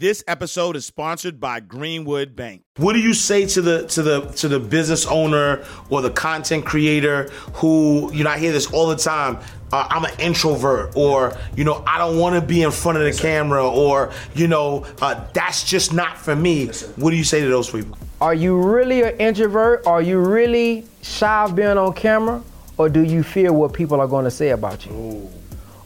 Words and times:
This 0.00 0.24
episode 0.26 0.76
is 0.76 0.86
sponsored 0.86 1.38
by 1.38 1.60
Greenwood 1.60 2.34
Bank. 2.34 2.62
What 2.78 2.94
do 2.94 3.00
you 3.00 3.12
say 3.12 3.44
to 3.44 3.60
the 3.60 3.86
to 3.88 4.02
the 4.02 4.20
to 4.36 4.48
the 4.48 4.58
business 4.58 5.04
owner 5.04 5.62
or 5.90 6.00
the 6.00 6.08
content 6.08 6.64
creator 6.64 7.24
who 7.52 8.10
you 8.10 8.24
know 8.24 8.30
I 8.30 8.38
hear 8.38 8.50
this 8.50 8.72
all 8.72 8.86
the 8.86 8.96
time? 8.96 9.36
Uh, 9.70 9.86
I'm 9.90 10.06
an 10.06 10.18
introvert, 10.18 10.96
or 10.96 11.36
you 11.54 11.64
know 11.64 11.84
I 11.86 11.98
don't 11.98 12.18
want 12.18 12.34
to 12.34 12.40
be 12.40 12.62
in 12.62 12.70
front 12.70 12.96
of 12.96 13.04
the 13.04 13.12
camera, 13.12 13.68
or 13.68 14.10
you 14.34 14.48
know 14.48 14.86
uh, 15.02 15.22
that's 15.34 15.64
just 15.64 15.92
not 15.92 16.16
for 16.16 16.34
me. 16.34 16.68
What 16.96 17.10
do 17.10 17.16
you 17.18 17.24
say 17.24 17.42
to 17.42 17.48
those 17.48 17.68
people? 17.68 17.98
Are 18.22 18.32
you 18.32 18.58
really 18.58 19.02
an 19.02 19.18
introvert? 19.18 19.86
Are 19.86 20.00
you 20.00 20.18
really 20.18 20.86
shy 21.02 21.44
of 21.44 21.54
being 21.54 21.76
on 21.76 21.92
camera? 21.92 22.42
Or 22.78 22.88
do 22.88 23.02
you 23.02 23.22
fear 23.22 23.52
what 23.52 23.74
people 23.74 24.00
are 24.00 24.08
going 24.08 24.24
to 24.24 24.30
say 24.30 24.48
about 24.48 24.86
you? 24.86 25.30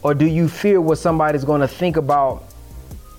Or 0.03 0.13
do 0.13 0.25
you 0.25 0.47
fear 0.47 0.79
what 0.79 0.99
somebody's 0.99 1.43
going 1.43 1.59
to 1.59 1.67
think 1.67 1.97
about 1.97 2.54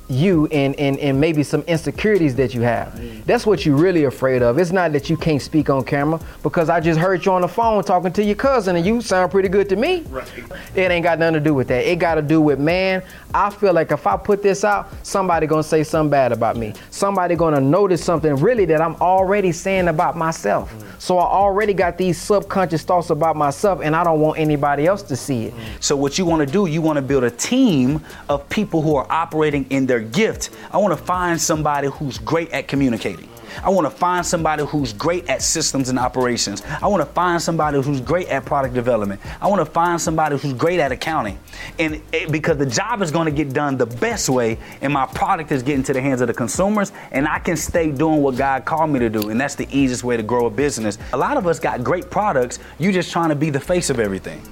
you 0.08 0.46
and, 0.48 0.78
and, 0.78 0.98
and 0.98 1.20
maybe 1.20 1.42
some 1.42 1.62
insecurities 1.62 2.36
that 2.36 2.54
you 2.54 2.60
have. 2.62 3.26
That's 3.26 3.46
what 3.46 3.66
you're 3.66 3.76
really 3.76 4.04
afraid 4.04 4.42
of. 4.42 4.58
It's 4.58 4.72
not 4.72 4.92
that 4.92 5.10
you 5.10 5.16
can't 5.16 5.42
speak 5.42 5.70
on 5.70 5.84
camera 5.84 6.20
because 6.42 6.68
I 6.68 6.80
just 6.80 6.98
heard 6.98 7.24
you 7.24 7.32
on 7.32 7.40
the 7.40 7.48
phone 7.48 7.82
talking 7.82 8.12
to 8.12 8.22
your 8.22 8.36
cousin 8.36 8.76
and 8.76 8.86
you 8.86 9.00
sound 9.00 9.30
pretty 9.30 9.48
good 9.48 9.68
to 9.70 9.76
me. 9.76 10.02
Right. 10.08 10.30
It 10.74 10.90
ain't 10.90 11.02
got 11.02 11.18
nothing 11.18 11.34
to 11.34 11.40
do 11.40 11.54
with 11.54 11.68
that. 11.68 11.84
It 11.84 11.98
got 11.98 12.16
to 12.16 12.22
do 12.22 12.40
with 12.40 12.58
man. 12.58 13.02
I 13.34 13.50
feel 13.50 13.74
like 13.74 13.92
if 13.92 14.06
I 14.06 14.16
put 14.16 14.42
this 14.42 14.64
out, 14.64 14.88
somebody 15.04 15.46
gonna 15.46 15.62
say 15.62 15.84
something 15.84 16.10
bad 16.10 16.32
about 16.32 16.56
me. 16.56 16.72
Somebody 16.90 17.36
gonna 17.36 17.60
notice 17.60 18.02
something 18.02 18.34
really 18.36 18.64
that 18.64 18.80
I'm 18.80 18.94
already 18.96 19.52
saying 19.52 19.88
about 19.88 20.16
myself. 20.16 20.72
Mm. 20.72 21.00
So 21.00 21.18
I 21.18 21.26
already 21.26 21.74
got 21.74 21.98
these 21.98 22.18
subconscious 22.18 22.82
thoughts 22.82 23.10
about 23.10 23.36
myself, 23.36 23.80
and 23.82 23.94
I 23.94 24.04
don't 24.04 24.20
want 24.20 24.38
anybody 24.38 24.86
else 24.86 25.02
to 25.02 25.16
see 25.16 25.46
it. 25.46 25.54
Mm. 25.54 25.60
So 25.80 25.96
what 25.96 26.16
you 26.16 26.24
want 26.24 26.46
to 26.46 26.50
do, 26.50 26.64
you 26.64 26.80
want 26.80 26.96
to 26.96 27.02
build 27.02 27.24
a 27.24 27.30
team 27.30 28.02
of 28.30 28.48
people 28.48 28.80
who 28.80 28.96
are 28.96 29.06
operating 29.10 29.66
in 29.68 29.84
their 29.84 29.95
gift. 30.00 30.50
I 30.70 30.78
want 30.78 30.96
to 30.96 31.04
find 31.04 31.40
somebody 31.40 31.88
who's 31.88 32.18
great 32.18 32.50
at 32.50 32.68
communicating. 32.68 33.28
I 33.62 33.70
want 33.70 33.86
to 33.86 33.90
find 33.90 34.24
somebody 34.24 34.64
who's 34.64 34.92
great 34.92 35.28
at 35.28 35.42
systems 35.42 35.88
and 35.88 35.98
operations. 35.98 36.62
I 36.82 36.88
want 36.88 37.00
to 37.00 37.12
find 37.12 37.40
somebody 37.40 37.80
who's 37.80 38.00
great 38.00 38.28
at 38.28 38.44
product 38.44 38.74
development. 38.74 39.20
I 39.40 39.46
want 39.46 39.60
to 39.60 39.70
find 39.70 40.00
somebody 40.00 40.36
who's 40.36 40.52
great 40.52 40.80
at 40.80 40.92
accounting. 40.92 41.38
And 41.78 42.02
it, 42.12 42.30
because 42.30 42.58
the 42.58 42.66
job 42.66 43.02
is 43.02 43.10
going 43.10 43.26
to 43.26 43.30
get 43.32 43.52
done 43.52 43.76
the 43.76 43.86
best 43.86 44.28
way, 44.28 44.58
and 44.80 44.92
my 44.92 45.06
product 45.06 45.52
is 45.52 45.62
getting 45.62 45.82
to 45.84 45.92
the 45.92 46.00
hands 46.00 46.20
of 46.20 46.28
the 46.28 46.34
consumers, 46.34 46.92
and 47.12 47.26
I 47.26 47.38
can 47.38 47.56
stay 47.56 47.90
doing 47.90 48.22
what 48.22 48.36
God 48.36 48.64
called 48.64 48.90
me 48.90 48.98
to 49.00 49.08
do. 49.08 49.30
And 49.30 49.40
that's 49.40 49.54
the 49.54 49.68
easiest 49.70 50.04
way 50.04 50.16
to 50.16 50.22
grow 50.22 50.46
a 50.46 50.50
business. 50.50 50.98
A 51.12 51.16
lot 51.16 51.36
of 51.36 51.46
us 51.46 51.58
got 51.58 51.82
great 51.82 52.10
products, 52.10 52.58
you're 52.78 52.92
just 52.92 53.10
trying 53.10 53.30
to 53.30 53.36
be 53.36 53.50
the 53.50 53.60
face 53.60 53.90
of 53.90 54.00
everything. 54.00 54.42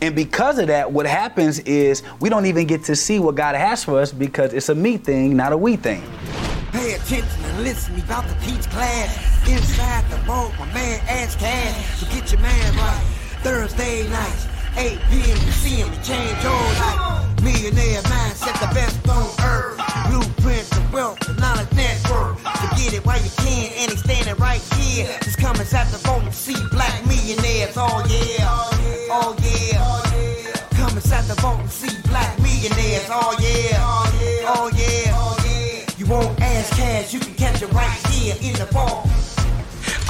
And 0.00 0.14
because 0.14 0.58
of 0.58 0.68
that, 0.68 0.92
what 0.92 1.06
happens 1.06 1.58
is 1.60 2.02
we 2.20 2.28
don't 2.28 2.46
even 2.46 2.66
get 2.66 2.84
to 2.84 2.94
see 2.94 3.18
what 3.18 3.34
God 3.34 3.56
has 3.56 3.82
for 3.82 4.00
us 4.00 4.12
because 4.12 4.52
it's 4.52 4.68
a 4.68 4.74
me 4.74 4.96
thing, 4.96 5.36
not 5.36 5.52
a 5.52 5.56
we 5.56 5.74
thing. 5.74 6.02
Pay 6.70 6.92
attention 6.92 7.44
and 7.44 7.64
listen, 7.64 7.94
we 7.96 8.02
about 8.02 8.28
to 8.28 8.34
teach 8.46 8.62
class. 8.70 9.48
Inside 9.48 10.08
the 10.10 10.16
vault, 10.18 10.52
my 10.58 10.66
man 10.72 11.00
Ash 11.08 11.34
Cash. 11.34 11.98
So 11.98 12.06
get 12.12 12.30
your 12.30 12.40
man 12.40 12.76
right. 12.76 13.02
Thursday 13.42 14.08
nights, 14.08 14.46
8 14.76 14.98
p.m. 15.10 15.28
You 15.28 15.52
see 15.52 15.76
him, 15.76 15.90
he 15.90 15.96
change 16.04 16.42
your 16.44 16.52
life. 16.52 17.42
Millionaire 17.42 18.02
mindset, 18.02 18.54
the 18.60 18.72
best 18.74 19.08
on 19.08 19.26
earth. 19.42 19.80
Blueprint, 20.10 20.68
the 20.70 20.88
wealth, 20.92 21.18
the 21.20 21.34
knowledge 21.34 21.72
network. 21.72 22.38
So 22.38 22.68
get 22.76 22.94
it 22.94 23.04
while 23.04 23.20
you 23.20 23.30
can, 23.38 23.72
and 23.78 23.90
he's 23.90 24.00
standing 24.00 24.36
right 24.36 24.60
here. 24.74 25.08
Just 25.24 25.38
come 25.38 25.56
inside 25.56 25.88
the 25.88 25.98
vault 25.98 26.22
and 26.22 26.34
see 26.34 26.56
black 26.70 27.04
millionaires. 27.06 27.74
Oh 27.76 28.04
yeah, 28.06 28.46
oh 29.10 29.34
yeah. 29.42 29.47
Inside 30.98 31.26
the 31.26 31.40
vault 31.40 31.60
and 31.60 31.70
see 31.70 32.02
black 32.08 32.36
millionaires. 32.40 33.06
Oh, 33.08 33.20
oh 33.30 33.40
yeah, 33.40 35.12
oh 35.14 35.38
yeah. 35.46 35.84
You 35.96 36.06
won't 36.06 36.40
Ash 36.40 36.70
Cash, 36.70 37.14
you 37.14 37.20
can 37.20 37.34
catch 37.34 37.62
it 37.62 37.72
right 37.72 38.06
here 38.08 38.34
in 38.42 38.52
the 38.58 38.64
vault. 38.72 39.06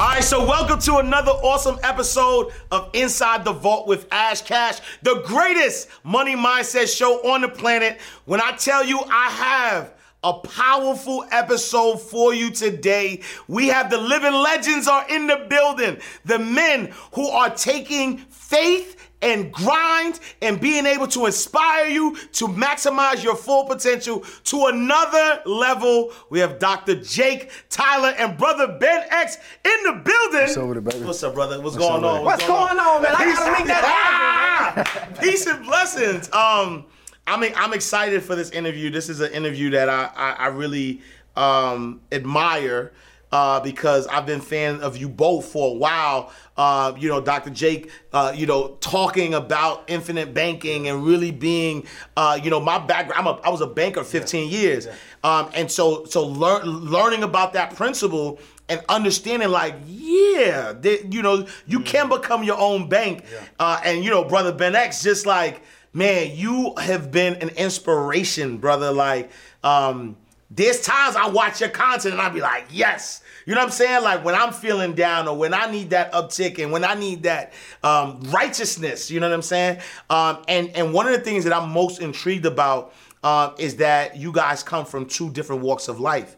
All 0.01 0.07
right, 0.07 0.23
so 0.23 0.43
welcome 0.43 0.79
to 0.79 0.97
another 0.97 1.29
awesome 1.29 1.77
episode 1.83 2.51
of 2.71 2.89
Inside 2.93 3.45
the 3.45 3.53
Vault 3.53 3.87
with 3.87 4.07
Ash 4.11 4.41
Cash, 4.41 4.79
the 5.03 5.21
greatest 5.27 5.89
money 6.03 6.35
mindset 6.35 6.91
show 6.91 7.17
on 7.33 7.41
the 7.41 7.49
planet. 7.49 7.99
When 8.25 8.41
I 8.41 8.53
tell 8.53 8.83
you 8.83 8.99
I 9.11 9.29
have 9.29 9.93
a 10.23 10.33
powerful 10.33 11.23
episode 11.31 12.01
for 12.01 12.33
you 12.33 12.49
today. 12.49 13.21
We 13.47 13.67
have 13.67 13.91
the 13.91 13.99
living 13.99 14.33
legends 14.33 14.87
are 14.87 15.07
in 15.07 15.27
the 15.27 15.45
building. 15.49 15.99
The 16.25 16.39
men 16.39 16.91
who 17.13 17.29
are 17.29 17.51
taking 17.51 18.17
faith 18.17 18.98
and 19.21 19.51
grind 19.51 20.19
and 20.41 20.59
being 20.59 20.85
able 20.85 21.07
to 21.07 21.25
inspire 21.25 21.87
you 21.87 22.15
to 22.33 22.47
maximize 22.47 23.23
your 23.23 23.35
full 23.35 23.65
potential 23.65 24.23
to 24.45 24.65
another 24.67 25.41
level. 25.45 26.13
We 26.29 26.39
have 26.39 26.59
Dr. 26.59 26.95
Jake 26.95 27.51
Tyler 27.69 28.13
and 28.17 28.37
brother 28.37 28.77
Ben 28.79 29.05
X 29.09 29.37
in 29.65 29.83
the 29.83 29.93
building. 30.03 30.47
What's 30.47 30.57
over 30.57 30.73
there, 30.75 30.81
baby? 30.81 31.05
What's 31.05 31.23
up, 31.23 31.33
brother? 31.33 31.61
What's, 31.61 31.75
going 31.75 32.03
on? 32.03 32.23
What's 32.23 32.45
going 32.45 32.79
on, 32.79 33.01
man? 33.01 33.13
I 33.15 33.25
gotta 33.33 33.51
make 33.51 33.67
that 33.67 34.85
happen. 34.85 35.15
Peace 35.21 35.45
and 35.47 35.65
blessings. 35.65 36.31
Um, 36.31 36.85
I'm 37.27 37.43
I'm 37.55 37.73
excited 37.73 38.23
for 38.23 38.35
this 38.35 38.49
interview. 38.51 38.89
This 38.89 39.09
is 39.09 39.19
an 39.19 39.31
interview 39.33 39.69
that 39.71 39.89
I 39.89 40.09
I, 40.15 40.31
I 40.31 40.47
really 40.47 41.01
um, 41.35 42.01
admire. 42.11 42.91
Uh, 43.31 43.59
because 43.59 44.07
I've 44.07 44.25
been 44.25 44.41
fan 44.41 44.81
of 44.81 44.97
you 44.97 45.07
both 45.07 45.45
for 45.45 45.69
a 45.69 45.73
while. 45.73 46.31
Uh, 46.57 46.93
you 46.97 47.07
know, 47.09 47.21
Dr. 47.21 47.51
Jake, 47.51 47.91
uh, 48.11 48.33
you 48.35 48.47
know, 48.47 48.77
talking 48.81 49.35
about 49.35 49.83
infinite 49.87 50.33
banking 50.33 50.87
and 50.87 51.05
really 51.05 51.29
being, 51.29 51.85
uh, 52.17 52.39
you 52.41 52.49
know, 52.49 52.59
my 52.59 52.79
background. 52.79 53.27
I'm 53.27 53.27
a, 53.27 53.39
I 53.41 53.49
was 53.49 53.61
a 53.61 53.67
banker 53.67 54.03
15 54.03 54.49
years, 54.49 54.87
um, 55.23 55.49
and 55.53 55.69
so 55.71 56.05
so 56.05 56.25
lear- 56.25 56.63
learning 56.65 57.21
about 57.23 57.53
that 57.53 57.75
principle 57.75 58.39
and 58.69 58.81
understanding 58.87 59.49
like 59.49 59.75
yeah 59.87 60.73
that, 60.73 61.11
you 61.11 61.21
know 61.21 61.45
you 61.65 61.79
can 61.81 62.07
become 62.07 62.43
your 62.43 62.57
own 62.59 62.87
bank 62.87 63.25
uh, 63.59 63.81
and 63.83 64.03
you 64.03 64.09
know 64.11 64.23
brother 64.23 64.53
ben 64.53 64.75
x 64.75 65.01
just 65.03 65.25
like 65.25 65.61
man 65.91 66.35
you 66.35 66.73
have 66.77 67.11
been 67.11 67.33
an 67.35 67.49
inspiration 67.49 68.57
brother 68.57 68.91
like 68.91 69.31
um 69.63 70.15
there's 70.51 70.81
times 70.81 71.15
I 71.15 71.27
watch 71.29 71.59
your 71.61 71.69
content 71.69 72.13
and 72.13 72.21
I 72.21 72.29
be 72.29 72.41
like, 72.41 72.65
yes. 72.71 73.21
You 73.45 73.55
know 73.55 73.61
what 73.61 73.67
I'm 73.67 73.71
saying? 73.71 74.03
Like 74.03 74.23
when 74.25 74.35
I'm 74.35 74.51
feeling 74.51 74.93
down 74.93 75.27
or 75.27 75.37
when 75.37 75.53
I 75.53 75.71
need 75.71 75.91
that 75.91 76.11
uptick 76.11 76.61
and 76.61 76.71
when 76.71 76.83
I 76.83 76.95
need 76.95 77.23
that 77.23 77.53
um, 77.83 78.19
righteousness, 78.29 79.09
you 79.11 79.19
know 79.19 79.29
what 79.29 79.35
I'm 79.35 79.41
saying? 79.41 79.79
Um, 80.09 80.43
and, 80.47 80.69
and 80.75 80.93
one 80.93 81.07
of 81.07 81.13
the 81.13 81.19
things 81.19 81.43
that 81.45 81.53
I'm 81.53 81.69
most 81.71 82.01
intrigued 82.01 82.45
about 82.45 82.93
uh, 83.23 83.51
is 83.57 83.77
that 83.77 84.17
you 84.17 84.31
guys 84.31 84.63
come 84.63 84.85
from 84.85 85.05
two 85.05 85.29
different 85.31 85.61
walks 85.61 85.87
of 85.87 85.99
life. 85.99 86.35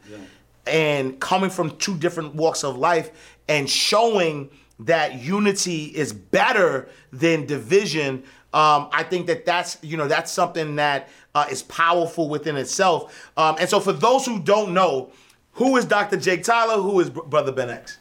and 0.67 1.19
coming 1.19 1.49
from 1.49 1.75
two 1.77 1.97
different 1.97 2.35
walks 2.35 2.63
of 2.63 2.77
life 2.77 3.37
and 3.47 3.69
showing 3.69 4.49
that 4.79 5.19
unity 5.19 5.85
is 5.85 6.13
better 6.13 6.87
than 7.11 7.45
division. 7.45 8.23
Um, 8.53 8.89
I 8.91 9.03
think 9.03 9.27
that 9.27 9.45
that's 9.45 9.77
you 9.81 9.97
know 9.97 10.07
that's 10.07 10.31
something 10.31 10.75
that 10.75 11.09
uh, 11.35 11.45
is 11.49 11.63
powerful 11.63 12.29
within 12.29 12.57
itself. 12.57 13.31
Um, 13.37 13.55
and 13.59 13.69
so 13.69 13.79
for 13.79 13.93
those 13.93 14.25
who 14.25 14.39
don't 14.39 14.73
know, 14.73 15.11
who 15.53 15.77
is 15.77 15.85
Dr. 15.85 16.17
Jake 16.17 16.43
Tyler? 16.43 16.81
Who 16.81 16.99
is 16.99 17.09
Br- 17.09 17.21
Brother 17.23 17.51
Ben 17.51 17.69
X? 17.69 17.97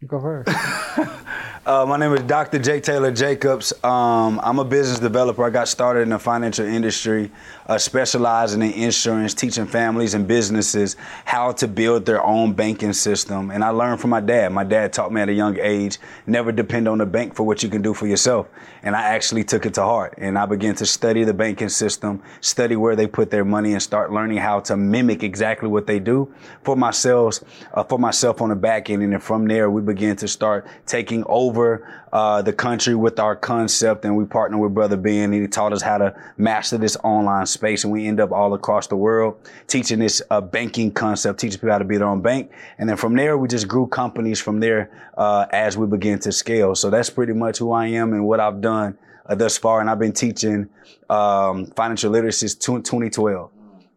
You 0.00 0.06
go 0.06 0.20
first. 0.20 0.48
Uh, 1.68 1.84
my 1.84 1.98
name 1.98 2.14
is 2.14 2.22
Dr. 2.22 2.58
Jake 2.58 2.82
Taylor 2.82 3.12
Jacobs. 3.12 3.74
Um, 3.84 4.40
I'm 4.42 4.58
a 4.58 4.64
business 4.64 4.98
developer. 4.98 5.44
I 5.44 5.50
got 5.50 5.68
started 5.68 6.00
in 6.00 6.08
the 6.08 6.18
financial 6.18 6.64
industry, 6.64 7.30
uh, 7.66 7.76
specializing 7.76 8.62
in 8.62 8.72
insurance, 8.72 9.34
teaching 9.34 9.66
families 9.66 10.14
and 10.14 10.26
businesses 10.26 10.96
how 11.26 11.52
to 11.52 11.68
build 11.68 12.06
their 12.06 12.24
own 12.24 12.54
banking 12.54 12.94
system. 12.94 13.50
And 13.50 13.62
I 13.62 13.68
learned 13.68 14.00
from 14.00 14.08
my 14.08 14.20
dad. 14.20 14.50
My 14.50 14.64
dad 14.64 14.94
taught 14.94 15.12
me 15.12 15.20
at 15.20 15.28
a 15.28 15.32
young 15.34 15.58
age 15.60 15.98
never 16.26 16.52
depend 16.52 16.88
on 16.88 16.96
the 16.96 17.04
bank 17.04 17.34
for 17.34 17.44
what 17.44 17.62
you 17.62 17.68
can 17.68 17.82
do 17.82 17.92
for 17.92 18.06
yourself. 18.06 18.48
And 18.82 18.96
I 18.96 19.02
actually 19.02 19.44
took 19.44 19.66
it 19.66 19.74
to 19.74 19.82
heart. 19.82 20.14
And 20.16 20.38
I 20.38 20.46
began 20.46 20.74
to 20.76 20.86
study 20.86 21.24
the 21.24 21.34
banking 21.34 21.68
system, 21.68 22.22
study 22.40 22.76
where 22.76 22.96
they 22.96 23.06
put 23.06 23.30
their 23.30 23.44
money, 23.44 23.74
and 23.74 23.82
start 23.82 24.10
learning 24.10 24.38
how 24.38 24.60
to 24.60 24.76
mimic 24.78 25.22
exactly 25.22 25.68
what 25.68 25.86
they 25.86 25.98
do 25.98 26.32
for 26.62 26.76
myself, 26.76 27.40
uh, 27.74 27.84
for 27.84 27.98
myself 27.98 28.40
on 28.40 28.48
the 28.48 28.56
back 28.56 28.88
end. 28.88 29.02
And 29.02 29.12
then 29.12 29.20
from 29.20 29.46
there, 29.46 29.70
we 29.70 29.82
began 29.88 30.14
to 30.16 30.28
start 30.28 30.66
taking 30.86 31.24
over 31.26 32.04
uh, 32.12 32.40
the 32.42 32.52
country 32.52 32.94
with 32.94 33.18
our 33.18 33.34
concept, 33.34 34.04
and 34.04 34.16
we 34.16 34.24
partnered 34.24 34.60
with 34.60 34.72
Brother 34.72 34.96
Ben. 34.96 35.32
And 35.32 35.34
he 35.34 35.48
taught 35.48 35.72
us 35.72 35.82
how 35.82 35.98
to 35.98 36.14
master 36.36 36.78
this 36.78 36.96
online 37.02 37.46
space, 37.46 37.82
and 37.82 37.92
we 37.92 38.06
end 38.06 38.20
up 38.20 38.30
all 38.30 38.54
across 38.54 38.86
the 38.86 38.96
world 38.96 39.36
teaching 39.66 39.98
this 39.98 40.22
uh, 40.30 40.40
banking 40.40 40.92
concept, 40.92 41.40
teaching 41.40 41.58
people 41.58 41.70
how 41.70 41.78
to 41.78 41.84
be 41.84 41.96
their 41.96 42.06
own 42.06 42.22
bank. 42.22 42.52
And 42.78 42.88
then 42.88 42.96
from 42.96 43.16
there, 43.16 43.36
we 43.36 43.48
just 43.48 43.66
grew 43.66 43.86
companies 43.88 44.40
from 44.40 44.60
there 44.60 44.90
uh, 45.16 45.46
as 45.50 45.76
we 45.76 45.86
began 45.86 46.20
to 46.20 46.30
scale. 46.30 46.74
So 46.76 46.90
that's 46.90 47.10
pretty 47.10 47.32
much 47.32 47.58
who 47.58 47.72
I 47.72 47.86
am 47.86 48.12
and 48.12 48.24
what 48.24 48.38
I've 48.38 48.60
done 48.60 48.96
uh, 49.26 49.34
thus 49.34 49.58
far. 49.58 49.80
And 49.80 49.90
I've 49.90 49.98
been 49.98 50.12
teaching 50.12 50.68
um, 51.10 51.66
financial 51.66 52.12
literacy 52.12 52.48
since 52.48 52.54
2012. 52.54 53.50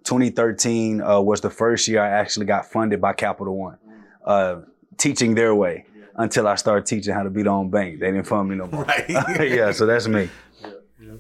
2013 0.04 1.02
uh, 1.02 1.22
was 1.22 1.42
the 1.42 1.50
first 1.50 1.88
year 1.88 2.02
I 2.02 2.10
actually 2.10 2.46
got 2.46 2.66
funded 2.66 3.00
by 3.00 3.14
Capital 3.14 3.56
One, 3.56 3.78
uh, 4.26 4.62
teaching 5.02 5.34
their 5.34 5.56
way 5.56 5.86
until 6.16 6.48
I 6.48 6.56
started 6.56 6.86
teaching 6.86 7.14
how 7.14 7.24
to 7.24 7.30
be 7.30 7.44
their 7.44 7.52
own 7.52 7.70
bank. 7.70 8.00
They 8.00 8.12
didn't 8.12 8.28
fund 8.28 8.50
me 8.50 8.56
no 8.56 8.68
more. 8.68 8.84
Right. 8.84 9.10
yeah, 9.50 9.72
so 9.72 9.86
that's 9.86 10.08
me. 10.08 10.30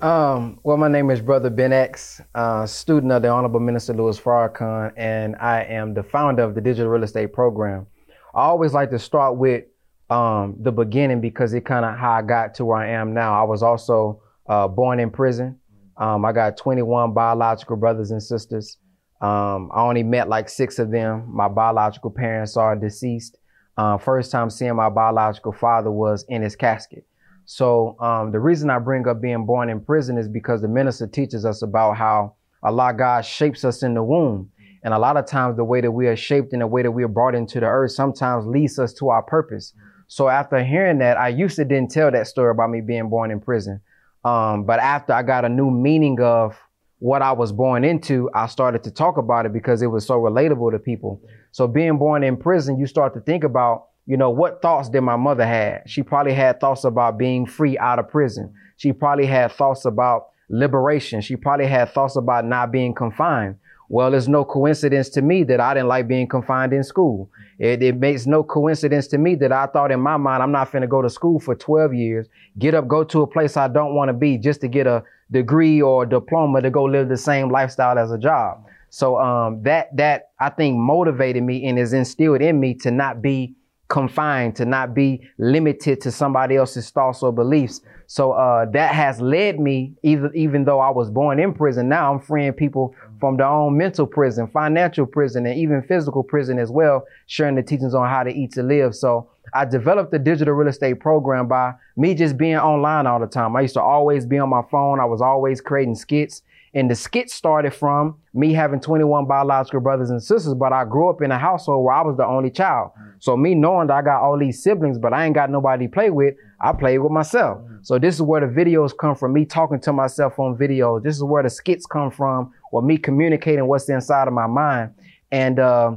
Um, 0.01 0.59
well, 0.63 0.77
my 0.77 0.87
name 0.87 1.09
is 1.09 1.19
Brother 1.21 1.49
Ben 1.49 1.73
X, 1.73 2.21
uh, 2.35 2.65
student 2.65 3.11
of 3.11 3.23
the 3.23 3.29
Honorable 3.29 3.59
Minister 3.59 3.93
Louis 3.93 4.19
Farrakhan, 4.19 4.93
and 4.95 5.35
I 5.37 5.63
am 5.63 5.93
the 5.93 6.03
founder 6.03 6.43
of 6.43 6.53
the 6.55 6.61
Digital 6.61 6.89
Real 6.91 7.03
Estate 7.03 7.33
Program. 7.33 7.87
I 8.35 8.43
always 8.43 8.73
like 8.73 8.91
to 8.91 8.99
start 8.99 9.37
with 9.37 9.65
um, 10.09 10.55
the 10.59 10.71
beginning 10.71 11.19
because 11.19 11.53
it 11.53 11.65
kind 11.65 11.83
of 11.83 11.97
how 11.97 12.11
I 12.11 12.21
got 12.21 12.53
to 12.55 12.65
where 12.65 12.77
I 12.77 12.89
am 12.89 13.13
now. 13.13 13.39
I 13.39 13.43
was 13.43 13.63
also 13.63 14.21
uh, 14.47 14.67
born 14.67 14.99
in 14.99 15.09
prison. 15.09 15.59
Um, 15.97 16.23
I 16.25 16.31
got 16.31 16.57
21 16.57 17.13
biological 17.13 17.75
brothers 17.75 18.11
and 18.11 18.21
sisters. 18.21 18.77
Um, 19.21 19.69
I 19.73 19.81
only 19.81 20.03
met 20.03 20.29
like 20.29 20.49
six 20.49 20.79
of 20.79 20.91
them. 20.91 21.25
My 21.27 21.47
biological 21.47 22.11
parents 22.11 22.57
are 22.57 22.75
deceased. 22.75 23.37
Uh, 23.77 23.97
first 23.97 24.31
time 24.31 24.49
seeing 24.49 24.75
my 24.75 24.89
biological 24.89 25.51
father 25.51 25.91
was 25.91 26.25
in 26.29 26.41
his 26.41 26.55
casket. 26.55 27.05
So 27.45 27.97
um, 27.99 28.31
the 28.31 28.39
reason 28.39 28.69
I 28.69 28.79
bring 28.79 29.07
up 29.07 29.21
being 29.21 29.45
born 29.45 29.69
in 29.69 29.81
prison 29.81 30.17
is 30.17 30.27
because 30.27 30.61
the 30.61 30.67
minister 30.67 31.07
teaches 31.07 31.45
us 31.45 31.61
about 31.61 31.97
how 31.97 32.35
Allah 32.63 32.93
God 32.97 33.25
shapes 33.25 33.65
us 33.65 33.83
in 33.83 33.93
the 33.93 34.03
womb. 34.03 34.51
And 34.83 34.93
a 34.93 34.99
lot 34.99 35.17
of 35.17 35.25
times 35.25 35.57
the 35.57 35.63
way 35.63 35.81
that 35.81 35.91
we 35.91 36.07
are 36.07 36.15
shaped 36.15 36.53
and 36.53 36.61
the 36.61 36.67
way 36.67 36.81
that 36.81 36.91
we 36.91 37.03
are 37.03 37.07
brought 37.09 37.35
into 37.35 37.59
the 37.59 37.65
earth 37.65 37.91
sometimes 37.91 38.45
leads 38.45 38.79
us 38.79 38.93
to 38.95 39.09
our 39.09 39.21
purpose. 39.21 39.73
So 40.07 40.27
after 40.27 40.63
hearing 40.63 40.99
that, 40.99 41.17
I 41.17 41.29
used 41.29 41.55
to 41.57 41.65
didn't 41.65 41.91
tell 41.91 42.11
that 42.11 42.27
story 42.27 42.51
about 42.51 42.69
me 42.69 42.81
being 42.81 43.09
born 43.09 43.31
in 43.31 43.39
prison. 43.39 43.79
Um, 44.23 44.65
but 44.65 44.79
after 44.79 45.13
I 45.13 45.23
got 45.23 45.45
a 45.45 45.49
new 45.49 45.71
meaning 45.71 46.19
of 46.21 46.57
what 46.99 47.21
I 47.21 47.31
was 47.31 47.51
born 47.51 47.83
into, 47.83 48.29
I 48.33 48.47
started 48.47 48.83
to 48.83 48.91
talk 48.91 49.17
about 49.17 49.45
it 49.45 49.53
because 49.53 49.81
it 49.81 49.87
was 49.87 50.05
so 50.05 50.19
relatable 50.19 50.71
to 50.71 50.79
people. 50.79 51.21
So 51.51 51.67
being 51.67 51.97
born 51.97 52.23
in 52.23 52.37
prison, 52.37 52.79
you 52.79 52.87
start 52.87 53.13
to 53.13 53.19
think 53.21 53.43
about, 53.43 53.87
you 54.05 54.17
know, 54.17 54.29
what 54.29 54.61
thoughts 54.61 54.89
did 54.89 55.01
my 55.01 55.17
mother 55.17 55.45
have? 55.45 55.81
She 55.85 56.03
probably 56.03 56.33
had 56.33 56.59
thoughts 56.59 56.83
about 56.83 57.17
being 57.17 57.45
free 57.45 57.77
out 57.77 57.99
of 57.99 58.09
prison. 58.09 58.53
She 58.77 58.93
probably 58.93 59.25
had 59.25 59.51
thoughts 59.51 59.85
about 59.85 60.29
liberation. 60.49 61.21
She 61.21 61.35
probably 61.35 61.67
had 61.67 61.93
thoughts 61.93 62.15
about 62.15 62.45
not 62.45 62.71
being 62.71 62.93
confined. 62.93 63.57
Well, 63.89 64.13
it's 64.13 64.29
no 64.29 64.45
coincidence 64.45 65.09
to 65.09 65.21
me 65.21 65.43
that 65.43 65.59
I 65.59 65.73
didn't 65.73 65.89
like 65.89 66.07
being 66.07 66.27
confined 66.27 66.71
in 66.71 66.81
school. 66.81 67.29
It, 67.59 67.83
it 67.83 67.97
makes 67.97 68.25
no 68.25 68.41
coincidence 68.41 69.05
to 69.07 69.17
me 69.17 69.35
that 69.35 69.51
I 69.51 69.65
thought 69.65 69.91
in 69.91 69.99
my 69.99 70.15
mind, 70.15 70.41
I'm 70.41 70.53
not 70.53 70.71
finna 70.71 70.87
go 70.87 71.01
to 71.01 71.09
school 71.09 71.41
for 71.41 71.55
12 71.55 71.93
years, 71.93 72.27
get 72.57 72.73
up, 72.73 72.87
go 72.87 73.03
to 73.03 73.21
a 73.23 73.27
place 73.27 73.57
I 73.57 73.67
don't 73.67 73.93
want 73.93 74.07
to 74.07 74.13
be 74.13 74.37
just 74.37 74.61
to 74.61 74.69
get 74.69 74.87
a 74.87 75.03
degree 75.29 75.81
or 75.81 76.03
a 76.03 76.09
diploma 76.09 76.61
to 76.61 76.69
go 76.69 76.85
live 76.85 77.09
the 77.09 77.17
same 77.17 77.51
lifestyle 77.51 77.99
as 77.99 78.11
a 78.11 78.17
job. 78.17 78.63
So 78.91 79.17
um, 79.17 79.63
that 79.63 79.95
that 79.95 80.31
I 80.39 80.49
think 80.49 80.77
motivated 80.77 81.43
me 81.43 81.65
and 81.65 81.79
is 81.79 81.93
instilled 81.93 82.41
in 82.41 82.59
me 82.59 82.73
to 82.75 82.91
not 82.91 83.21
be 83.21 83.55
confined, 83.87 84.55
to 84.57 84.65
not 84.65 84.93
be 84.93 85.21
limited 85.37 86.01
to 86.01 86.11
somebody 86.11 86.57
else's 86.57 86.89
thoughts 86.89 87.23
or 87.23 87.31
beliefs. 87.31 87.81
So 88.07 88.33
uh, 88.33 88.65
that 88.71 88.93
has 88.93 89.21
led 89.21 89.61
me, 89.61 89.93
even 90.03 90.31
even 90.35 90.65
though 90.65 90.81
I 90.81 90.89
was 90.89 91.09
born 91.09 91.39
in 91.39 91.53
prison, 91.53 91.87
now 91.87 92.11
I'm 92.11 92.19
freeing 92.19 92.51
people 92.51 92.93
from 93.21 93.37
their 93.37 93.47
own 93.47 93.77
mental 93.77 94.05
prison, 94.05 94.47
financial 94.47 95.05
prison, 95.05 95.45
and 95.45 95.57
even 95.57 95.81
physical 95.83 96.21
prison 96.21 96.59
as 96.59 96.69
well, 96.69 97.05
sharing 97.27 97.55
the 97.55 97.63
teachings 97.63 97.93
on 97.93 98.09
how 98.09 98.23
to 98.23 98.29
eat 98.29 98.51
to 98.53 98.63
live. 98.63 98.93
So 98.93 99.29
I 99.53 99.65
developed 99.65 100.11
the 100.11 100.19
digital 100.19 100.53
real 100.53 100.69
estate 100.69 100.99
program 100.99 101.47
by 101.47 101.73
me 101.97 102.13
just 102.15 102.37
being 102.37 102.57
online 102.57 103.07
all 103.07 103.19
the 103.19 103.27
time. 103.27 103.55
I 103.55 103.61
used 103.61 103.73
to 103.73 103.81
always 103.81 104.25
be 104.25 104.37
on 104.37 104.49
my 104.49 104.61
phone. 104.71 104.99
I 104.99 105.05
was 105.05 105.21
always 105.21 105.61
creating 105.61 105.95
skits. 105.95 106.41
And 106.73 106.89
the 106.89 106.95
skit 106.95 107.29
started 107.29 107.73
from 107.73 108.17
me 108.33 108.53
having 108.53 108.79
21 108.79 109.25
biological 109.25 109.81
brothers 109.81 110.09
and 110.09 110.23
sisters, 110.23 110.53
but 110.53 110.71
I 110.71 110.85
grew 110.85 111.09
up 111.09 111.21
in 111.21 111.29
a 111.29 111.37
household 111.37 111.83
where 111.83 111.93
I 111.93 112.01
was 112.01 112.15
the 112.15 112.25
only 112.25 112.49
child. 112.49 112.91
So 113.19 113.35
me 113.35 113.55
knowing 113.55 113.87
that 113.87 113.95
I 113.95 114.01
got 114.01 114.21
all 114.21 114.39
these 114.39 114.63
siblings, 114.63 114.97
but 114.97 115.13
I 115.13 115.25
ain't 115.25 115.35
got 115.35 115.49
nobody 115.49 115.87
to 115.87 115.91
play 115.91 116.09
with, 116.11 116.35
I 116.61 116.71
played 116.71 116.99
with 116.99 117.11
myself. 117.11 117.61
So 117.81 117.99
this 117.99 118.15
is 118.15 118.21
where 118.21 118.39
the 118.39 118.47
videos 118.47 118.97
come 118.97 119.15
from, 119.15 119.33
me 119.33 119.43
talking 119.43 119.81
to 119.81 119.91
myself 119.91 120.39
on 120.39 120.57
videos. 120.57 121.03
This 121.03 121.17
is 121.17 121.23
where 121.23 121.43
the 121.43 121.49
skits 121.49 121.85
come 121.85 122.09
from, 122.09 122.53
or 122.71 122.81
me 122.81 122.97
communicating 122.97 123.67
what's 123.67 123.89
inside 123.89 124.29
of 124.29 124.33
my 124.33 124.47
mind. 124.47 124.93
And 125.29 125.59
uh, 125.59 125.95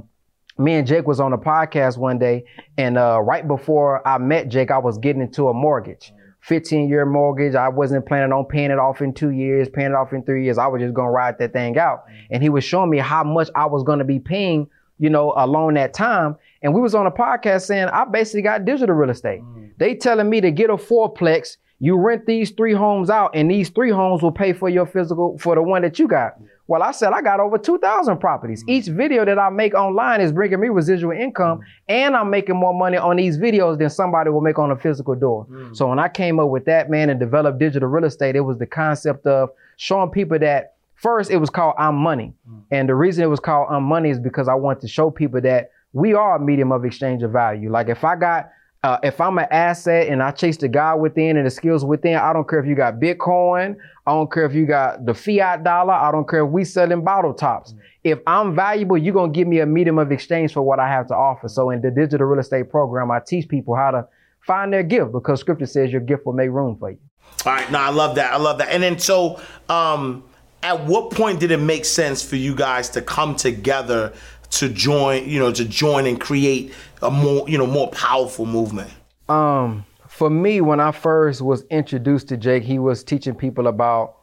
me 0.59 0.75
and 0.75 0.87
Jake 0.87 1.07
was 1.07 1.21
on 1.21 1.33
a 1.33 1.39
podcast 1.39 1.97
one 1.97 2.19
day, 2.19 2.45
and 2.79 2.97
uh, 2.97 3.21
right 3.21 3.47
before 3.47 4.07
I 4.07 4.19
met 4.19 4.49
Jake, 4.49 4.71
I 4.71 4.79
was 4.79 4.99
getting 4.99 5.23
into 5.23 5.49
a 5.49 5.55
mortgage. 5.55 6.13
15 6.45 6.91
year 6.91 7.07
mortgage. 7.07 7.55
I 7.55 7.69
wasn't 7.69 8.05
planning 8.07 8.31
on 8.31 8.45
paying 8.45 8.71
it 8.71 8.79
off 8.79 9.01
in 9.01 9.15
two 9.15 9.31
years, 9.31 9.69
paying 9.69 9.93
it 9.93 9.95
off 9.95 10.13
in 10.13 10.23
three 10.25 10.45
years. 10.45 10.59
I 10.59 10.67
was 10.67 10.83
just 10.83 10.93
going 10.93 11.07
to 11.07 11.11
ride 11.11 11.39
that 11.39 11.55
thing 11.55 11.79
out. 11.79 12.05
And 12.31 12.43
he 12.43 12.51
was 12.51 12.63
showing 12.65 12.91
me 12.91 12.99
how 12.99 13.25
much 13.25 13.49
I 13.55 13.65
was 13.65 13.83
going 13.83 13.99
to 13.99 14.05
be 14.05 14.19
paying, 14.19 14.69
you 14.99 15.09
know, 15.09 15.33
along 15.37 15.75
that 15.75 15.95
time. 15.95 16.37
And 16.63 16.75
we 16.75 16.83
was 16.83 16.95
on 16.95 17.07
a 17.07 17.11
podcast 17.11 17.63
saying, 17.63 17.87
I 17.87 18.05
basically 18.05 18.43
got 18.43 18.67
digital 18.67 18.95
real 18.95 19.09
estate. 19.09 19.41
They 19.79 19.95
telling 19.95 20.29
me 20.29 20.43
to 20.43 20.51
get 20.51 20.69
a 20.69 20.75
fourplex. 20.75 21.57
You 21.81 21.99
rent 21.99 22.27
these 22.27 22.51
three 22.51 22.73
homes 22.73 23.11
out 23.11 23.33
and 23.35 23.51
these 23.51 23.69
three 23.69 23.91
homes 23.91 24.23
will 24.23 24.33
pay 24.33 24.53
for 24.53 24.69
your 24.69 24.87
physical, 24.87 25.37
for 25.39 25.55
the 25.55 25.63
one 25.63 25.83
that 25.83 25.99
you 25.99 26.09
got. 26.09 26.39
Well, 26.67 26.83
I 26.83 26.93
said 26.93 27.13
I 27.13 27.21
got 27.21 27.41
over 27.41 27.59
2,000 27.59 28.19
properties. 28.19 28.63
Mm-hmm. 28.63 28.71
Each 28.71 28.87
video 28.87 29.25
that 29.25 29.39
I 29.39 29.51
make 29.51 29.75
online 29.75 30.23
is 30.23 30.33
bringing 30.33 30.61
me 30.61 30.69
residual 30.69 31.13
income, 31.13 31.59
mm-hmm. 31.59 31.67
and 31.89 32.17
I'm 32.17 32.31
making 32.31 32.57
more 32.57 32.73
money 32.73 32.97
on 32.97 33.17
these 33.17 33.37
videos 33.37 33.79
than 33.79 33.91
somebody 33.91 34.31
will 34.31 34.41
make 34.41 34.59
on 34.59 34.71
a 34.71 34.77
physical 34.77 35.15
door. 35.15 35.45
Mm-hmm. 35.45 35.75
So 35.75 35.89
when 35.89 35.99
I 35.99 36.09
came 36.09 36.41
up 36.41 36.49
with 36.49 36.65
that, 36.65 36.89
man, 36.89 37.11
and 37.11 37.21
developed 37.21 37.59
digital 37.59 37.89
real 37.89 38.05
estate, 38.05 38.35
it 38.35 38.41
was 38.41 38.59
the 38.59 38.67
concept 38.67 39.27
of 39.27 39.51
showing 39.77 40.11
people 40.11 40.39
that 40.39 40.75
first 40.95 41.31
it 41.31 41.37
was 41.37 41.51
called 41.51 41.75
I'm 41.79 41.97
Money. 41.97 42.33
And 42.71 42.89
the 42.89 42.95
reason 42.95 43.25
it 43.25 43.29
was 43.29 43.41
called 43.41 43.69
I'm 43.71 43.83
Money 43.83 44.09
is 44.09 44.19
because 44.19 44.49
I 44.49 44.55
want 44.55 44.81
to 44.81 44.89
show 44.89 45.11
people 45.11 45.43
that 45.43 45.71
we 45.93 46.15
are 46.15 46.37
a 46.37 46.41
medium 46.41 46.73
of 46.73 46.85
exchange 46.85 47.23
of 47.23 47.31
value. 47.31 47.71
Like 47.71 47.89
if 47.89 48.05
I 48.05 48.17
got 48.17 48.51
uh, 48.85 48.99
if 49.03 49.19
I'm 49.19 49.39
an 49.39 49.47
asset 49.51 50.09
and 50.09 50.23
I 50.23 50.31
chase 50.31 50.59
the 50.59 50.69
God 50.69 50.97
within 50.97 51.39
and 51.39 51.47
the 51.47 51.51
skills 51.51 51.87
within, 51.87 52.17
I 52.17 52.35
don't 52.35 52.47
care 52.47 52.59
if 52.59 52.67
you 52.67 52.75
got 52.75 53.01
Bitcoin. 53.01 53.77
I 54.07 54.11
don't 54.11 54.31
care 54.31 54.45
if 54.45 54.53
you 54.53 54.67
got 54.67 55.07
the 55.07 55.15
fiat 55.15 55.65
dollar. 55.65 55.95
I 55.95 56.13
don't 56.13 56.29
care 56.29 56.45
if 56.45 56.51
we 56.51 56.67
selling 56.67 57.03
bottle 57.03 57.33
tops. 57.33 57.73
If 58.05 58.19
I'm 58.27 58.55
valuable, 58.55 58.99
you're 58.99 59.15
going 59.15 59.33
to 59.33 59.35
give 59.37 59.49
me 59.49 59.61
a 59.61 59.67
medium 59.67 59.99
of 59.99 60.13
exchange 60.13 60.53
for 60.53 60.61
what 60.61 60.79
I 60.79 60.87
have 60.87 61.07
to 61.09 61.15
offer. 61.15 61.49
So 61.49 61.71
in 61.71 61.81
the 61.81 61.91
digital 61.91 62.27
real 62.27 62.41
estate 62.41 62.69
program, 62.69 63.11
I 63.11 63.21
teach 63.21 63.49
people 63.49 63.75
how 63.75 63.91
to 63.91 64.07
find 64.41 64.71
their 64.71 64.83
gift 64.83 65.13
because 65.13 65.41
scripture 65.41 65.65
says 65.65 65.91
your 65.91 66.03
gift 66.03 66.27
will 66.27 66.35
make 66.35 66.51
room 66.51 66.77
for 66.77 66.91
you. 66.91 66.99
All 67.47 67.55
right, 67.55 67.71
no, 67.73 67.79
I 67.79 67.89
love 67.89 68.17
that. 68.17 68.35
I 68.35 68.37
love 68.37 68.59
that. 68.59 68.69
And 68.69 68.83
then 68.83 68.99
so, 68.99 69.41
um, 69.71 70.25
at 70.63 70.85
what 70.87 71.11
point 71.11 71.41
did 71.41 71.51
it 71.51 71.59
make 71.59 71.85
sense 71.85 72.23
for 72.23 72.37
you 72.37 72.55
guys 72.55 72.89
to 72.91 73.03
come 73.03 73.37
together 73.37 74.15
to 74.59 74.69
join? 74.69 75.29
You 75.29 75.39
know, 75.39 75.53
to 75.53 75.65
join 75.65 76.07
and 76.07 76.21
create 76.21 76.73
a 77.03 77.11
more, 77.11 77.49
you 77.49 77.59
know, 77.59 77.67
more 77.67 77.91
powerful 77.91 78.47
movement. 78.47 78.91
Um, 79.29 79.85
for 80.09 80.31
me, 80.31 80.61
when 80.61 80.81
I 80.81 80.93
first 80.93 81.41
was 81.41 81.65
introduced 81.71 82.29
to 82.29 82.37
Jake, 82.37 82.63
he 82.63 82.79
was 82.79 83.03
teaching 83.03 83.35
people 83.35 83.67
about 83.67 84.17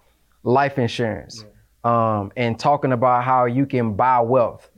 life 0.43 0.77
insurance 0.77 1.45
um, 1.83 2.31
and 2.35 2.57
talking 2.59 2.91
about 2.91 3.23
how 3.23 3.45
you 3.45 3.65
can 3.65 3.93
buy 3.95 4.19
wealth. 4.19 4.69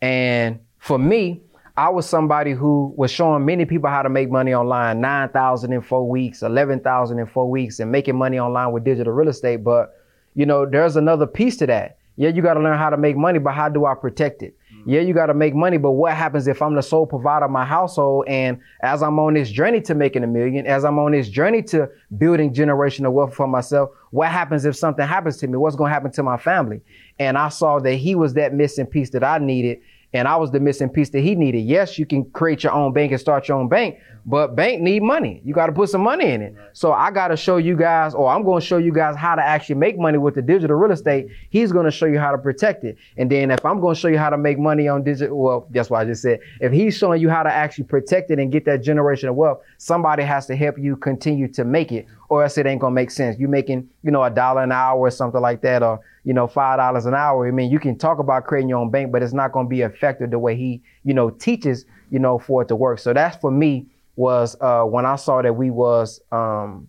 And 0.00 0.60
for 0.78 0.98
me, 0.98 1.42
I 1.76 1.88
was 1.88 2.06
somebody 2.06 2.52
who 2.52 2.92
was 2.96 3.10
showing 3.10 3.44
many 3.44 3.64
people 3.64 3.88
how 3.88 4.02
to 4.02 4.08
make 4.08 4.30
money 4.30 4.54
online, 4.54 5.00
9,000 5.00 5.72
in 5.72 5.80
four 5.80 6.08
weeks, 6.08 6.42
11,000 6.42 7.18
in 7.18 7.26
four 7.26 7.48
weeks, 7.48 7.80
and 7.80 7.90
making 7.90 8.16
money 8.16 8.38
online 8.38 8.72
with 8.72 8.84
digital 8.84 9.12
real 9.12 9.28
estate. 9.28 9.64
But, 9.64 9.94
you 10.34 10.46
know, 10.46 10.66
there's 10.66 10.96
another 10.96 11.26
piece 11.26 11.56
to 11.58 11.66
that. 11.66 11.98
Yeah, 12.16 12.28
you 12.28 12.42
got 12.42 12.54
to 12.54 12.60
learn 12.60 12.76
how 12.76 12.90
to 12.90 12.96
make 12.96 13.16
money, 13.16 13.38
but 13.38 13.54
how 13.54 13.68
do 13.68 13.86
I 13.86 13.94
protect 13.94 14.42
it? 14.42 14.56
Mm-hmm. 14.80 14.90
Yeah, 14.90 15.00
you 15.00 15.14
got 15.14 15.26
to 15.26 15.34
make 15.34 15.54
money, 15.54 15.76
but 15.76 15.92
what 15.92 16.14
happens 16.14 16.48
if 16.48 16.62
I'm 16.62 16.74
the 16.74 16.82
sole 16.82 17.06
provider 17.06 17.44
of 17.44 17.50
my 17.50 17.64
household? 17.64 18.26
And 18.28 18.58
as 18.82 19.02
I'm 19.02 19.18
on 19.18 19.34
this 19.34 19.50
journey 19.50 19.80
to 19.82 19.94
making 19.94 20.24
a 20.24 20.26
million, 20.26 20.66
as 20.66 20.84
I'm 20.84 20.98
on 20.98 21.12
this 21.12 21.28
journey 21.28 21.62
to 21.64 21.88
building 22.18 22.52
generational 22.52 23.12
wealth 23.12 23.34
for 23.34 23.46
myself, 23.46 23.90
what 24.10 24.28
happens 24.28 24.64
if 24.64 24.76
something 24.76 25.06
happens 25.06 25.36
to 25.38 25.46
me? 25.46 25.56
What's 25.56 25.76
going 25.76 25.90
to 25.90 25.94
happen 25.94 26.10
to 26.12 26.22
my 26.22 26.36
family? 26.36 26.80
And 27.18 27.36
I 27.36 27.48
saw 27.50 27.78
that 27.80 27.94
he 27.94 28.14
was 28.14 28.34
that 28.34 28.54
missing 28.54 28.86
piece 28.86 29.10
that 29.10 29.22
I 29.22 29.38
needed 29.38 29.80
and 30.12 30.26
I 30.26 30.36
was 30.36 30.50
the 30.50 30.60
missing 30.60 30.88
piece 30.88 31.10
that 31.10 31.20
he 31.20 31.34
needed. 31.34 31.60
Yes, 31.60 31.98
you 31.98 32.06
can 32.06 32.24
create 32.30 32.64
your 32.64 32.72
own 32.72 32.92
bank 32.92 33.12
and 33.12 33.20
start 33.20 33.48
your 33.48 33.58
own 33.58 33.68
bank, 33.68 33.98
but 34.26 34.56
bank 34.56 34.82
need 34.82 35.02
money. 35.02 35.40
You 35.44 35.54
got 35.54 35.66
to 35.66 35.72
put 35.72 35.88
some 35.88 36.02
money 36.02 36.30
in 36.30 36.42
it. 36.42 36.54
So 36.72 36.92
I 36.92 37.10
got 37.10 37.28
to 37.28 37.36
show 37.36 37.58
you 37.58 37.76
guys, 37.76 38.12
or 38.14 38.28
I'm 38.28 38.42
going 38.42 38.60
to 38.60 38.66
show 38.66 38.78
you 38.78 38.92
guys 38.92 39.16
how 39.16 39.34
to 39.34 39.42
actually 39.42 39.76
make 39.76 39.98
money 39.98 40.18
with 40.18 40.34
the 40.34 40.42
digital 40.42 40.76
real 40.76 40.90
estate. 40.90 41.28
He's 41.50 41.72
going 41.72 41.84
to 41.84 41.90
show 41.90 42.06
you 42.06 42.18
how 42.18 42.32
to 42.32 42.38
protect 42.38 42.84
it. 42.84 42.96
And 43.16 43.30
then 43.30 43.50
if 43.50 43.64
I'm 43.64 43.80
going 43.80 43.94
to 43.94 44.00
show 44.00 44.08
you 44.08 44.18
how 44.18 44.30
to 44.30 44.38
make 44.38 44.58
money 44.58 44.88
on 44.88 45.04
digital, 45.04 45.38
well, 45.38 45.68
that's 45.70 45.90
what 45.90 46.00
I 46.00 46.04
just 46.04 46.22
said. 46.22 46.40
If 46.60 46.72
he's 46.72 46.96
showing 46.96 47.20
you 47.20 47.30
how 47.30 47.42
to 47.42 47.52
actually 47.52 47.84
protect 47.84 48.30
it 48.30 48.38
and 48.38 48.50
get 48.50 48.64
that 48.64 48.82
generational 48.82 49.34
wealth, 49.34 49.60
somebody 49.78 50.24
has 50.24 50.46
to 50.46 50.56
help 50.56 50.78
you 50.78 50.96
continue 50.96 51.48
to 51.48 51.64
make 51.64 51.92
it, 51.92 52.06
or 52.28 52.42
else 52.42 52.58
it 52.58 52.66
ain't 52.66 52.80
going 52.80 52.92
to 52.92 52.96
make 52.96 53.10
sense. 53.10 53.38
You 53.38 53.48
making, 53.48 53.88
you 54.02 54.10
know, 54.10 54.24
a 54.24 54.30
dollar 54.30 54.62
an 54.62 54.72
hour 54.72 54.98
or 54.98 55.10
something 55.10 55.40
like 55.40 55.62
that, 55.62 55.82
or 55.82 56.00
you 56.24 56.32
know, 56.32 56.46
five 56.46 56.78
dollars 56.78 57.06
an 57.06 57.14
hour. 57.14 57.46
I 57.46 57.50
mean, 57.50 57.70
you 57.70 57.78
can 57.78 57.96
talk 57.96 58.18
about 58.18 58.44
creating 58.44 58.68
your 58.68 58.78
own 58.78 58.90
bank, 58.90 59.12
but 59.12 59.22
it's 59.22 59.32
not 59.32 59.52
going 59.52 59.66
to 59.66 59.70
be 59.70 59.82
effective 59.82 60.30
the 60.30 60.38
way 60.38 60.56
he, 60.56 60.82
you 61.04 61.14
know, 61.14 61.30
teaches, 61.30 61.86
you 62.10 62.18
know, 62.18 62.38
for 62.38 62.62
it 62.62 62.68
to 62.68 62.76
work. 62.76 62.98
So 62.98 63.12
that's 63.12 63.36
for 63.36 63.50
me 63.50 63.86
was 64.16 64.56
uh, 64.60 64.82
when 64.82 65.06
I 65.06 65.16
saw 65.16 65.40
that 65.40 65.54
we 65.54 65.70
was 65.70 66.20
um, 66.30 66.88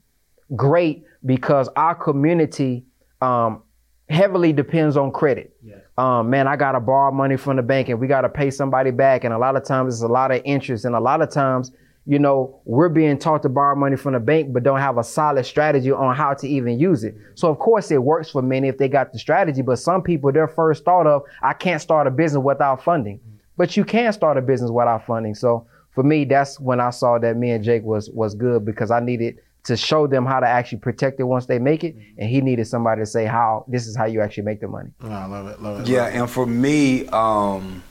great 0.56 1.06
because 1.26 1.70
our 1.76 1.96
community 1.96 2.84
um, 3.22 3.64
heavily 4.10 4.52
depends 4.52 4.98
on 4.98 5.12
credit. 5.12 5.56
Um, 5.98 6.30
man, 6.30 6.48
I 6.48 6.56
got 6.56 6.74
to 6.74 6.80
borrow 6.80 7.12
money 7.12 7.38
from 7.38 7.56
the 7.56 7.62
bank 7.62 7.90
and 7.90 8.00
we 8.00 8.08
got 8.08 8.22
to 8.22 8.30
pay 8.30 8.52
somebody 8.52 8.92
back. 8.92 9.24
And 9.24 9.34
a 9.34 9.38
lot 9.38 9.56
of 9.56 9.64
times 9.64 9.96
it's 9.96 10.04
a 10.04 10.08
lot 10.08 10.32
of 10.32 10.42
interest. 10.44 10.84
And 10.86 10.96
a 10.96 11.00
lot 11.00 11.22
of 11.22 11.32
times 11.32 11.72
you 12.08 12.18
know, 12.18 12.60
we're 12.66 12.90
being 12.90 13.18
taught 13.18 13.44
to 13.44 13.50
borrow 13.50 13.76
money 13.76 13.96
from 13.96 14.14
the 14.14 14.20
bank, 14.20 14.52
but 14.52 14.64
don't 14.64 14.80
have 14.80 14.98
a 14.98 15.04
solid 15.04 15.46
strategy 15.46 15.92
on 15.92 16.16
how 16.16 16.34
to 16.34 16.48
even 16.48 16.80
use 16.80 17.04
it. 17.04 17.16
So 17.36 17.50
of 17.50 17.60
course 17.60 17.92
it 17.92 18.02
works 18.02 18.32
for 18.32 18.42
many 18.42 18.68
if 18.68 18.78
they 18.78 18.88
got 18.88 19.14
the 19.14 19.20
strategy, 19.20 19.62
but 19.62 19.78
some 19.78 20.02
people, 20.02 20.32
their 20.32 20.48
first 20.48 20.84
thought 20.84 21.06
of, 21.06 21.24
I 21.44 21.54
can't 21.54 21.82
start 21.82 22.08
a 22.08 22.12
business 22.12 22.44
without 22.44 22.84
funding. 22.84 23.20
But 23.56 23.78
you 23.78 23.86
can 23.86 24.12
start 24.14 24.38
a 24.38 24.42
business 24.42 24.72
without 24.72 25.06
funding. 25.06 25.36
So 25.36 25.68
for 25.92 26.04
me, 26.04 26.26
that's 26.26 26.60
when 26.60 26.80
I 26.80 26.90
saw 26.90 27.20
that 27.20 27.38
me 27.38 27.52
and 27.52 27.64
Jake 27.64 27.84
was 27.84 28.10
was 28.10 28.34
good 28.34 28.66
because 28.66 28.90
I 28.90 29.00
needed 29.00 29.38
to 29.66 29.78
show 29.78 30.08
them 30.08 30.26
how 30.26 30.40
to 30.40 30.48
actually 30.48 30.80
protect 30.80 31.20
it 31.20 31.24
once 31.24 31.46
they 31.46 31.60
make 31.60 31.84
it, 31.84 31.96
and 32.18 32.30
he 32.30 32.42
needed 32.42 32.66
somebody 32.66 33.02
to 33.02 33.06
say 33.06 33.26
how 33.26 33.64
this 33.68 33.86
is 33.86 33.96
how 33.96 34.06
you 34.06 34.22
actually 34.22 34.44
make 34.44 34.62
the 34.62 34.68
money. 34.68 34.90
Oh, 35.04 35.10
I 35.10 35.26
love 35.26 35.48
it, 35.48 35.62
love 35.62 35.82
it. 35.82 35.88
Yeah, 35.88 36.06
love 36.06 36.14
it. 36.14 36.18
and 36.18 36.30
for 36.30 36.46
me, 36.48 37.08
um, 37.10 37.84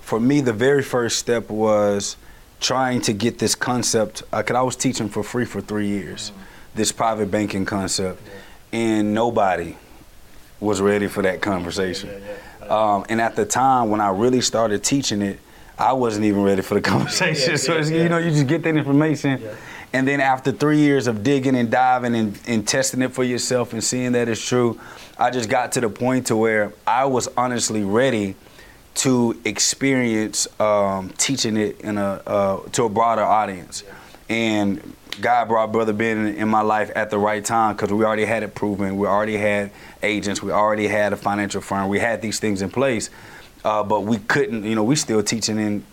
for 0.00 0.20
me, 0.20 0.40
the 0.40 0.52
very 0.52 0.82
first 0.82 1.18
step 1.18 1.50
was 1.50 2.16
trying 2.60 3.00
to 3.02 3.12
get 3.12 3.38
this 3.38 3.54
concept. 3.54 4.22
I 4.32 4.42
could 4.42 4.56
I 4.56 4.62
was 4.62 4.76
teaching 4.76 5.08
for 5.08 5.22
free 5.22 5.44
for 5.44 5.60
three 5.60 5.88
years, 5.88 6.32
this 6.74 6.92
private 6.92 7.30
banking 7.30 7.64
concept, 7.64 8.22
and 8.72 9.14
nobody 9.14 9.76
was 10.60 10.80
ready 10.80 11.06
for 11.06 11.22
that 11.22 11.40
conversation. 11.40 12.22
Um, 12.62 13.04
and 13.08 13.20
at 13.20 13.36
the 13.36 13.44
time 13.44 13.90
when 13.90 14.00
I 14.00 14.08
really 14.08 14.40
started 14.40 14.82
teaching 14.82 15.22
it, 15.22 15.38
I 15.78 15.92
wasn't 15.92 16.24
even 16.24 16.42
ready 16.42 16.62
for 16.62 16.74
the 16.74 16.80
conversation. 16.92 17.58
so 17.58 17.78
you 17.78 18.08
know, 18.08 18.18
you 18.18 18.30
just 18.30 18.46
get 18.46 18.62
that 18.62 18.76
information. 18.76 19.42
And 19.92 20.06
then 20.06 20.20
after 20.20 20.52
three 20.52 20.78
years 20.78 21.06
of 21.06 21.22
digging 21.22 21.56
and 21.56 21.70
diving 21.70 22.14
and, 22.14 22.38
and 22.46 22.66
testing 22.66 23.02
it 23.02 23.12
for 23.12 23.24
yourself 23.24 23.72
and 23.72 23.82
seeing 23.82 24.12
that 24.12 24.28
it's 24.28 24.44
true, 24.46 24.80
I 25.18 25.30
just 25.30 25.48
got 25.48 25.72
to 25.72 25.80
the 25.80 25.88
point 25.88 26.26
to 26.26 26.36
where 26.36 26.72
I 26.86 27.04
was 27.06 27.28
honestly 27.36 27.84
ready 27.84 28.34
to 28.96 29.38
experience 29.44 30.48
um, 30.58 31.10
teaching 31.18 31.56
it 31.56 31.80
in 31.82 31.98
a 31.98 32.22
uh, 32.26 32.60
to 32.72 32.84
a 32.84 32.88
broader 32.88 33.22
audience. 33.22 33.84
And 34.28 34.94
God 35.20 35.48
brought 35.48 35.72
Brother 35.72 35.92
Ben 35.92 36.26
in 36.26 36.48
my 36.48 36.62
life 36.62 36.90
at 36.94 37.10
the 37.10 37.18
right 37.18 37.44
time 37.44 37.76
because 37.76 37.92
we 37.92 38.04
already 38.04 38.24
had 38.24 38.42
it 38.42 38.54
proven. 38.54 38.96
We 38.96 39.06
already 39.06 39.36
had 39.36 39.70
agents. 40.02 40.42
We 40.42 40.50
already 40.50 40.88
had 40.88 41.12
a 41.12 41.16
financial 41.16 41.60
firm. 41.60 41.88
We 41.88 41.98
had 41.98 42.22
these 42.22 42.40
things 42.40 42.62
in 42.62 42.70
place, 42.70 43.10
uh, 43.64 43.82
but 43.82 44.00
we 44.00 44.18
couldn't. 44.18 44.64
You 44.64 44.74
know, 44.74 44.84
we 44.84 44.96
still 44.96 45.22
teaching 45.22 45.58
in 45.58 45.84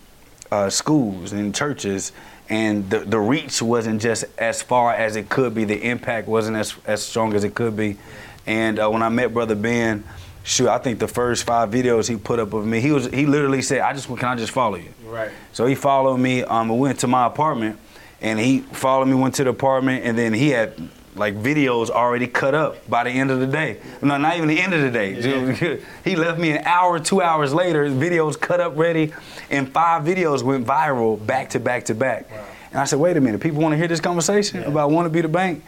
uh, 0.50 0.70
schools 0.70 1.32
and 1.32 1.54
churches, 1.54 2.12
and 2.48 2.88
the 2.88 3.00
the 3.00 3.20
reach 3.20 3.60
wasn't 3.60 4.00
just 4.00 4.24
as 4.38 4.62
far 4.62 4.94
as 4.94 5.16
it 5.16 5.28
could 5.28 5.54
be. 5.54 5.64
The 5.64 5.82
impact 5.90 6.26
wasn't 6.26 6.56
as 6.56 6.74
as 6.86 7.02
strong 7.02 7.34
as 7.34 7.44
it 7.44 7.54
could 7.54 7.76
be. 7.76 7.98
And 8.46 8.78
uh, 8.78 8.88
when 8.90 9.02
I 9.02 9.08
met 9.10 9.32
Brother 9.32 9.54
Ben 9.54 10.04
shoot, 10.44 10.68
I 10.68 10.78
think 10.78 11.00
the 11.00 11.08
first 11.08 11.42
five 11.42 11.70
videos 11.70 12.08
he 12.08 12.16
put 12.16 12.38
up 12.38 12.52
of 12.52 12.64
me, 12.64 12.80
he 12.80 12.92
was 12.92 13.06
he 13.06 13.26
literally 13.26 13.62
said, 13.62 13.80
"I 13.80 13.92
just 13.92 14.06
can 14.06 14.24
I 14.24 14.36
just 14.36 14.52
follow 14.52 14.76
you?" 14.76 14.94
Right. 15.04 15.30
So 15.52 15.66
he 15.66 15.74
followed 15.74 16.18
me. 16.18 16.44
Um, 16.44 16.68
went 16.68 17.00
to 17.00 17.08
my 17.08 17.26
apartment, 17.26 17.78
and 18.20 18.38
he 18.38 18.60
followed 18.60 19.06
me, 19.06 19.14
went 19.14 19.34
to 19.36 19.44
the 19.44 19.50
apartment, 19.50 20.04
and 20.04 20.16
then 20.16 20.32
he 20.32 20.50
had 20.50 20.74
like 21.16 21.34
videos 21.36 21.90
already 21.90 22.26
cut 22.26 22.54
up 22.54 22.88
by 22.88 23.04
the 23.04 23.10
end 23.10 23.30
of 23.30 23.40
the 23.40 23.46
day. 23.46 23.78
No, 24.02 24.16
not 24.16 24.36
even 24.36 24.48
the 24.48 24.60
end 24.60 24.74
of 24.74 24.82
the 24.82 24.90
day. 24.90 25.20
Yeah. 25.20 25.76
he 26.04 26.16
left 26.16 26.40
me 26.40 26.50
an 26.50 26.64
hour, 26.64 26.98
two 26.98 27.22
hours 27.22 27.54
later, 27.54 27.88
videos 27.88 28.38
cut 28.38 28.60
up 28.60 28.76
ready, 28.76 29.12
and 29.50 29.72
five 29.72 30.02
videos 30.02 30.42
went 30.42 30.66
viral 30.66 31.24
back 31.24 31.50
to 31.50 31.60
back 31.60 31.84
to 31.86 31.94
back. 31.94 32.30
Wow. 32.30 32.44
And 32.72 32.80
I 32.80 32.84
said, 32.84 32.98
wait 32.98 33.16
a 33.16 33.20
minute, 33.20 33.40
people 33.40 33.62
want 33.62 33.72
to 33.72 33.76
hear 33.76 33.86
this 33.86 34.00
conversation 34.00 34.62
yeah. 34.62 34.68
about 34.68 34.90
want 34.90 35.06
to 35.06 35.10
be 35.10 35.20
the 35.20 35.28
bank. 35.28 35.64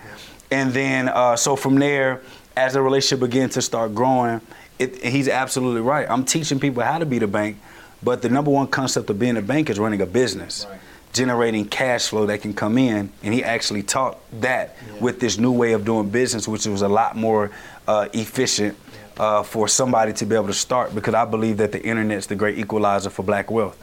And 0.50 0.72
then, 0.72 1.08
uh, 1.08 1.36
so 1.36 1.54
from 1.54 1.76
there, 1.76 2.20
as 2.56 2.72
the 2.72 2.82
relationship 2.82 3.20
began 3.20 3.48
to 3.50 3.62
start 3.62 3.94
growing, 3.94 4.40
it, 4.78 5.04
he's 5.04 5.28
absolutely 5.28 5.80
right. 5.80 6.06
I'm 6.08 6.24
teaching 6.24 6.60
people 6.60 6.82
how 6.82 6.98
to 6.98 7.06
be 7.06 7.18
the 7.18 7.26
bank, 7.26 7.58
but 8.02 8.22
the 8.22 8.28
number 8.28 8.50
one 8.50 8.66
concept 8.66 9.10
of 9.10 9.18
being 9.18 9.36
a 9.36 9.42
bank 9.42 9.70
is 9.70 9.78
running 9.78 10.00
a 10.00 10.06
business, 10.06 10.66
right. 10.68 10.78
generating 11.12 11.66
cash 11.66 12.08
flow 12.08 12.26
that 12.26 12.42
can 12.42 12.52
come 12.52 12.76
in. 12.78 13.10
And 13.22 13.34
he 13.34 13.42
actually 13.42 13.82
taught 13.82 14.18
that 14.40 14.76
yeah. 14.86 15.00
with 15.00 15.20
this 15.20 15.38
new 15.38 15.52
way 15.52 15.72
of 15.72 15.84
doing 15.84 16.10
business, 16.10 16.46
which 16.46 16.66
was 16.66 16.82
a 16.82 16.88
lot 16.88 17.16
more 17.16 17.50
uh, 17.88 18.08
efficient 18.12 18.76
uh, 19.16 19.42
for 19.42 19.66
somebody 19.66 20.12
to 20.12 20.26
be 20.26 20.34
able 20.34 20.48
to 20.48 20.52
start. 20.52 20.94
Because 20.94 21.14
I 21.14 21.24
believe 21.24 21.56
that 21.56 21.72
the 21.72 21.82
internet's 21.82 22.26
the 22.26 22.36
great 22.36 22.58
equalizer 22.58 23.10
for 23.10 23.22
black 23.22 23.50
wealth. 23.50 23.82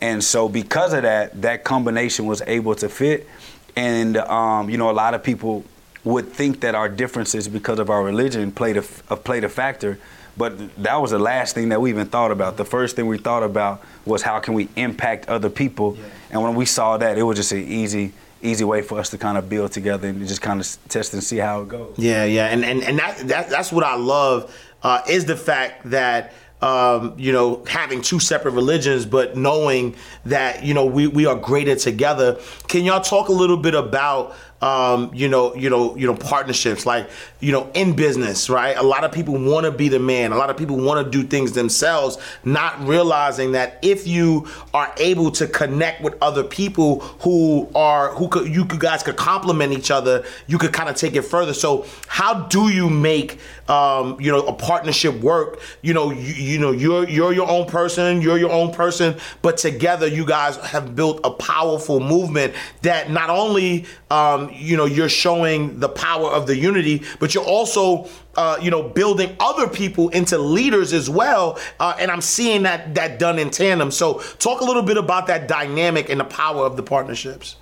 And 0.00 0.24
so, 0.24 0.48
because 0.48 0.94
of 0.94 1.02
that, 1.02 1.42
that 1.42 1.64
combination 1.64 2.24
was 2.24 2.40
able 2.46 2.74
to 2.76 2.88
fit. 2.88 3.28
And 3.76 4.16
um, 4.16 4.70
you 4.70 4.78
know, 4.78 4.90
a 4.90 4.92
lot 4.92 5.12
of 5.12 5.22
people 5.22 5.64
would 6.04 6.32
think 6.32 6.60
that 6.60 6.74
our 6.74 6.88
differences 6.88 7.46
because 7.46 7.78
of 7.78 7.90
our 7.90 8.02
religion 8.02 8.50
played 8.52 8.78
a, 8.78 8.82
played 8.82 9.44
a 9.44 9.48
factor 9.50 9.98
but 10.36 10.74
that 10.82 10.96
was 10.96 11.10
the 11.10 11.18
last 11.18 11.54
thing 11.54 11.70
that 11.70 11.80
we 11.80 11.90
even 11.90 12.06
thought 12.06 12.30
about. 12.30 12.56
The 12.56 12.64
first 12.64 12.96
thing 12.96 13.06
we 13.06 13.18
thought 13.18 13.42
about 13.42 13.82
was 14.04 14.22
how 14.22 14.38
can 14.40 14.54
we 14.54 14.68
impact 14.76 15.28
other 15.28 15.50
people. 15.50 15.96
Yeah. 15.96 16.04
And 16.30 16.42
when 16.42 16.54
we 16.54 16.64
saw 16.64 16.96
that, 16.96 17.18
it 17.18 17.22
was 17.22 17.36
just 17.36 17.52
an 17.52 17.64
easy 17.66 18.12
easy 18.42 18.64
way 18.64 18.80
for 18.80 18.98
us 18.98 19.10
to 19.10 19.18
kind 19.18 19.36
of 19.36 19.50
build 19.50 19.70
together 19.70 20.08
and 20.08 20.26
just 20.26 20.40
kind 20.40 20.60
of 20.60 20.78
test 20.88 21.12
and 21.12 21.22
see 21.22 21.36
how 21.36 21.60
it 21.60 21.68
goes. 21.68 21.94
Yeah, 21.98 22.24
yeah, 22.24 22.46
and 22.46 22.64
and, 22.64 22.82
and 22.82 22.98
that, 22.98 23.18
that 23.28 23.50
that's 23.50 23.70
what 23.70 23.84
I 23.84 23.96
love 23.96 24.54
uh, 24.82 25.02
is 25.08 25.26
the 25.26 25.36
fact 25.36 25.90
that 25.90 26.32
um, 26.62 27.14
you 27.16 27.32
know, 27.32 27.64
having 27.66 28.02
two 28.02 28.20
separate 28.20 28.52
religions, 28.52 29.06
but 29.06 29.36
knowing 29.36 29.96
that, 30.26 30.62
you 30.62 30.74
know, 30.74 30.84
we, 30.84 31.06
we 31.06 31.24
are 31.24 31.34
greater 31.34 31.74
together. 31.74 32.38
Can 32.68 32.84
y'all 32.84 33.00
talk 33.00 33.28
a 33.28 33.32
little 33.32 33.56
bit 33.56 33.74
about 33.74 34.36
um, 34.60 35.10
you 35.14 35.28
know, 35.28 35.54
you 35.54 35.70
know, 35.70 35.96
you 35.96 36.06
know, 36.06 36.14
partnerships 36.14 36.84
like, 36.84 37.08
you 37.40 37.50
know, 37.50 37.70
in 37.72 37.96
business, 37.96 38.50
right? 38.50 38.76
A 38.76 38.82
lot 38.82 39.04
of 39.04 39.12
people 39.12 39.34
want 39.38 39.64
to 39.64 39.72
be 39.72 39.88
the 39.88 39.98
man. 39.98 40.32
A 40.32 40.36
lot 40.36 40.50
of 40.50 40.56
people 40.56 40.76
want 40.76 41.04
to 41.04 41.10
do 41.10 41.26
things 41.26 41.52
themselves, 41.52 42.18
not 42.44 42.78
realizing 42.86 43.52
that 43.52 43.78
if 43.82 44.06
you 44.06 44.46
are 44.74 44.92
able 44.98 45.30
to 45.32 45.46
connect 45.46 46.02
with 46.02 46.14
other 46.20 46.44
people 46.44 47.00
who 47.20 47.70
are 47.74 48.14
who 48.14 48.28
could 48.28 48.48
you 48.54 48.66
guys 48.66 49.02
could 49.02 49.16
complement 49.16 49.72
each 49.72 49.90
other, 49.90 50.24
you 50.46 50.58
could 50.58 50.72
kind 50.72 50.88
of 50.88 50.96
take 50.96 51.16
it 51.16 51.22
further. 51.22 51.54
So, 51.54 51.86
how 52.06 52.46
do 52.48 52.68
you 52.68 52.90
make 52.90 53.38
um, 53.70 54.20
you 54.20 54.30
know, 54.30 54.40
a 54.46 54.52
partnership 54.52 55.20
work? 55.20 55.60
You 55.82 55.94
know, 55.94 56.10
you, 56.10 56.34
you 56.34 56.58
know, 56.58 56.72
you're 56.72 57.08
you're 57.08 57.32
your 57.32 57.48
own 57.48 57.66
person, 57.66 58.20
you're 58.20 58.38
your 58.38 58.50
own 58.50 58.72
person, 58.72 59.16
but 59.42 59.56
together 59.56 60.06
you 60.06 60.26
guys 60.26 60.56
have 60.56 60.94
built 60.96 61.20
a 61.24 61.30
powerful 61.30 62.00
movement 62.00 62.54
that 62.82 63.10
not 63.10 63.30
only 63.30 63.86
um, 64.10 64.50
you 64.52 64.76
know 64.76 64.86
you're 64.86 65.08
showing 65.08 65.78
the 65.80 65.88
power 65.88 66.28
of 66.30 66.46
the 66.46 66.56
unity 66.56 67.02
but 67.20 67.34
you're 67.34 67.44
also 67.44 68.08
uh, 68.36 68.58
you 68.60 68.70
know 68.70 68.82
building 68.82 69.36
other 69.38 69.68
people 69.68 70.08
into 70.10 70.36
leaders 70.38 70.92
as 70.92 71.08
well 71.08 71.58
uh, 71.78 71.94
and 71.98 72.10
i'm 72.10 72.20
seeing 72.20 72.62
that 72.62 72.94
that 72.94 73.18
done 73.18 73.38
in 73.38 73.50
tandem. 73.50 73.90
So 73.90 74.20
talk 74.38 74.60
a 74.60 74.64
little 74.64 74.82
bit 74.82 74.96
about 74.96 75.26
that 75.28 75.46
dynamic 75.46 76.08
and 76.08 76.18
the 76.18 76.24
power 76.24 76.64
of 76.64 76.76
the 76.76 76.82
partnerships. 76.82 77.56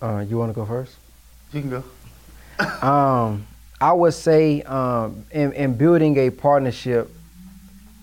Uh, 0.00 0.24
you 0.28 0.38
want 0.38 0.50
to 0.50 0.54
go 0.54 0.64
first? 0.64 0.96
You 1.52 1.60
can 1.60 1.70
go. 1.70 2.86
Um, 2.86 3.46
i 3.80 3.92
would 3.92 4.14
say 4.14 4.62
um, 4.62 5.24
in, 5.30 5.52
in 5.52 5.74
building 5.74 6.16
a 6.18 6.30
partnership 6.30 7.10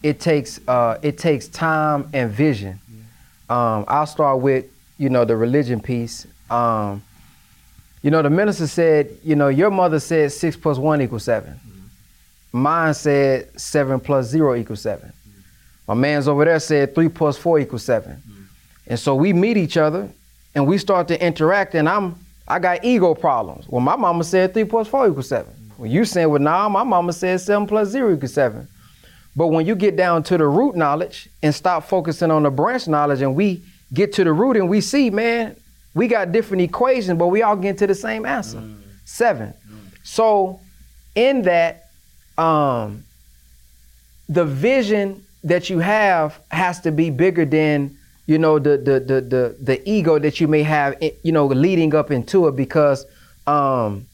it 0.06 0.20
takes 0.20 0.60
uh, 0.68 1.00
it 1.02 1.18
takes 1.18 1.48
time 1.48 2.08
and 2.14 2.30
vision. 2.30 2.80
Um, 3.50 3.86
I'll 3.88 4.06
start 4.06 4.40
with 4.40 4.66
you 5.00 5.10
know 5.10 5.26
the 5.26 5.36
religion 5.36 5.82
piece. 5.82 6.28
Um, 6.52 7.02
you 8.04 8.12
know 8.12 8.22
the 8.22 8.30
minister 8.30 8.68
said, 8.68 9.10
you 9.24 9.36
know 9.36 9.48
your 9.48 9.72
mother 9.72 10.00
said 10.00 10.32
six 10.32 10.56
plus 10.56 10.78
one 10.78 11.02
equals 11.02 11.24
7 11.24 11.60
Mine 12.52 12.94
said 12.94 13.60
seven 13.60 14.00
plus 14.00 14.28
zero 14.28 14.56
equals 14.56 14.82
seven. 14.82 15.12
My 15.88 15.96
man's 15.96 16.28
over 16.28 16.46
there 16.46 16.60
said 16.60 16.94
three 16.94 17.10
plus 17.10 17.36
four 17.36 17.58
equals 17.58 17.84
7 17.84 18.22
And 18.86 19.00
so 19.00 19.16
we 19.16 19.34
meet 19.34 19.58
each 19.58 19.76
other 19.76 20.08
and 20.54 20.68
we 20.68 20.78
start 20.78 21.08
to 21.08 21.26
interact, 21.26 21.74
and 21.74 21.90
I'm 21.90 22.16
I 22.48 22.60
got 22.60 22.86
ego 22.86 23.16
problems. 23.16 23.68
Well, 23.68 23.82
my 23.82 23.96
mama 23.96 24.24
said 24.24 24.54
three 24.54 24.66
plus 24.66 24.88
four 24.88 25.08
equals 25.08 25.30
seven. 25.30 25.52
When 25.78 25.92
you 25.92 26.06
saying, 26.06 26.30
well, 26.30 26.42
nah, 26.42 26.70
my 26.70 26.84
mama 26.84 27.14
said 27.14 27.42
seven 27.42 27.68
plus 27.68 27.90
zero 27.90 28.14
equals 28.14 28.34
seven. 28.34 28.68
But 29.36 29.48
when 29.48 29.66
you 29.66 29.76
get 29.76 29.96
down 29.96 30.24
to 30.24 30.38
the 30.38 30.48
root 30.48 30.76
knowledge 30.76 31.30
and 31.44 31.54
stop 31.54 31.84
focusing 31.84 32.32
on 32.32 32.44
the 32.44 32.50
branch 32.50 32.88
knowledge 32.88 33.22
and 33.22 33.36
we 33.36 33.62
get 33.94 34.14
to 34.14 34.24
the 34.24 34.32
root 34.32 34.56
and 34.56 34.70
we 34.70 34.80
see, 34.80 35.10
man, 35.10 35.56
we 35.94 36.08
got 36.08 36.32
different 36.32 36.62
equations, 36.62 37.18
but 37.20 37.28
we 37.28 37.42
all 37.42 37.56
get 37.56 37.78
to 37.80 37.88
the 37.88 37.96
same 37.96 38.26
answer. 38.26 38.58
Mm. 38.58 38.78
Seven. 39.04 39.54
Mm. 39.70 39.78
So 40.04 40.60
in 41.16 41.42
that, 41.44 41.90
um, 42.38 43.04
the 44.30 44.46
vision 44.46 45.26
that 45.44 45.70
you 45.70 45.80
have 45.80 46.40
has 46.50 46.82
to 46.82 46.92
be 46.92 47.10
bigger 47.10 47.46
than 47.46 47.98
you 48.26 48.40
know 48.40 48.58
the 48.58 48.78
the 48.78 49.00
the 49.00 49.22
the, 49.22 49.56
the 49.62 49.90
ego 49.90 50.18
that 50.18 50.42
you 50.42 50.48
may 50.48 50.64
have 50.64 50.96
you 51.24 51.32
know 51.32 51.46
leading 51.46 51.94
up 51.94 52.10
into 52.10 52.48
it 52.48 52.56
because 52.56 53.06
um, 53.46 54.08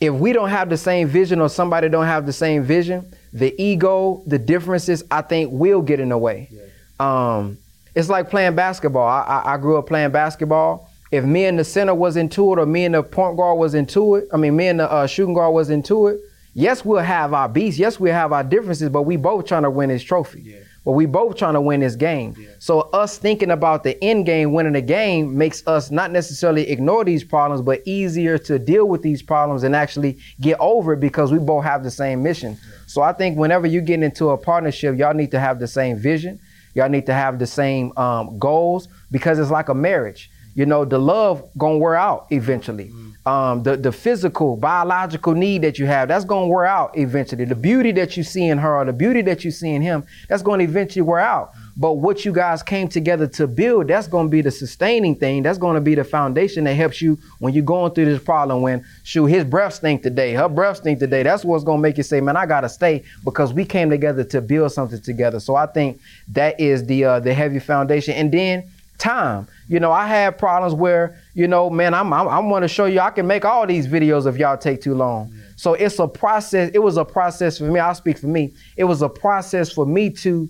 if 0.00 0.14
we 0.14 0.32
don't 0.32 0.50
have 0.50 0.70
the 0.70 0.76
same 0.76 1.08
vision 1.08 1.40
or 1.40 1.48
somebody 1.48 1.88
don't 1.88 2.06
have 2.06 2.26
the 2.26 2.32
same 2.32 2.62
vision 2.62 3.12
the 3.32 3.54
ego 3.62 4.22
the 4.26 4.38
differences 4.38 5.04
i 5.10 5.20
think 5.20 5.50
will 5.52 5.82
get 5.82 6.00
in 6.00 6.08
the 6.08 6.18
way. 6.18 6.48
Yeah. 6.50 7.36
um, 7.36 7.58
it's 7.94 8.08
like 8.08 8.30
playing 8.30 8.54
basketball. 8.54 9.08
I, 9.08 9.22
I, 9.22 9.54
I, 9.54 9.56
grew 9.56 9.76
up 9.76 9.88
playing 9.88 10.12
basketball. 10.12 10.88
If 11.10 11.24
me 11.24 11.46
and 11.46 11.58
the 11.58 11.64
center 11.64 11.94
was 11.94 12.16
into 12.16 12.52
it 12.52 12.58
or 12.60 12.66
me 12.66 12.84
and 12.84 12.94
the 12.94 13.02
point 13.02 13.36
guard 13.36 13.58
was 13.58 13.74
into 13.74 14.16
it 14.16 14.28
i 14.32 14.36
mean 14.36 14.56
me 14.56 14.68
and 14.68 14.80
the 14.80 14.90
uh, 14.90 15.06
shooting 15.06 15.34
guard 15.34 15.54
was 15.54 15.70
into 15.70 16.08
it 16.08 16.20
yes 16.54 16.84
we'll 16.84 17.02
have 17.02 17.32
our 17.32 17.48
beats 17.48 17.78
yes 17.78 17.98
we'll 17.98 18.12
have 18.12 18.32
our 18.32 18.44
differences 18.44 18.90
but 18.90 19.02
we 19.02 19.16
both 19.16 19.46
trying 19.46 19.62
to 19.62 19.70
win 19.70 19.88
this 19.88 20.02
trophy. 20.02 20.42
Yeah. 20.42 20.56
But 20.84 20.92
we 20.92 21.06
both 21.06 21.36
trying 21.36 21.54
to 21.54 21.60
win 21.60 21.80
this 21.80 21.96
game 21.96 22.34
yeah. 22.38 22.48
so 22.58 22.80
us 22.92 23.18
thinking 23.18 23.50
about 23.50 23.82
the 23.82 24.02
end 24.02 24.26
game 24.26 24.52
winning 24.52 24.72
the 24.72 24.82
game 24.82 25.36
makes 25.36 25.66
us 25.66 25.90
not 25.90 26.10
necessarily 26.10 26.68
ignore 26.68 27.04
these 27.04 27.24
problems 27.24 27.60
but 27.62 27.80
easier 27.84 28.38
to 28.38 28.58
deal 28.58 28.86
with 28.88 29.02
these 29.02 29.22
problems 29.22 29.62
and 29.62 29.76
actually 29.76 30.18
get 30.40 30.58
over 30.60 30.94
it 30.94 31.00
because 31.00 31.32
we 31.32 31.38
both 31.38 31.64
have 31.64 31.82
the 31.82 31.90
same 31.90 32.22
mission 32.22 32.56
so 32.88 33.02
I 33.02 33.12
think 33.12 33.36
whenever 33.36 33.66
you 33.66 33.82
get 33.82 34.02
into 34.02 34.30
a 34.30 34.38
partnership, 34.38 34.98
y'all 34.98 35.12
need 35.12 35.30
to 35.32 35.38
have 35.38 35.60
the 35.60 35.68
same 35.68 35.98
vision. 35.98 36.40
Y'all 36.74 36.88
need 36.88 37.04
to 37.04 37.12
have 37.12 37.38
the 37.38 37.46
same 37.46 37.92
um, 37.98 38.38
goals 38.38 38.88
because 39.10 39.38
it's 39.38 39.50
like 39.50 39.68
a 39.68 39.74
marriage. 39.74 40.30
You 40.58 40.66
know, 40.66 40.84
the 40.84 40.98
love 40.98 41.48
gonna 41.56 41.78
wear 41.78 41.94
out 41.94 42.26
eventually. 42.30 42.90
Um, 43.24 43.62
the 43.62 43.76
the 43.76 43.92
physical, 43.92 44.56
biological 44.56 45.32
need 45.34 45.62
that 45.62 45.78
you 45.78 45.86
have, 45.86 46.08
that's 46.08 46.24
gonna 46.24 46.48
wear 46.48 46.66
out 46.66 46.98
eventually. 46.98 47.44
The 47.44 47.54
beauty 47.54 47.92
that 47.92 48.16
you 48.16 48.24
see 48.24 48.48
in 48.48 48.58
her, 48.58 48.74
or 48.74 48.84
the 48.84 48.92
beauty 48.92 49.22
that 49.22 49.44
you 49.44 49.52
see 49.52 49.72
in 49.72 49.82
him, 49.82 50.04
that's 50.28 50.42
gonna 50.42 50.64
eventually 50.64 51.02
wear 51.02 51.20
out. 51.20 51.52
But 51.76 51.92
what 51.98 52.24
you 52.24 52.32
guys 52.32 52.60
came 52.64 52.88
together 52.88 53.28
to 53.28 53.46
build, 53.46 53.86
that's 53.86 54.08
to 54.08 54.28
be 54.28 54.40
the 54.40 54.50
sustaining 54.50 55.14
thing. 55.14 55.44
That's 55.44 55.58
to 55.58 55.80
be 55.80 55.94
the 55.94 56.02
foundation 56.02 56.64
that 56.64 56.74
helps 56.74 57.00
you 57.00 57.20
when 57.38 57.54
you're 57.54 57.64
going 57.64 57.92
through 57.92 58.06
this 58.06 58.20
problem. 58.20 58.62
When, 58.62 58.84
shoot, 59.04 59.26
his 59.26 59.44
breath 59.44 59.74
stink 59.74 60.02
today, 60.02 60.34
her 60.34 60.48
breath 60.48 60.78
stink 60.78 60.98
today. 60.98 61.22
That's 61.22 61.44
what's 61.44 61.62
to 61.62 61.78
make 61.78 61.96
you 61.96 62.02
say, 62.02 62.20
man, 62.20 62.36
I 62.36 62.46
got 62.46 62.62
to 62.62 62.68
stay 62.68 63.04
because 63.24 63.52
we 63.52 63.64
came 63.64 63.90
together 63.90 64.24
to 64.24 64.40
build 64.40 64.72
something 64.72 65.00
together. 65.00 65.38
So 65.38 65.54
I 65.54 65.66
think 65.66 66.00
that 66.32 66.58
is 66.58 66.84
the 66.84 67.04
uh, 67.04 67.20
the 67.20 67.32
heavy 67.32 67.60
foundation. 67.60 68.14
And 68.14 68.32
then 68.32 68.68
time. 68.98 69.46
You 69.68 69.80
know, 69.80 69.92
I 69.92 70.06
had 70.06 70.38
problems 70.38 70.74
where, 70.74 71.18
you 71.34 71.48
know, 71.48 71.70
man, 71.70 71.94
I'm, 71.94 72.12
I'm, 72.12 72.28
I 72.28 72.38
want 72.40 72.62
to 72.64 72.68
show 72.68 72.84
you 72.86 73.00
I 73.00 73.10
can 73.10 73.26
make 73.26 73.44
all 73.44 73.66
these 73.66 73.86
videos 73.86 74.26
if 74.26 74.36
y'all 74.36 74.58
take 74.58 74.80
too 74.80 74.94
long. 74.94 75.30
Yeah. 75.32 75.42
So 75.56 75.74
it's 75.74 75.98
a 75.98 76.06
process. 76.06 76.70
It 76.74 76.80
was 76.80 76.96
a 76.96 77.04
process 77.04 77.58
for 77.58 77.64
me. 77.64 77.80
I'll 77.80 77.94
speak 77.94 78.18
for 78.18 78.26
me. 78.26 78.54
It 78.76 78.84
was 78.84 79.02
a 79.02 79.08
process 79.08 79.72
for 79.72 79.86
me 79.86 80.10
to 80.10 80.48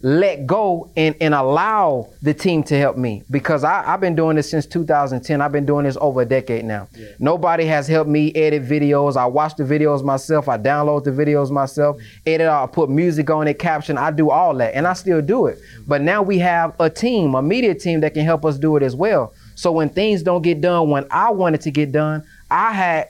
let 0.00 0.46
go 0.46 0.88
and, 0.96 1.16
and 1.20 1.34
allow 1.34 2.08
the 2.22 2.32
team 2.32 2.62
to 2.62 2.78
help 2.78 2.96
me 2.96 3.24
because 3.32 3.64
I, 3.64 3.82
have 3.82 4.00
been 4.00 4.14
doing 4.14 4.36
this 4.36 4.48
since 4.48 4.64
2010. 4.64 5.40
I've 5.40 5.50
been 5.50 5.66
doing 5.66 5.84
this 5.84 5.96
over 6.00 6.22
a 6.22 6.24
decade 6.24 6.64
now. 6.64 6.86
Yeah. 6.96 7.08
Nobody 7.18 7.64
has 7.64 7.88
helped 7.88 8.08
me 8.08 8.32
edit 8.34 8.62
videos. 8.62 9.16
I 9.16 9.26
watch 9.26 9.56
the 9.56 9.64
videos 9.64 10.04
myself. 10.04 10.48
I 10.48 10.56
download 10.56 11.02
the 11.02 11.10
videos 11.10 11.50
myself, 11.50 11.96
mm-hmm. 11.96 12.28
edit, 12.28 12.46
I 12.46 12.66
put 12.66 12.90
music 12.90 13.28
on 13.28 13.48
it, 13.48 13.58
caption. 13.58 13.98
I 13.98 14.12
do 14.12 14.30
all 14.30 14.54
that 14.58 14.74
and 14.76 14.86
I 14.86 14.92
still 14.92 15.20
do 15.20 15.46
it. 15.46 15.58
Mm-hmm. 15.58 15.84
But 15.88 16.02
now 16.02 16.22
we 16.22 16.38
have 16.38 16.76
a 16.78 16.88
team, 16.88 17.34
a 17.34 17.42
media 17.42 17.74
team 17.74 18.00
that 18.00 18.14
can 18.14 18.24
help 18.24 18.44
us 18.44 18.56
do 18.56 18.76
it 18.76 18.84
as 18.84 18.94
well. 18.94 19.34
So 19.56 19.72
when 19.72 19.88
things 19.88 20.22
don't 20.22 20.42
get 20.42 20.60
done 20.60 20.90
when 20.90 21.06
I 21.10 21.30
wanted 21.30 21.62
to 21.62 21.72
get 21.72 21.90
done, 21.90 22.24
I 22.50 22.72
had 22.72 23.08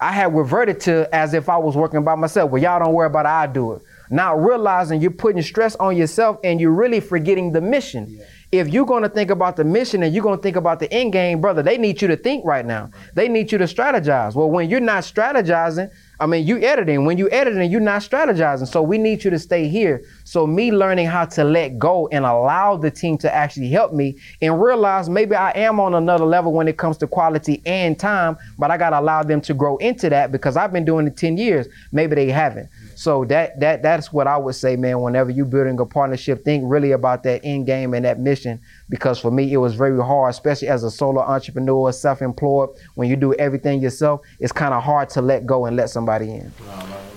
I 0.00 0.10
had 0.10 0.34
reverted 0.34 0.80
to 0.80 1.08
as 1.14 1.32
if 1.34 1.48
I 1.48 1.58
was 1.58 1.76
working 1.76 2.02
by 2.02 2.16
myself. 2.16 2.50
Well, 2.50 2.60
y'all 2.60 2.82
don't 2.82 2.94
worry 2.94 3.06
about 3.06 3.26
it, 3.26 3.28
I 3.28 3.46
do 3.46 3.74
it 3.74 3.82
not 4.12 4.42
realizing 4.42 5.00
you're 5.00 5.10
putting 5.10 5.42
stress 5.42 5.74
on 5.76 5.96
yourself 5.96 6.38
and 6.44 6.60
you're 6.60 6.70
really 6.70 7.00
forgetting 7.00 7.52
the 7.52 7.60
mission. 7.60 8.06
Yeah. 8.08 8.24
If 8.52 8.68
you're 8.68 8.84
going 8.84 9.02
to 9.02 9.08
think 9.08 9.30
about 9.30 9.56
the 9.56 9.64
mission 9.64 10.02
and 10.02 10.12
you're 10.12 10.22
going 10.22 10.36
to 10.36 10.42
think 10.42 10.56
about 10.56 10.78
the 10.78 10.92
end 10.92 11.14
game, 11.14 11.40
brother, 11.40 11.62
they 11.62 11.78
need 11.78 12.02
you 12.02 12.08
to 12.08 12.18
think 12.18 12.44
right 12.44 12.66
now. 12.66 12.90
They 13.14 13.26
need 13.26 13.50
you 13.50 13.56
to 13.56 13.64
strategize. 13.64 14.34
Well, 14.34 14.50
when 14.50 14.68
you're 14.68 14.78
not 14.78 15.04
strategizing, 15.04 15.90
I 16.20 16.26
mean, 16.26 16.46
you 16.46 16.58
editing. 16.58 17.06
When 17.06 17.16
you 17.16 17.30
editing, 17.30 17.70
you're 17.70 17.80
not 17.80 18.02
strategizing. 18.02 18.68
So 18.68 18.82
we 18.82 18.98
need 18.98 19.24
you 19.24 19.30
to 19.30 19.38
stay 19.38 19.68
here. 19.68 20.04
So 20.24 20.46
me 20.46 20.70
learning 20.70 21.06
how 21.06 21.24
to 21.24 21.44
let 21.44 21.78
go 21.78 22.08
and 22.08 22.26
allow 22.26 22.76
the 22.76 22.90
team 22.90 23.16
to 23.18 23.34
actually 23.34 23.70
help 23.70 23.94
me 23.94 24.18
and 24.42 24.62
realize 24.62 25.08
maybe 25.08 25.34
I 25.34 25.52
am 25.52 25.80
on 25.80 25.94
another 25.94 26.26
level 26.26 26.52
when 26.52 26.68
it 26.68 26.76
comes 26.76 26.98
to 26.98 27.06
quality 27.06 27.62
and 27.64 27.98
time, 27.98 28.36
but 28.58 28.70
I 28.70 28.76
got 28.76 28.90
to 28.90 29.00
allow 29.00 29.22
them 29.22 29.40
to 29.40 29.54
grow 29.54 29.78
into 29.78 30.10
that 30.10 30.30
because 30.30 30.58
I've 30.58 30.74
been 30.74 30.84
doing 30.84 31.06
it 31.06 31.16
10 31.16 31.38
years. 31.38 31.68
Maybe 31.90 32.14
they 32.14 32.28
haven't. 32.28 32.68
So 32.94 33.24
that 33.26 33.58
that 33.60 33.82
that's 33.82 34.12
what 34.12 34.26
I 34.26 34.36
would 34.36 34.54
say, 34.54 34.76
man. 34.76 35.00
Whenever 35.00 35.30
you're 35.30 35.46
building 35.46 35.78
a 35.80 35.86
partnership, 35.86 36.44
think 36.44 36.64
really 36.66 36.92
about 36.92 37.22
that 37.24 37.40
end 37.44 37.66
game 37.66 37.94
and 37.94 38.04
that 38.04 38.18
mission. 38.18 38.60
Because 38.88 39.18
for 39.18 39.30
me, 39.30 39.52
it 39.52 39.58
was 39.58 39.74
very 39.74 39.98
hard, 39.98 40.30
especially 40.30 40.68
as 40.68 40.84
a 40.84 40.90
solo 40.90 41.20
entrepreneur, 41.22 41.92
self-employed. 41.92 42.70
When 42.94 43.08
you 43.08 43.16
do 43.16 43.34
everything 43.34 43.80
yourself, 43.80 44.20
it's 44.40 44.52
kind 44.52 44.74
of 44.74 44.82
hard 44.82 45.08
to 45.10 45.22
let 45.22 45.46
go 45.46 45.66
and 45.66 45.76
let 45.76 45.90
somebody 45.90 46.30
in. 46.30 46.52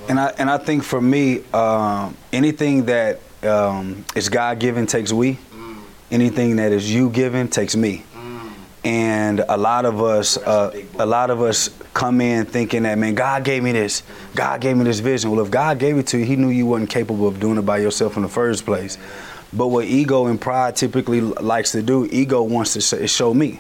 And 0.08 0.20
I 0.20 0.34
and 0.38 0.50
I 0.50 0.58
think 0.58 0.84
for 0.84 1.02
me, 1.02 1.44
um, 1.54 2.16
anything 2.32 2.86
that 2.86 3.20
um, 3.44 4.06
is 4.16 4.30
God 4.30 4.60
given 4.60 4.86
takes 4.88 5.12
we. 5.12 5.40
Anything 6.12 6.58
that 6.58 6.72
is 6.72 6.94
you 6.94 7.10
given 7.10 7.48
takes 7.48 7.76
me 7.76 8.04
and 8.86 9.40
a 9.50 9.58
lot 9.58 9.84
of 9.84 10.02
us 10.02 10.38
uh, 10.38 10.80
a 11.00 11.06
lot 11.06 11.32
of 11.32 11.42
us 11.42 11.72
come 11.96 12.22
in 12.22 12.46
thinking 12.46 12.84
that 12.84 12.98
man 12.98 13.16
god 13.16 13.44
gave 13.44 13.64
me 13.64 13.72
this. 13.72 14.04
God 14.36 14.62
gave 14.62 14.78
me 14.78 14.84
this 14.84 15.00
vision. 15.00 15.32
Well 15.32 15.44
if 15.44 15.52
god 15.52 15.80
gave 15.80 15.98
it 15.98 16.08
to 16.08 16.20
you 16.20 16.26
he 16.26 16.36
knew 16.36 16.50
you 16.50 16.68
wasn't 16.68 16.92
capable 16.92 17.28
of 17.28 17.40
doing 17.40 17.58
it 17.58 17.64
by 17.64 17.80
yourself 17.80 18.16
in 18.16 18.22
the 18.22 18.30
first 18.30 18.64
place. 18.64 18.98
But 19.52 19.68
what 19.68 19.86
ego 19.86 20.28
and 20.28 20.40
pride 20.40 20.76
typically 20.76 21.20
likes 21.20 21.72
to 21.72 21.82
do 21.82 22.06
ego 22.12 22.44
wants 22.44 22.74
to 22.74 23.08
show 23.08 23.34
me. 23.34 23.60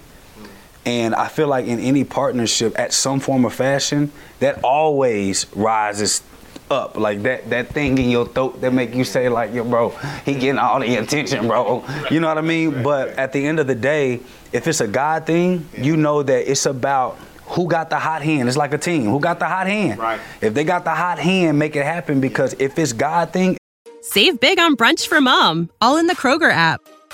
And 0.85 1.15
i 1.15 1.27
feel 1.27 1.47
like 1.47 1.65
in 1.65 1.79
any 1.79 2.03
partnership 2.03 2.77
at 2.77 2.93
some 2.93 3.19
form 3.19 3.45
of 3.45 3.53
fashion 3.53 4.11
that 4.39 4.63
always 4.63 5.47
rises 5.55 6.21
up. 6.69 6.97
Like 6.97 7.23
that 7.23 7.49
that 7.49 7.69
thing 7.69 7.97
in 7.97 8.09
your 8.09 8.27
throat 8.27 8.61
that 8.61 8.73
make 8.73 8.93
you 8.93 9.03
say 9.03 9.29
like 9.29 9.53
yo 9.53 9.63
bro 9.63 9.89
he 10.25 10.33
getting 10.33 10.57
all 10.57 10.79
the 10.79 10.95
attention 10.95 11.47
bro. 11.47 11.83
You 12.09 12.19
know 12.19 12.27
what 12.27 12.37
i 12.37 12.41
mean? 12.41 12.83
But 12.83 13.09
at 13.09 13.33
the 13.33 13.45
end 13.45 13.59
of 13.59 13.67
the 13.67 13.75
day 13.75 14.21
if 14.51 14.67
it's 14.67 14.81
a 14.81 14.87
god 14.87 15.25
thing 15.25 15.67
you 15.77 15.97
know 15.97 16.23
that 16.23 16.49
it's 16.49 16.65
about 16.65 17.17
who 17.47 17.67
got 17.67 17.89
the 17.89 17.99
hot 17.99 18.23
hand. 18.23 18.47
It's 18.47 18.57
like 18.57 18.73
a 18.73 18.77
team. 18.77 19.03
Who 19.03 19.19
got 19.19 19.37
the 19.37 19.45
hot 19.45 19.67
hand? 19.67 19.99
Right. 19.99 20.19
If 20.41 20.55
they 20.55 20.63
got 20.63 20.83
the 20.83 20.95
hot 20.95 21.19
hand 21.19 21.59
make 21.59 21.75
it 21.75 21.85
happen 21.85 22.19
because 22.21 22.55
if 22.59 22.77
it's 22.79 22.93
god 22.93 23.31
thing 23.31 23.57
save 24.01 24.39
big 24.39 24.59
on 24.59 24.75
brunch 24.75 25.07
for 25.07 25.19
mom 25.19 25.69
all 25.81 25.97
in 25.97 26.07
the 26.07 26.15
kroger 26.15 26.51
app 26.51 26.79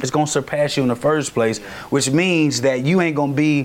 it's 0.00 0.12
gonna 0.12 0.28
surpass 0.28 0.76
you 0.76 0.84
in 0.84 0.88
the 0.88 0.94
first 0.94 1.34
place, 1.34 1.58
which 1.90 2.08
means 2.08 2.60
that 2.60 2.84
you 2.84 3.00
ain't 3.00 3.16
gonna 3.16 3.32
be 3.32 3.64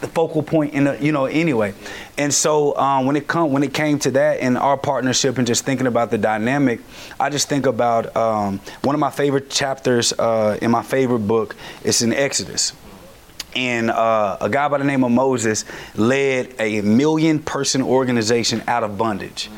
the 0.00 0.08
focal 0.08 0.42
point 0.42 0.72
in 0.72 0.84
the, 0.84 0.96
you 0.98 1.12
know, 1.12 1.26
anyway. 1.26 1.74
And 2.16 2.32
so 2.32 2.74
um, 2.78 3.04
when 3.04 3.16
it 3.16 3.28
come 3.28 3.52
when 3.52 3.62
it 3.62 3.74
came 3.74 3.98
to 3.98 4.10
that 4.12 4.40
and 4.40 4.56
our 4.56 4.78
partnership 4.78 5.36
and 5.36 5.46
just 5.46 5.66
thinking 5.66 5.86
about 5.86 6.10
the 6.10 6.16
dynamic, 6.16 6.80
I 7.20 7.28
just 7.28 7.50
think 7.50 7.66
about 7.66 8.16
um, 8.16 8.60
one 8.82 8.94
of 8.94 8.98
my 8.98 9.10
favorite 9.10 9.50
chapters 9.50 10.14
uh, 10.14 10.56
in 10.62 10.70
my 10.70 10.82
favorite 10.82 11.28
book. 11.28 11.54
It's 11.84 12.00
in 12.00 12.14
Exodus. 12.14 12.72
And 13.54 13.90
uh, 13.90 14.38
a 14.40 14.48
guy 14.48 14.68
by 14.68 14.78
the 14.78 14.84
name 14.84 15.04
of 15.04 15.10
Moses 15.10 15.66
led 15.94 16.54
a 16.58 16.80
million 16.80 17.40
person 17.40 17.82
organization 17.82 18.62
out 18.68 18.84
of 18.84 18.96
bondage 18.96 19.50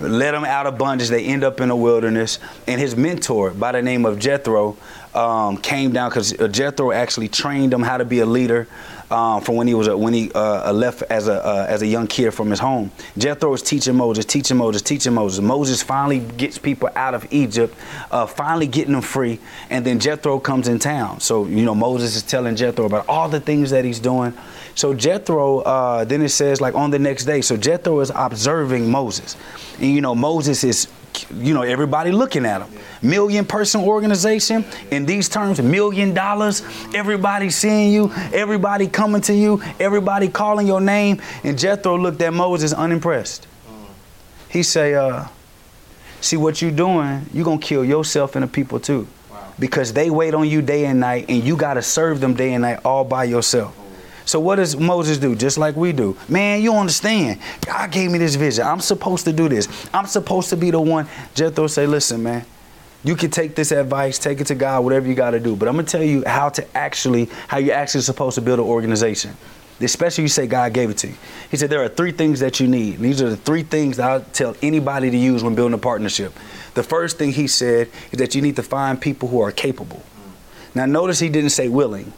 led 0.00 0.32
them 0.32 0.44
out 0.44 0.66
of 0.66 0.78
bondage. 0.78 1.08
They 1.08 1.24
end 1.24 1.44
up 1.44 1.60
in 1.60 1.68
the 1.68 1.76
wilderness. 1.76 2.38
And 2.66 2.80
his 2.80 2.96
mentor, 2.96 3.50
by 3.50 3.72
the 3.72 3.82
name 3.82 4.04
of 4.04 4.18
Jethro, 4.18 4.76
um, 5.14 5.56
came 5.56 5.92
down 5.92 6.10
because 6.10 6.32
Jethro 6.50 6.92
actually 6.92 7.28
trained 7.28 7.72
him 7.72 7.82
how 7.82 7.96
to 7.96 8.04
be 8.04 8.20
a 8.20 8.26
leader 8.26 8.68
um, 9.10 9.40
from 9.40 9.56
when 9.56 9.66
he 9.66 9.74
was 9.74 9.86
a, 9.86 9.96
when 9.96 10.12
he 10.12 10.30
uh, 10.32 10.72
left 10.72 11.02
as 11.02 11.28
a 11.28 11.44
uh, 11.44 11.66
as 11.68 11.82
a 11.82 11.86
young 11.86 12.06
kid 12.06 12.32
from 12.32 12.50
his 12.50 12.58
home. 12.58 12.90
Jethro 13.16 13.52
is 13.54 13.62
teaching 13.62 13.96
Moses, 13.96 14.24
teaching 14.24 14.56
Moses, 14.56 14.82
teaching 14.82 15.14
Moses. 15.14 15.40
Moses 15.40 15.82
finally 15.82 16.20
gets 16.20 16.58
people 16.58 16.90
out 16.94 17.14
of 17.14 17.26
Egypt, 17.32 17.74
uh, 18.10 18.26
finally 18.26 18.66
getting 18.66 18.92
them 18.92 19.02
free, 19.02 19.38
and 19.70 19.84
then 19.84 19.98
Jethro 19.98 20.38
comes 20.38 20.68
in 20.68 20.78
town. 20.78 21.20
So 21.20 21.46
you 21.46 21.64
know 21.64 21.74
Moses 21.74 22.16
is 22.16 22.22
telling 22.22 22.56
Jethro 22.56 22.84
about 22.84 23.08
all 23.08 23.28
the 23.28 23.40
things 23.40 23.70
that 23.70 23.84
he's 23.84 24.00
doing. 24.00 24.34
So 24.74 24.94
Jethro, 24.94 25.60
uh, 25.60 26.04
then 26.04 26.22
it 26.22 26.28
says 26.28 26.60
like 26.60 26.74
on 26.74 26.90
the 26.90 26.98
next 26.98 27.24
day. 27.24 27.40
So 27.40 27.56
Jethro 27.56 28.00
is 28.00 28.12
observing 28.14 28.90
Moses, 28.90 29.36
and 29.78 29.90
you 29.90 30.00
know 30.00 30.14
Moses 30.14 30.64
is 30.64 30.88
you 31.32 31.54
know, 31.54 31.62
everybody 31.62 32.12
looking 32.12 32.44
at 32.44 32.58
them. 32.58 32.70
Million 33.02 33.44
person 33.44 33.80
organization, 33.80 34.64
in 34.90 35.06
these 35.06 35.28
terms, 35.28 35.60
million 35.60 36.14
dollars, 36.14 36.62
everybody 36.94 37.50
seeing 37.50 37.92
you, 37.92 38.12
everybody 38.32 38.88
coming 38.88 39.20
to 39.22 39.34
you, 39.34 39.62
everybody 39.78 40.28
calling 40.28 40.66
your 40.66 40.80
name. 40.80 41.20
And 41.44 41.58
Jethro 41.58 41.96
looked 41.96 42.20
at 42.22 42.32
Moses 42.32 42.72
unimpressed. 42.72 43.46
He 44.48 44.62
say, 44.62 44.94
uh, 44.94 45.26
see 46.20 46.36
what 46.36 46.60
you 46.60 46.70
doing, 46.70 47.26
you 47.32 47.44
gonna 47.44 47.60
kill 47.60 47.84
yourself 47.84 48.34
and 48.34 48.42
the 48.42 48.48
people 48.48 48.80
too. 48.80 49.06
Because 49.58 49.92
they 49.92 50.10
wait 50.10 50.34
on 50.34 50.48
you 50.48 50.62
day 50.62 50.86
and 50.86 51.00
night 51.00 51.26
and 51.28 51.44
you 51.44 51.56
gotta 51.56 51.82
serve 51.82 52.20
them 52.20 52.34
day 52.34 52.54
and 52.54 52.62
night 52.62 52.80
all 52.84 53.04
by 53.04 53.24
yourself. 53.24 53.77
So 54.28 54.38
what 54.38 54.56
does 54.56 54.76
Moses 54.76 55.16
do? 55.16 55.34
Just 55.34 55.56
like 55.56 55.74
we 55.74 55.90
do. 55.90 56.14
Man, 56.28 56.60
you 56.60 56.74
understand. 56.74 57.40
God 57.64 57.90
gave 57.90 58.10
me 58.10 58.18
this 58.18 58.34
vision. 58.34 58.66
I'm 58.66 58.80
supposed 58.80 59.24
to 59.24 59.32
do 59.32 59.48
this. 59.48 59.88
I'm 59.94 60.04
supposed 60.04 60.50
to 60.50 60.56
be 60.58 60.70
the 60.70 60.78
one. 60.78 61.08
Jethro 61.34 61.66
say, 61.66 61.86
listen, 61.86 62.22
man, 62.22 62.44
you 63.02 63.16
can 63.16 63.30
take 63.30 63.54
this 63.54 63.72
advice, 63.72 64.18
take 64.18 64.42
it 64.42 64.48
to 64.48 64.54
God, 64.54 64.84
whatever 64.84 65.08
you 65.08 65.14
got 65.14 65.30
to 65.30 65.40
do. 65.40 65.56
But 65.56 65.66
I'm 65.66 65.76
gonna 65.76 65.86
tell 65.86 66.02
you 66.02 66.24
how 66.26 66.50
to 66.50 66.76
actually, 66.76 67.30
how 67.46 67.56
you're 67.56 67.74
actually 67.74 68.02
supposed 68.02 68.34
to 68.34 68.42
build 68.42 68.58
an 68.58 68.66
organization. 68.66 69.34
Especially 69.80 70.24
you 70.24 70.28
say 70.28 70.46
God 70.46 70.74
gave 70.74 70.90
it 70.90 70.98
to 70.98 71.08
you. 71.08 71.14
He 71.50 71.56
said 71.56 71.70
there 71.70 71.82
are 71.82 71.88
three 71.88 72.12
things 72.12 72.40
that 72.40 72.60
you 72.60 72.68
need. 72.68 72.98
These 72.98 73.22
are 73.22 73.30
the 73.30 73.36
three 73.38 73.62
things 73.62 73.96
that 73.96 74.10
I 74.10 74.22
tell 74.34 74.54
anybody 74.60 75.10
to 75.10 75.16
use 75.16 75.42
when 75.42 75.54
building 75.54 75.72
a 75.72 75.78
partnership. 75.78 76.34
The 76.74 76.82
first 76.82 77.16
thing 77.16 77.32
he 77.32 77.46
said 77.46 77.88
is 78.12 78.18
that 78.18 78.34
you 78.34 78.42
need 78.42 78.56
to 78.56 78.62
find 78.62 79.00
people 79.00 79.30
who 79.30 79.40
are 79.40 79.52
capable. 79.52 80.02
Now 80.74 80.84
notice 80.84 81.18
he 81.18 81.30
didn't 81.30 81.50
say 81.50 81.68
willing 81.68 82.12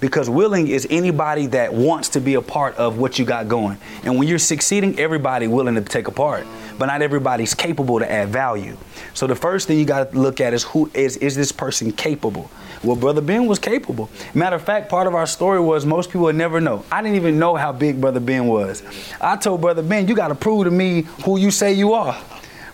because 0.00 0.28
willing 0.28 0.68
is 0.68 0.86
anybody 0.90 1.46
that 1.48 1.72
wants 1.72 2.10
to 2.10 2.20
be 2.20 2.34
a 2.34 2.42
part 2.42 2.74
of 2.76 2.98
what 2.98 3.18
you 3.18 3.24
got 3.24 3.48
going. 3.48 3.78
And 4.04 4.18
when 4.18 4.28
you're 4.28 4.38
succeeding, 4.38 4.98
everybody 4.98 5.46
willing 5.46 5.74
to 5.76 5.80
take 5.80 6.08
a 6.08 6.12
part, 6.12 6.46
but 6.78 6.86
not 6.86 7.02
everybody's 7.02 7.54
capable 7.54 7.98
to 7.98 8.10
add 8.10 8.28
value. 8.28 8.76
So 9.14 9.26
the 9.26 9.34
first 9.34 9.66
thing 9.66 9.78
you 9.78 9.84
got 9.84 10.12
to 10.12 10.18
look 10.18 10.40
at 10.40 10.52
is 10.52 10.62
who 10.64 10.90
is 10.94 11.16
is 11.18 11.34
this 11.34 11.52
person 11.52 11.92
capable? 11.92 12.50
Well, 12.82 12.96
Brother 12.96 13.20
Ben 13.20 13.46
was 13.46 13.58
capable. 13.58 14.10
Matter 14.34 14.56
of 14.56 14.62
fact, 14.62 14.90
part 14.90 15.06
of 15.06 15.14
our 15.14 15.26
story 15.26 15.60
was 15.60 15.86
most 15.86 16.10
people 16.10 16.22
would 16.22 16.36
never 16.36 16.60
know. 16.60 16.84
I 16.92 17.02
didn't 17.02 17.16
even 17.16 17.38
know 17.38 17.56
how 17.56 17.72
big 17.72 18.00
Brother 18.00 18.20
Ben 18.20 18.46
was. 18.46 18.82
I 19.20 19.36
told 19.36 19.60
Brother 19.60 19.82
Ben, 19.82 20.06
you 20.06 20.14
got 20.14 20.28
to 20.28 20.34
prove 20.34 20.64
to 20.64 20.70
me 20.70 21.02
who 21.24 21.38
you 21.38 21.50
say 21.50 21.72
you 21.72 21.94
are. 21.94 22.20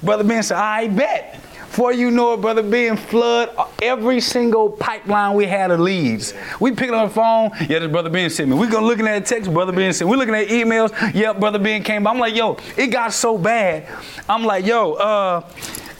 Brother 0.02 0.24
Ben 0.24 0.42
said, 0.42 0.56
I 0.56 0.88
bet. 0.88 1.40
Before 1.72 1.94
you 1.94 2.10
know 2.10 2.34
it, 2.34 2.42
brother, 2.42 2.62
being 2.62 2.98
flood 2.98 3.48
every 3.80 4.20
single 4.20 4.68
pipeline 4.68 5.34
we 5.34 5.46
had 5.46 5.70
of 5.70 5.80
leads. 5.80 6.34
We 6.60 6.72
picked 6.72 6.92
up 6.92 7.08
the 7.08 7.14
phone. 7.14 7.50
Yeah, 7.66 7.78
this 7.78 7.90
brother 7.90 8.10
Ben 8.10 8.28
sent 8.28 8.50
me. 8.50 8.56
We 8.56 8.66
go 8.66 8.82
looking 8.82 9.06
at 9.06 9.24
text. 9.24 9.50
Brother 9.50 9.72
Ben 9.72 9.90
sent. 9.94 10.10
We 10.10 10.18
looking 10.18 10.34
at 10.34 10.48
emails. 10.48 10.92
Yep, 11.14 11.40
brother 11.40 11.58
Ben 11.58 11.82
came. 11.82 12.06
I'm 12.06 12.18
like, 12.18 12.34
yo, 12.34 12.58
it 12.76 12.88
got 12.88 13.14
so 13.14 13.38
bad. 13.38 13.88
I'm 14.28 14.44
like, 14.44 14.66
yo, 14.66 14.92
uh 14.92 15.48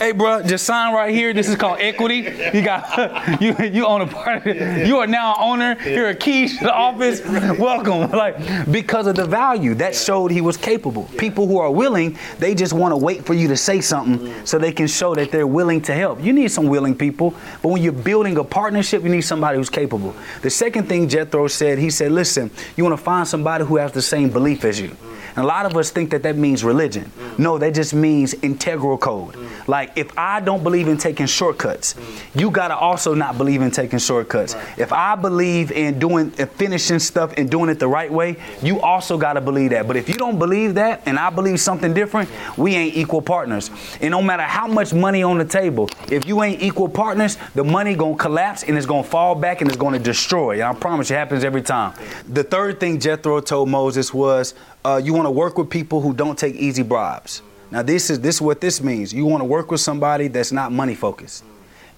hey, 0.02 0.10
bro, 0.10 0.42
just 0.42 0.64
sign 0.64 0.92
right 0.92 1.14
here. 1.14 1.32
This 1.32 1.48
is 1.48 1.54
called 1.54 1.78
equity. 1.80 2.28
You 2.52 2.62
got 2.62 3.40
you 3.40 3.54
you 3.58 3.86
own 3.86 4.00
a 4.00 4.06
part. 4.06 4.44
You 4.44 4.98
are 4.98 5.06
now 5.06 5.34
an 5.34 5.36
owner. 5.40 5.76
You're 5.88 6.08
a 6.08 6.14
key 6.14 6.48
to 6.48 6.64
the 6.64 6.74
office. 6.74 7.22
Welcome. 7.58 8.10
Like 8.22 8.70
because 8.70 9.06
of 9.06 9.16
the 9.16 9.24
value 9.24 9.74
that 9.74 9.94
showed 9.94 10.30
he 10.30 10.40
was 10.40 10.56
capable. 10.56 11.04
People 11.18 11.46
who 11.46 11.58
are 11.58 11.70
willing, 11.70 12.18
they 12.38 12.54
just 12.54 12.72
want 12.72 12.92
to 12.92 12.96
wait 12.96 13.24
for 13.24 13.34
you 13.34 13.48
to 13.48 13.56
say 13.56 13.80
something 13.80 14.18
mm. 14.18 14.46
so 14.46 14.58
they 14.58 14.70
can 14.72 14.86
show 14.86 15.14
that 15.14 15.30
they're 15.30 15.46
willing 15.46 15.80
to 15.82 15.94
help. 15.94 16.22
You 16.22 16.32
need 16.32 16.48
some 16.48 16.66
willing 16.66 16.94
people, 16.94 17.34
but 17.62 17.68
when 17.68 17.82
you're 17.82 17.92
building 17.92 18.36
a 18.38 18.44
partnership, 18.44 19.02
you 19.02 19.08
need 19.08 19.22
somebody 19.22 19.58
who's 19.58 19.70
capable. 19.70 20.14
The 20.42 20.50
second 20.50 20.88
thing 20.88 21.08
Jethro 21.08 21.48
said, 21.48 21.78
he 21.78 21.90
said, 21.90 22.12
listen, 22.12 22.50
you 22.76 22.84
want 22.84 22.96
to 22.96 23.02
find 23.02 23.26
somebody 23.26 23.64
who 23.64 23.76
has 23.76 23.92
the 23.92 24.02
same 24.02 24.30
belief 24.30 24.64
as 24.64 24.78
you. 24.80 24.96
And 25.36 25.44
a 25.44 25.48
lot 25.48 25.66
of 25.66 25.76
us 25.76 25.90
think 25.90 26.10
that 26.10 26.22
that 26.24 26.36
means 26.36 26.62
religion. 26.62 27.10
No, 27.38 27.58
that 27.58 27.74
just 27.74 27.94
means 27.94 28.34
integral 28.34 28.98
code. 28.98 29.36
Like 29.66 29.92
if 29.96 30.16
I 30.18 30.40
don't 30.40 30.62
believe 30.62 30.88
in 30.88 30.98
taking 30.98 31.26
shortcuts, 31.26 31.94
you 32.34 32.50
gotta 32.50 32.76
also 32.76 33.14
not 33.14 33.38
believe 33.38 33.62
in 33.62 33.70
taking 33.70 33.98
shortcuts. 33.98 34.54
If 34.76 34.92
I 34.92 35.14
believe 35.14 35.72
in 35.72 35.98
doing 35.98 36.32
and 36.38 36.50
finishing 36.50 36.98
stuff 36.98 37.34
and 37.36 37.50
doing 37.50 37.70
it 37.70 37.78
the 37.78 37.88
right 37.88 38.12
way, 38.12 38.36
you 38.62 38.80
also 38.80 39.16
gotta 39.16 39.40
believe 39.40 39.70
that. 39.70 39.86
But 39.86 39.96
if 39.96 40.08
you 40.08 40.14
don't 40.14 40.38
believe 40.38 40.74
that 40.74 41.02
and 41.06 41.18
I 41.18 41.30
believe 41.30 41.60
something 41.60 41.94
different, 41.94 42.28
we 42.58 42.74
ain't 42.74 42.96
equal 42.96 43.22
partners. 43.22 43.70
And 44.00 44.10
no 44.10 44.20
matter 44.20 44.42
how 44.42 44.66
much 44.66 44.92
money 44.92 45.22
on 45.22 45.38
the 45.38 45.44
table, 45.44 45.88
if 46.10 46.26
you 46.26 46.42
ain't 46.42 46.62
equal 46.62 46.88
partners, 46.88 47.38
the 47.54 47.64
money 47.64 47.94
gonna 47.94 48.16
collapse 48.16 48.64
and 48.64 48.76
it's 48.76 48.86
gonna 48.86 49.02
fall 49.02 49.34
back 49.34 49.60
and 49.60 49.70
it's 49.70 49.78
gonna 49.78 49.98
destroy. 49.98 50.54
And 50.54 50.62
I 50.64 50.74
promise 50.74 51.10
you, 51.10 51.16
it 51.16 51.18
happens 51.18 51.44
every 51.44 51.62
time. 51.62 51.94
The 52.28 52.44
third 52.44 52.80
thing 52.80 53.00
Jethro 53.00 53.40
told 53.40 53.68
Moses 53.68 54.12
was, 54.12 54.54
uh, 54.84 55.00
you 55.02 55.12
want 55.12 55.26
to 55.26 55.30
work 55.30 55.58
with 55.58 55.70
people 55.70 56.00
who 56.00 56.12
don't 56.12 56.38
take 56.38 56.54
easy 56.54 56.82
bribes. 56.82 57.42
Now 57.70 57.82
this 57.82 58.10
is 58.10 58.20
this 58.20 58.36
is 58.36 58.42
what 58.42 58.60
this 58.60 58.82
means. 58.82 59.14
You 59.14 59.24
want 59.26 59.40
to 59.40 59.46
work 59.46 59.70
with 59.70 59.80
somebody 59.80 60.28
that's 60.28 60.52
not 60.52 60.72
money 60.72 60.94
focused. 60.94 61.44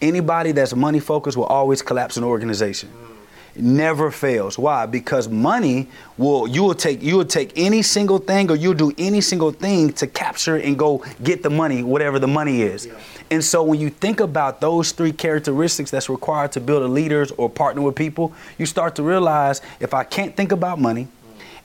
Anybody 0.00 0.52
that's 0.52 0.74
money 0.74 1.00
focused 1.00 1.36
will 1.36 1.44
always 1.46 1.82
collapse 1.82 2.16
an 2.16 2.24
organization. 2.24 2.90
It 3.56 3.62
never 3.62 4.10
fails. 4.10 4.58
Why? 4.58 4.86
Because 4.86 5.28
money 5.28 5.88
will 6.18 6.46
you 6.48 6.62
will 6.62 6.74
take 6.74 7.02
you 7.02 7.16
will 7.16 7.24
take 7.24 7.52
any 7.56 7.82
single 7.82 8.18
thing 8.18 8.50
or 8.50 8.56
you'll 8.56 8.74
do 8.74 8.92
any 8.98 9.20
single 9.20 9.52
thing 9.52 9.92
to 9.94 10.06
capture 10.06 10.56
and 10.56 10.78
go 10.78 11.04
get 11.22 11.42
the 11.42 11.50
money, 11.50 11.82
whatever 11.82 12.18
the 12.18 12.28
money 12.28 12.62
is. 12.62 12.88
And 13.30 13.42
so 13.42 13.62
when 13.62 13.80
you 13.80 13.90
think 13.90 14.20
about 14.20 14.60
those 14.60 14.92
three 14.92 15.12
characteristics 15.12 15.90
that's 15.90 16.08
required 16.08 16.52
to 16.52 16.60
build 16.60 16.82
a 16.82 16.88
leaders 16.88 17.32
or 17.32 17.48
partner 17.48 17.82
with 17.82 17.94
people, 17.94 18.32
you 18.58 18.66
start 18.66 18.96
to 18.96 19.02
realize 19.02 19.62
if 19.80 19.94
I 19.94 20.04
can't 20.04 20.36
think 20.36 20.52
about 20.52 20.80
money, 20.80 21.08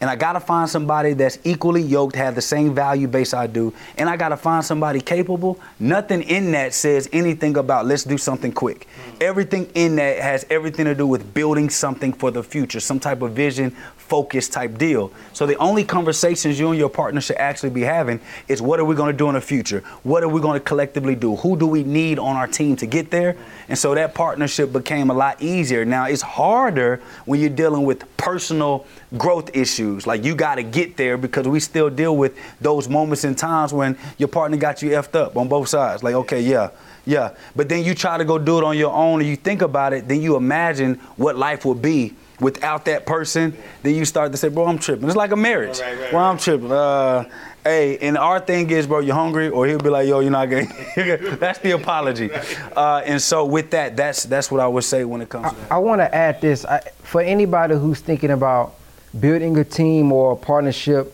and 0.01 0.09
I 0.09 0.15
gotta 0.15 0.39
find 0.39 0.69
somebody 0.69 1.13
that's 1.13 1.39
equally 1.43 1.81
yoked, 1.81 2.15
have 2.15 2.35
the 2.35 2.41
same 2.41 2.73
value 2.73 3.07
base 3.07 3.33
I 3.33 3.47
do, 3.47 3.73
and 3.97 4.09
I 4.09 4.17
gotta 4.17 4.38
find 4.38 4.63
somebody 4.63 5.01
capable. 5.01 5.59
Nothing 5.79 6.21
in 6.23 6.51
that 6.51 6.73
says 6.73 7.09
anything 7.12 7.57
about 7.57 7.85
let's 7.85 8.03
do 8.03 8.17
something 8.17 8.51
quick. 8.51 8.88
Mm. 8.88 9.21
Everything 9.21 9.69
in 9.75 9.97
that 9.97 10.19
has 10.19 10.45
everything 10.49 10.85
to 10.85 10.95
do 10.95 11.05
with 11.05 11.33
building 11.33 11.69
something 11.69 12.13
for 12.13 12.31
the 12.31 12.43
future, 12.43 12.79
some 12.79 12.99
type 12.99 13.21
of 13.21 13.33
vision, 13.33 13.75
focus 14.10 14.50
type 14.50 14.78
deal. 14.78 15.12
So 15.34 15.45
the 15.45 15.56
only 15.58 15.84
conversations 15.84 16.60
you 16.60 16.69
and 16.72 16.80
your 16.80 16.89
partner 16.89 17.22
should 17.22 17.38
actually 17.38 17.69
be 17.69 17.82
having 17.82 18.19
is 18.48 18.60
what 18.62 18.80
are 18.80 18.86
we 18.86 18.95
going 18.95 19.12
to 19.12 19.17
do 19.17 19.30
in 19.30 19.36
the 19.36 19.41
future? 19.41 19.82
What 20.02 20.24
are 20.24 20.28
we 20.28 20.41
going 20.41 20.56
to 20.56 20.60
collectively 20.60 21.15
do? 21.15 21.36
Who 21.38 21.56
do 21.56 21.67
we 21.67 21.84
need 21.84 22.17
on 22.17 22.36
our 22.36 22.48
team 22.48 22.76
to 22.78 22.88
get 22.88 23.12
there? 23.12 23.38
And 23.67 23.78
so 23.78 23.93
that 23.93 24.15
partnership 24.15 24.74
became 24.74 25.12
a 25.12 25.13
lot 25.13 25.41
easier. 25.41 25.86
Now 25.86 26.06
it's 26.06 26.24
harder 26.24 27.02
when 27.26 27.39
you're 27.39 27.52
dealing 27.52 27.84
with 27.84 28.04
personal 28.17 28.88
growth 29.17 29.56
issues. 29.56 30.08
Like 30.08 30.24
you 30.24 30.34
got 30.34 30.56
to 30.56 30.63
get 30.63 30.98
there 30.98 31.15
because 31.15 31.48
we 31.48 31.60
still 31.60 31.91
deal 31.91 32.17
with 32.17 32.36
those 32.60 32.89
moments 32.89 33.24
and 33.24 33.38
times 33.38 33.72
when 33.72 33.95
your 34.17 34.28
partner 34.28 34.58
got 34.58 34.82
you 34.82 34.89
effed 34.89 35.15
up 35.15 35.38
on 35.38 35.48
both 35.48 35.69
sides. 35.69 36.02
Like, 36.02 36.15
okay, 36.15 36.41
yeah, 36.41 36.72
yeah. 37.06 37.36
But 37.56 37.69
then 37.69 37.84
you 37.84 37.93
try 37.93 38.17
to 38.17 38.26
go 38.26 38.39
do 38.39 38.58
it 38.58 38.63
on 38.63 38.76
your 38.76 38.91
own 38.91 39.22
and 39.22 39.30
you 39.30 39.36
think 39.36 39.62
about 39.62 39.93
it, 39.93 40.08
then 40.08 40.19
you 40.19 40.36
imagine 40.36 40.95
what 41.15 41.38
life 41.38 41.63
would 41.63 41.82
be 41.82 42.15
without 42.39 42.86
that 42.86 43.06
person, 43.06 43.56
then 43.84 43.95
you 43.95 44.06
start 44.06 44.32
to 44.32 44.38
say, 44.38 44.49
bro, 44.49 44.65
I'm 44.67 44.80
tripping. 44.80 45.08
It's 45.08 45.15
like 45.15 45.32
a 45.32 45.36
marriage. 45.36 45.80
Right, 45.80 45.99
right, 45.99 46.12
bro, 46.12 46.19
I'm 46.19 46.38
tripping. 46.38 46.71
Uh, 46.71 47.25
hey, 47.63 47.97
and 47.99 48.17
our 48.17 48.39
thing 48.39 48.69
is, 48.69 48.88
bro, 48.88 48.99
you 48.99 49.13
hungry? 49.13 49.49
Or 49.49 49.67
he'll 49.67 49.80
be 49.80 49.89
like, 49.89 50.08
yo, 50.08 50.19
you're 50.19 50.32
not 50.32 50.49
getting. 50.49 50.69
that's 51.39 51.60
the 51.60 51.71
apology. 51.71 52.30
Uh, 52.75 53.02
and 53.04 53.21
so 53.21 53.43
with 53.45 53.71
that, 53.71 53.97
that's 53.97 54.23
that's 54.23 54.49
what 54.49 54.62
I 54.62 54.67
would 54.67 54.84
say 54.84 55.04
when 55.04 55.21
it 55.21 55.28
comes 55.28 55.49
to 55.49 55.56
that. 55.56 55.71
I 55.71 55.78
want 55.80 55.99
to 55.99 56.15
add 56.15 56.39
this 56.39 56.63
I, 56.63 56.80
for 57.04 57.19
anybody 57.19 57.75
who's 57.75 57.99
thinking 57.99 58.32
about 58.32 58.75
building 59.19 59.58
a 59.58 59.63
team 59.63 60.12
or 60.13 60.34
a 60.34 60.36
partnership. 60.36 61.13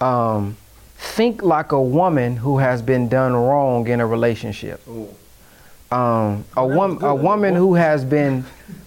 Um, 0.00 0.56
think 0.96 1.42
like 1.42 1.72
a 1.72 1.82
woman 1.82 2.36
who 2.36 2.58
has 2.58 2.80
been 2.80 3.08
done 3.08 3.34
wrong 3.34 3.88
in 3.88 4.00
a 4.00 4.06
relationship. 4.06 4.80
Um, 5.92 6.44
a, 6.56 6.66
wom- 6.66 7.02
a 7.04 7.14
woman 7.14 7.54
who 7.54 7.74
has 7.74 8.04
been 8.04 8.44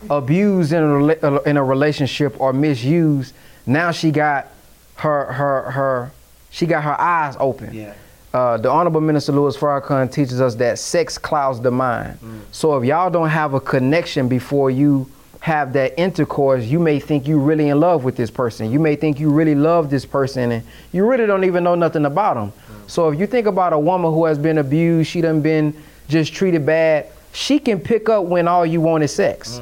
abused 0.10 0.74
in 0.74 0.82
a, 0.84 0.88
rela- 0.88 1.46
in 1.48 1.58
a 1.58 1.64
relationship 1.64 2.40
or 2.40 2.52
misused 2.54 3.34
Now 3.66 3.92
she 3.92 4.12
got 4.12 4.48
her 4.96 5.26
her 5.34 5.72
her 5.72 6.12
she 6.50 6.66
got 6.66 6.84
her 6.84 7.00
eyes 7.00 7.36
open. 7.40 7.74
Yeah. 7.74 7.94
Uh, 8.34 8.58
the 8.58 8.70
Honorable 8.70 9.02
Minister 9.02 9.32
Louis 9.32 9.56
Farrakhan 9.56 10.12
teaches 10.12 10.42
us 10.42 10.56
that 10.56 10.78
sex 10.80 11.18
clouds 11.18 11.62
the 11.62 11.72
mind. 11.72 12.18
So 12.52 12.78
if 12.78 12.84
y'all 12.86 13.10
don't 13.10 13.30
have 13.30 13.54
a 13.54 13.60
connection 13.62 14.28
before 14.28 14.70
you 14.72 15.10
have 15.40 15.72
that 15.74 15.98
intercourse, 16.00 16.66
you 16.66 16.80
may 16.80 17.00
think 17.00 17.28
you're 17.28 17.38
really 17.40 17.70
in 17.70 17.80
love 17.80 18.04
with 18.04 18.16
this 18.18 18.30
person. 18.32 18.72
You 18.72 18.80
may 18.80 18.96
think 18.96 19.20
you 19.20 19.30
really 19.30 19.56
love 19.56 19.90
this 19.90 20.06
person, 20.06 20.52
and 20.52 20.64
you 20.92 21.06
really 21.06 21.26
don't 21.28 21.44
even 21.46 21.64
know 21.64 21.76
nothing 21.76 22.06
about 22.06 22.34
them. 22.36 22.52
So 22.88 23.10
if 23.10 23.20
you 23.20 23.26
think 23.28 23.48
about 23.48 23.72
a 23.74 23.80
woman 23.80 24.12
who 24.12 24.26
has 24.26 24.38
been 24.38 24.58
abused, 24.58 25.10
she 25.10 25.22
done 25.22 25.42
been 25.42 25.74
just 26.08 26.34
treated 26.34 26.66
bad, 26.66 27.08
she 27.34 27.60
can 27.60 27.80
pick 27.80 28.10
up 28.10 28.26
when 28.26 28.48
all 28.48 28.66
you 28.66 28.82
want 28.82 29.04
is 29.04 29.14
sex. 29.14 29.60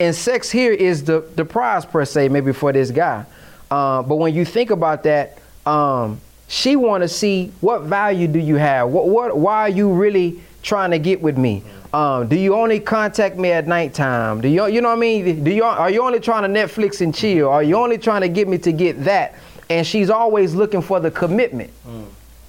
And 0.00 0.14
sex 0.14 0.50
here 0.50 0.72
is 0.72 1.04
the, 1.04 1.20
the 1.36 1.44
prize 1.44 1.84
per 1.84 2.04
se, 2.04 2.28
maybe 2.28 2.52
for 2.52 2.72
this 2.72 2.90
guy. 2.90 3.24
Uh, 3.70 4.02
but 4.02 4.16
when 4.16 4.34
you 4.34 4.44
think 4.44 4.70
about 4.70 5.02
that, 5.04 5.38
um, 5.66 6.20
she 6.48 6.76
want 6.76 7.02
to 7.02 7.08
see 7.08 7.52
what 7.60 7.82
value 7.82 8.28
do 8.28 8.38
you 8.38 8.56
have? 8.56 8.88
What, 8.88 9.08
what, 9.08 9.36
why 9.36 9.60
are 9.60 9.68
you 9.68 9.92
really 9.92 10.40
trying 10.62 10.90
to 10.90 10.98
get 10.98 11.22
with 11.22 11.38
me? 11.38 11.62
Um, 11.92 12.26
do 12.26 12.36
you 12.36 12.54
only 12.54 12.80
contact 12.80 13.36
me 13.36 13.52
at 13.52 13.66
nighttime? 13.66 14.40
Do 14.40 14.48
you, 14.48 14.66
you 14.66 14.80
know 14.80 14.88
what 14.88 14.96
I 14.96 15.00
mean? 15.00 15.44
Do 15.44 15.50
you, 15.50 15.64
are 15.64 15.90
you 15.90 16.02
only 16.02 16.20
trying 16.20 16.42
to 16.42 16.60
Netflix 16.60 17.00
and 17.02 17.14
chill? 17.14 17.48
Are 17.48 17.62
you 17.62 17.76
only 17.76 17.98
trying 17.98 18.22
to 18.22 18.28
get 18.28 18.48
me 18.48 18.58
to 18.58 18.72
get 18.72 19.04
that? 19.04 19.34
And 19.68 19.86
she's 19.86 20.10
always 20.10 20.54
looking 20.54 20.82
for 20.82 21.00
the 21.00 21.10
commitment. 21.10 21.70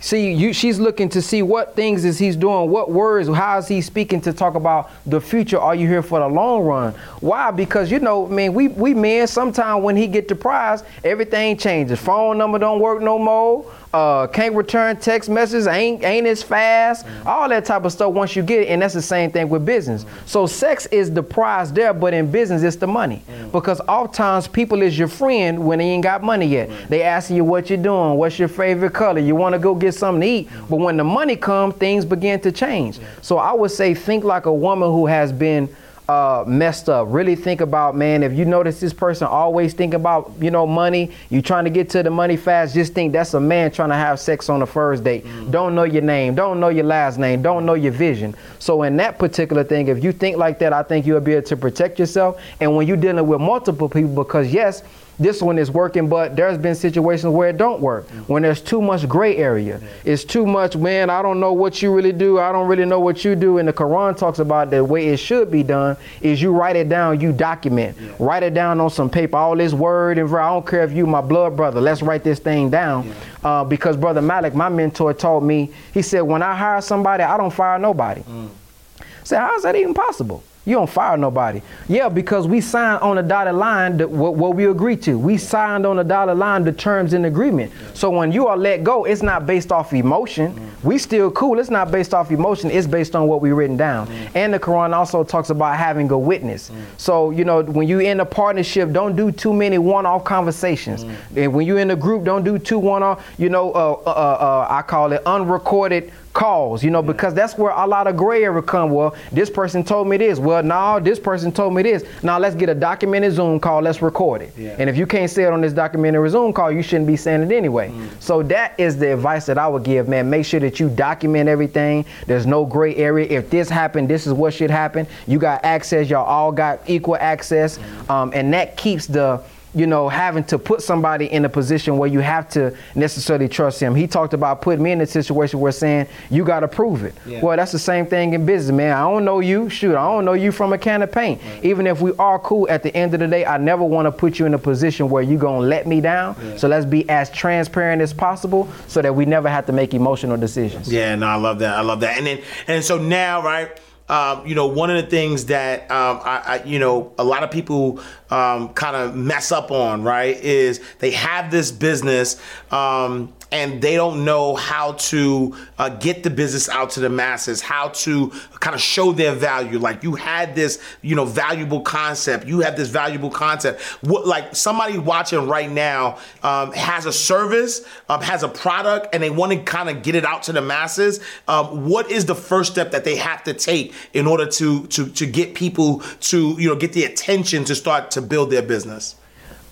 See, 0.04 0.34
you, 0.34 0.52
she's 0.52 0.80
looking 0.80 1.08
to 1.08 1.22
see 1.22 1.44
what 1.44 1.78
things 1.78 2.04
is 2.04 2.20
he's 2.20 2.36
doing, 2.36 2.70
what 2.70 2.92
words, 2.92 3.30
how 3.30 3.60
is 3.60 3.70
he 3.70 3.80
speaking 3.80 4.20
to 4.20 4.34
talk 4.34 4.56
about 4.56 4.92
the 5.06 5.22
future? 5.22 5.58
Are 5.58 5.74
you 5.74 5.88
here 5.88 6.04
for 6.04 6.20
the 6.20 6.28
long 6.28 6.64
run? 6.64 6.94
Why? 7.22 7.52
Because 7.52 7.90
you 7.90 8.00
know, 8.00 8.28
man, 8.28 8.54
we 8.54 8.68
we 8.68 8.94
men 8.94 9.28
sometimes 9.28 9.82
when 9.82 9.96
he 9.96 10.08
get 10.08 10.28
the 10.28 10.36
prize, 10.36 10.84
everything 11.06 11.56
changes. 11.56 12.02
Phone 12.02 12.38
number 12.38 12.60
don't 12.60 12.82
work 12.82 13.02
no 13.02 13.18
more. 13.18 13.74
Uh, 13.94 14.26
can't 14.26 14.56
return 14.56 14.98
text 14.98 15.30
messages, 15.30 15.68
ain't 15.68 16.04
ain't 16.04 16.26
as 16.26 16.42
fast. 16.42 17.06
Mm. 17.06 17.26
All 17.28 17.48
that 17.48 17.64
type 17.64 17.86
of 17.86 17.92
stuff 17.92 18.12
once 18.12 18.36
you 18.36 18.42
get 18.42 18.62
it, 18.62 18.70
and 18.70 18.82
that's 18.82 18.96
the 18.96 19.02
same 19.04 19.30
thing 19.30 19.50
with 19.50 19.68
business. 19.68 20.04
Mm. 20.04 20.28
So 20.28 20.48
sex 20.48 20.88
is 20.88 21.12
the 21.12 21.22
prize 21.22 21.72
there, 21.72 21.94
but 21.94 22.12
in 22.12 22.32
business 22.32 22.64
it's 22.64 22.76
the 22.76 22.88
money. 22.88 23.22
Mm. 23.30 23.52
Because 23.52 23.80
oftentimes 23.82 24.48
people 24.48 24.82
is 24.82 24.98
your 24.98 25.08
friend 25.08 25.64
when 25.64 25.78
they 25.78 25.86
ain't 25.86 26.02
got 26.02 26.24
money 26.24 26.48
yet. 26.48 26.72
They 26.90 27.04
asking 27.04 27.36
you 27.36 27.44
what 27.44 27.70
you 27.70 27.78
doing, 27.78 28.16
what's 28.16 28.40
your 28.40 28.48
favorite 28.48 28.94
color, 28.94 29.20
you 29.20 29.36
want 29.36 29.54
to 29.54 29.60
go 29.60 29.76
get 29.76 29.94
something 29.94 30.22
to 30.22 30.28
eat. 30.28 30.50
But 30.72 30.78
when 30.78 30.98
the 30.98 31.04
money 31.04 31.36
comes, 31.36 31.76
things 31.76 32.04
begin 32.04 32.40
to 32.40 32.52
change. 32.52 33.00
So 33.22 33.38
I 33.38 33.54
would 33.54 33.70
say 33.70 33.94
think 33.94 34.24
like 34.24 34.48
a 34.48 34.54
woman 34.54 34.90
who 34.90 35.06
has 35.06 35.32
been 35.32 35.70
uh, 36.10 36.44
messed 36.46 36.90
up. 36.90 37.08
Really 37.10 37.36
think 37.36 37.62
about, 37.62 37.96
man, 37.96 38.24
if 38.24 38.34
you 38.34 38.46
notice 38.46 38.80
this 38.80 38.94
person 38.94 39.28
always 39.28 39.74
think 39.74 39.94
about, 39.94 40.32
you 40.40 40.52
know, 40.52 40.68
money, 40.68 41.12
you 41.30 41.42
trying 41.42 41.64
to 41.64 41.70
get 41.70 41.90
to 41.92 42.04
the 42.04 42.10
money 42.10 42.36
fast, 42.36 42.74
just 42.74 42.94
think 42.94 43.14
that's 43.14 43.34
a 43.34 43.40
man 43.40 43.72
trying 43.72 43.90
to 43.90 43.96
have 43.96 44.20
sex 44.20 44.50
on 44.50 44.60
the 44.60 44.66
first 44.66 45.04
date. 45.04 45.26
Don't 45.50 45.76
know 45.76 45.84
your 45.84 46.02
name, 46.02 46.36
don't 46.36 46.60
know 46.60 46.70
your 46.70 46.86
last 46.86 47.18
name, 47.18 47.42
don't 47.42 47.66
know 47.66 47.74
your 47.74 47.92
vision. 47.92 48.36
So 48.60 48.84
in 48.84 48.98
that 48.98 49.18
particular 49.18 49.64
thing, 49.64 49.88
if 49.88 50.04
you 50.04 50.12
think 50.12 50.38
like 50.38 50.60
that, 50.60 50.74
I 50.74 50.84
think 50.84 51.06
you'll 51.06 51.22
be 51.22 51.34
able 51.34 51.48
to 51.48 51.58
protect 51.58 52.00
yourself. 52.00 52.42
And 52.60 52.76
when 52.76 52.88
you're 52.88 52.98
dealing 52.98 53.26
with 53.26 53.40
multiple 53.40 53.88
people, 53.88 54.14
because 54.24 54.54
yes, 54.54 54.84
this 55.20 55.42
one 55.42 55.60
is 55.60 55.70
working, 55.70 56.08
but 56.10 56.36
there's 56.36 56.58
been 56.58 56.76
situations 56.76 57.34
where 57.34 57.50
it 57.50 57.58
don't 57.58 57.82
work. 57.82 58.10
When 58.28 58.42
there's 58.42 58.62
too 58.62 58.82
much 58.82 59.08
gray 59.08 59.38
area, 59.38 59.80
it's 60.04 60.24
too 60.24 60.46
much. 60.46 60.76
Man, 60.76 61.10
I 61.10 61.22
don't 61.22 61.40
know 61.40 61.54
what 61.54 61.82
you 61.82 61.94
really 61.94 62.12
do. 62.12 62.40
I 62.40 62.52
don't 62.52 62.68
really 62.68 62.86
know 62.86 63.00
what 63.00 63.24
you 63.24 63.36
do. 63.36 63.60
And 63.60 63.68
the 63.68 63.74
Quran 63.74 64.18
talks 64.18 64.40
about 64.40 64.72
the 64.72 64.84
way 64.84 65.10
it 65.10 65.18
should 65.18 65.52
be 65.52 65.64
done 65.64 65.98
is 66.22 66.42
you 66.42 66.52
write 66.52 66.76
it 66.76 66.90
down, 66.90 67.20
you 67.22 67.32
document, 67.32 67.98
write 68.20 68.44
it 68.44 68.54
down 68.54 68.80
on 68.80 68.90
some 68.90 69.10
paper. 69.10 69.38
All 69.38 69.56
this 69.56 69.74
word 69.74 70.18
and 70.18 70.34
I 70.36 70.50
don't 70.50 70.66
care 70.66 70.84
if 70.84 70.92
you 70.92 71.06
my 71.06 71.22
blood 71.22 71.56
brother. 71.56 71.80
Let's 71.80 72.02
write 72.02 72.24
this 72.24 72.40
thing 72.40 72.70
down. 72.70 73.14
Uh, 73.44 73.64
because 73.64 73.98
brother 73.98 74.22
Malik, 74.22 74.56
my 74.56 74.70
mentor, 74.70 75.14
told 75.14 75.44
me. 75.44 75.72
He 75.94 76.02
said, 76.02 76.22
when 76.22 76.42
I 76.42 76.56
hire 76.56 76.82
somebody, 76.82 77.24
I 77.24 77.38
don't 77.38 77.52
fire 77.52 77.78
nobody. 77.78 78.22
I 78.22 79.24
said, 79.24 79.40
how 79.40 79.56
is 79.56 79.64
that 79.64 79.76
even 79.76 79.94
possible? 79.94 80.44
You 80.66 80.76
don't 80.76 80.90
fire 80.90 81.18
nobody. 81.18 81.62
Yeah, 81.90 82.08
because 82.08 82.48
we 82.48 82.62
signed 82.62 83.02
on 83.02 83.18
a 83.18 83.24
dotted 83.24 83.56
line 83.56 83.98
the, 83.98 84.08
what, 84.08 84.36
what 84.36 84.56
we 84.56 84.68
agreed 84.68 85.02
to. 85.04 85.20
We 85.20 85.38
signed 85.38 85.86
on 85.86 86.00
a 86.00 86.06
dotted 86.06 86.38
line 86.38 86.64
the 86.64 86.72
terms 86.72 87.12
and 87.12 87.26
agreement. 87.26 87.74
So 87.94 88.10
when 88.10 88.32
you 88.32 88.48
are 88.48 88.56
let 88.56 88.84
go, 88.84 89.04
it's 89.04 89.22
not 89.22 89.46
based 89.46 89.74
off 89.74 89.92
emotion. 89.92 90.72
We 90.82 90.98
still 90.98 91.32
cool. 91.32 91.60
It's 91.60 91.70
not 91.70 91.92
based 91.92 92.14
off 92.14 92.32
emotion. 92.32 92.72
It's 92.72 92.88
based 92.88 93.14
on 93.14 93.28
what 93.28 93.42
we 93.42 93.52
written 93.52 93.76
down. 93.76 94.08
And 94.36 94.54
the 94.54 94.60
Quran 94.60 94.94
also 94.94 95.24
talks 95.26 95.50
about 95.50 95.76
having 95.76 96.10
a 96.12 96.18
witness. 96.18 96.72
So 96.98 97.32
you 97.32 97.44
know 97.44 97.62
when 97.64 97.88
you 97.88 98.00
in 98.00 98.22
a 98.22 98.26
partnership, 98.26 98.92
don't 98.92 99.18
do 99.18 99.32
too 99.32 99.54
many 99.54 99.78
one-off 99.78 100.24
conversations. 100.24 101.04
And 101.36 101.54
when 101.54 101.68
you 101.68 101.78
in 101.78 101.92
a 101.92 101.96
group, 101.96 102.24
don't 102.24 102.44
do 102.44 102.58
two 102.58 102.80
one-off. 102.80 103.26
You 103.38 103.50
know, 103.50 103.72
uh, 103.74 104.02
uh, 104.06 104.10
uh, 104.10 104.68
I 104.70 104.82
call 104.82 105.12
it 105.12 105.22
unrecorded 105.26 106.14
calls, 106.34 106.84
you 106.84 106.90
know, 106.90 107.02
because 107.02 107.34
that's 107.34 107.58
where 107.58 107.72
a 107.72 107.88
lot 107.88 108.08
of 108.08 108.18
gray 108.18 108.44
area 108.44 108.62
come. 108.62 108.92
Well, 108.92 109.16
this 109.32 109.50
person 109.50 109.84
told 109.84 110.08
me 110.08 110.18
this. 110.18 110.40
Well, 110.40 110.64
no, 110.64 111.00
this 111.00 111.20
person 111.20 111.52
told 111.52 111.74
me 111.74 111.84
this. 111.84 112.04
Now 112.24 112.40
let's 112.40 112.56
get 112.56 112.70
a 112.70 112.76
documented 112.76 113.34
Zoom 113.34 113.60
call. 113.60 113.82
Let's 113.82 114.02
record 114.02 114.42
it. 114.42 114.54
And 114.58 114.90
if 114.90 114.98
you 114.98 115.06
can't 115.06 115.30
say 115.30 115.44
it 115.44 115.54
on 115.54 115.62
this 115.62 115.74
documented 115.74 116.30
Zoom 116.32 116.52
call, 116.54 116.72
you 116.72 116.82
shouldn't 116.82 117.08
be 117.08 117.16
saying 117.16 117.44
it 117.44 117.52
anyway. 117.52 117.94
So 118.20 118.44
that 118.44 118.80
is 118.80 118.98
the 118.98 119.14
advice 119.14 119.46
that 119.46 119.58
I 119.58 119.68
would 119.68 119.84
give, 119.84 120.08
man. 120.08 120.30
Make 120.30 120.46
sure 120.46 120.60
that 120.60 120.80
you 120.80 120.90
document 120.90 121.48
everything. 121.50 122.06
There's 122.26 122.46
no 122.46 122.66
gray 122.66 122.96
area. 122.96 123.28
If 123.28 123.50
this 123.50 123.70
happened, 123.70 124.10
this 124.10 124.26
is 124.26 124.34
what 124.34 124.54
should 124.54 124.72
happen. 124.72 125.08
You 125.28 125.40
got 125.40 125.64
access. 125.64 126.10
Y'all 126.10 126.26
all 126.26 126.52
got 126.52 126.80
equal 126.88 127.18
access, 127.18 127.80
um, 128.10 128.32
and 128.34 128.54
that 128.54 128.76
keeps 128.78 129.08
the 129.08 129.42
you 129.76 129.88
know, 129.88 130.08
having 130.10 130.44
to 130.46 130.60
put 130.60 130.82
somebody 130.82 131.26
in 131.26 131.46
a 131.46 131.50
position 131.50 131.98
where 131.98 132.10
you 132.10 132.20
have 132.20 132.50
to 132.50 132.76
necessarily 132.96 133.48
trust 133.48 133.80
him. 133.80 133.96
He 133.96 134.08
talked 134.08 134.34
about 134.34 134.62
putting 134.62 134.84
me 134.84 134.92
in 134.92 135.02
a 135.02 135.06
situation 135.06 135.60
where 135.60 135.72
saying 135.72 136.08
you 136.30 136.44
got 136.46 136.60
to 136.60 136.68
prove 136.68 137.04
it. 137.04 137.16
Well, 137.42 137.58
that's 137.58 137.72
the 137.72 137.80
same 137.80 138.06
thing 138.06 138.34
in 138.34 138.46
business, 138.46 138.76
man. 138.76 138.96
I 138.96 139.02
don't 139.02 139.26
know 139.26 139.40
you. 139.40 139.70
Shoot, 139.70 139.96
I 139.96 140.06
don't 140.12 140.26
know 140.26 140.34
you 140.34 140.52
from 140.52 140.74
a 140.74 140.78
can 140.78 141.02
of 141.02 141.12
paint. 141.12 141.42
Even 141.64 141.88
if 141.88 142.02
we 142.02 142.14
are 142.20 142.40
cool, 142.40 142.68
at 142.70 142.84
the 142.84 142.96
end 142.96 143.14
of 143.14 143.20
the 143.20 143.28
day, 143.28 143.46
I 143.46 143.58
never 143.58 143.84
want 143.84 144.06
to 144.06 144.12
put 144.12 144.40
you 144.40 144.46
in 144.46 144.54
a 144.54 144.60
position 144.60 145.10
where 145.10 145.24
you're 145.24 145.40
gonna 145.40 145.66
let 145.66 145.88
me 145.88 146.02
down. 146.02 146.36
So 146.58 146.68
let's 146.68 146.86
be 146.86 147.10
as 147.10 147.30
transparent 147.32 148.02
as 148.02 148.14
possible, 148.14 148.70
so 148.88 149.02
that 149.02 149.14
we 149.14 149.26
never 149.26 149.50
have 149.50 149.66
to 149.66 149.72
make 149.72 149.94
emotional 149.94 150.38
decisions. 150.38 150.92
Yeah, 150.92 151.16
no, 151.16 151.28
I 151.28 151.36
love 151.36 151.60
that. 151.60 151.76
I 151.78 151.82
love 151.82 152.00
that. 152.02 152.18
And 152.18 152.28
then, 152.28 152.42
and 152.68 152.84
so 152.84 152.98
now, 152.98 153.42
right? 153.42 153.80
Um, 154.10 154.46
you 154.46 154.54
know, 154.54 154.68
one 154.68 154.90
of 154.90 155.04
the 155.04 155.10
things 155.10 155.46
that 155.46 155.90
um, 155.90 156.20
I, 156.24 156.44
I, 156.46 156.64
you 156.66 156.78
know, 156.78 157.14
a 157.18 157.24
lot 157.24 157.44
of 157.44 157.52
people 157.52 158.02
um, 158.30 158.70
kind 158.74 158.96
of 158.96 159.16
mess 159.16 159.52
up 159.52 159.72
on, 159.72 160.04
right, 160.04 160.36
is 160.38 160.82
they 161.00 161.12
have 161.12 161.52
this 161.52 161.72
business 161.72 162.40
um, 162.72 163.34
and 163.54 163.84
they 163.84 163.96
don't 163.96 164.26
know 164.26 164.56
how 164.56 164.94
to 164.94 165.56
uh, 165.78 165.90
get 165.90 166.24
the 166.24 166.30
business 166.32 166.68
out 166.70 166.90
to 166.90 167.00
the 167.00 167.10
masses, 167.10 167.62
how 167.62 167.90
to 167.90 168.30
kind 168.60 168.74
of 168.74 168.82
show 168.82 169.12
their 169.12 169.32
value. 169.32 169.78
Like 169.78 170.02
you 170.02 170.16
had 170.16 170.56
this, 170.56 170.82
you 171.04 171.16
know, 171.16 171.24
valuable 171.24 171.82
concept. 171.82 172.48
You 172.48 172.62
have 172.62 172.76
this 172.76 172.90
valuable 172.90 173.30
concept. 173.30 173.80
What, 174.02 174.26
like 174.26 174.56
somebody 174.56 174.98
watching 174.98 175.48
right 175.48 175.70
now 175.70 176.18
um, 176.42 176.72
has 176.72 177.06
a 177.06 177.14
service, 177.14 177.86
um, 178.10 178.22
has 178.22 178.42
a 178.42 178.50
product, 178.50 179.14
and 179.14 179.22
they 179.22 179.30
want 179.30 179.52
to 179.52 179.60
kind 179.60 179.88
of 179.88 180.02
get 180.02 180.16
it 180.16 180.26
out 180.26 180.42
to 180.44 180.52
the 180.52 180.62
masses. 180.62 181.20
Um, 181.48 181.88
what 181.88 182.10
is 182.10 182.26
the 182.26 182.36
first 182.36 182.72
step 182.72 182.90
that 182.90 183.04
they 183.04 183.18
have 183.18 183.44
to 183.44 183.54
take 183.54 183.94
in 184.14 184.26
order 184.26 184.48
to 184.48 184.88
to 184.88 185.10
to 185.10 185.28
get 185.28 185.54
people 185.54 186.00
to 186.22 186.56
you 186.58 186.70
know 186.70 186.76
get 186.76 186.94
the 186.94 187.04
attention 187.04 187.66
to 187.66 187.76
start 187.76 188.10
to 188.12 188.22
build 188.24 188.50
their 188.50 188.64
business? 188.64 189.16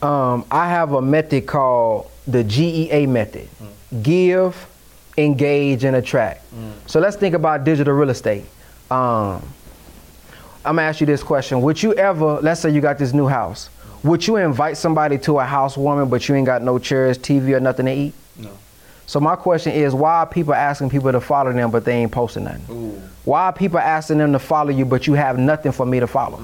Um, 0.02 0.46
I 0.52 0.70
have 0.70 0.94
a 0.94 1.02
method 1.02 1.46
called 1.48 2.10
the 2.28 2.44
GEA 2.44 3.08
method 3.08 3.48
give, 4.02 4.68
engage, 5.18 5.84
and 5.84 5.96
attract. 5.96 6.44
So 6.88 7.00
let's 7.00 7.18
think 7.18 7.36
about 7.36 7.64
digital 7.64 7.94
real 7.94 8.10
estate. 8.10 8.46
Um, 8.90 9.42
I'm 10.64 10.76
gonna 10.76 10.84
ask 10.84 11.02
you 11.02 11.08
this 11.08 11.24
question 11.24 11.62
Would 11.62 11.82
you 11.82 11.94
ever, 11.94 12.40
let's 12.42 12.62
say 12.62 12.70
you 12.70 12.82
got 12.82 12.98
this 12.98 13.14
new 13.14 13.28
house, 13.28 13.70
would 14.04 14.26
you 14.26 14.38
invite 14.38 14.78
somebody 14.78 15.18
to 15.20 15.40
a 15.40 15.46
housewarming 15.46 16.10
but 16.10 16.28
you 16.28 16.36
ain't 16.36 16.46
got 16.46 16.62
no 16.62 16.80
chairs, 16.80 17.18
TV, 17.18 17.56
or 17.56 17.60
nothing 17.60 17.86
to 17.86 17.94
eat? 17.94 18.14
No. 18.38 18.50
So 19.06 19.20
my 19.20 19.36
question 19.36 19.74
is, 19.74 19.94
why 19.94 20.20
are 20.20 20.26
people 20.26 20.54
asking 20.54 20.90
people 20.90 21.12
to 21.12 21.20
follow 21.20 21.52
them 21.52 21.72
but 21.72 21.84
they 21.84 21.94
ain't 21.94 22.12
posting 22.12 22.46
nothing? 22.46 23.02
Why 23.26 23.46
are 23.46 23.54
people 23.54 23.80
asking 23.80 24.20
them 24.20 24.32
to 24.34 24.40
follow 24.40 24.70
you 24.70 24.86
but 24.86 25.06
you 25.08 25.14
have 25.14 25.38
nothing 25.38 25.72
for 25.72 25.86
me 25.86 26.00
to 26.00 26.08
follow? 26.08 26.40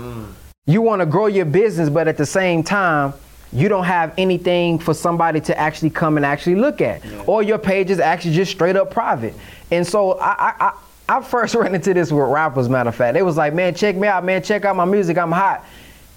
You 0.65 0.81
want 0.81 1.01
to 1.01 1.05
grow 1.05 1.27
your 1.27 1.45
business, 1.45 1.89
but 1.89 2.07
at 2.07 2.17
the 2.17 2.25
same 2.25 2.63
time, 2.63 3.13
you 3.53 3.69
don't 3.69 3.85
have 3.85 4.13
anything 4.17 4.79
for 4.79 4.93
somebody 4.93 5.39
to 5.41 5.57
actually 5.57 5.89
come 5.89 6.17
and 6.17 6.25
actually 6.25 6.55
look 6.55 6.81
at, 6.81 7.01
or 7.27 7.41
your 7.43 7.57
page 7.57 7.89
is 7.89 7.99
actually 7.99 8.33
just 8.33 8.51
straight 8.51 8.75
up 8.75 8.91
private. 8.91 9.33
And 9.71 9.85
so 9.85 10.13
I, 10.19 10.27
I, 10.27 10.53
I, 10.59 11.17
I 11.17 11.21
first 11.23 11.55
ran 11.55 11.73
into 11.73 11.93
this 11.93 12.11
with 12.11 12.27
rappers. 12.29 12.69
Matter 12.69 12.89
of 12.89 12.95
fact, 12.95 13.13
they 13.13 13.21
was 13.21 13.37
like, 13.37 13.53
"Man, 13.53 13.73
check 13.73 13.95
me 13.95 14.07
out, 14.07 14.23
man, 14.23 14.43
check 14.43 14.65
out 14.65 14.75
my 14.75 14.85
music, 14.85 15.17
I'm 15.17 15.31
hot." 15.31 15.65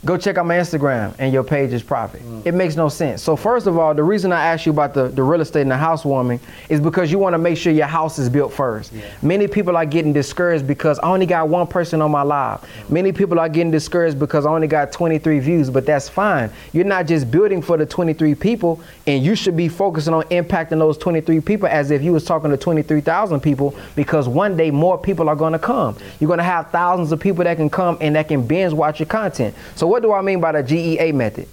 Go 0.04 0.16
check 0.16 0.38
out 0.38 0.46
my 0.46 0.56
Instagram 0.56 1.14
and 1.18 1.32
your 1.32 1.44
page 1.44 1.72
is 1.72 1.82
profit. 1.82 2.22
Mm. 2.22 2.46
It 2.46 2.52
makes 2.52 2.74
no 2.74 2.88
sense. 2.88 3.22
So 3.22 3.36
first 3.36 3.66
of 3.66 3.76
all, 3.76 3.94
the 3.94 4.02
reason 4.02 4.32
I 4.32 4.46
asked 4.46 4.64
you 4.64 4.72
about 4.72 4.94
the, 4.94 5.08
the 5.08 5.22
real 5.22 5.42
estate 5.42 5.62
and 5.62 5.70
the 5.70 5.76
housewarming 5.76 6.40
is 6.70 6.80
because 6.80 7.12
you 7.12 7.18
want 7.18 7.34
to 7.34 7.38
make 7.38 7.58
sure 7.58 7.72
your 7.72 7.86
house 7.86 8.18
is 8.18 8.30
built 8.30 8.52
first. 8.52 8.92
Many 9.20 9.46
people 9.46 9.76
are 9.76 9.84
getting 9.84 10.12
discouraged 10.12 10.66
because 10.66 10.98
I 11.00 11.08
only 11.08 11.26
got 11.26 11.48
one 11.48 11.66
person 11.66 12.00
on 12.00 12.10
my 12.10 12.22
live. 12.22 12.60
Mm. 12.60 12.90
Many 12.90 13.12
people 13.12 13.38
are 13.38 13.48
getting 13.48 13.70
discouraged 13.70 14.18
because 14.18 14.46
I 14.46 14.50
only 14.50 14.68
got 14.68 14.90
23 14.90 15.38
views, 15.40 15.68
but 15.68 15.84
that's 15.84 16.08
fine. 16.08 16.50
You're 16.72 16.84
not 16.84 17.06
just 17.06 17.30
building 17.30 17.60
for 17.60 17.76
the 17.76 17.84
23 17.84 18.34
people 18.36 18.80
and 19.06 19.22
you 19.22 19.34
should 19.34 19.56
be 19.56 19.68
focusing 19.68 20.14
on 20.14 20.22
impacting 20.24 20.78
those 20.78 20.96
23 20.96 21.40
people 21.40 21.68
as 21.68 21.90
if 21.90 22.02
you 22.02 22.12
was 22.12 22.24
talking 22.24 22.50
to 22.50 22.56
23,000 22.56 23.40
people 23.40 23.76
because 23.96 24.28
one 24.28 24.56
day 24.56 24.70
more 24.70 24.96
people 24.96 25.28
are 25.28 25.36
going 25.36 25.52
to 25.52 25.58
come. 25.58 25.96
You're 26.20 26.28
going 26.28 26.38
to 26.38 26.44
have 26.44 26.70
thousands 26.70 27.12
of 27.12 27.20
people 27.20 27.44
that 27.44 27.58
can 27.58 27.68
come 27.68 27.98
and 28.00 28.16
that 28.16 28.28
can 28.28 28.46
binge 28.46 28.72
watch 28.72 28.98
your 28.98 29.06
content. 29.06 29.54
So 29.74 29.89
what 29.90 30.02
do 30.02 30.12
I 30.12 30.22
mean 30.22 30.40
by 30.40 30.52
the 30.52 30.62
GEA 30.62 31.12
method? 31.12 31.48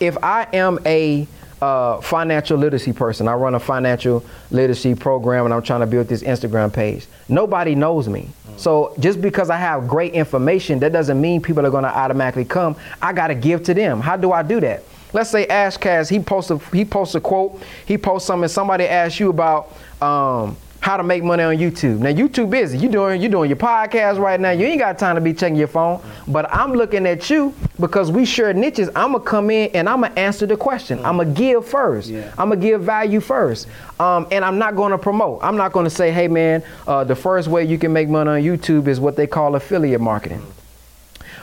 If 0.00 0.16
I 0.24 0.48
am 0.54 0.78
a 0.86 1.28
uh, 1.60 2.00
financial 2.00 2.58
literacy 2.58 2.94
person, 2.94 3.28
I 3.28 3.34
run 3.34 3.54
a 3.54 3.60
financial 3.60 4.24
literacy 4.50 4.94
program 4.94 5.44
and 5.44 5.52
I'm 5.52 5.62
trying 5.62 5.80
to 5.80 5.86
build 5.86 6.08
this 6.08 6.22
Instagram 6.22 6.72
page. 6.72 7.06
Nobody 7.28 7.74
knows 7.74 8.08
me. 8.08 8.30
So 8.56 8.94
just 8.98 9.20
because 9.20 9.50
I 9.50 9.58
have 9.58 9.86
great 9.86 10.14
information, 10.14 10.78
that 10.80 10.92
doesn't 10.92 11.20
mean 11.20 11.42
people 11.42 11.66
are 11.66 11.70
going 11.70 11.84
to 11.84 11.94
automatically 11.94 12.46
come. 12.46 12.74
I 13.02 13.12
got 13.12 13.28
to 13.28 13.34
give 13.34 13.62
to 13.64 13.74
them. 13.74 14.00
How 14.00 14.16
do 14.16 14.32
I 14.32 14.42
do 14.42 14.60
that? 14.60 14.82
Let's 15.12 15.30
say 15.30 15.46
Ash 15.46 15.76
Ashcast, 15.76 16.10
he 16.10 16.20
posts 16.20 16.50
a, 16.50 16.58
he 16.74 16.84
posts 16.84 17.14
a 17.14 17.20
quote, 17.20 17.62
he 17.86 17.98
posts 17.98 18.26
something, 18.26 18.48
somebody 18.48 18.84
asks 18.84 19.20
you 19.20 19.30
about 19.30 19.72
um, 20.02 20.56
how 20.84 20.98
to 20.98 21.02
make 21.02 21.24
money 21.24 21.42
on 21.42 21.56
YouTube. 21.56 22.00
Now 22.00 22.10
you 22.10 22.28
too 22.28 22.46
busy. 22.46 22.76
You 22.76 22.90
doing 22.90 23.22
you 23.22 23.30
doing 23.30 23.48
your 23.48 23.56
podcast 23.56 24.18
right 24.18 24.38
now. 24.38 24.50
You 24.50 24.66
ain't 24.66 24.78
got 24.78 24.98
time 24.98 25.14
to 25.14 25.20
be 25.22 25.32
checking 25.32 25.56
your 25.56 25.66
phone. 25.66 26.02
But 26.28 26.44
I'm 26.52 26.74
looking 26.74 27.06
at 27.06 27.30
you 27.30 27.54
because 27.80 28.10
we 28.10 28.26
share 28.26 28.52
niches. 28.52 28.90
I'ma 28.94 29.20
come 29.20 29.48
in 29.48 29.70
and 29.72 29.88
I'ma 29.88 30.08
answer 30.16 30.44
the 30.44 30.58
question. 30.58 31.02
I'ma 31.02 31.24
give 31.24 31.66
first. 31.66 32.12
I'ma 32.36 32.56
give 32.56 32.82
value 32.82 33.20
first. 33.20 33.66
Um, 33.98 34.26
and 34.30 34.44
I'm 34.44 34.58
not 34.58 34.76
gonna 34.76 34.98
promote. 34.98 35.42
I'm 35.42 35.56
not 35.56 35.72
gonna 35.72 35.88
say, 35.88 36.12
hey 36.12 36.28
man, 36.28 36.62
uh, 36.86 37.02
the 37.02 37.16
first 37.16 37.48
way 37.48 37.64
you 37.64 37.78
can 37.78 37.90
make 37.90 38.10
money 38.10 38.28
on 38.28 38.42
YouTube 38.42 38.86
is 38.86 39.00
what 39.00 39.16
they 39.16 39.26
call 39.26 39.54
affiliate 39.54 40.02
marketing. 40.02 40.42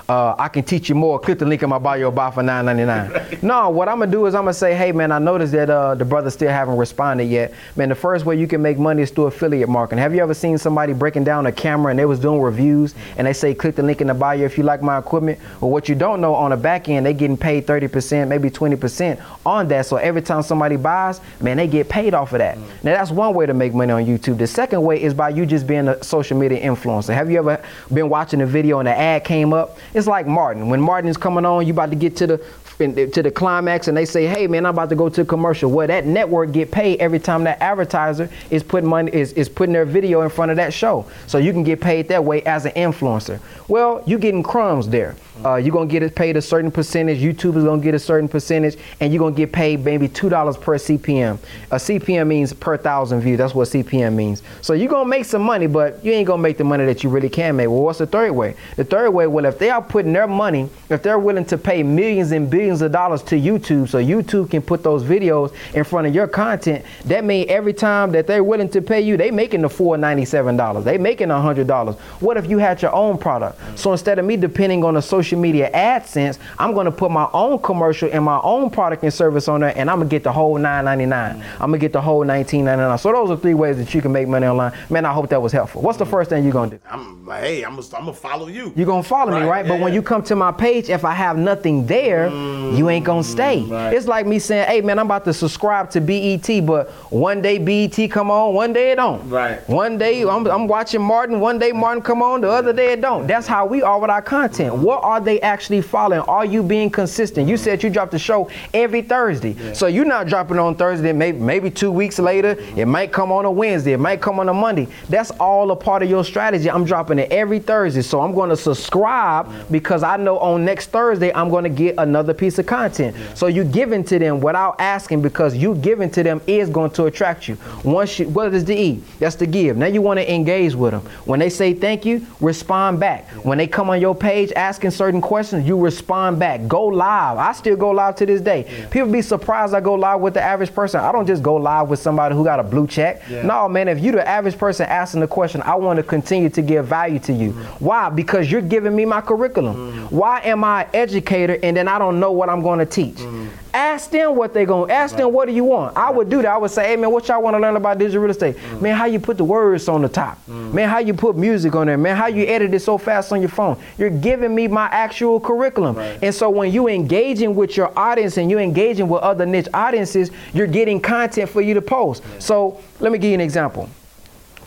Uh, 0.08 0.36
I 0.38 0.48
can 0.48 0.64
teach 0.64 0.90
you 0.90 0.96
more. 0.96 1.20
Click 1.20 1.40
the 1.40 1.46
link 1.46 1.64
in 1.64 1.70
my 1.70 1.78
bio, 1.78 2.12
buy 2.12 2.32
for 2.32 2.42
$9.99. 2.42 3.44
no, 3.44 3.70
what 3.70 3.88
I'm 3.88 4.00
gonna 4.00 4.12
do 4.12 4.26
is 4.26 4.36
I'm 4.36 4.44
gonna 4.44 4.54
say, 4.54 4.76
hey 4.76 4.92
man, 4.92 5.12
I 5.12 5.20
noticed 5.20 5.52
that 5.54 5.70
uh, 5.70 5.96
the 5.96 6.06
brothers 6.06 6.34
still 6.34 6.50
haven't 6.50 6.78
responded 6.78 7.26
yet. 7.26 7.54
Man, 7.76 7.90
the 7.90 7.96
first 7.96 8.26
way 8.26 8.38
you 8.38 8.48
can 8.48 8.62
make 8.62 8.78
money 8.78 9.02
is 9.02 9.12
through 9.12 9.26
affiliate 9.26 9.70
marketing. 9.70 10.02
Have 10.02 10.14
you 10.14 10.22
ever 10.22 10.34
seen 10.34 10.58
somebody 10.58 10.94
breaking 10.94 11.24
down 11.24 11.46
a 11.46 11.52
camera 11.52 11.92
and 11.92 12.00
they 12.00 12.06
was 12.06 12.20
doing 12.20 12.42
reviews 12.42 12.96
and 13.18 13.28
they 13.28 13.34
say, 13.34 13.54
click 13.54 13.76
the 13.76 13.84
link 13.84 14.02
in 14.02 14.08
the 14.08 14.14
bio 14.14 14.44
if 14.44 14.58
you 14.58 14.64
like 14.64 14.82
my 14.82 14.98
equipment? 14.98 15.40
Well, 15.60 15.72
what 15.72 15.88
you 15.88 15.96
don't 15.96 16.22
know 16.22 16.36
on 16.36 16.52
the 16.52 16.58
back 16.58 16.90
end, 16.90 17.06
they 17.06 17.14
getting 17.14 17.38
paid 17.38 17.66
30%, 17.66 18.28
maybe 18.28 18.50
20% 18.50 19.22
on 19.46 19.68
that. 19.70 19.86
So 19.86 19.98
every 19.98 20.22
time 20.22 20.42
somebody 20.44 20.76
buys, 20.76 21.22
man, 21.40 21.58
they 21.58 21.68
get 21.68 21.90
paid 21.90 22.14
off 22.14 22.34
of 22.34 22.40
that. 22.40 22.58
Now 22.58 22.94
that's 22.96 23.12
one 23.12 23.34
way 23.34 23.46
to 23.46 23.54
make 23.54 23.74
money 23.74 23.92
on 23.92 24.06
YouTube. 24.06 24.38
The 24.38 24.48
second 24.48 24.82
way 24.82 25.02
is 25.02 25.14
by 25.14 25.30
you 25.30 25.46
just 25.46 25.68
being 25.68 25.88
a 25.88 26.04
social 26.04 26.38
media 26.38 26.62
influencer. 26.62 27.14
Have 27.14 27.32
you 27.32 27.38
ever 27.40 27.64
been 27.94 28.10
watching 28.10 28.42
a 28.42 28.46
video 28.46 28.80
and 28.80 28.88
the 28.88 28.98
ad 28.98 29.24
came 29.24 29.54
up? 29.54 29.78
It's 29.94 30.08
like 30.08 30.28
Martin. 30.28 30.70
When 30.70 30.82
Martin's 30.82 31.18
coming 31.18 31.46
on, 31.46 31.66
you 31.68 31.74
about 31.74 31.90
to 31.90 31.96
get 31.96 32.16
to 32.18 32.28
the 32.28 32.46
to 32.82 33.22
the 33.22 33.30
climax 33.30 33.88
and 33.88 33.96
they 33.96 34.06
say, 34.06 34.26
hey 34.26 34.48
man, 34.48 34.66
I'm 34.66 34.74
about 34.74 34.90
to 34.90 34.96
go 34.96 35.08
to 35.08 35.24
commercial. 35.24 35.70
Well, 35.70 35.86
that 35.86 36.08
network 36.08 36.52
get 36.52 36.72
paid 36.72 37.00
every 37.00 37.20
time 37.20 37.44
that 37.44 37.62
advertiser 37.62 38.28
is 38.50 38.64
putting 38.64 38.90
money 38.90 39.14
is, 39.14 39.34
is 39.34 39.48
putting 39.48 39.74
their 39.74 39.86
video 39.86 40.22
in 40.22 40.30
front 40.30 40.50
of 40.50 40.58
that 40.58 40.74
show. 40.74 41.06
So 41.28 41.38
you 41.38 41.52
can 41.52 41.64
get 41.64 41.80
paid 41.80 42.08
that 42.08 42.24
way 42.24 42.42
as 42.44 42.66
an 42.66 42.72
influencer. 42.72 43.40
Well, 43.68 44.04
you 44.08 44.18
getting 44.18 44.42
crumbs 44.42 44.90
there. 44.90 45.16
Uh, 45.44 45.56
you're 45.56 45.72
gonna 45.72 45.88
get 45.88 46.14
paid 46.14 46.38
a 46.38 46.42
certain 46.42 46.70
percentage. 46.70 47.20
YouTube 47.20 47.56
is 47.56 47.64
gonna 47.64 47.82
get 47.82 47.96
a 47.96 48.00
certain 48.00 48.28
percentage, 48.28 48.78
and 49.00 49.12
you're 49.12 49.20
gonna 49.20 49.36
get 49.36 49.52
paid 49.52 49.84
maybe 49.84 50.08
two 50.08 50.30
dollars 50.30 50.56
per 50.56 50.78
CPM. 50.78 51.40
A 51.72 51.76
CPM 51.78 52.28
means 52.28 52.54
per 52.54 52.78
thousand 52.78 53.22
views. 53.22 53.40
That's 53.40 53.56
what 53.56 53.68
CPM 53.68 54.14
means. 54.14 54.44
So 54.62 54.74
you're 54.74 54.90
gonna 54.90 55.10
make 55.10 55.26
some 55.26 55.42
money, 55.42 55.68
but 55.68 56.04
you 56.06 56.12
ain't 56.12 56.28
gonna 56.28 56.42
make 56.42 56.58
the 56.58 56.64
money 56.64 56.86
that 56.86 57.04
you 57.04 57.10
really 57.10 57.30
can 57.30 57.56
make. 57.56 57.70
Well, 57.70 57.82
what's 57.82 58.00
the 58.00 58.06
third 58.06 58.32
way? 58.34 58.56
The 58.76 58.84
third 58.84 59.10
way, 59.12 59.26
well, 59.26 59.46
if 59.46 59.58
they 59.58 59.70
are 59.72 59.82
putting 59.82 60.14
their 60.14 60.28
money, 60.28 60.70
if 60.90 61.02
they're 61.02 61.20
willing 61.20 61.46
to 61.46 61.58
pay 61.58 61.82
millions 61.82 62.32
and 62.32 62.50
billions 62.50 62.82
of 62.82 62.92
dollars 62.92 63.24
to 63.24 63.36
YouTube, 63.36 63.90
so 63.90 63.98
YouTube 63.98 64.52
can 64.52 64.62
put 64.62 64.84
those 64.84 65.04
videos 65.04 65.54
in 65.74 65.84
front 65.84 66.06
of 66.06 66.14
your 66.14 66.28
content, 66.28 66.86
that 67.06 67.24
means 67.24 67.50
every 67.50 67.74
time 67.74 68.12
that 68.12 68.28
they're 68.28 68.44
willing 68.44 68.70
to 68.70 68.82
pay 68.82 69.02
you, 69.02 69.18
they 69.18 69.32
making 69.32 69.62
the 69.62 69.70
four 69.70 69.98
ninety 69.98 70.26
seven 70.26 70.56
dollars. 70.56 70.86
They 70.86 71.00
making 71.00 71.32
a 71.32 71.42
hundred 71.42 71.66
dollars. 71.66 71.96
What 72.20 72.38
if 72.38 72.48
you 72.48 72.60
had 72.60 72.80
your 72.82 72.94
own 72.94 73.18
product? 73.18 73.60
So 73.80 73.92
instead 73.92 74.20
of 74.20 74.26
me 74.26 74.38
depending 74.38 74.84
on 74.84 74.98
a 74.98 75.02
social 75.02 75.31
media 75.38 75.72
AdSense, 75.74 76.38
I'm 76.60 76.74
gonna 76.74 76.92
put 76.92 77.12
my 77.12 77.30
own 77.34 77.60
commercial 77.60 78.10
and 78.12 78.24
my 78.24 78.40
own 78.42 78.70
product 78.70 79.04
and 79.04 79.14
service 79.14 79.48
on 79.48 79.62
there, 79.62 79.74
and 79.78 79.90
I'm 79.90 80.00
gonna 80.00 80.10
get 80.10 80.24
the 80.24 80.32
whole 80.32 80.58
$9.99. 80.58 81.44
I'm 81.54 81.60
gonna 81.60 81.78
get 81.78 81.94
the 81.94 82.02
whole 82.02 82.24
$19.99. 82.24 83.00
So 83.00 83.12
those 83.12 83.32
are 83.32 83.38
three 83.38 83.54
ways 83.54 83.78
that 83.78 83.94
you 83.94 84.02
can 84.02 84.12
make 84.12 84.28
money 84.28 84.48
online. 84.48 84.74
Man, 84.90 85.06
I 85.06 85.14
hope 85.14 85.30
that 85.30 85.42
was 85.42 85.52
helpful. 85.52 85.82
What's 85.82 85.98
the 85.98 86.06
mm. 86.06 86.12
first 86.12 86.30
thing 86.30 86.44
you're 86.44 86.54
gonna 86.54 86.72
do? 86.72 86.80
I'm 86.90 87.22
hey, 87.30 87.64
I'm 87.64 87.76
gonna, 87.76 87.88
I'm 87.96 88.06
gonna 88.06 88.14
follow 88.14 88.48
you. 88.48 88.74
You're 88.76 88.86
gonna 88.86 89.04
follow 89.04 89.32
me, 89.32 89.46
Right, 89.46 89.62
right? 89.62 89.68
But 89.68 89.80
when 89.80 89.94
you 89.94 90.02
come 90.02 90.24
to 90.24 90.36
my 90.36 90.52
page, 90.52 90.90
if 90.90 91.06
I 91.06 91.14
have 91.14 91.38
nothing 91.38 91.86
there, 91.86 92.30
you 92.30 92.90
ain't 92.90 93.06
gonna 93.06 93.22
mm, 93.22 93.26
stay. 93.26 93.64
right. 93.64 93.94
It's 93.94 94.08
like 94.08 94.26
me 94.26 94.40
saying, 94.40 94.68
hey 94.68 94.82
man, 94.82 95.00
I'm 95.00 95.06
about 95.06 95.26
to 95.26 95.34
subscribe 95.34 95.90
to 95.92 96.02
BET, 96.02 96.66
but 96.66 96.90
one 97.12 97.42
day 97.42 97.58
BET 97.58 98.10
come 98.12 98.32
on, 98.32 98.54
one 98.54 98.74
day 98.74 98.92
it 98.92 98.96
don't. 98.96 99.28
Right. 99.30 99.68
One 99.70 99.98
day 99.98 100.24
I'm, 100.24 100.46
I'm 100.48 100.68
watching 100.68 101.02
Martin, 101.02 101.40
one 101.40 101.60
day 101.60 101.72
Martin 101.72 102.02
come 102.02 102.22
on, 102.22 102.42
the 102.42 102.50
other 102.50 102.74
day 102.74 102.94
it 102.94 103.02
don't. 103.02 103.28
That's 103.28 103.48
how 103.48 103.66
we 103.66 103.82
are 103.82 104.00
with 104.00 104.10
our 104.10 104.22
content. 104.22 104.76
What 104.76 105.04
are 105.12 105.20
they 105.20 105.42
actually 105.42 105.82
following? 105.82 106.22
Are 106.22 106.46
you 106.46 106.64
being 106.64 106.90
consistent? 106.90 107.50
You 107.50 107.58
said 107.58 107.84
you 107.84 107.90
dropped 107.90 108.12
the 108.12 108.20
show 108.20 108.50
every 108.74 109.02
Thursday. 109.02 109.74
So 109.74 109.88
you're 109.88 110.06
not 110.06 110.28
dropping 110.28 110.58
on 110.58 110.76
Thursday, 110.76 111.12
maybe 111.12 111.38
maybe 111.38 111.70
two 111.70 111.92
weeks 111.92 112.18
later, 112.18 112.52
it 112.78 112.86
might 112.86 113.12
come 113.12 113.30
on 113.32 113.44
a 113.44 113.52
Wednesday, 113.52 113.92
it 113.92 114.00
might 114.00 114.22
come 114.22 114.40
on 114.40 114.48
a 114.48 114.54
Monday. 114.54 114.88
That's 115.10 115.32
all 115.32 115.72
a 115.72 115.76
part 115.76 116.02
of 116.02 116.10
your 116.10 116.24
strategy. 116.24 116.72
I'm 116.72 116.86
dropping 116.86 117.20
it 117.20 117.30
every 117.30 117.60
Thursday. 117.60 118.02
So 118.02 118.22
I'm 118.22 118.34
gonna 118.34 118.56
subscribe 118.56 119.50
because 119.70 120.02
I 120.02 120.16
know 120.16 120.40
on 120.40 120.64
next 120.64 120.88
Thursday 120.88 121.34
I'm 121.34 121.50
gonna 121.50 121.70
get 121.70 121.96
another 121.98 122.34
piece 122.34 122.58
of 122.58 122.66
content. 122.66 123.16
So 123.36 123.48
you 123.48 123.66
giving 123.66 124.06
to 124.06 124.18
them 124.18 124.40
without 124.40 124.80
asking 124.80 125.22
because 125.22 125.56
you 125.56 125.76
giving 125.76 126.10
to 126.12 126.24
them 126.24 126.42
is 126.48 126.70
going 126.70 126.92
to 126.92 127.06
attract 127.06 127.50
you. 127.50 127.58
Once 127.84 128.18
you 128.18 128.30
what 128.30 128.54
is 128.54 128.64
the 128.64 128.80
E? 128.80 129.04
That's 129.20 129.36
the 129.36 129.46
give. 129.46 129.76
Now 129.76 129.88
you 129.88 130.02
want 130.02 130.20
to 130.20 130.34
engage 130.34 130.74
with 130.74 130.92
them. 130.92 131.02
When 131.26 131.40
they 131.42 131.50
say 131.50 131.74
thank 131.74 132.06
you, 132.06 132.26
respond 132.40 133.02
back. 133.02 133.28
When 133.44 133.58
they 133.58 133.68
come 133.68 133.90
on 133.90 134.00
your 134.00 134.16
page 134.16 134.54
asking 134.56 134.92
certain 135.02 135.20
questions, 135.20 135.68
you 135.68 135.76
respond 135.80 136.38
back. 136.38 136.68
Go 136.68 136.86
live. 136.86 137.40
I 137.40 137.54
still 137.54 137.76
go 137.76 137.90
live 137.90 138.16
to 138.18 138.26
this 138.28 138.40
day. 138.40 138.88
People 138.92 139.12
be 139.12 139.24
surprised 139.24 139.74
I 139.74 139.82
go 139.82 139.96
live 139.96 140.22
with 140.22 140.36
the 140.36 140.42
average 140.44 140.72
person. 140.76 141.00
I 141.00 141.12
don't 141.12 141.26
just 141.26 141.42
go 141.42 141.56
live 141.56 141.90
with 141.90 142.00
somebody 142.00 142.36
who 142.36 142.44
got 142.44 142.60
a 142.60 142.64
blue 142.64 142.86
check. 142.86 143.28
No, 143.32 143.68
man, 143.68 143.88
if 143.88 144.00
you 144.00 144.12
the 144.12 144.28
average 144.28 144.60
person 144.60 144.86
asking 144.86 145.22
the 145.22 145.28
question, 145.28 145.64
I 145.64 145.74
want 145.74 145.98
to 145.98 146.04
continue 146.04 146.50
to 146.50 146.62
give 146.62 146.86
value 146.86 147.18
to 147.18 147.34
you. 147.34 147.50
Mm-hmm. 147.50 147.84
Why? 147.84 148.10
Because 148.10 148.52
you're 148.52 148.62
giving 148.62 148.96
me 148.96 149.06
my 149.06 149.22
curriculum. 149.22 149.76
Mm-hmm. 149.76 150.16
Why 150.16 150.40
am 150.42 150.64
I 150.64 150.84
an 150.84 150.90
educator 150.94 151.58
and 151.64 151.76
then 151.76 151.88
I 151.88 151.98
don't 151.98 152.20
know 152.20 152.32
what 152.32 152.50
I'm 152.50 152.62
going 152.62 152.78
to 152.78 152.86
teach? 152.86 153.16
Mm-hmm. 153.16 153.48
Ask 153.74 154.10
them 154.12 154.36
what 154.36 154.54
they 154.54 154.66
going 154.66 154.90
to 154.90 154.94
ask 154.94 155.16
them 155.16 155.32
what 155.32 155.48
do 155.48 155.54
you 155.54 155.64
want? 155.64 155.96
I 155.96 156.10
would 156.10 156.30
do 156.30 156.42
that. 156.42 156.52
I 156.52 156.58
would 156.58 156.72
say, 156.72 156.88
hey 156.88 156.96
man, 156.96 157.12
what 157.12 157.28
y'all 157.28 157.42
want 157.42 157.56
to 157.56 157.60
learn 157.60 157.76
about 157.76 157.98
digital 157.98 158.22
real 158.22 158.32
estate? 158.32 158.58
Mm. 158.58 158.82
Man, 158.82 158.96
how 158.96 159.06
you 159.06 159.20
put 159.20 159.38
the 159.38 159.44
words 159.44 159.88
on 159.88 160.02
the 160.02 160.10
top? 160.10 160.38
Mm. 160.48 160.74
Man, 160.74 160.90
how 160.90 161.00
you 161.00 161.14
put 161.14 161.36
music 161.36 161.76
on 161.76 161.88
there? 161.88 161.98
Man, 161.98 162.16
how 162.16 162.28
you 162.28 162.46
edit 162.46 162.74
it 162.74 162.80
so 162.82 162.98
fast 162.98 163.32
on 163.32 163.40
your 163.40 163.50
phone? 163.50 163.78
You're 163.98 164.10
giving 164.10 164.54
me 164.54 164.68
my 164.68 164.86
actual 164.88 165.40
curriculum. 165.40 165.98
And 165.98 166.34
so 166.34 166.50
when 166.50 166.72
you 166.72 166.88
engaging 166.88 167.56
with 167.56 167.78
your 167.78 167.98
audience 167.98 168.38
and 168.38 168.50
you 168.50 168.60
engaging 168.60 169.08
with 169.08 169.22
other 169.22 169.46
niche 169.46 169.68
audiences, 169.74 170.32
you're 170.54 170.68
getting 170.68 171.00
content 171.00 171.50
for 171.50 171.62
you 171.62 171.74
to 171.74 171.82
post. 171.82 172.24
So 172.40 172.82
let 173.00 173.12
me 173.12 173.18
give 173.18 173.30
you 173.30 173.36
an 173.36 173.42
example 173.42 173.90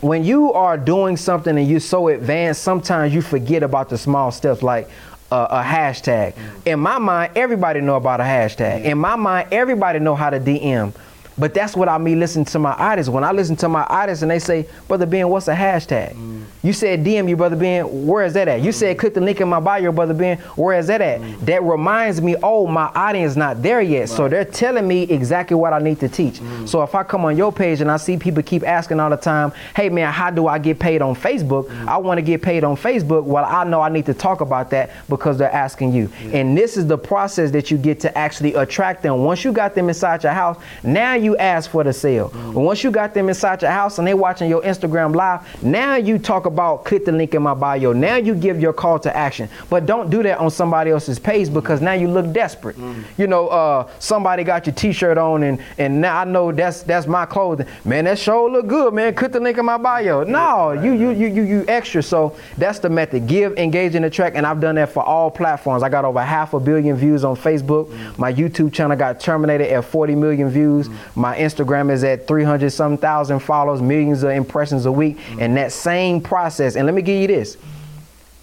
when 0.01 0.23
you 0.23 0.53
are 0.53 0.77
doing 0.77 1.17
something 1.17 1.57
and 1.57 1.67
you're 1.67 1.79
so 1.79 2.09
advanced, 2.09 2.61
sometimes 2.61 3.13
you 3.13 3.21
forget 3.21 3.63
about 3.63 3.89
the 3.89 3.97
small 3.97 4.29
steps 4.29 4.61
like 4.61 4.89
uh, 5.35 5.47
a 5.49 5.63
hashtag. 5.63 6.33
In 6.65 6.79
my 6.79 6.97
mind, 6.97 7.33
everybody 7.35 7.81
know 7.81 7.95
about 7.95 8.21
a 8.21 8.23
hashtag. 8.23 8.83
In 8.85 8.97
my 8.97 9.15
mind, 9.15 9.49
everybody 9.51 9.99
know 9.99 10.15
how 10.15 10.29
to 10.29 10.39
DM. 10.39 10.93
But 11.37 11.53
that's 11.53 11.75
what 11.75 11.89
I 11.89 11.97
mean 11.97 12.19
listening 12.19 12.45
to 12.45 12.59
my 12.59 12.73
artists. 12.73 13.09
When 13.09 13.23
I 13.23 13.31
listen 13.31 13.55
to 13.57 13.69
my 13.69 13.83
artists 13.83 14.21
and 14.21 14.31
they 14.31 14.39
say, 14.39 14.67
Brother 14.87 15.05
Ben, 15.05 15.27
what's 15.29 15.47
a 15.47 15.55
hashtag? 15.55 16.15
You 16.63 16.73
said 16.73 17.03
DM 17.03 17.29
you, 17.29 17.35
Brother 17.35 17.55
Ben, 17.55 18.07
where 18.07 18.25
is 18.25 18.33
that 18.33 18.47
at? 18.47 18.61
You 18.61 18.71
said 18.71 18.97
click 18.97 19.13
the 19.13 19.21
link 19.21 19.41
in 19.41 19.47
my 19.47 19.59
bio, 19.59 19.91
Brother 19.91 20.13
Ben, 20.13 20.37
where 20.55 20.77
is 20.77 20.87
that 20.87 21.01
at? 21.01 21.45
That 21.45 21.61
reminds 21.63 22.21
me, 22.21 22.35
oh, 22.41 22.65
my 22.65 22.85
audience 22.95 23.35
not 23.35 23.61
there 23.61 23.81
yet. 23.81 24.09
So 24.09 24.27
they're 24.27 24.45
telling 24.45 24.87
me 24.87 25.03
exactly 25.03 25.55
what 25.55 25.73
I 25.73 25.79
need 25.79 25.99
to 25.99 26.09
teach. 26.09 26.39
Mm. 26.39 26.67
So 26.67 26.81
if 26.83 26.95
I 26.95 27.03
come 27.03 27.25
on 27.25 27.37
your 27.37 27.51
page 27.51 27.81
and 27.81 27.91
I 27.91 27.97
see 27.97 28.17
people 28.17 28.41
keep 28.41 28.63
asking 28.63 28.99
all 28.99 29.09
the 29.09 29.17
time, 29.17 29.51
hey 29.75 29.89
man, 29.89 30.11
how 30.11 30.31
do 30.31 30.47
I 30.47 30.57
get 30.57 30.79
paid 30.79 31.01
on 31.01 31.15
Facebook? 31.15 31.65
Mm. 31.65 31.87
I 31.87 31.97
want 31.97 32.17
to 32.17 32.21
get 32.21 32.41
paid 32.41 32.63
on 32.63 32.75
Facebook. 32.77 33.23
Well, 33.25 33.45
I 33.45 33.63
know 33.63 33.81
I 33.81 33.89
need 33.89 34.05
to 34.07 34.13
talk 34.13 34.41
about 34.41 34.69
that 34.71 34.91
because 35.09 35.37
they're 35.37 35.51
asking 35.51 35.93
you. 35.93 36.09
And 36.33 36.57
this 36.57 36.77
is 36.77 36.87
the 36.87 36.97
process 36.97 37.51
that 37.51 37.69
you 37.69 37.77
get 37.77 37.99
to 38.01 38.17
actually 38.17 38.53
attract 38.53 39.03
them. 39.03 39.23
Once 39.23 39.43
you 39.43 39.51
got 39.51 39.75
them 39.75 39.89
inside 39.89 40.23
your 40.23 40.31
house, 40.31 40.57
now 40.83 41.13
you 41.13 41.24
ask 41.37 41.69
for 41.69 41.83
the 41.83 41.93
sale. 41.93 42.31
But 42.33 42.61
once 42.61 42.83
you 42.83 42.91
got 42.91 43.13
them 43.13 43.29
inside 43.29 43.61
your 43.61 43.71
house 43.71 43.97
and 43.99 44.07
they 44.07 44.13
watching 44.13 44.49
your 44.49 44.61
Instagram 44.61 45.15
live, 45.15 45.63
now 45.63 45.95
you 45.95 46.19
talk 46.19 46.45
about 46.45 46.85
click 46.85 47.05
the 47.05 47.11
link 47.11 47.33
in 47.33 47.41
my 47.41 47.53
bio. 47.53 47.93
Now 47.93 48.15
you 48.15 48.35
give 48.35 48.59
your 48.59 48.73
call 48.73 48.99
to 48.99 49.15
action. 49.15 49.49
But 49.69 49.85
don't 49.85 50.09
do 50.09 50.21
that 50.23 50.39
on 50.39 50.51
somebody 50.51 50.91
else's 50.91 51.19
page 51.19 51.53
because 51.53 51.81
now 51.81 51.93
you 51.93 52.07
look 52.07 52.31
desperate. 52.33 52.77
Mm. 52.77 53.03
You 53.17 53.27
know, 53.27 53.47
uh, 53.47 53.89
somebody 53.99 54.43
got 54.43 54.65
your 54.65 54.75
t-shirt 54.75 55.17
on 55.17 55.43
and 55.43 55.61
and 55.77 56.01
now 56.01 56.19
I 56.21 56.25
know 56.25 56.51
that's 56.51 56.83
that's 56.83 57.07
my 57.07 57.25
clothing. 57.25 57.67
Man, 57.83 58.05
that 58.05 58.19
show 58.19 58.45
look 58.47 58.67
good, 58.67 58.93
man. 58.93 59.13
Click 59.13 59.31
the 59.31 59.39
link 59.39 59.57
in 59.57 59.65
my 59.65 59.77
bio. 59.77 60.23
No, 60.23 60.71
you 60.73 60.93
you 60.93 61.11
you 61.11 61.27
you 61.27 61.43
you 61.43 61.65
extra. 61.67 62.03
So 62.03 62.35
that's 62.57 62.79
the 62.79 62.89
method. 62.89 63.27
Give, 63.27 63.57
engage, 63.57 63.95
and 63.95 64.05
attract. 64.05 64.35
And 64.35 64.45
I've 64.45 64.59
done 64.59 64.75
that 64.75 64.89
for 64.89 65.03
all 65.03 65.31
platforms. 65.31 65.83
I 65.83 65.89
got 65.89 66.05
over 66.05 66.21
half 66.21 66.53
a 66.53 66.59
billion 66.59 66.95
views 66.95 67.23
on 67.23 67.35
Facebook. 67.35 67.87
Mm. 67.87 68.17
My 68.17 68.33
YouTube 68.33 68.73
channel 68.73 68.97
got 68.97 69.19
terminated 69.19 69.71
at 69.71 69.85
40 69.85 70.15
million 70.15 70.49
views. 70.49 70.87
Mm. 70.87 71.14
My 71.15 71.37
Instagram 71.37 71.91
is 71.91 72.03
at 72.03 72.27
300 72.27 72.69
some 72.69 72.97
thousand 72.97 73.39
followers, 73.39 73.81
millions 73.81 74.23
of 74.23 74.31
impressions 74.31 74.85
a 74.85 74.91
week. 74.91 75.17
Mm-hmm. 75.17 75.41
And 75.41 75.57
that 75.57 75.71
same 75.71 76.21
process. 76.21 76.75
And 76.75 76.85
let 76.85 76.93
me 76.93 77.01
give 77.01 77.21
you 77.21 77.27
this. 77.27 77.57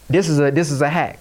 This 0.09 0.29
is 0.29 0.41
a 0.41 0.51
this 0.51 0.71
is 0.71 0.81
a 0.81 0.89
hack. 0.89 1.19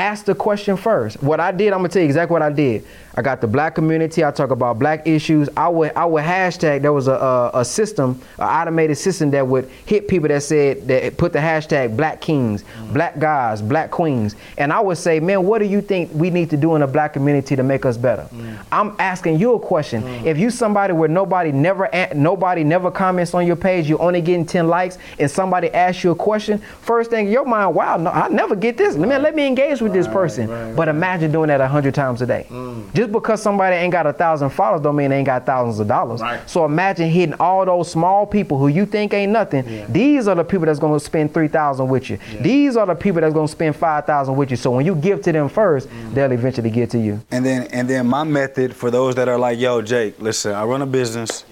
Ask 0.00 0.24
the 0.24 0.34
question 0.34 0.78
first. 0.78 1.22
What 1.22 1.40
I 1.40 1.52
did, 1.52 1.74
I'm 1.74 1.80
gonna 1.80 1.90
tell 1.90 2.00
you 2.00 2.06
exactly 2.06 2.32
what 2.32 2.40
I 2.40 2.50
did. 2.50 2.86
I 3.14 3.22
got 3.22 3.42
the 3.42 3.46
black 3.46 3.74
community. 3.74 4.24
I 4.24 4.30
talk 4.30 4.50
about 4.50 4.78
black 4.78 5.06
issues. 5.06 5.50
I 5.54 5.68
would 5.68 5.92
I 5.94 6.06
would 6.06 6.24
hashtag. 6.24 6.80
There 6.80 6.92
was 6.92 7.06
a 7.06 7.12
a, 7.12 7.50
a 7.60 7.64
system, 7.66 8.18
an 8.38 8.44
automated 8.48 8.96
system 8.96 9.30
that 9.32 9.46
would 9.46 9.68
hit 9.84 10.08
people 10.08 10.28
that 10.28 10.42
said 10.42 10.88
that 10.88 11.18
put 11.18 11.34
the 11.34 11.38
hashtag 11.38 11.98
Black 11.98 12.22
Kings, 12.22 12.64
Black 12.94 13.18
Guys, 13.18 13.60
Black 13.60 13.90
Queens, 13.90 14.36
and 14.56 14.72
I 14.72 14.80
would 14.80 14.96
say, 14.96 15.20
man, 15.20 15.44
what 15.44 15.58
do 15.58 15.66
you 15.66 15.82
think 15.82 16.10
we 16.14 16.30
need 16.30 16.48
to 16.48 16.56
do 16.56 16.74
in 16.76 16.80
the 16.80 16.86
black 16.86 17.12
community 17.12 17.54
to 17.56 17.62
make 17.62 17.84
us 17.84 17.98
better? 17.98 18.26
Mm. 18.32 18.56
I'm 18.72 18.96
asking 18.98 19.38
you 19.38 19.54
a 19.54 19.60
question. 19.60 20.02
Mm. 20.02 20.24
If 20.24 20.38
you 20.38 20.48
somebody 20.48 20.94
where 20.94 21.10
nobody 21.10 21.52
never 21.52 21.90
nobody 22.14 22.64
never 22.64 22.90
comments 22.90 23.34
on 23.34 23.46
your 23.46 23.56
page, 23.56 23.86
you're 23.86 24.00
only 24.00 24.22
getting 24.22 24.46
10 24.46 24.66
likes, 24.66 24.96
and 25.18 25.30
somebody 25.30 25.70
asks 25.74 26.04
you 26.04 26.12
a 26.12 26.16
question, 26.16 26.58
first 26.80 27.10
thing 27.10 27.26
in 27.26 27.32
your 27.32 27.44
mind, 27.44 27.74
wow, 27.74 27.98
no, 27.98 28.10
I 28.10 28.28
never 28.28 28.56
get 28.56 28.78
this. 28.78 28.96
Let 28.96 29.08
me 29.08 29.18
let 29.18 29.34
me 29.34 29.46
engage 29.46 29.82
with 29.82 29.89
this 29.92 30.06
person. 30.06 30.74
but 30.74 30.88
imagine 30.88 31.32
doing 31.32 31.48
that 31.48 31.60
a 31.60 31.68
hundred 31.68 31.94
times 31.94 32.22
a 32.22 32.26
day. 32.26 32.46
Mm. 32.48 32.92
Just 32.94 33.12
because 33.12 33.42
somebody 33.42 33.76
ain't 33.76 33.92
got 33.92 34.06
a 34.06 34.12
thousand 34.12 34.50
followers 34.50 34.82
don't 34.82 34.96
mean 34.96 35.10
they 35.10 35.18
ain't 35.18 35.26
got 35.26 35.46
thousands 35.46 35.80
of 35.80 35.88
dollars. 35.88 36.20
Right. 36.20 36.48
So 36.48 36.64
imagine 36.64 37.10
hitting 37.10 37.34
all 37.40 37.64
those 37.64 37.90
small 37.90 38.26
people 38.26 38.58
who 38.58 38.68
you 38.68 38.86
think 38.86 39.12
ain't 39.14 39.32
nothing. 39.32 39.86
These 39.92 40.28
are 40.28 40.34
the 40.34 40.44
people 40.44 40.66
that's 40.66 40.78
gonna 40.78 41.00
spend 41.00 41.34
three 41.34 41.48
thousand 41.48 41.88
with 41.88 42.10
you. 42.10 42.18
These 42.40 42.76
are 42.76 42.86
the 42.86 42.94
people 42.94 43.20
that's 43.20 43.34
gonna 43.34 43.48
spend 43.48 43.76
five 43.76 44.06
thousand 44.06 44.36
with 44.36 44.50
you. 44.50 44.56
So 44.56 44.70
when 44.70 44.86
you 44.86 44.94
give 44.94 45.22
to 45.22 45.32
them 45.32 45.48
first, 45.48 45.88
mm. 45.88 46.14
they'll 46.14 46.32
eventually 46.32 46.70
get 46.70 46.90
to 46.90 46.98
you. 46.98 47.20
And 47.30 47.44
then 47.44 47.68
and 47.72 47.88
then 47.88 48.06
my 48.06 48.24
method 48.24 48.74
for 48.74 48.90
those 48.90 49.14
that 49.16 49.28
are 49.28 49.38
like, 49.38 49.58
yo, 49.58 49.82
Jake, 49.82 50.20
listen, 50.20 50.52
I 50.52 50.64
run 50.64 50.82
a 50.82 50.86
business. 50.86 51.44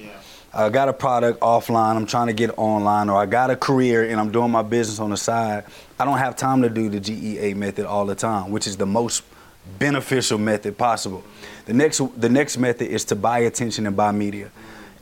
I 0.53 0.70
got 0.70 0.89
a 0.89 0.93
product 0.95 1.41
offline, 1.41 1.95
I'm 1.95 2.07
trying 2.07 2.28
to 2.28 2.32
get 2.32 2.57
online, 2.57 3.11
or 3.11 3.20
I 3.20 3.26
got 3.26 3.51
a 3.51 3.57
career 3.57 4.11
and 4.11 4.18
I'm 4.18 4.32
doing 4.32 4.51
my 4.51 4.62
business 4.62 4.99
on 4.99 5.11
the 5.11 5.16
side. 5.16 5.64
I 5.99 6.05
don't 6.05 6.18
have 6.18 6.36
time 6.36 6.62
to 6.62 6.70
do 6.70 6.88
the 6.88 7.01
GEA 7.01 7.57
method 7.57 7.86
all 7.86 8.07
the 8.07 8.14
time, 8.14 8.51
which 8.51 8.66
is 8.66 8.76
the 8.76 8.86
most 8.86 9.24
beneficial 9.78 10.38
method 10.38 10.78
possible. 10.78 11.24
The 11.66 11.74
next 11.74 12.01
the 12.20 12.28
next 12.28 12.57
method 12.57 12.88
is 12.88 13.05
to 13.07 13.16
buy 13.16 13.40
attention 13.40 13.86
and 13.86 13.96
buy 13.96 14.12
media. 14.12 14.51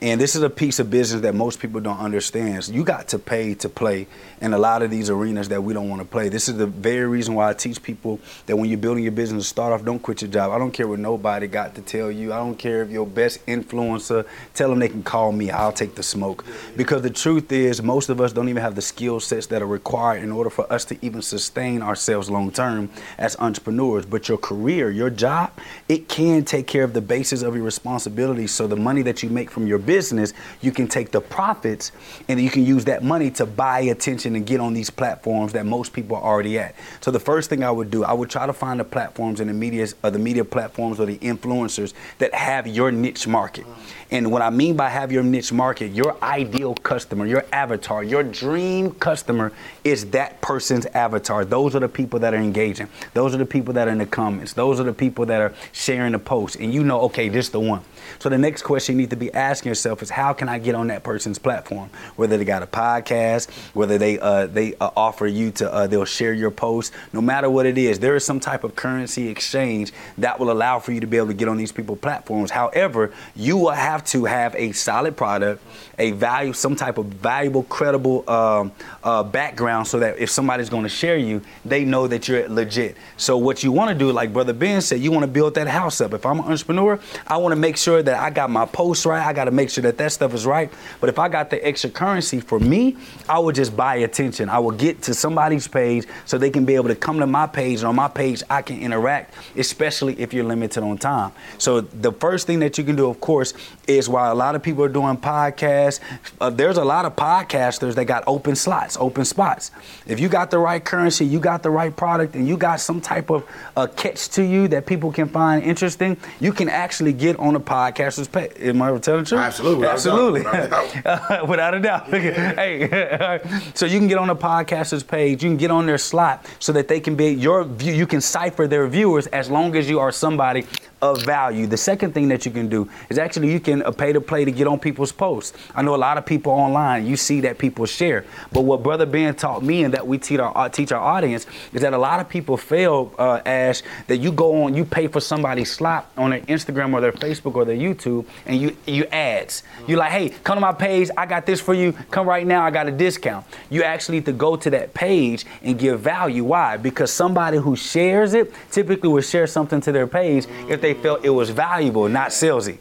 And 0.01 0.20
this 0.20 0.36
is 0.36 0.42
a 0.42 0.51
piece 0.51 0.78
of 0.78 0.90
business 0.90 1.22
that 1.22 1.34
most 1.34 1.59
people 1.59 1.80
don't 1.80 1.99
understand. 1.99 2.64
So 2.64 2.72
you 2.72 2.84
got 2.84 3.09
to 3.09 3.18
pay 3.18 3.55
to 3.55 3.68
play 3.68 4.07
in 4.42 4.53
a 4.53 4.59
lot 4.59 4.82
of 4.82 4.90
these 4.90 5.09
arenas 5.09 5.49
that 5.49 5.62
we 5.62 5.72
don't 5.72 5.88
want 5.88 6.03
to 6.03 6.07
play. 6.07 6.28
This 6.28 6.51
is 6.51 6.59
the 6.59 6.66
very 6.66 7.07
reason 7.07 7.34
why 7.34 7.49
I 7.49 7.55
teach 7.55 7.82
people 7.82 8.20
that 8.44 8.57
when 8.57 8.68
you're 8.68 8.78
building 8.78 9.05
your 9.05 9.12
business, 9.12 9.49
start 9.49 9.72
off, 9.72 9.84
don't 9.86 9.99
quit 9.99 10.20
your 10.20 10.30
job. 10.30 10.53
I 10.53 10.59
don't 10.59 10.70
care 10.70 10.86
what 10.86 10.99
nobody 10.99 11.47
got 11.47 11.74
to 11.76 11.80
tell 11.80 12.11
you. 12.11 12.34
I 12.34 12.36
don't 12.36 12.59
care 12.59 12.82
if 12.82 12.90
your 12.90 13.07
best 13.07 13.44
influencer, 13.47 14.26
tell 14.53 14.68
them 14.68 14.80
they 14.80 14.90
can 14.90 15.03
call 15.03 15.32
me. 15.32 15.51
I'll 15.51 15.72
take 15.72 15.94
the 15.94 16.03
smoke. 16.03 16.44
Because 16.76 17.01
the 17.01 17.11
truth 17.11 17.51
is, 17.51 17.82
most 17.82 18.11
of 18.11 18.20
us 18.20 18.34
don't 18.34 18.51
even 18.51 18.62
have 18.62 18.74
the 18.74 18.82
skill 18.82 19.18
sets 19.18 19.47
that 19.47 19.62
are 19.62 19.66
required 19.66 20.22
in 20.22 20.30
order 20.30 20.51
for 20.51 20.70
us 20.70 20.84
to 20.86 20.99
even 21.01 21.22
sustain 21.22 21.80
ourselves 21.80 22.28
long 22.28 22.51
term 22.51 22.90
as 23.16 23.34
entrepreneurs. 23.38 24.05
But 24.05 24.28
your 24.28 24.38
career, 24.38 24.90
your 24.90 25.09
job, 25.09 25.53
it 25.88 26.09
can 26.09 26.44
take 26.44 26.66
care 26.66 26.84
of 26.84 26.92
the 26.92 27.01
basis 27.01 27.40
of 27.40 27.55
your 27.55 27.64
responsibilities. 27.64 28.53
So 28.53 28.66
the 28.66 28.76
money 28.76 29.01
that 29.03 29.22
you 29.22 29.30
make 29.30 29.51
from 29.51 29.66
your 29.66 29.78
business, 29.87 30.34
you 30.61 30.72
can 30.72 30.89
take 30.89 31.12
the 31.12 31.20
profits 31.20 31.93
and 32.28 32.41
you 32.41 32.51
can 32.51 32.66
use 32.66 32.84
that 32.87 33.03
money 33.03 33.30
to 33.30 33.47
buy 33.47 33.80
attention 33.80 34.37
and 34.37 34.45
get 34.47 34.61
on 34.61 34.74
these 34.74 34.91
platforms 34.91 35.53
that 35.53 35.64
most 35.64 35.93
people 35.93 36.16
are 36.16 36.22
already 36.22 36.59
at. 36.59 36.74
So 37.01 37.11
the 37.11 37.20
first 37.20 37.49
thing 37.49 37.62
I 37.62 37.70
would 37.70 37.91
do, 37.91 38.05
I 38.05 38.12
would 38.12 38.28
try 38.28 38.47
to 38.47 38.53
find 38.53 38.80
the 38.80 38.84
platforms 38.84 39.41
and 39.41 39.49
the 39.49 39.55
media, 39.55 39.87
or 40.03 40.11
the 40.11 40.18
media 40.18 40.45
platforms 40.45 41.01
or 41.01 41.07
the 41.07 41.18
influencers 41.18 41.95
that 42.18 42.34
have 42.34 42.66
your 42.66 42.91
niche 42.91 43.26
market. 43.26 43.64
And 44.11 44.30
what 44.30 44.43
I 44.43 44.51
mean 44.51 44.76
by 44.76 44.89
have 44.89 45.11
your 45.11 45.22
niche 45.22 45.53
market, 45.53 45.93
your 45.93 46.16
ideal 46.22 46.74
customer, 46.74 47.26
your 47.26 47.45
avatar, 47.53 48.05
your 48.05 48.22
dream 48.22 48.93
customer 48.93 49.53
is 49.84 50.07
that 50.11 50.41
person's 50.41 50.87
avatar. 50.87 51.45
Those 51.45 51.74
are 51.74 51.80
the 51.80 51.89
people 51.89 52.20
that 52.20 52.34
are 52.34 52.39
engaging. 52.39 52.89
Those 53.14 53.34
are 53.34 53.39
the 53.39 53.47
people 53.47 53.74
that 53.74 53.89
are 53.89 53.91
in 53.91 53.99
the 53.99 54.07
comments. 54.07 54.53
Those 54.53 54.80
are 54.80 54.84
the 54.84 54.93
people 54.93 55.26
that 55.26 55.41
are 55.41 55.53
sharing 55.72 56.12
the 56.12 56.18
post. 56.18 56.57
And 56.57 56.72
you 56.72 56.84
know, 56.84 57.01
okay, 57.03 57.28
this 57.28 57.47
is 57.47 57.53
the 57.53 57.61
one. 57.61 57.82
So 58.18 58.28
the 58.28 58.38
next 58.38 58.62
question 58.62 58.96
you 58.96 59.02
need 59.02 59.11
to 59.11 59.16
be 59.16 59.32
asking 59.32 59.70
yourself 59.70 60.02
is 60.02 60.11
how 60.11 60.32
can 60.32 60.48
I 60.48 60.59
get 60.59 60.74
on 60.74 60.88
that 60.88 61.02
person's 61.02 61.38
platform? 61.38 61.90
Whether 62.16 62.36
they 62.36 62.44
got 62.44 62.62
a 62.62 62.66
podcast, 62.66 63.50
whether 63.74 63.98
they 63.98 64.18
uh, 64.18 64.46
they 64.46 64.74
uh, 64.76 64.90
offer 64.96 65.26
you 65.26 65.50
to 65.52 65.72
uh, 65.72 65.86
they'll 65.86 66.04
share 66.04 66.32
your 66.32 66.50
post. 66.50 66.92
No 67.12 67.20
matter 67.20 67.50
what 67.50 67.66
it 67.66 67.78
is, 67.78 67.98
there 67.98 68.16
is 68.16 68.24
some 68.24 68.40
type 68.40 68.64
of 68.64 68.76
currency 68.76 69.28
exchange 69.28 69.92
that 70.18 70.38
will 70.38 70.50
allow 70.50 70.78
for 70.78 70.92
you 70.92 71.00
to 71.00 71.07
be 71.07 71.16
able 71.16 71.28
to 71.28 71.34
get 71.34 71.48
on 71.48 71.57
these 71.57 71.72
people 71.72 71.96
platforms. 71.96 72.50
However, 72.50 73.12
you 73.34 73.57
will 73.57 73.70
have 73.70 74.04
to 74.07 74.24
have 74.24 74.54
a 74.54 74.72
solid 74.72 75.16
product, 75.16 75.62
a 75.98 76.12
value, 76.12 76.52
some 76.52 76.76
type 76.76 76.98
of 76.98 77.07
valuable, 77.07 77.64
credible 77.64 78.28
um, 78.28 78.72
uh, 79.02 79.22
background, 79.22 79.86
so 79.86 79.98
that 80.00 80.18
if 80.18 80.30
somebody's 80.30 80.68
going 80.68 80.82
to 80.82 80.88
share 80.88 81.16
you, 81.16 81.42
they 81.64 81.84
know 81.84 82.07
that 82.07 82.28
you're 82.28 82.48
legit. 82.48 82.96
So 83.16 83.36
what 83.36 83.62
you 83.62 83.72
want 83.72 83.90
to 83.90 83.94
do, 83.94 84.12
like 84.12 84.32
Brother 84.32 84.52
Ben 84.52 84.80
said, 84.80 85.00
you 85.00 85.11
want 85.11 85.22
to 85.22 85.30
build 85.30 85.54
that 85.54 85.68
house 85.68 86.00
up. 86.00 86.12
If 86.14 86.24
I'm 86.26 86.38
an 86.40 86.46
entrepreneur, 86.46 86.98
I 87.26 87.36
want 87.38 87.52
to 87.52 87.57
make 87.57 87.76
sure 87.76 87.95
that 88.03 88.18
I 88.18 88.30
got 88.30 88.51
my 88.51 88.66
posts 88.66 89.07
right. 89.07 89.24
I 89.24 89.32
got 89.32 89.44
to 89.44 89.51
make 89.51 89.70
sure 89.70 89.82
that 89.82 89.99
that 89.99 90.12
stuff 90.12 90.34
is 90.34 90.47
right. 90.47 90.70
But 91.01 91.09
if 91.09 91.18
I 91.18 91.28
got 91.28 91.51
the 91.51 91.64
extra 91.66 91.90
currency 91.90 92.40
for 92.40 92.59
me, 92.59 92.97
I 93.28 93.38
would 93.38 93.55
just 93.55 93.76
buy 93.76 93.97
attention. 93.97 94.49
I 94.49 94.59
would 94.59 94.78
get 94.78 95.03
to 95.03 95.14
somebody's 95.14 95.68
page 95.68 96.07
so 96.24 96.38
they 96.38 96.51
can 96.51 96.64
be 96.64 96.74
able 96.74 96.88
to 96.88 96.94
come 96.94 97.18
to 97.20 97.26
my 97.26 97.47
page, 97.47 97.80
and 97.80 97.88
on 97.88 97.97
my 97.97 98.09
page 98.09 98.42
I 98.49 98.62
can 98.62 98.80
interact, 98.80 99.34
especially 99.57 100.18
if 100.20 100.32
you're 100.32 100.44
limited 100.44 100.82
on 100.82 100.99
time. 100.99 101.32
So 101.59 101.80
the 101.80 102.12
first 102.12 102.47
thing 102.47 102.61
that 102.61 102.78
you 102.78 102.84
can 102.84 102.97
do, 102.97 103.09
of 103.09 103.20
course, 103.20 103.55
is 103.86 104.09
while 104.09 104.32
a 104.32 104.34
lot 104.34 104.55
of 104.55 104.62
people 104.62 104.84
are 104.84 104.88
doing 104.88 105.16
podcasts, 105.16 106.01
uh, 106.40 106.51
there's 106.51 106.78
a 106.78 106.84
lot 106.84 107.05
of 107.05 107.16
podcasters 107.16 107.94
that 107.94 108.05
got 108.05 108.24
open 108.26 108.57
slots, 108.57 108.97
open 108.99 109.24
spots. 109.24 109.70
If 110.07 110.20
you 110.20 110.28
got 110.28 110.51
the 110.51 110.59
right 110.59 110.84
currency, 110.84 111.24
you 111.24 111.40
got 111.40 111.62
the 111.62 111.70
right 111.70 111.94
product, 111.94 112.34
and 112.34 112.47
you 112.47 112.57
got 112.57 112.80
some 112.80 113.01
type 113.01 113.30
of 113.30 113.44
uh, 113.76 113.86
catch 113.88 114.28
to 114.30 114.42
you 114.42 114.68
that 114.68 114.86
people 114.86 115.12
can 115.12 115.28
find 115.28 115.62
interesting, 115.62 116.16
you 116.40 116.53
can 116.53 116.68
actually 116.68 117.12
get 117.12 117.38
on 117.38 117.57
a 117.57 117.61
podcaster's 117.93 118.28
page. 118.28 118.53
Am 118.61 118.82
I 118.82 118.97
telling 118.99 119.24
the 119.24 119.28
truth? 119.28 119.41
Absolutely, 119.41 119.87
Absolutely. 119.87 120.41
Without 120.41 121.74
a 121.74 121.80
doubt. 121.80 122.09
hey, 122.09 123.41
so 123.74 123.87
you 123.87 123.99
can 123.99 124.09
get 124.09 124.18
on 124.18 124.30
a 124.30 124.37
podcaster's 124.37 125.03
page, 125.03 125.43
you 125.43 125.51
can 125.51 125.57
get 125.57 125.70
on 125.70 125.87
their 125.87 125.99
slot 125.99 126.47
so 126.59 126.72
that 126.72 126.89
they 126.89 127.01
can 127.01 127.14
be 127.14 127.28
your 127.28 127.64
view, 127.64 127.93
you 127.93 128.07
can 128.07 128.20
cipher 128.20 128.66
their 128.66 128.87
viewers 128.87 129.26
as 129.28 129.51
long 129.51 129.76
as 129.76 129.89
you 129.89 129.99
are 129.99 130.12
somebody 130.12 130.64
of 131.03 131.22
value. 131.22 131.66
The 131.66 131.76
second 131.76 132.14
thing 132.14 132.28
that 132.28 132.47
you 132.47 132.53
can 132.53 132.68
do 132.68 132.89
is 133.11 133.18
actually 133.18 133.53
you 133.53 133.61
can 133.61 133.82
uh, 133.82 133.91
pay 133.93 134.12
to 134.12 134.20
play 134.20 134.45
to 134.45 134.51
get 134.51 134.66
on 134.66 134.78
people's 134.78 135.12
posts. 135.12 135.57
I 135.74 135.82
know 135.82 135.95
a 135.95 135.97
lot 135.97 136.16
of 136.16 136.24
people 136.24 136.53
online, 136.53 137.07
you 137.07 137.16
see 137.16 137.41
that 137.43 137.59
people 137.59 137.84
share. 137.87 138.24
But 138.53 138.62
what 138.62 138.82
Brother 138.82 139.05
Ben 139.05 139.34
taught 139.34 139.62
me 139.62 139.84
and 139.84 139.93
that 139.93 140.07
we 140.07 140.18
teach 140.18 140.41
our, 140.41 140.57
uh, 140.57 140.68
teach 140.68 140.93
our 140.93 141.01
audience 141.01 141.47
is 141.72 141.82
that 141.82 141.93
a 141.93 141.99
lot 141.99 142.20
of 142.20 142.28
people 142.28 142.57
fail, 142.57 143.14
uh, 143.18 143.41
Ash, 143.45 143.82
that 144.07 144.18
you 144.18 144.32
go 144.32 144.64
on, 144.64 144.74
you 144.74 144.84
pay 144.84 145.07
for 145.07 145.20
somebody's 145.20 145.70
slot 145.70 146.11
on 146.16 146.30
their 146.30 146.41
Instagram 146.43 146.95
or 146.95 147.01
their 147.01 147.12
Facebook 147.12 147.57
or 147.57 147.64
their 147.64 147.76
YouTube 147.77 148.27
and 148.45 148.61
you, 148.61 148.77
you 148.87 149.05
ads. 149.07 149.62
You 149.87 149.97
like, 149.97 150.12
hey, 150.12 150.31
come 150.31 150.57
to 150.57 150.61
my 150.61 150.72
page, 150.72 151.11
I 151.16 151.27
got 151.27 151.47
this 151.47 151.61
for 151.61 151.74
you. 151.74 151.93
Come 152.11 152.29
right 152.29 152.47
now, 152.47 152.64
I 152.64 152.70
got 152.70 152.89
a 152.89 152.93
discount. 152.93 153.47
You 153.70 153.83
actually 153.83 154.18
need 154.18 154.27
to 154.27 154.33
go 154.33 154.57
to 154.57 154.70
that 154.70 154.95
page 154.95 155.45
and 155.62 155.79
give 155.79 156.01
value. 156.01 156.45
Why? 156.45 156.77
Because 156.77 157.12
somebody 157.12 157.59
who 157.59 157.77
shares 157.77 158.35
it 158.35 158.53
typically 158.70 159.09
will 159.09 159.22
share 159.22 159.47
something 159.47 159.81
to 159.83 159.93
their 159.93 160.07
page 160.07 160.47
if 160.68 160.81
they 160.81 160.95
felt 160.95 161.24
it 161.24 161.31
was 161.31 161.51
valuable, 161.51 162.09
not 162.09 162.31
salesy. 162.31 162.79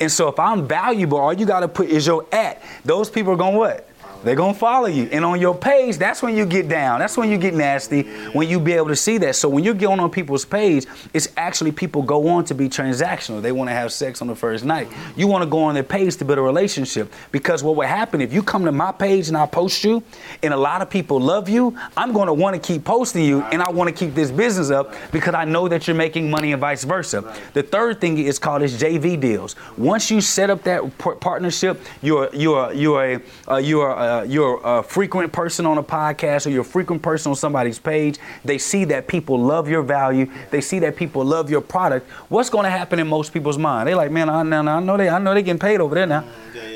And 0.00 0.12
so 0.12 0.28
if 0.28 0.38
I'm 0.38 0.66
valuable, 0.68 1.18
all 1.18 1.32
you 1.32 1.46
gotta 1.46 1.68
put 1.68 1.88
is 1.88 2.06
your 2.06 2.26
at. 2.32 2.62
Those 2.84 3.08
people 3.10 3.32
are 3.32 3.36
going 3.36 3.56
what? 3.56 3.85
They're 4.26 4.34
gonna 4.34 4.54
follow 4.54 4.88
you. 4.88 5.04
And 5.12 5.24
on 5.24 5.40
your 5.40 5.54
page, 5.54 5.98
that's 5.98 6.20
when 6.20 6.36
you 6.36 6.44
get 6.46 6.68
down. 6.68 6.98
That's 6.98 7.16
when 7.16 7.30
you 7.30 7.38
get 7.38 7.54
nasty, 7.54 8.02
when 8.32 8.48
you 8.48 8.58
be 8.58 8.72
able 8.72 8.88
to 8.88 8.96
see 8.96 9.18
that. 9.18 9.36
So 9.36 9.48
when 9.48 9.62
you're 9.62 9.72
going 9.72 10.00
on 10.00 10.10
people's 10.10 10.44
page, 10.44 10.84
it's 11.14 11.28
actually 11.36 11.70
people 11.70 12.02
go 12.02 12.26
on 12.26 12.44
to 12.46 12.54
be 12.54 12.68
transactional. 12.68 13.40
They 13.40 13.52
want 13.52 13.70
to 13.70 13.74
have 13.74 13.92
sex 13.92 14.20
on 14.20 14.26
the 14.26 14.34
first 14.34 14.64
night. 14.64 14.88
You 15.14 15.28
want 15.28 15.44
to 15.44 15.48
go 15.48 15.60
on 15.60 15.74
their 15.74 15.84
page 15.84 16.16
to 16.16 16.24
build 16.24 16.40
a 16.40 16.42
relationship. 16.42 17.12
Because 17.30 17.62
what 17.62 17.76
would 17.76 17.86
happen 17.86 18.20
if 18.20 18.32
you 18.32 18.42
come 18.42 18.64
to 18.64 18.72
my 18.72 18.90
page 18.90 19.28
and 19.28 19.36
I 19.36 19.46
post 19.46 19.84
you, 19.84 20.02
and 20.42 20.52
a 20.52 20.56
lot 20.56 20.82
of 20.82 20.90
people 20.90 21.20
love 21.20 21.48
you, 21.48 21.78
I'm 21.96 22.12
gonna 22.12 22.34
want 22.34 22.60
to 22.60 22.60
keep 22.60 22.84
posting 22.84 23.24
you, 23.24 23.42
and 23.42 23.62
I 23.62 23.70
want 23.70 23.88
to 23.88 23.94
keep 23.94 24.16
this 24.16 24.32
business 24.32 24.70
up 24.70 24.92
because 25.12 25.34
I 25.34 25.44
know 25.44 25.68
that 25.68 25.86
you're 25.86 25.94
making 25.94 26.28
money 26.28 26.50
and 26.50 26.60
vice 26.60 26.82
versa. 26.82 27.32
The 27.52 27.62
third 27.62 28.00
thing 28.00 28.18
is 28.18 28.40
called 28.40 28.62
is 28.62 28.76
JV 28.82 29.20
deals. 29.20 29.54
Once 29.76 30.10
you 30.10 30.20
set 30.20 30.50
up 30.50 30.64
that 30.64 30.98
partnership, 30.98 31.80
you're 32.02 32.28
you're 32.34 32.72
you're 32.72 33.04
a 33.04 33.20
uh, 33.48 33.56
you're 33.58 33.90
a, 33.90 34.15
you're 34.24 34.60
a 34.64 34.82
frequent 34.82 35.32
person 35.32 35.66
on 35.66 35.78
a 35.78 35.82
podcast 35.82 36.46
or 36.46 36.50
you're 36.50 36.62
a 36.62 36.64
frequent 36.64 37.02
person 37.02 37.30
on 37.30 37.36
somebody's 37.36 37.78
page. 37.78 38.18
They 38.44 38.58
see 38.58 38.84
that 38.86 39.08
people 39.08 39.38
love 39.38 39.68
your 39.68 39.82
value. 39.82 40.30
They 40.50 40.60
see 40.60 40.78
that 40.80 40.96
people 40.96 41.24
love 41.24 41.50
your 41.50 41.60
product. 41.60 42.08
What's 42.28 42.50
going 42.50 42.64
to 42.64 42.70
happen 42.70 42.98
in 42.98 43.06
most 43.06 43.32
people's 43.32 43.58
mind? 43.58 43.88
They're 43.88 43.96
like, 43.96 44.10
man, 44.10 44.28
I, 44.28 44.42
know- 44.42 44.60
I 44.70 44.80
know 44.80 44.96
they 44.96 45.08
I 45.08 45.18
know 45.18 45.34
they 45.34 45.42
getting 45.42 45.58
paid 45.58 45.80
over 45.80 45.94
there 45.94 46.06
now. 46.06 46.24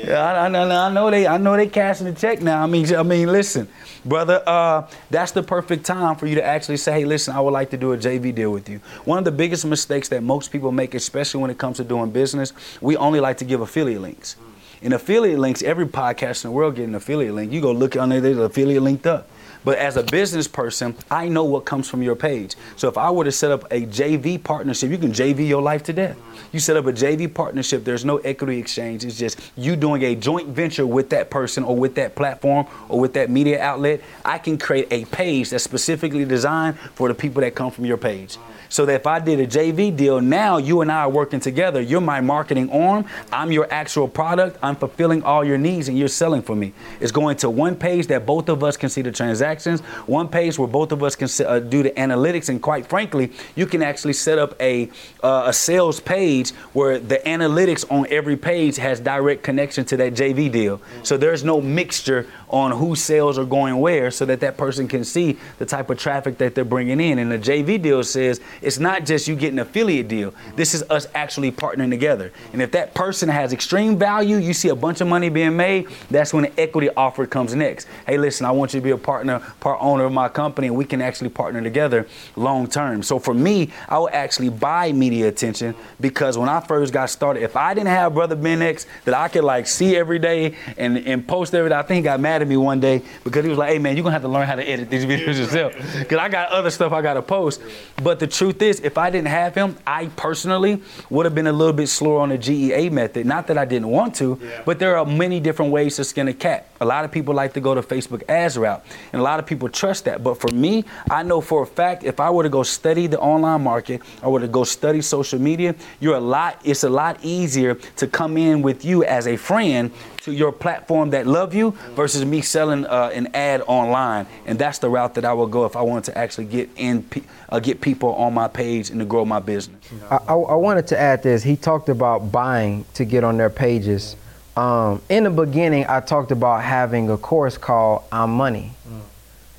Yeah, 0.03 0.19
I, 0.33 0.45
I, 0.45 0.47
know- 0.49 0.69
I 0.69 0.91
know 0.91 1.11
they 1.11 1.27
I 1.27 1.37
know 1.37 1.55
they 1.55 1.67
cashing 1.67 2.07
the 2.07 2.13
check 2.13 2.41
now. 2.41 2.63
I 2.63 2.67
mean 2.67 2.93
I 2.95 3.03
mean 3.03 3.31
listen, 3.31 3.67
brother, 4.05 4.41
uh, 4.47 4.87
that's 5.09 5.31
the 5.31 5.43
perfect 5.43 5.85
time 5.85 6.15
for 6.15 6.25
you 6.27 6.35
to 6.35 6.43
actually 6.43 6.77
say, 6.77 6.91
hey, 6.93 7.05
listen, 7.05 7.35
I 7.35 7.39
would 7.39 7.51
like 7.53 7.69
to 7.71 7.77
do 7.77 7.93
a 7.93 7.97
JV 7.97 8.33
deal 8.33 8.51
with 8.51 8.67
you. 8.67 8.79
One 9.05 9.17
of 9.19 9.25
the 9.25 9.31
biggest 9.31 9.65
mistakes 9.65 10.09
that 10.09 10.23
most 10.23 10.51
people 10.51 10.71
make, 10.71 10.93
especially 10.95 11.41
when 11.41 11.51
it 11.51 11.57
comes 11.57 11.77
to 11.77 11.83
doing 11.83 12.09
business, 12.11 12.53
we 12.81 12.97
only 12.97 13.19
like 13.19 13.37
to 13.37 13.45
give 13.45 13.61
affiliate 13.61 14.01
links. 14.01 14.35
In 14.81 14.93
affiliate 14.93 15.37
links, 15.37 15.61
every 15.61 15.85
podcast 15.85 16.43
in 16.43 16.49
the 16.49 16.55
world 16.55 16.75
get 16.75 16.87
an 16.87 16.95
affiliate 16.95 17.35
link. 17.35 17.51
You 17.51 17.61
go 17.61 17.71
look 17.71 17.95
on 17.95 18.09
there, 18.09 18.19
there's 18.19 18.37
an 18.37 18.43
affiliate 18.43 18.81
linked 18.81 19.05
up. 19.05 19.27
But 19.63 19.77
as 19.77 19.97
a 19.97 20.03
business 20.03 20.47
person, 20.47 20.95
I 21.09 21.27
know 21.27 21.43
what 21.43 21.65
comes 21.65 21.89
from 21.89 22.01
your 22.01 22.15
page. 22.15 22.55
So 22.75 22.87
if 22.87 22.97
I 22.97 23.11
were 23.11 23.23
to 23.23 23.31
set 23.31 23.51
up 23.51 23.65
a 23.71 23.85
JV 23.85 24.43
partnership, 24.43 24.89
you 24.89 24.97
can 24.97 25.11
JV 25.11 25.47
your 25.47 25.61
life 25.61 25.83
to 25.83 25.93
death. 25.93 26.17
You 26.51 26.59
set 26.59 26.75
up 26.75 26.85
a 26.85 26.93
JV 26.93 27.31
partnership, 27.33 27.83
there's 27.83 28.03
no 28.03 28.17
equity 28.17 28.57
exchange. 28.57 29.05
It's 29.05 29.17
just 29.17 29.39
you 29.55 29.75
doing 29.75 30.03
a 30.03 30.15
joint 30.15 30.49
venture 30.49 30.85
with 30.87 31.09
that 31.11 31.29
person 31.29 31.63
or 31.63 31.75
with 31.75 31.95
that 31.95 32.15
platform 32.15 32.65
or 32.89 32.99
with 32.99 33.13
that 33.13 33.29
media 33.29 33.61
outlet. 33.61 34.01
I 34.25 34.37
can 34.37 34.57
create 34.57 34.87
a 34.91 35.05
page 35.05 35.51
that's 35.51 35.63
specifically 35.63 36.25
designed 36.25 36.77
for 36.95 37.07
the 37.07 37.13
people 37.13 37.41
that 37.41 37.55
come 37.55 37.71
from 37.71 37.85
your 37.85 37.97
page. 37.97 38.37
So 38.71 38.85
that 38.85 38.93
if 38.93 39.05
I 39.05 39.19
did 39.19 39.41
a 39.41 39.45
JV 39.45 39.93
deal, 39.93 40.21
now 40.21 40.55
you 40.55 40.79
and 40.79 40.89
I 40.89 41.01
are 41.01 41.09
working 41.09 41.41
together. 41.41 41.81
You're 41.81 41.99
my 41.99 42.21
marketing 42.21 42.69
arm. 42.71 43.05
I'm 43.29 43.51
your 43.51 43.67
actual 43.69 44.07
product. 44.07 44.57
I'm 44.63 44.77
fulfilling 44.77 45.23
all 45.23 45.43
your 45.43 45.57
needs 45.57 45.89
and 45.89 45.99
you're 45.99 46.07
selling 46.07 46.41
for 46.41 46.55
me. 46.55 46.71
It's 47.01 47.11
going 47.11 47.35
to 47.37 47.49
one 47.49 47.75
page 47.75 48.07
that 48.07 48.25
both 48.25 48.47
of 48.47 48.63
us 48.63 48.77
can 48.77 48.87
see 48.87 49.01
the 49.01 49.11
transactions, 49.59 49.81
one 50.07 50.27
page 50.27 50.57
where 50.57 50.67
both 50.67 50.91
of 50.91 51.03
us 51.03 51.15
can 51.15 51.29
uh, 51.45 51.59
do 51.59 51.83
the 51.83 51.91
analytics. 51.91 52.49
And 52.49 52.61
quite 52.61 52.85
frankly, 52.85 53.31
you 53.55 53.65
can 53.65 53.81
actually 53.81 54.13
set 54.13 54.39
up 54.39 54.55
a, 54.61 54.89
uh, 55.23 55.43
a 55.47 55.53
sales 55.53 55.99
page 55.99 56.51
where 56.73 56.99
the 56.99 57.17
analytics 57.25 57.89
on 57.91 58.07
every 58.09 58.37
page 58.37 58.77
has 58.77 58.99
direct 58.99 59.43
connection 59.43 59.85
to 59.85 59.97
that 59.97 60.13
JV 60.13 60.51
deal. 60.51 60.81
So 61.03 61.17
there's 61.17 61.43
no 61.43 61.61
mixture 61.61 62.27
on 62.51 62.71
whose 62.71 63.01
sales 63.01 63.37
are 63.37 63.45
going 63.45 63.79
where 63.79 64.11
so 64.11 64.25
that 64.25 64.41
that 64.41 64.57
person 64.57 64.87
can 64.87 65.03
see 65.03 65.37
the 65.57 65.65
type 65.65 65.89
of 65.89 65.97
traffic 65.97 66.37
that 66.37 66.53
they're 66.53 66.65
bringing 66.65 66.99
in. 66.99 67.17
And 67.17 67.31
the 67.31 67.39
JV 67.39 67.81
deal 67.81 68.03
says 68.03 68.41
it's 68.61 68.77
not 68.77 69.05
just 69.05 69.27
you 69.27 69.35
getting 69.35 69.57
an 69.57 69.67
affiliate 69.67 70.07
deal. 70.07 70.33
This 70.55 70.73
is 70.73 70.83
us 70.89 71.07
actually 71.15 71.51
partnering 71.51 71.89
together. 71.89 72.31
And 72.51 72.61
if 72.61 72.71
that 72.73 72.93
person 72.93 73.29
has 73.29 73.53
extreme 73.53 73.97
value, 73.97 74.37
you 74.37 74.53
see 74.53 74.69
a 74.69 74.75
bunch 74.75 75.01
of 75.01 75.07
money 75.07 75.29
being 75.29 75.55
made, 75.55 75.87
that's 76.09 76.33
when 76.33 76.43
the 76.43 76.59
equity 76.59 76.89
offer 76.95 77.25
comes 77.25 77.55
next. 77.55 77.87
Hey, 78.05 78.17
listen, 78.17 78.45
I 78.45 78.51
want 78.51 78.73
you 78.73 78.79
to 78.79 78.83
be 78.83 78.91
a 78.91 78.97
partner, 78.97 79.39
part 79.61 79.79
owner 79.81 80.03
of 80.03 80.11
my 80.11 80.27
company, 80.27 80.67
and 80.67 80.75
we 80.75 80.85
can 80.85 81.01
actually 81.01 81.29
partner 81.29 81.61
together 81.61 82.07
long 82.35 82.67
term. 82.67 83.01
So 83.01 83.17
for 83.17 83.33
me, 83.33 83.71
I 83.87 83.97
would 83.97 84.13
actually 84.13 84.49
buy 84.49 84.91
media 84.91 85.27
attention 85.29 85.73
because 86.01 86.37
when 86.37 86.49
I 86.49 86.59
first 86.59 86.91
got 86.91 87.09
started, 87.09 87.43
if 87.43 87.55
I 87.55 87.73
didn't 87.73 87.87
have 87.87 88.13
Brother 88.13 88.35
Ben 88.35 88.61
X 88.61 88.85
that 89.05 89.13
I 89.13 89.29
could 89.29 89.43
like 89.45 89.67
see 89.67 89.95
every 89.95 90.19
day 90.19 90.55
and, 90.77 90.97
and 90.97 91.25
post 91.25 91.53
every 91.53 91.69
day, 91.69 91.75
I 91.77 91.83
think 91.83 91.97
he 91.97 92.03
got 92.03 92.19
mad 92.19 92.40
at 92.41 92.47
me 92.47 92.57
one 92.57 92.79
day 92.79 93.01
because 93.23 93.43
he 93.43 93.49
was 93.49 93.57
like, 93.57 93.71
hey 93.71 93.79
man, 93.79 93.95
you're 93.95 94.03
gonna 94.03 94.13
have 94.13 94.21
to 94.21 94.27
learn 94.27 94.47
how 94.47 94.55
to 94.55 94.63
edit 94.63 94.89
these 94.89 95.05
videos 95.05 95.37
yourself. 95.37 95.73
Because 95.97 96.17
I 96.17 96.29
got 96.29 96.49
other 96.49 96.69
stuff 96.69 96.91
I 96.91 97.01
gotta 97.01 97.21
post. 97.21 97.61
But 98.03 98.19
the 98.19 98.27
truth 98.27 98.61
is, 98.61 98.79
if 98.81 98.97
I 98.97 99.09
didn't 99.09 99.29
have 99.29 99.55
him, 99.55 99.77
I 99.85 100.07
personally 100.07 100.81
would 101.09 101.25
have 101.25 101.35
been 101.35 101.47
a 101.47 101.51
little 101.51 101.73
bit 101.73 101.87
slower 101.87 102.19
on 102.19 102.29
the 102.29 102.37
GEA 102.37 102.91
method. 102.91 103.25
Not 103.25 103.47
that 103.47 103.57
I 103.57 103.65
didn't 103.65 103.89
want 103.89 104.15
to, 104.15 104.39
but 104.65 104.79
there 104.79 104.97
are 104.97 105.05
many 105.05 105.39
different 105.39 105.71
ways 105.71 105.95
to 105.97 106.03
skin 106.03 106.27
a 106.27 106.33
cat. 106.33 106.67
A 106.81 106.85
lot 106.85 107.05
of 107.05 107.11
people 107.11 107.33
like 107.35 107.53
to 107.53 107.61
go 107.61 107.75
to 107.75 107.81
Facebook 107.81 108.23
ads 108.27 108.57
route, 108.57 108.83
and 109.13 109.19
a 109.19 109.23
lot 109.23 109.39
of 109.39 109.45
people 109.45 109.69
trust 109.69 110.05
that. 110.05 110.23
But 110.23 110.39
for 110.39 110.51
me, 110.51 110.83
I 111.09 111.23
know 111.23 111.39
for 111.39 111.63
a 111.63 111.67
fact 111.67 112.03
if 112.03 112.19
I 112.19 112.29
were 112.29 112.43
to 112.43 112.49
go 112.49 112.63
study 112.63 113.07
the 113.07 113.19
online 113.19 113.63
market, 113.63 114.01
I 114.23 114.27
were 114.27 114.39
to 114.39 114.47
go 114.47 114.63
study 114.63 115.01
social 115.01 115.39
media, 115.39 115.75
you're 115.99 116.15
a 116.15 116.19
lot. 116.19 116.59
It's 116.63 116.83
a 116.83 116.89
lot 116.89 117.19
easier 117.21 117.75
to 117.75 118.07
come 118.07 118.37
in 118.37 118.61
with 118.61 118.83
you 118.83 119.03
as 119.03 119.27
a 119.27 119.37
friend 119.37 119.91
to 120.21 120.31
your 120.31 120.51
platform 120.51 121.09
that 121.09 121.25
love 121.25 121.53
you 121.53 121.71
versus 121.95 122.23
me 122.23 122.41
selling 122.41 122.85
uh, 122.85 123.09
an 123.13 123.27
ad 123.33 123.61
online. 123.67 124.27
And 124.45 124.57
that's 124.59 124.77
the 124.77 124.89
route 124.89 125.15
that 125.15 125.25
I 125.25 125.33
would 125.33 125.51
go 125.51 125.65
if 125.65 125.75
I 125.75 125.81
wanted 125.81 126.05
to 126.05 126.17
actually 126.17 126.45
get 126.45 126.69
in, 126.75 127.05
uh, 127.49 127.59
get 127.59 127.81
people 127.81 128.13
on 128.15 128.33
my 128.33 128.47
page 128.47 128.89
and 128.91 128.99
to 128.99 129.05
grow 129.05 129.25
my 129.25 129.39
business. 129.39 129.83
I, 130.09 130.17
I, 130.27 130.33
I 130.33 130.55
wanted 130.55 130.87
to 130.87 130.99
add 130.99 131.23
this. 131.23 131.43
He 131.43 131.55
talked 131.55 131.89
about 131.89 132.31
buying 132.31 132.85
to 132.93 133.05
get 133.05 133.23
on 133.23 133.37
their 133.37 133.49
pages. 133.49 134.15
Um, 134.55 135.01
in 135.09 135.23
the 135.23 135.29
beginning, 135.29 135.85
I 135.87 136.01
talked 136.01 136.31
about 136.31 136.63
having 136.63 137.09
a 137.09 137.17
course 137.17 137.57
called 137.57 138.03
I'm 138.11 138.31
Money 138.31 138.73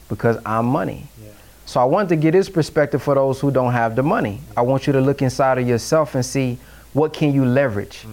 because 0.08 0.38
I'm 0.44 0.66
money. 0.66 1.08
So 1.64 1.80
I 1.80 1.84
wanted 1.84 2.10
to 2.10 2.16
get 2.16 2.34
his 2.34 2.50
perspective 2.50 3.02
for 3.02 3.14
those 3.14 3.40
who 3.40 3.50
don't 3.50 3.72
have 3.72 3.96
the 3.96 4.02
money. 4.02 4.40
I 4.56 4.60
want 4.62 4.86
you 4.86 4.92
to 4.92 5.00
look 5.00 5.22
inside 5.22 5.58
of 5.58 5.66
yourself 5.66 6.14
and 6.14 6.24
see 6.24 6.58
what 6.92 7.14
can 7.14 7.32
you 7.32 7.46
leverage. 7.46 8.04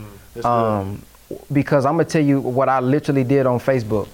Um, 0.45 1.01
because 1.51 1.85
I'm 1.85 1.93
gonna 1.93 2.05
tell 2.05 2.23
you 2.23 2.39
what 2.41 2.69
I 2.69 2.79
literally 2.79 3.23
did 3.23 3.45
on 3.45 3.59
Facebook. 3.59 4.07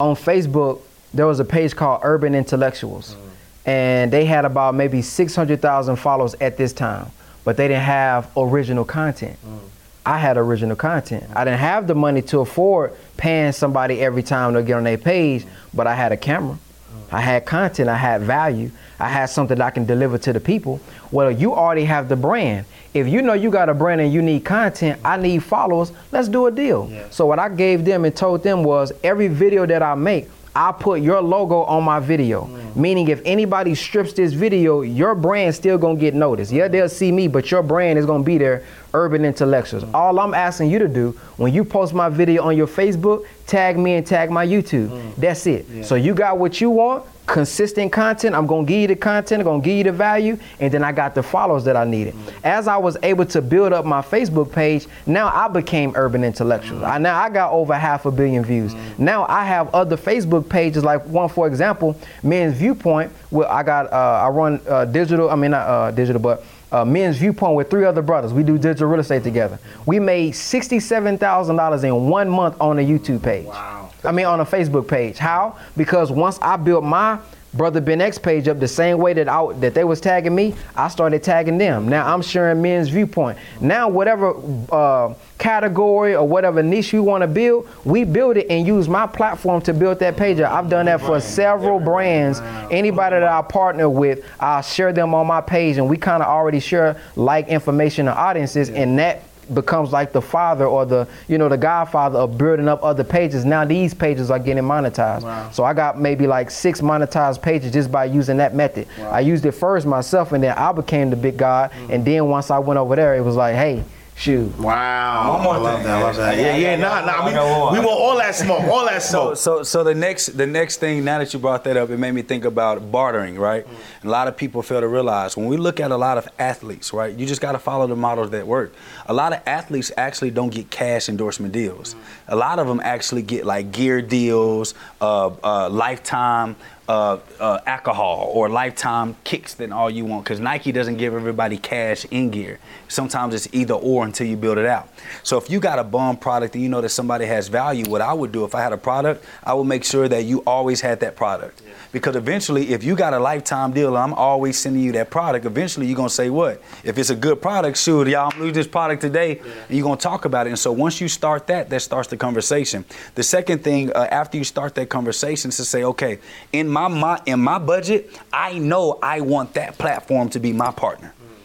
On 0.00 0.14
Facebook, 0.14 0.80
there 1.14 1.26
was 1.26 1.40
a 1.40 1.44
page 1.44 1.76
called 1.76 2.00
Urban 2.02 2.34
Intellectuals, 2.34 3.14
mm. 3.14 3.18
and 3.66 4.12
they 4.12 4.24
had 4.24 4.44
about 4.44 4.74
maybe 4.74 5.02
600,000 5.02 5.96
followers 5.96 6.34
at 6.40 6.56
this 6.56 6.72
time, 6.72 7.06
but 7.44 7.56
they 7.56 7.68
didn't 7.68 7.84
have 7.84 8.30
original 8.36 8.84
content. 8.84 9.36
Mm. 9.46 9.58
I 10.04 10.18
had 10.18 10.36
original 10.36 10.74
content. 10.74 11.24
I 11.34 11.44
didn't 11.44 11.60
have 11.60 11.86
the 11.86 11.94
money 11.94 12.22
to 12.22 12.40
afford 12.40 12.94
paying 13.16 13.52
somebody 13.52 14.00
every 14.00 14.22
time 14.22 14.54
to 14.54 14.62
get 14.62 14.74
on 14.74 14.84
their 14.84 14.98
page, 14.98 15.46
but 15.72 15.86
I 15.86 15.94
had 15.94 16.10
a 16.10 16.16
camera. 16.16 16.54
Mm. 16.56 17.12
I 17.12 17.20
had 17.20 17.44
content, 17.44 17.88
I 17.88 17.96
had 17.96 18.22
value, 18.22 18.70
I 19.02 19.08
have 19.08 19.30
something 19.30 19.58
that 19.58 19.66
I 19.66 19.70
can 19.70 19.84
deliver 19.84 20.16
to 20.18 20.32
the 20.32 20.38
people. 20.38 20.80
Well, 21.10 21.32
you 21.32 21.52
already 21.54 21.84
have 21.86 22.08
the 22.08 22.14
brand. 22.14 22.66
If 22.94 23.08
you 23.08 23.20
know 23.20 23.32
you 23.32 23.50
got 23.50 23.68
a 23.68 23.74
brand 23.74 24.00
and 24.00 24.12
you 24.12 24.22
need 24.22 24.44
content, 24.44 25.00
I 25.04 25.16
need 25.16 25.42
followers, 25.42 25.90
let's 26.12 26.28
do 26.28 26.46
a 26.46 26.52
deal. 26.52 26.88
So 27.10 27.26
what 27.26 27.40
I 27.40 27.48
gave 27.48 27.84
them 27.84 28.04
and 28.04 28.14
told 28.14 28.44
them 28.44 28.62
was 28.62 28.92
every 29.02 29.26
video 29.26 29.66
that 29.66 29.82
I 29.82 29.96
make, 29.96 30.28
I 30.54 30.70
put 30.70 31.00
your 31.00 31.20
logo 31.20 31.62
on 31.62 31.82
my 31.82 31.98
video. 31.98 32.44
Mm. 32.44 32.76
Meaning 32.76 33.08
if 33.08 33.22
anybody 33.24 33.74
strips 33.74 34.12
this 34.12 34.34
video, 34.34 34.82
your 34.82 35.14
brand 35.14 35.54
still 35.54 35.78
gonna 35.78 35.98
get 35.98 36.14
noticed. 36.14 36.52
Yeah, 36.52 36.68
they'll 36.68 36.90
see 36.90 37.10
me, 37.10 37.26
but 37.26 37.50
your 37.50 37.62
brand 37.62 37.98
is 37.98 38.04
gonna 38.04 38.22
be 38.22 38.36
there, 38.38 38.62
urban 38.92 39.24
intellectuals. 39.24 39.82
Mm. 39.84 39.94
All 39.94 40.20
I'm 40.20 40.34
asking 40.34 40.70
you 40.70 40.78
to 40.78 40.88
do, 40.88 41.12
when 41.38 41.54
you 41.54 41.64
post 41.64 41.94
my 41.94 42.10
video 42.10 42.42
on 42.42 42.56
your 42.56 42.66
Facebook, 42.66 43.26
tag 43.46 43.78
me 43.78 43.94
and 43.94 44.06
tag 44.06 44.30
my 44.30 44.46
YouTube. 44.46 44.90
Mm. 44.90 45.16
That's 45.16 45.46
it. 45.46 45.86
So 45.86 45.94
you 45.94 46.14
got 46.14 46.38
what 46.38 46.60
you 46.60 46.68
want, 46.68 47.06
consistent 47.26 47.92
content. 47.92 48.34
I'm 48.34 48.46
gonna 48.46 48.66
give 48.66 48.80
you 48.80 48.86
the 48.88 48.96
content, 48.96 49.40
I'm 49.40 49.44
gonna 49.44 49.62
give 49.62 49.78
you 49.78 49.84
the 49.84 49.92
value, 49.92 50.38
and 50.60 50.72
then 50.72 50.82
I 50.82 50.92
got 50.92 51.14
the 51.14 51.22
followers 51.22 51.64
that 51.64 51.76
I 51.76 51.84
needed. 51.84 52.14
As 52.42 52.68
I 52.68 52.76
was 52.76 52.96
able 53.02 53.24
to 53.26 53.40
build 53.40 53.72
up 53.72 53.84
my 53.84 54.02
Facebook 54.02 54.50
page, 54.52 54.86
now 55.06 55.28
I 55.28 55.48
became 55.48 55.92
urban 55.94 56.24
intellectual. 56.24 56.84
I 56.84 56.98
now 56.98 57.18
I 57.18 57.30
got 57.30 57.52
over 57.52 57.74
half 57.74 58.06
a 58.06 58.10
billion 58.10 58.44
views. 58.44 58.74
Now 58.98 59.24
I 59.28 59.44
have 59.44 59.72
other 59.74 59.96
Facebook 59.96 60.48
pages, 60.48 60.82
like 60.84 61.06
one 61.06 61.28
for 61.28 61.46
example, 61.46 61.96
Men's 62.22 62.56
Viewpoint, 62.56 63.12
where 63.30 63.50
I 63.50 63.62
got 63.62 63.92
uh, 63.92 64.26
I 64.26 64.28
run 64.28 64.60
uh, 64.68 64.84
digital. 64.84 65.30
I 65.30 65.36
mean 65.36 65.52
not 65.52 65.68
uh, 65.68 65.90
digital, 65.92 66.20
but 66.20 66.44
uh, 66.72 66.84
Men's 66.84 67.18
Viewpoint 67.18 67.54
with 67.54 67.70
three 67.70 67.84
other 67.84 68.02
brothers. 68.02 68.32
We 68.32 68.42
do 68.42 68.58
digital 68.58 68.88
real 68.88 69.00
estate 69.00 69.22
together. 69.22 69.58
We 69.86 70.00
made 70.00 70.32
sixty-seven 70.32 71.18
thousand 71.18 71.56
dollars 71.56 71.84
in 71.84 72.08
one 72.08 72.28
month 72.28 72.60
on 72.60 72.78
a 72.80 72.82
YouTube 72.82 73.22
page. 73.22 73.46
Wow. 73.46 73.91
I 74.04 74.12
mean 74.12 74.26
on 74.26 74.40
a 74.40 74.44
Facebook 74.44 74.88
page. 74.88 75.18
How? 75.18 75.56
Because 75.76 76.10
once 76.10 76.38
I 76.40 76.56
built 76.56 76.84
my 76.84 77.18
Brother 77.54 77.82
Ben 77.82 78.00
X 78.00 78.16
page 78.16 78.48
up 78.48 78.60
the 78.60 78.68
same 78.68 78.96
way 78.96 79.12
that 79.12 79.28
I, 79.28 79.52
that 79.54 79.74
they 79.74 79.84
was 79.84 80.00
tagging 80.00 80.34
me, 80.34 80.54
I 80.74 80.88
started 80.88 81.22
tagging 81.22 81.58
them. 81.58 81.86
Now 81.86 82.12
I'm 82.12 82.22
sharing 82.22 82.62
men's 82.62 82.88
viewpoint. 82.88 83.36
Now 83.60 83.90
whatever 83.90 84.34
uh, 84.72 85.12
category 85.36 86.16
or 86.16 86.26
whatever 86.26 86.62
niche 86.62 86.94
you 86.94 87.02
want 87.02 87.20
to 87.20 87.26
build, 87.28 87.68
we 87.84 88.04
build 88.04 88.38
it 88.38 88.46
and 88.48 88.66
use 88.66 88.88
my 88.88 89.06
platform 89.06 89.60
to 89.62 89.74
build 89.74 89.98
that 89.98 90.16
page. 90.16 90.40
up. 90.40 90.50
I've 90.50 90.70
done 90.70 90.86
that 90.86 91.02
for 91.02 91.20
several 91.20 91.78
brands. 91.78 92.40
Anybody 92.70 93.16
that 93.16 93.28
I 93.28 93.42
partner 93.42 93.90
with, 93.90 94.24
I 94.40 94.62
share 94.62 94.94
them 94.94 95.12
on 95.14 95.26
my 95.26 95.42
page, 95.42 95.76
and 95.76 95.90
we 95.90 95.98
kind 95.98 96.22
of 96.22 96.28
already 96.30 96.60
share 96.60 96.98
like 97.16 97.48
information 97.48 98.06
to 98.06 98.14
audiences, 98.14 98.70
and 98.70 98.98
that 98.98 99.24
becomes 99.54 99.92
like 99.92 100.12
the 100.12 100.22
father 100.22 100.66
or 100.66 100.86
the 100.86 101.06
you 101.28 101.38
know 101.38 101.48
the 101.48 101.56
godfather 101.56 102.18
of 102.18 102.38
building 102.38 102.68
up 102.68 102.82
other 102.82 103.04
pages. 103.04 103.44
Now 103.44 103.64
these 103.64 103.94
pages 103.94 104.30
are 104.30 104.38
getting 104.38 104.62
monetized. 104.64 105.22
Wow. 105.22 105.50
So 105.50 105.64
I 105.64 105.74
got 105.74 106.00
maybe 106.00 106.26
like 106.26 106.50
six 106.50 106.80
monetized 106.80 107.42
pages 107.42 107.72
just 107.72 107.90
by 107.90 108.04
using 108.04 108.36
that 108.38 108.54
method. 108.54 108.86
I 109.00 109.20
used 109.20 109.44
it 109.46 109.52
first 109.52 109.86
myself, 109.86 110.32
and 110.32 110.42
then 110.42 110.56
I 110.56 110.72
became 110.72 111.10
the 111.10 111.16
big 111.16 111.36
god. 111.36 111.70
Mm. 111.72 111.90
And 111.90 112.04
then 112.04 112.28
once 112.28 112.50
I 112.50 112.58
went 112.58 112.78
over 112.78 112.96
there, 112.96 113.14
it 113.14 113.22
was 113.22 113.36
like, 113.36 113.54
hey, 113.54 113.84
shoot. 114.16 114.56
Wow. 114.58 115.34
One 115.34 115.42
more 115.42 115.54
I 115.54 115.58
love 115.58 115.82
that. 115.84 115.98
I 115.98 116.02
love 116.02 116.16
that. 116.16 116.36
Yeah, 116.38 116.56
yeah. 116.56 116.76
Nah, 116.76 117.04
nah. 117.04 117.24
I 117.24 117.32
got 117.32 117.60
one. 117.60 117.72
We, 117.72 117.80
we 117.80 117.84
want 117.86 117.98
all 118.00 118.16
that 118.18 118.34
smoke. 118.34 118.62
All 118.64 118.84
that 118.86 119.02
So, 119.02 119.34
smoke. 119.34 119.36
so, 119.36 119.62
so 119.64 119.84
the 119.84 119.94
next, 119.94 120.36
the 120.38 120.46
next 120.46 120.76
thing. 120.76 121.04
Now 121.04 121.18
that 121.18 121.32
you 121.32 121.40
brought 121.40 121.64
that 121.64 121.76
up, 121.76 121.90
it 121.90 121.98
made 121.98 122.12
me 122.12 122.22
think 122.22 122.44
about 122.44 122.92
bartering, 122.92 123.36
right? 123.38 123.66
And 123.66 124.04
a 124.04 124.10
lot 124.10 124.28
of 124.28 124.36
people 124.36 124.62
fail 124.62 124.80
to 124.80 124.88
realize 124.88 125.36
when 125.36 125.46
we 125.46 125.56
look 125.56 125.80
at 125.80 125.90
a 125.90 125.96
lot 125.96 126.18
of 126.18 126.28
athletes, 126.38 126.92
right? 126.92 127.14
You 127.16 127.26
just 127.26 127.40
got 127.40 127.52
to 127.52 127.58
follow 127.58 127.86
the 127.86 127.96
models 127.96 128.30
that 128.30 128.46
work. 128.46 128.72
A 129.06 129.12
lot 129.14 129.32
of 129.32 129.40
athletes 129.46 129.90
actually 129.96 130.30
don't 130.30 130.50
get 130.52 130.70
cash 130.70 131.08
endorsement 131.08 131.52
deals. 131.52 131.96
A 132.28 132.36
lot 132.36 132.58
of 132.58 132.68
them 132.68 132.80
actually 132.84 133.22
get 133.22 133.44
like 133.44 133.72
gear 133.72 134.00
deals, 134.02 134.74
uh, 135.00 135.30
uh, 135.42 135.68
lifetime. 135.68 136.54
Uh, 136.88 137.16
uh, 137.38 137.60
alcohol 137.64 138.28
or 138.34 138.48
lifetime 138.48 139.14
kicks 139.22 139.54
than 139.54 139.72
all 139.72 139.88
you 139.88 140.04
want 140.04 140.24
because 140.24 140.40
Nike 140.40 140.72
doesn't 140.72 140.96
give 140.96 141.14
everybody 141.14 141.56
cash 141.56 142.04
in 142.06 142.30
gear. 142.30 142.58
Sometimes 142.88 143.34
it's 143.34 143.48
either 143.52 143.74
or 143.74 144.04
until 144.04 144.26
you 144.26 144.36
build 144.36 144.58
it 144.58 144.66
out. 144.66 144.88
So 145.22 145.38
if 145.38 145.48
you 145.48 145.60
got 145.60 145.78
a 145.78 145.84
bomb 145.84 146.16
product 146.16 146.56
and 146.56 146.62
you 146.62 146.68
know 146.68 146.80
that 146.80 146.88
somebody 146.88 147.24
has 147.26 147.46
value, 147.46 147.88
what 147.88 148.00
I 148.00 148.12
would 148.12 148.32
do 148.32 148.44
if 148.44 148.56
I 148.56 148.60
had 148.60 148.72
a 148.72 148.76
product, 148.76 149.24
I 149.44 149.54
would 149.54 149.64
make 149.64 149.84
sure 149.84 150.08
that 150.08 150.24
you 150.24 150.42
always 150.44 150.80
had 150.80 150.98
that 151.00 151.14
product. 151.14 151.62
Because 151.92 152.16
eventually, 152.16 152.72
if 152.72 152.82
you 152.82 152.96
got 152.96 153.12
a 153.14 153.18
lifetime 153.18 153.72
deal 153.72 153.96
I'm 153.96 154.14
always 154.14 154.58
sending 154.58 154.82
you 154.82 154.92
that 154.92 155.10
product, 155.10 155.46
eventually 155.46 155.86
you're 155.86 155.96
gonna 155.96 156.10
say 156.10 156.30
what? 156.30 156.62
If 156.82 156.98
it's 156.98 157.10
a 157.10 157.16
good 157.16 157.40
product, 157.40 157.78
shoot, 157.78 158.08
y'all, 158.08 158.32
I'm 158.32 158.40
lose 158.40 158.54
this 158.54 158.66
product 158.66 159.02
today, 159.02 159.38
and 159.38 159.70
you're 159.70 159.84
gonna 159.84 160.00
talk 160.00 160.24
about 160.24 160.46
it. 160.46 160.50
And 160.50 160.58
so 160.58 160.72
once 160.72 161.00
you 161.00 161.08
start 161.08 161.46
that, 161.46 161.70
that 161.70 161.80
starts 161.80 162.08
the 162.08 162.16
conversation. 162.16 162.84
The 163.14 163.22
second 163.22 163.62
thing, 163.62 163.92
uh, 163.92 164.08
after 164.10 164.36
you 164.38 164.44
start 164.44 164.74
that 164.74 164.88
conversation, 164.88 165.50
is 165.50 165.58
to 165.58 165.64
say, 165.64 165.84
okay, 165.84 166.18
in 166.52 166.68
my, 166.68 166.81
my 166.88 167.20
in 167.26 167.40
my 167.40 167.58
budget, 167.58 168.10
I 168.32 168.58
know 168.58 168.98
I 169.02 169.20
want 169.20 169.54
that 169.54 169.78
platform 169.78 170.28
to 170.30 170.40
be 170.40 170.52
my 170.52 170.70
partner. 170.70 171.12
Mm. 171.22 171.36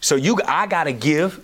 So 0.00 0.16
you, 0.16 0.38
I 0.46 0.66
gotta 0.66 0.92
give 0.92 1.40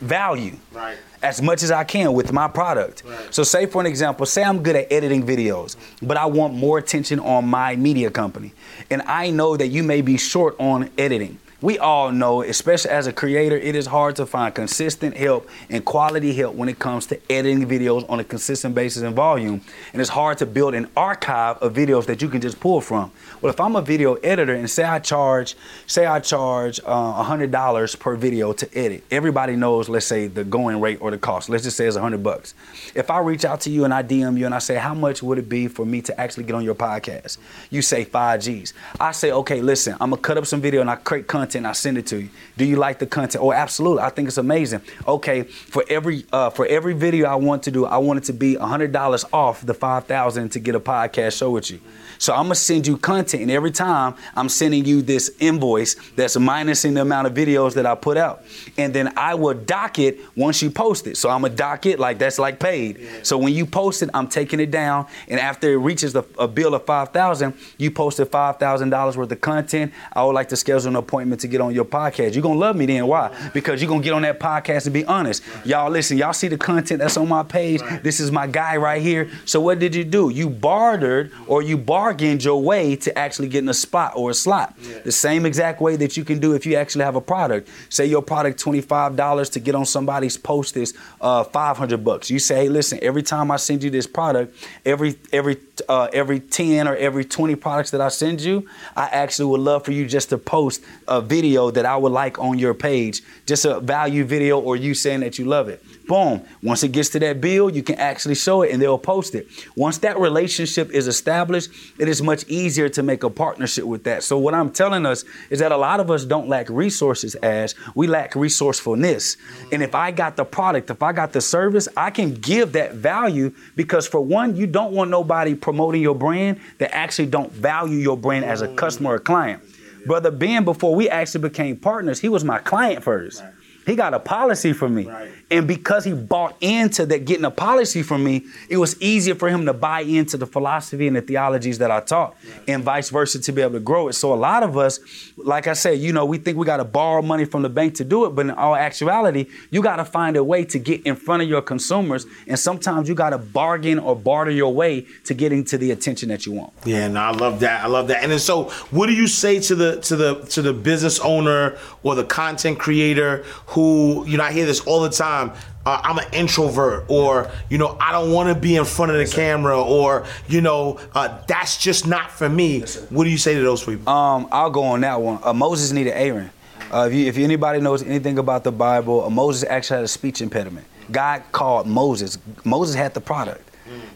value 0.00 0.56
Right. 0.72 0.96
as 1.22 1.40
much 1.40 1.62
as 1.62 1.70
I 1.70 1.82
can 1.84 2.12
with 2.12 2.32
my 2.32 2.48
product. 2.48 3.02
So 3.30 3.42
say 3.42 3.64
for 3.66 3.80
an 3.80 3.86
example, 3.86 4.26
say 4.26 4.44
I'm 4.44 4.62
good 4.62 4.76
at 4.76 4.92
editing 4.92 5.24
videos, 5.26 5.74
but 6.02 6.16
I 6.18 6.26
want 6.26 6.54
more 6.54 6.76
attention 6.78 7.18
on 7.18 7.46
my 7.48 7.76
media 7.76 8.10
company. 8.10 8.52
And 8.90 9.02
I 9.02 9.30
know 9.30 9.56
that 9.56 9.68
you 9.68 9.82
may 9.82 10.02
be 10.02 10.18
short 10.18 10.54
on 10.58 10.90
editing. 10.98 11.38
We 11.62 11.78
all 11.78 12.12
know, 12.12 12.42
especially 12.42 12.90
as 12.90 13.06
a 13.06 13.14
creator, 13.14 13.56
it 13.56 13.74
is 13.74 13.86
hard 13.86 14.16
to 14.16 14.26
find 14.26 14.54
consistent 14.54 15.16
help 15.16 15.48
and 15.70 15.82
quality 15.82 16.34
help 16.34 16.54
when 16.54 16.68
it 16.68 16.78
comes 16.78 17.06
to 17.06 17.32
editing 17.32 17.66
videos 17.66 18.04
on 18.10 18.20
a 18.20 18.24
consistent 18.24 18.74
basis 18.74 19.02
and 19.02 19.16
volume. 19.16 19.62
And 19.94 20.02
it's 20.02 20.10
hard 20.10 20.36
to 20.38 20.46
build 20.46 20.74
an 20.74 20.86
archive 20.94 21.56
of 21.58 21.72
videos 21.72 22.04
that 22.06 22.20
you 22.20 22.28
can 22.28 22.42
just 22.42 22.60
pull 22.60 22.82
from. 22.82 23.10
Well, 23.42 23.52
if 23.52 23.60
I'm 23.60 23.76
a 23.76 23.82
video 23.82 24.14
editor 24.14 24.54
and 24.54 24.68
say 24.68 24.82
I 24.84 24.98
charge, 24.98 25.56
say 25.86 26.06
I 26.06 26.20
charge 26.20 26.80
uh, 26.86 27.22
$100 27.22 27.98
per 28.00 28.16
video 28.16 28.54
to 28.54 28.78
edit, 28.78 29.04
everybody 29.10 29.56
knows, 29.56 29.90
let's 29.90 30.06
say 30.06 30.26
the 30.26 30.42
going 30.42 30.80
rate 30.80 30.98
or 31.02 31.10
the 31.10 31.18
cost. 31.18 31.50
Let's 31.50 31.64
just 31.64 31.76
say 31.76 31.86
it's 31.86 31.96
100 31.96 32.22
bucks. 32.22 32.54
If 32.94 33.10
I 33.10 33.18
reach 33.18 33.44
out 33.44 33.60
to 33.62 33.70
you 33.70 33.84
and 33.84 33.92
I 33.92 34.02
DM 34.02 34.38
you 34.38 34.46
and 34.46 34.54
I 34.54 34.58
say, 34.58 34.76
how 34.76 34.94
much 34.94 35.22
would 35.22 35.36
it 35.36 35.50
be 35.50 35.68
for 35.68 35.84
me 35.84 36.00
to 36.02 36.18
actually 36.18 36.44
get 36.44 36.54
on 36.54 36.64
your 36.64 36.74
podcast? 36.74 37.36
You 37.68 37.82
say 37.82 38.04
five 38.04 38.40
G's. 38.40 38.72
I 38.98 39.12
say, 39.12 39.32
okay, 39.32 39.60
listen, 39.60 39.94
I'm 40.00 40.10
gonna 40.10 40.22
cut 40.22 40.38
up 40.38 40.46
some 40.46 40.62
video 40.62 40.80
and 40.80 40.88
I 40.88 40.96
create 40.96 41.26
content 41.26 41.56
and 41.56 41.66
I 41.66 41.72
send 41.72 41.98
it 41.98 42.06
to 42.06 42.22
you. 42.22 42.30
Do 42.56 42.64
you 42.64 42.76
like 42.76 42.98
the 42.98 43.06
content? 43.06 43.44
Oh, 43.44 43.52
absolutely. 43.52 44.02
I 44.02 44.08
think 44.08 44.28
it's 44.28 44.38
amazing. 44.38 44.80
Okay, 45.06 45.42
for 45.42 45.84
every 45.90 46.24
uh, 46.32 46.48
for 46.48 46.64
every 46.66 46.94
video 46.94 47.28
I 47.28 47.34
want 47.34 47.64
to 47.64 47.70
do, 47.70 47.84
I 47.84 47.98
want 47.98 48.18
it 48.18 48.24
to 48.24 48.32
be 48.32 48.56
$100 48.56 49.24
off 49.32 49.60
the 49.64 49.74
5,000 49.74 50.48
to 50.50 50.58
get 50.58 50.74
a 50.74 50.80
podcast 50.80 51.38
show 51.38 51.50
with 51.50 51.70
you. 51.70 51.80
So 52.18 52.32
I'm 52.32 52.44
gonna 52.44 52.54
send 52.54 52.86
you 52.86 52.96
content, 52.96 53.25
and 53.34 53.50
every 53.50 53.70
time 53.70 54.14
I'm 54.34 54.48
sending 54.48 54.84
you 54.84 55.02
this 55.02 55.30
invoice 55.38 55.94
that's 56.16 56.36
minusing 56.36 56.94
the 56.94 57.02
amount 57.02 57.26
of 57.26 57.34
videos 57.34 57.74
that 57.74 57.86
I 57.86 57.94
put 57.94 58.16
out, 58.16 58.44
and 58.76 58.94
then 58.94 59.12
I 59.16 59.34
will 59.34 59.54
dock 59.54 59.98
it 59.98 60.18
once 60.36 60.62
you 60.62 60.70
post 60.70 61.06
it. 61.06 61.16
So 61.16 61.30
I'm 61.30 61.42
gonna 61.42 61.54
dock 61.54 61.86
it 61.86 61.98
like 61.98 62.18
that's 62.18 62.38
like 62.38 62.60
paid. 62.60 63.00
So 63.22 63.38
when 63.38 63.52
you 63.52 63.66
post 63.66 64.02
it, 64.02 64.10
I'm 64.14 64.28
taking 64.28 64.60
it 64.60 64.70
down, 64.70 65.06
and 65.28 65.40
after 65.40 65.72
it 65.72 65.76
reaches 65.78 66.12
the, 66.12 66.24
a 66.38 66.48
bill 66.48 66.74
of 66.74 66.84
five 66.84 67.10
thousand, 67.10 67.54
you 67.78 67.90
posted 67.90 68.28
five 68.28 68.58
thousand 68.58 68.90
dollars 68.90 69.16
worth 69.16 69.32
of 69.32 69.40
content. 69.40 69.92
I 70.12 70.24
would 70.24 70.32
like 70.34 70.48
to 70.50 70.56
schedule 70.56 70.88
an 70.88 70.96
appointment 70.96 71.40
to 71.42 71.48
get 71.48 71.60
on 71.60 71.74
your 71.74 71.84
podcast. 71.84 72.34
You're 72.34 72.42
gonna 72.42 72.58
love 72.58 72.76
me 72.76 72.86
then. 72.86 73.06
Why? 73.06 73.30
Because 73.52 73.80
you're 73.80 73.88
gonna 73.88 74.02
get 74.02 74.12
on 74.12 74.22
that 74.22 74.38
podcast 74.40 74.86
and 74.86 74.94
be 74.94 75.04
honest. 75.04 75.42
Y'all 75.64 75.90
listen. 75.90 76.18
Y'all 76.18 76.32
see 76.32 76.48
the 76.48 76.58
content 76.58 77.00
that's 77.00 77.16
on 77.16 77.28
my 77.28 77.42
page. 77.42 77.80
This 78.02 78.20
is 78.20 78.30
my 78.30 78.46
guy 78.46 78.76
right 78.76 79.02
here. 79.02 79.30
So 79.44 79.60
what 79.60 79.78
did 79.78 79.94
you 79.94 80.04
do? 80.04 80.30
You 80.30 80.48
bartered 80.48 81.32
or 81.46 81.62
you 81.62 81.76
bargained 81.76 82.44
your 82.44 82.60
way 82.62 82.96
to 82.96 83.15
actually 83.16 83.48
getting 83.48 83.68
a 83.68 83.74
spot 83.74 84.12
or 84.14 84.30
a 84.30 84.34
slot. 84.34 84.76
The 85.04 85.12
same 85.12 85.46
exact 85.46 85.80
way 85.80 85.96
that 85.96 86.16
you 86.16 86.24
can 86.24 86.38
do 86.38 86.54
if 86.54 86.66
you 86.66 86.76
actually 86.76 87.04
have 87.04 87.16
a 87.16 87.20
product. 87.20 87.68
Say 87.88 88.06
your 88.06 88.22
product 88.22 88.62
$25 88.62 89.50
to 89.52 89.60
get 89.60 89.74
on 89.74 89.86
somebody's 89.86 90.36
post 90.36 90.76
is 90.76 90.94
uh, 91.20 91.44
500 91.44 92.04
bucks. 92.04 92.30
You 92.30 92.38
say, 92.38 92.64
hey, 92.64 92.68
listen, 92.68 92.98
every 93.02 93.22
time 93.22 93.50
I 93.50 93.56
send 93.56 93.82
you 93.82 93.90
this 93.90 94.06
product, 94.06 94.56
every 94.84 95.16
every 95.32 95.56
uh, 95.88 96.08
every 96.12 96.40
10 96.40 96.88
or 96.88 96.96
every 96.96 97.24
20 97.24 97.54
products 97.56 97.90
that 97.90 98.00
I 98.00 98.08
send 98.08 98.40
you, 98.40 98.66
I 98.96 99.06
actually 99.06 99.46
would 99.46 99.60
love 99.60 99.84
for 99.84 99.92
you 99.92 100.06
just 100.06 100.30
to 100.30 100.38
post 100.38 100.82
a 101.08 101.20
video 101.20 101.70
that 101.70 101.86
I 101.86 101.96
would 101.96 102.12
like 102.12 102.38
on 102.38 102.58
your 102.58 102.74
page, 102.74 103.22
just 103.46 103.64
a 103.64 103.80
value 103.80 104.24
video 104.24 104.58
or 104.60 104.76
you 104.76 104.94
saying 104.94 105.20
that 105.20 105.38
you 105.38 105.44
love 105.44 105.68
it. 105.68 105.82
Boom. 106.06 106.42
Once 106.62 106.82
it 106.84 106.92
gets 106.92 107.08
to 107.10 107.18
that 107.18 107.40
bill, 107.40 107.68
you 107.68 107.82
can 107.82 107.96
actually 107.96 108.36
show 108.36 108.62
it 108.62 108.72
and 108.72 108.80
they'll 108.80 108.98
post 108.98 109.34
it. 109.34 109.48
Once 109.74 109.98
that 109.98 110.18
relationship 110.18 110.90
is 110.90 111.08
established, 111.08 111.70
it 111.98 112.08
is 112.08 112.22
much 112.22 112.44
easier 112.46 112.88
to 112.90 113.02
make 113.02 113.24
a 113.24 113.30
partnership 113.30 113.84
with 113.84 114.04
that. 114.04 114.22
So 114.22 114.38
what 114.38 114.54
I'm 114.54 114.70
telling 114.70 115.04
us 115.04 115.24
is 115.50 115.58
that 115.58 115.72
a 115.72 115.76
lot 115.76 115.98
of 115.98 116.10
us 116.10 116.24
don't 116.24 116.48
lack 116.48 116.70
resources 116.70 117.34
as 117.36 117.74
we 117.96 118.06
lack 118.06 118.36
resourcefulness. 118.36 119.36
And 119.72 119.82
if 119.82 119.94
I 119.94 120.12
got 120.12 120.36
the 120.36 120.44
product, 120.44 120.90
if 120.90 121.02
I 121.02 121.12
got 121.12 121.32
the 121.32 121.40
service, 121.40 121.88
I 121.96 122.10
can 122.10 122.34
give 122.34 122.72
that 122.72 122.94
value 122.94 123.52
because 123.74 124.06
for 124.06 124.20
one, 124.20 124.54
you 124.54 124.68
don't 124.68 124.92
want 124.92 125.10
nobody 125.10 125.54
promoting 125.54 126.02
your 126.02 126.14
brand 126.14 126.60
that 126.78 126.94
actually 126.94 127.26
don't 127.26 127.52
value 127.52 127.98
your 127.98 128.16
brand 128.16 128.44
as 128.44 128.62
a 128.62 128.72
customer 128.74 129.14
or 129.14 129.18
client. 129.18 129.62
Brother 130.06 130.30
Ben, 130.30 130.64
before 130.64 130.94
we 130.94 131.08
actually 131.08 131.40
became 131.48 131.76
partners, 131.76 132.20
he 132.20 132.28
was 132.28 132.44
my 132.44 132.58
client 132.58 133.02
first. 133.02 133.42
He 133.86 133.94
got 133.94 134.14
a 134.14 134.18
policy 134.18 134.72
from 134.72 134.96
me. 134.96 135.06
Right. 135.06 135.30
And 135.50 135.68
because 135.68 136.04
he 136.04 136.12
bought 136.12 136.56
into 136.60 137.06
that 137.06 137.24
getting 137.24 137.44
a 137.44 137.50
policy 137.50 138.02
from 138.02 138.24
me, 138.24 138.46
it 138.68 138.78
was 138.78 139.00
easier 139.00 139.36
for 139.36 139.48
him 139.48 139.66
to 139.66 139.72
buy 139.72 140.00
into 140.00 140.36
the 140.36 140.46
philosophy 140.46 141.06
and 141.06 141.14
the 141.14 141.20
theologies 141.20 141.78
that 141.78 141.90
I 141.90 142.00
taught 142.00 142.36
and 142.66 142.82
vice 142.82 143.10
versa 143.10 143.40
to 143.40 143.52
be 143.52 143.62
able 143.62 143.74
to 143.74 143.80
grow 143.80 144.08
it. 144.08 144.14
So 144.14 144.32
a 144.32 144.34
lot 144.34 144.62
of 144.62 144.76
us, 144.76 144.98
like 145.36 145.68
I 145.68 145.74
said, 145.74 146.00
you 146.00 146.12
know, 146.12 146.24
we 146.24 146.38
think 146.38 146.58
we 146.58 146.66
got 146.66 146.78
to 146.78 146.84
borrow 146.84 147.22
money 147.22 147.44
from 147.44 147.62
the 147.62 147.68
bank 147.68 147.94
to 147.96 148.04
do 148.04 148.24
it, 148.24 148.30
but 148.30 148.46
in 148.46 148.50
all 148.50 148.74
actuality, 148.74 149.46
you 149.70 149.82
got 149.82 149.96
to 149.96 150.04
find 150.04 150.36
a 150.36 150.42
way 150.42 150.64
to 150.64 150.78
get 150.78 151.02
in 151.02 151.14
front 151.14 151.42
of 151.42 151.48
your 151.48 151.62
consumers. 151.62 152.26
And 152.48 152.58
sometimes 152.58 153.08
you 153.08 153.14
got 153.14 153.30
to 153.30 153.38
bargain 153.38 153.98
or 154.00 154.16
barter 154.16 154.50
your 154.50 154.74
way 154.74 155.06
to 155.24 155.34
getting 155.34 155.64
to 155.66 155.78
the 155.78 155.92
attention 155.92 156.28
that 156.30 156.44
you 156.44 156.52
want. 156.52 156.72
Yeah, 156.84 157.06
no, 157.08 157.20
I 157.20 157.30
love 157.30 157.60
that. 157.60 157.84
I 157.84 157.86
love 157.86 158.08
that. 158.08 158.22
And 158.22 158.32
then 158.32 158.40
so, 158.40 158.64
what 158.90 159.06
do 159.06 159.12
you 159.12 159.28
say 159.28 159.60
to 159.60 159.74
the 159.74 160.00
to 160.00 160.16
the 160.16 160.34
to 160.46 160.62
the 160.62 160.72
business 160.72 161.20
owner 161.20 161.78
or 162.02 162.14
the 162.14 162.24
content 162.24 162.78
creator 162.78 163.44
who 163.66 164.24
you 164.26 164.36
know 164.36 164.44
I 164.44 164.52
hear 164.52 164.66
this 164.66 164.80
all 164.80 165.00
the 165.00 165.10
time. 165.10 165.35
Uh, 165.36 166.00
I'm 166.02 166.18
an 166.18 166.26
introvert, 166.32 167.04
or 167.08 167.50
you 167.70 167.78
know 167.78 167.96
I 168.00 168.12
don't 168.12 168.32
want 168.32 168.48
to 168.48 168.60
be 168.60 168.76
in 168.76 168.84
front 168.84 169.12
of 169.12 169.18
the 169.18 169.26
camera, 169.26 169.80
or 169.80 170.26
you 170.48 170.60
know 170.60 170.98
uh, 171.14 171.38
that's 171.46 171.78
just 171.78 172.06
not 172.06 172.30
for 172.30 172.48
me. 172.48 172.80
what 173.10 173.24
do 173.24 173.30
you 173.30 173.38
say 173.38 173.54
to 173.54 173.60
those 173.60 173.84
people? 173.84 174.08
Um, 174.08 174.48
I'll 174.50 174.70
go 174.70 174.82
on 174.82 175.00
that 175.02 175.20
one. 175.20 175.38
Uh, 175.42 175.52
Moses 175.52 175.92
needed 175.92 176.12
Aaron. 176.12 176.50
Uh, 176.92 177.08
if, 177.08 177.14
you, 177.14 177.26
if 177.26 177.38
anybody 177.38 177.80
knows 177.80 178.02
anything 178.02 178.38
about 178.38 178.64
the 178.64 178.72
Bible, 178.72 179.24
uh, 179.24 179.30
Moses 179.30 179.68
actually 179.68 179.96
had 179.96 180.04
a 180.04 180.08
speech 180.08 180.40
impediment. 180.40 180.86
God 181.10 181.42
called 181.52 181.86
Moses. 181.86 182.38
Moses 182.64 182.94
had 182.94 183.14
the 183.14 183.20
product. 183.20 183.62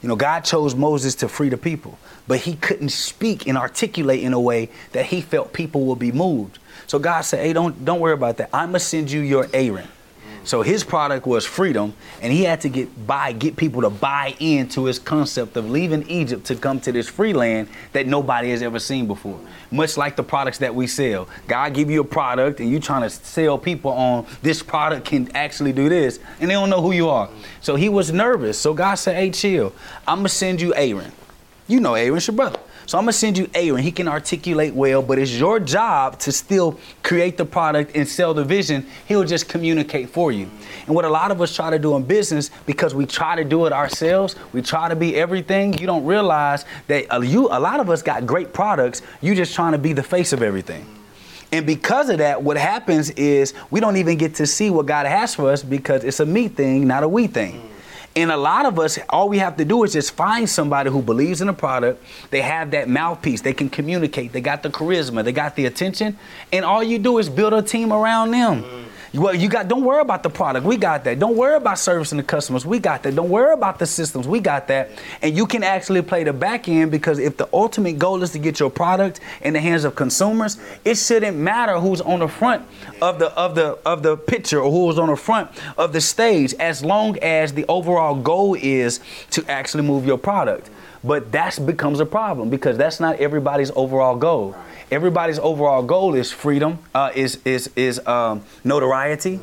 You 0.03 0.09
know, 0.09 0.17
God 0.17 0.41
chose 0.41 0.75
Moses 0.75 1.15
to 1.17 1.29
free 1.29 1.49
the 1.49 1.57
people, 1.57 1.99
but 2.27 2.41
he 2.41 2.57
couldn't 2.57 2.89
speak 2.89 3.47
and 3.47 3.57
articulate 3.57 4.23
in 4.23 4.33
a 4.33 4.41
way 4.41 4.71
that 4.93 5.07
he 5.07 5.21
felt 5.21 5.53
people 5.53 5.83
would 5.87 5.99
be 5.99 6.11
moved. 6.11 6.59
So 6.87 6.99
God 6.99 7.21
said, 7.21 7.45
"Hey, 7.45 7.53
don't 7.53 7.85
don't 7.85 8.01
worry 8.01 8.15
about 8.15 8.39
that. 8.39 8.51
I'm 8.53 8.71
gonna 8.71 8.81
send 8.81 9.11
you 9.11 9.21
your 9.21 9.47
Aaron." 9.53 9.87
So 10.43 10.63
his 10.63 10.83
product 10.83 11.27
was 11.27 11.45
freedom, 11.45 11.95
and 12.23 12.33
he 12.33 12.45
had 12.45 12.63
to 12.63 12.69
get 12.69 13.07
buy 13.07 13.33
get 13.33 13.57
people 13.57 13.83
to 13.83 13.91
buy 13.91 14.35
into 14.41 14.85
his 14.87 14.99
concept 14.99 15.57
of 15.57 15.71
leaving 15.71 16.09
Egypt 16.09 16.47
to 16.47 16.57
come 16.57 16.81
to 16.81 16.93
this 16.93 17.09
free 17.09 17.33
land 17.33 17.69
that 17.93 18.07
nobody 18.07 18.51
has 18.51 18.63
ever 18.63 18.79
seen 18.79 19.07
before. 19.07 19.39
Much 19.71 19.97
like 19.97 20.17
the 20.17 20.23
products 20.23 20.59
that 20.59 20.75
we 20.75 20.87
sell, 20.87 21.29
God 21.47 21.75
give 21.75 21.91
you 21.91 22.01
a 22.01 22.05
product, 22.05 22.61
and 22.61 22.71
you 22.71 22.81
trying 22.81 23.03
to 23.03 23.11
sell 23.11 23.59
people 23.59 23.93
on 23.93 24.27
this 24.43 24.63
product 24.63 25.07
can 25.07 25.31
actually 25.37 25.73
do 25.73 25.89
this, 25.89 26.19
and 26.41 26.51
they 26.51 26.55
don't 26.55 26.71
know 26.71 26.81
who 26.81 26.93
you 26.93 27.09
are. 27.09 27.29
So 27.61 27.77
he 27.77 27.89
was 27.89 28.11
nervous. 28.13 28.59
So 28.59 28.73
God 28.73 28.95
said, 28.95 29.17
"Hey, 29.17 29.31
chill. 29.31 29.73
I'm 30.09 30.19
gonna 30.19 30.31
send 30.31 30.61
you 30.61 30.75
Aaron. 30.75 31.13
You 31.69 31.81
know 31.81 31.95
Aaron's 31.95 32.27
your 32.27 32.37
brother." 32.37 32.59
So 32.91 32.99
I'm 32.99 33.05
gonna 33.05 33.13
send 33.13 33.39
you 33.39 33.49
Aaron. 33.55 33.85
He 33.85 33.93
can 33.93 34.09
articulate 34.09 34.75
well, 34.75 35.01
but 35.01 35.17
it's 35.17 35.31
your 35.31 35.61
job 35.61 36.19
to 36.19 36.33
still 36.33 36.77
create 37.05 37.37
the 37.37 37.45
product 37.45 37.95
and 37.95 38.09
sell 38.09 38.35
the 38.35 38.45
vision. 38.45 38.85
He'll 39.07 39.23
just 39.23 39.49
communicate 39.49 40.11
for 40.11 40.33
you. 40.33 40.51
And 40.89 40.97
what 40.97 41.05
a 41.05 41.09
lot 41.09 41.31
of 41.31 41.41
us 41.41 41.55
try 41.55 41.71
to 41.71 41.79
do 41.79 41.95
in 41.95 42.03
business, 42.03 42.51
because 42.67 42.93
we 42.93 43.07
try 43.07 43.37
to 43.37 43.45
do 43.45 43.65
it 43.67 43.73
ourselves, 43.73 44.35
we 44.53 44.61
try 44.61 44.89
to 44.89 44.97
be 44.97 45.15
everything. 45.15 45.79
You 45.79 45.87
don't 45.87 46.05
realize 46.05 46.65
that 46.89 47.07
you, 47.23 47.47
a 47.53 47.61
lot 47.61 47.79
of 47.79 47.91
us 47.91 48.03
got 48.03 48.27
great 48.27 48.53
products. 48.53 49.03
You're 49.21 49.37
just 49.37 49.55
trying 49.55 49.71
to 49.71 49.79
be 49.79 49.93
the 49.93 50.03
face 50.03 50.33
of 50.33 50.43
everything. 50.43 50.85
And 51.53 51.65
because 51.65 52.11
of 52.11 52.19
that, 52.19 52.43
what 52.43 52.57
happens 52.57 53.11
is 53.11 53.55
we 53.71 53.79
don't 53.79 53.99
even 53.99 54.19
get 54.19 54.35
to 54.35 54.49
see 54.49 54.69
what 54.69 54.87
God 54.87 55.07
has 55.07 55.33
for 55.37 55.53
us 55.53 55.63
because 55.63 56.03
it's 56.03 56.19
a 56.19 56.27
me 56.27 56.49
thing, 56.49 56.89
not 56.89 57.05
a 57.05 57.09
we 57.09 57.29
thing. 57.29 57.71
And 58.17 58.33
a 58.33 58.37
lot 58.37 58.67
of 58.67 58.79
us, 58.79 58.99
all 59.09 59.29
we 59.29 59.39
have 59.39 59.57
to 59.59 59.65
do 59.65 59.85
is 59.85 59.93
just 59.93 60.13
find 60.13 60.49
somebody 60.49 60.91
who 60.91 61.01
believes 61.01 61.41
in 61.41 61.47
the 61.47 61.53
product. 61.53 62.03
They 62.31 62.41
have 62.43 62.73
that 62.73 62.89
mouthpiece. 62.89 63.41
They 63.43 63.53
can 63.53 63.71
communicate. 63.71 64.33
They 64.33 64.41
got 64.41 64.65
the 64.65 64.71
charisma. 64.71 65.23
They 65.23 65.33
got 65.33 65.55
the 65.55 65.67
attention. 65.67 66.19
And 66.53 66.65
all 66.65 66.83
you 66.83 66.99
do 66.99 67.19
is 67.19 67.29
build 67.29 67.53
a 67.53 67.63
team 67.63 67.93
around 67.93 68.33
them. 68.33 68.65
Well, 69.13 69.35
you 69.35 69.49
got. 69.49 69.67
Don't 69.67 69.85
worry 69.85 70.01
about 70.01 70.23
the 70.23 70.31
product. 70.31 70.65
We 70.65 70.77
got 70.77 71.03
that. 71.03 71.19
Don't 71.19 71.37
worry 71.37 71.57
about 71.57 71.81
servicing 71.81 72.19
the 72.19 72.23
customers. 72.23 72.65
We 72.65 72.79
got 72.79 73.03
that. 73.03 73.17
Don't 73.17 73.29
worry 73.29 73.53
about 73.53 73.81
the 73.81 73.87
systems. 73.87 74.29
We 74.29 74.39
got 74.39 74.69
that. 74.69 74.91
And 75.21 75.37
you 75.37 75.47
can 75.47 75.65
actually 75.65 76.03
play 76.03 76.23
the 76.23 76.33
back 76.33 76.69
end 76.69 76.93
because 76.93 77.19
if 77.19 77.37
the 77.37 77.49
ultimate 77.53 77.99
goal 77.99 78.23
is 78.23 78.31
to 78.33 78.39
get 78.39 78.61
your 78.61 78.71
product 78.71 79.19
in 79.43 79.55
the 79.55 79.61
hands 79.61 79.83
of 79.83 79.97
consumers, 79.97 80.59
it 80.85 80.95
shouldn't 80.95 81.37
matter 81.37 81.81
who's 81.81 82.01
on 82.01 82.21
the 82.21 82.29
front 82.29 82.65
of 83.03 83.19
the 83.19 83.33
of 83.33 83.57
the 83.57 83.79
of 83.85 84.05
the 84.05 84.17
picture 84.17 84.61
or 84.61 84.71
who's 84.71 84.97
on 84.97 85.09
the 85.09 85.17
front 85.17 85.51
of 85.77 85.93
the 85.93 86.01
stage, 86.01 86.55
as 86.61 86.85
long 86.85 87.19
as 87.19 87.53
the 87.53 87.65
overall 87.67 88.15
goal 88.15 88.55
is 88.55 89.01
to 89.31 89.45
actually 89.51 89.83
move 89.83 90.07
your 90.07 90.19
product. 90.19 90.71
But 91.03 91.33
that 91.33 91.59
becomes 91.67 91.99
a 91.99 92.07
problem 92.07 92.49
because 92.49 92.77
that's 92.77 93.01
not 93.01 93.17
everybody's 93.17 93.73
overall 93.75 94.15
goal. 94.15 94.55
Everybody's 94.91 95.39
overall 95.39 95.83
goal 95.83 96.15
is 96.15 96.33
freedom, 96.33 96.79
uh, 96.95 97.11
is 97.15 97.39
is 97.45 97.71
is 97.77 98.05
um, 98.07 98.43
notoriety, 98.65 99.39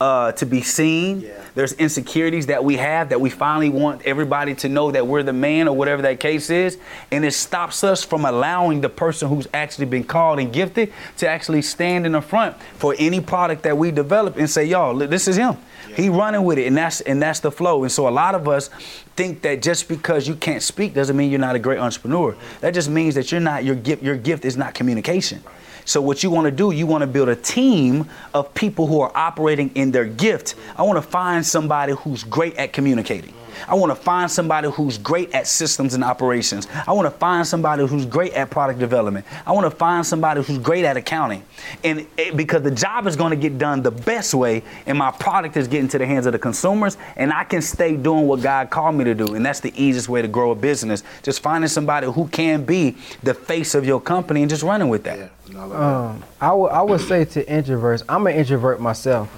uh, 0.00 0.32
to 0.32 0.44
be 0.44 0.60
seen. 0.60 1.30
There's 1.54 1.72
insecurities 1.74 2.46
that 2.46 2.62
we 2.62 2.76
have 2.76 3.08
that 3.08 3.20
we 3.20 3.30
finally 3.30 3.70
want 3.70 4.02
everybody 4.04 4.54
to 4.56 4.68
know 4.68 4.90
that 4.90 5.06
we're 5.06 5.22
the 5.22 5.32
man 5.32 5.68
or 5.68 5.76
whatever 5.76 6.02
that 6.02 6.20
case 6.20 6.50
is, 6.50 6.78
and 7.10 7.24
it 7.24 7.32
stops 7.32 7.82
us 7.82 8.04
from 8.04 8.24
allowing 8.24 8.82
the 8.82 8.90
person 8.90 9.28
who's 9.28 9.48
actually 9.54 9.86
been 9.86 10.04
called 10.04 10.38
and 10.38 10.52
gifted 10.52 10.92
to 11.16 11.28
actually 11.28 11.62
stand 11.62 12.04
in 12.04 12.12
the 12.12 12.20
front 12.20 12.56
for 12.74 12.94
any 12.98 13.20
product 13.20 13.62
that 13.62 13.76
we 13.78 13.90
develop 13.90 14.36
and 14.36 14.50
say, 14.50 14.64
"Y'all, 14.64 14.94
this 14.94 15.28
is 15.28 15.36
him. 15.36 15.56
He 15.94 16.10
running 16.10 16.44
with 16.44 16.58
it," 16.58 16.66
and 16.66 16.76
that's 16.76 17.00
and 17.00 17.22
that's 17.22 17.40
the 17.40 17.50
flow. 17.50 17.82
And 17.82 17.90
so 17.90 18.06
a 18.06 18.10
lot 18.10 18.34
of 18.34 18.48
us 18.48 18.68
think 19.16 19.40
that 19.42 19.62
just 19.62 19.88
because 19.88 20.28
you 20.28 20.34
can't 20.34 20.62
speak 20.62 20.92
doesn't 20.92 21.16
mean 21.16 21.30
you're 21.30 21.40
not 21.40 21.56
a 21.56 21.58
great 21.58 21.78
entrepreneur. 21.78 22.36
That 22.60 22.74
just 22.74 22.90
means 22.90 23.14
that 23.14 23.32
you're 23.32 23.40
not 23.40 23.64
your 23.64 23.76
gift. 23.76 24.02
Your 24.02 24.16
gift 24.16 24.44
is 24.44 24.58
not 24.58 24.74
communication. 24.74 25.42
So 25.86 26.02
what 26.02 26.24
you 26.24 26.30
want 26.30 26.46
to 26.46 26.50
do, 26.50 26.72
you 26.72 26.84
want 26.84 27.02
to 27.02 27.06
build 27.06 27.28
a 27.28 27.36
team 27.36 28.08
of 28.34 28.52
people 28.54 28.88
who 28.88 29.00
are 29.00 29.12
operating 29.14 29.70
in 29.76 29.92
their 29.92 30.04
gift. 30.04 30.56
I 30.76 30.82
want 30.82 30.96
to 30.96 31.08
find 31.08 31.46
somebody 31.46 31.92
who's 31.92 32.24
great 32.24 32.56
at 32.56 32.72
communicating. 32.72 33.32
I 33.68 33.74
want 33.74 33.90
to 33.90 33.96
find 33.96 34.30
somebody 34.30 34.68
who's 34.68 34.98
great 34.98 35.32
at 35.32 35.46
systems 35.46 35.94
and 35.94 36.04
operations. 36.04 36.66
I 36.86 36.92
want 36.92 37.06
to 37.06 37.18
find 37.18 37.46
somebody 37.46 37.86
who's 37.86 38.04
great 38.04 38.32
at 38.32 38.50
product 38.50 38.80
development. 38.80 39.26
I 39.46 39.52
want 39.52 39.64
to 39.64 39.74
find 39.74 40.04
somebody 40.04 40.42
who's 40.42 40.58
great 40.58 40.84
at 40.84 40.96
accounting. 40.96 41.44
And 41.84 42.06
it, 42.18 42.36
because 42.36 42.62
the 42.62 42.70
job 42.72 43.06
is 43.06 43.16
going 43.16 43.30
to 43.30 43.36
get 43.36 43.56
done 43.56 43.82
the 43.82 43.92
best 43.92 44.34
way, 44.34 44.64
and 44.86 44.98
my 44.98 45.12
product 45.12 45.56
is 45.56 45.68
getting 45.68 45.88
to 45.88 45.98
the 45.98 46.06
hands 46.06 46.26
of 46.26 46.32
the 46.32 46.38
consumers, 46.38 46.98
and 47.14 47.32
I 47.32 47.44
can 47.44 47.62
stay 47.62 47.96
doing 47.96 48.26
what 48.26 48.42
God 48.42 48.70
called 48.70 48.96
me 48.96 49.04
to 49.04 49.14
do. 49.14 49.34
And 49.34 49.46
that's 49.46 49.60
the 49.60 49.72
easiest 49.80 50.08
way 50.08 50.20
to 50.20 50.28
grow 50.28 50.50
a 50.50 50.54
business. 50.56 51.02
Just 51.22 51.40
finding 51.40 51.68
somebody 51.68 52.08
who 52.08 52.28
can 52.28 52.64
be 52.64 52.96
the 53.22 53.34
face 53.34 53.74
of 53.74 53.86
your 53.86 54.00
company 54.00 54.42
and 54.42 54.50
just 54.50 54.64
running 54.64 54.88
with 54.88 55.04
that. 55.04 55.30
Um, 55.54 56.24
I 56.40 56.52
would 56.52 56.68
I 56.72 56.82
would 56.82 57.00
say 57.00 57.24
to 57.24 57.44
introverts, 57.44 58.02
I'm 58.08 58.26
an 58.26 58.34
introvert 58.34 58.80
myself. 58.80 59.30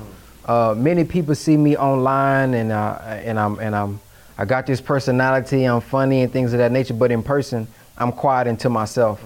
Uh, 0.44 0.74
many 0.76 1.04
people 1.04 1.34
see 1.34 1.56
me 1.56 1.76
online, 1.76 2.54
and 2.54 2.72
uh, 2.72 2.98
and 3.02 3.38
I'm 3.38 3.58
and 3.58 3.76
I'm 3.76 4.00
I 4.38 4.46
got 4.46 4.66
this 4.66 4.80
personality. 4.80 5.64
I'm 5.64 5.82
funny 5.82 6.22
and 6.22 6.32
things 6.32 6.52
of 6.54 6.58
that 6.60 6.72
nature. 6.72 6.94
But 6.94 7.10
in 7.10 7.22
person, 7.22 7.68
I'm 7.98 8.12
quiet 8.12 8.46
and 8.46 8.58
to 8.60 8.70
myself. 8.70 9.22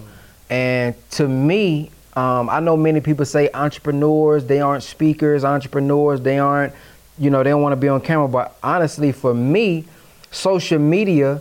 And 0.51 0.95
to 1.12 1.28
me, 1.28 1.91
um, 2.14 2.51
I 2.51 2.59
know 2.59 2.76
many 2.76 3.01
people 3.01 3.24
say 3.24 3.49
entrepreneurs, 3.55 4.45
they 4.45 4.61
aren't 4.61 4.83
speakers. 4.83 5.45
Entrepreneurs, 5.45 6.20
they 6.20 6.39
aren't, 6.39 6.74
you 7.16 7.30
know, 7.30 7.45
they 7.45 7.51
don't 7.51 7.62
want 7.62 7.74
to 7.74 7.76
be 7.76 7.89
on 7.89 8.01
camera. 8.01 8.26
But 8.26 8.57
honestly, 8.62 9.12
for 9.12 9.33
me, 9.33 9.85
social 10.33 10.80
media 10.80 11.41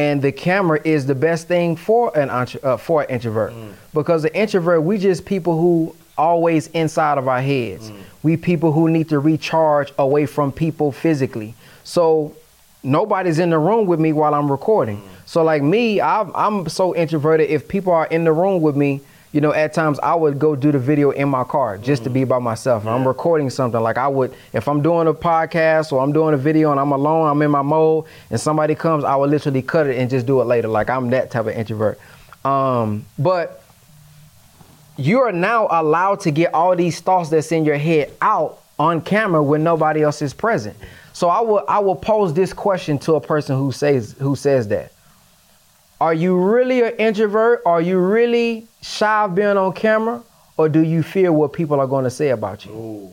and 0.00 0.22
the 0.22 0.32
camera 0.32 0.80
is 0.82 1.04
the 1.04 1.14
best 1.14 1.46
thing 1.46 1.76
for 1.76 2.16
an 2.18 2.30
uh, 2.30 2.76
for 2.78 3.02
an 3.02 3.10
introvert. 3.10 3.52
Mm. 3.52 3.74
Because 3.92 4.22
the 4.22 4.34
introvert 4.34 4.82
we 4.82 4.96
just 4.96 5.26
people 5.26 5.60
who 5.60 5.94
always 6.16 6.68
inside 6.68 7.18
of 7.18 7.28
our 7.28 7.42
heads. 7.42 7.90
Mm. 7.90 7.96
We 8.22 8.36
people 8.36 8.72
who 8.72 8.90
need 8.90 9.08
to 9.10 9.18
recharge 9.18 9.92
away 9.98 10.26
from 10.26 10.52
people 10.52 10.90
physically. 10.92 11.54
So 11.84 12.34
nobody's 12.82 13.38
in 13.38 13.50
the 13.50 13.58
room 13.58 13.86
with 13.86 14.00
me 14.00 14.12
while 14.12 14.34
i'm 14.34 14.50
recording. 14.50 14.98
Mm. 14.98 15.08
So 15.26 15.44
like 15.44 15.62
me 15.62 16.00
I'm, 16.00 16.32
I'm 16.34 16.68
so 16.68 16.94
introverted. 16.94 17.50
If 17.50 17.68
people 17.68 17.92
are 17.92 18.06
in 18.06 18.24
the 18.24 18.32
room 18.32 18.62
with 18.62 18.76
me 18.76 19.00
you 19.32 19.40
know 19.40 19.52
at 19.52 19.72
times 19.72 19.98
i 20.00 20.14
would 20.14 20.38
go 20.38 20.56
do 20.56 20.72
the 20.72 20.78
video 20.78 21.10
in 21.10 21.28
my 21.28 21.44
car 21.44 21.78
just 21.78 22.04
to 22.04 22.10
be 22.10 22.24
by 22.24 22.38
myself. 22.38 22.86
I'm 22.86 23.06
recording 23.06 23.50
something. 23.50 23.80
Like 23.80 23.96
i 23.96 24.08
would 24.08 24.34
if 24.52 24.68
i'm 24.68 24.82
doing 24.82 25.06
a 25.06 25.14
podcast 25.14 25.92
or 25.92 26.02
i'm 26.02 26.12
doing 26.12 26.34
a 26.34 26.36
video 26.36 26.70
and 26.70 26.80
i'm 26.80 26.92
alone 26.92 27.28
i'm 27.28 27.40
in 27.42 27.50
my 27.50 27.62
mode 27.62 28.06
and 28.30 28.40
somebody 28.40 28.74
comes 28.74 29.04
i 29.04 29.14
would 29.14 29.30
literally 29.30 29.62
cut 29.62 29.86
it 29.86 29.98
and 29.98 30.10
just 30.10 30.26
do 30.26 30.40
it 30.40 30.44
later. 30.44 30.68
Like 30.68 30.90
i'm 30.90 31.10
that 31.10 31.30
type 31.30 31.46
of 31.46 31.54
introvert. 31.54 31.98
Um, 32.44 33.04
but 33.18 33.62
you 34.96 35.20
are 35.20 35.32
now 35.32 35.68
allowed 35.70 36.20
to 36.20 36.30
get 36.30 36.52
all 36.54 36.74
these 36.74 37.00
thoughts 37.00 37.30
that's 37.30 37.52
in 37.52 37.64
your 37.64 37.76
head 37.76 38.12
out 38.20 38.60
on 38.78 39.00
camera 39.00 39.42
when 39.42 39.62
nobody 39.62 40.02
else 40.02 40.22
is 40.22 40.34
present. 40.34 40.76
So 41.12 41.28
i 41.28 41.40
will 41.40 41.64
i 41.68 41.78
will 41.78 41.96
pose 41.96 42.34
this 42.34 42.52
question 42.52 42.98
to 43.00 43.14
a 43.14 43.20
person 43.20 43.56
who 43.56 43.70
says 43.72 44.16
who 44.18 44.34
says 44.34 44.68
that 44.68 44.92
are 46.00 46.14
you 46.14 46.36
really 46.36 46.82
an 46.82 46.96
introvert? 46.96 47.62
Are 47.66 47.80
you 47.80 47.98
really 47.98 48.66
shy 48.80 49.24
of 49.24 49.34
being 49.34 49.56
on 49.56 49.72
camera? 49.74 50.22
Or 50.56 50.68
do 50.68 50.80
you 50.80 51.02
fear 51.02 51.32
what 51.32 51.52
people 51.52 51.78
are 51.78 51.86
going 51.86 52.04
to 52.04 52.10
say 52.10 52.30
about 52.30 52.64
you? 52.64 53.12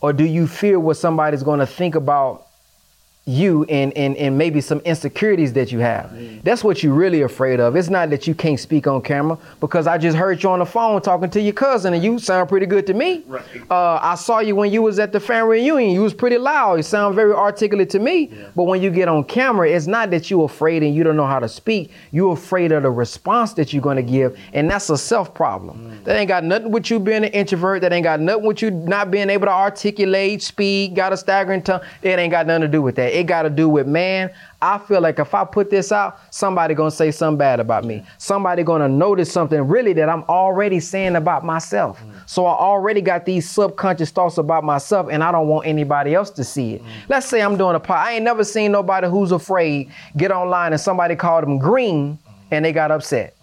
Or 0.00 0.12
do 0.12 0.24
you 0.24 0.46
fear 0.46 0.78
what 0.78 0.96
somebody's 0.96 1.42
going 1.42 1.60
to 1.60 1.66
think 1.66 1.94
about 1.94 2.43
you 3.26 3.64
and, 3.64 3.92
and, 3.96 4.16
and 4.16 4.36
maybe 4.36 4.60
some 4.60 4.80
insecurities 4.80 5.52
that 5.54 5.72
you 5.72 5.78
have? 5.78 6.12
That's 6.44 6.62
what 6.62 6.82
you're 6.82 6.94
really 6.94 7.22
afraid 7.22 7.60
of. 7.60 7.76
It's 7.76 7.88
not 7.88 8.10
that 8.10 8.26
you 8.26 8.34
can't 8.34 8.60
speak 8.60 8.86
on 8.86 9.02
camera 9.02 9.38
because 9.60 9.86
I 9.86 9.98
just 9.98 10.16
heard 10.16 10.42
you 10.42 10.50
on 10.50 10.58
the 10.58 10.66
phone 10.66 11.00
talking 11.00 11.30
to 11.30 11.40
your 11.40 11.54
cousin 11.54 11.94
and 11.94 12.04
you 12.04 12.18
sound 12.18 12.48
pretty 12.48 12.66
good 12.66 12.86
to 12.86 12.94
me. 12.94 13.24
Right. 13.26 13.44
Uh, 13.70 13.98
I 14.02 14.14
saw 14.14 14.40
you 14.40 14.54
when 14.54 14.72
you 14.72 14.82
was 14.82 14.98
at 14.98 15.12
the 15.12 15.20
family 15.20 15.60
reunion. 15.60 15.90
You 15.90 16.02
was 16.02 16.14
pretty 16.14 16.38
loud. 16.38 16.76
You 16.76 16.82
sound 16.82 17.14
very 17.14 17.32
articulate 17.32 17.90
to 17.90 17.98
me. 17.98 18.30
But 18.54 18.64
when 18.64 18.82
you 18.82 18.90
get 18.90 19.08
on 19.08 19.24
camera, 19.24 19.68
it's 19.68 19.86
not 19.86 20.10
that 20.10 20.30
you're 20.30 20.44
afraid 20.44 20.82
and 20.82 20.94
you 20.94 21.04
don't 21.04 21.16
know 21.16 21.26
how 21.26 21.38
to 21.38 21.48
speak. 21.48 21.90
You're 22.10 22.34
afraid 22.34 22.72
of 22.72 22.82
the 22.82 22.90
response 22.90 23.52
that 23.54 23.72
you're 23.72 23.82
going 23.82 23.96
to 23.96 24.02
give, 24.02 24.38
and 24.52 24.70
that's 24.70 24.90
a 24.90 24.98
self 24.98 25.34
problem. 25.34 26.00
That 26.04 26.16
ain't 26.16 26.28
got 26.28 26.44
nothing 26.44 26.70
with 26.70 26.90
you 26.90 26.98
being 26.98 27.24
an 27.24 27.32
introvert. 27.32 27.82
That 27.82 27.92
ain't 27.92 28.04
got 28.04 28.20
nothing 28.20 28.44
with 28.44 28.62
you 28.62 28.70
not 28.70 29.10
being 29.10 29.30
able 29.30 29.46
to 29.46 29.52
articulate, 29.52 30.42
speak, 30.42 30.94
got 30.94 31.12
a 31.12 31.16
staggering 31.16 31.62
tongue. 31.62 31.80
It 32.02 32.18
ain't 32.18 32.30
got 32.30 32.46
nothing 32.46 32.62
to 32.62 32.68
do 32.68 32.82
with 32.82 32.96
that. 32.96 33.13
It 33.14 33.24
got 33.24 33.42
to 33.42 33.50
do 33.50 33.68
with 33.68 33.86
man. 33.86 34.30
I 34.60 34.78
feel 34.78 35.00
like 35.00 35.18
if 35.18 35.34
I 35.34 35.44
put 35.44 35.70
this 35.70 35.92
out, 35.92 36.18
somebody 36.30 36.74
gonna 36.74 36.90
say 36.90 37.10
something 37.10 37.38
bad 37.38 37.60
about 37.60 37.84
me. 37.84 38.04
Somebody 38.18 38.62
gonna 38.62 38.88
notice 38.88 39.30
something 39.30 39.60
really 39.68 39.92
that 39.92 40.08
I'm 40.08 40.22
already 40.24 40.80
saying 40.80 41.16
about 41.16 41.44
myself. 41.44 42.02
So 42.26 42.46
I 42.46 42.54
already 42.54 43.00
got 43.00 43.24
these 43.24 43.48
subconscious 43.48 44.10
thoughts 44.10 44.38
about 44.38 44.64
myself, 44.64 45.08
and 45.10 45.22
I 45.22 45.30
don't 45.30 45.48
want 45.48 45.66
anybody 45.66 46.14
else 46.14 46.30
to 46.30 46.44
see 46.44 46.74
it. 46.74 46.82
Let's 47.08 47.26
say 47.26 47.40
I'm 47.40 47.56
doing 47.56 47.76
a 47.76 47.80
pod. 47.80 47.98
I 48.06 48.12
ain't 48.12 48.24
never 48.24 48.42
seen 48.42 48.72
nobody 48.72 49.06
who's 49.08 49.32
afraid 49.32 49.90
get 50.16 50.32
online 50.32 50.72
and 50.72 50.80
somebody 50.80 51.14
called 51.14 51.44
them 51.44 51.58
green, 51.58 52.18
and 52.50 52.64
they 52.64 52.72
got 52.72 52.90
upset. 52.90 53.36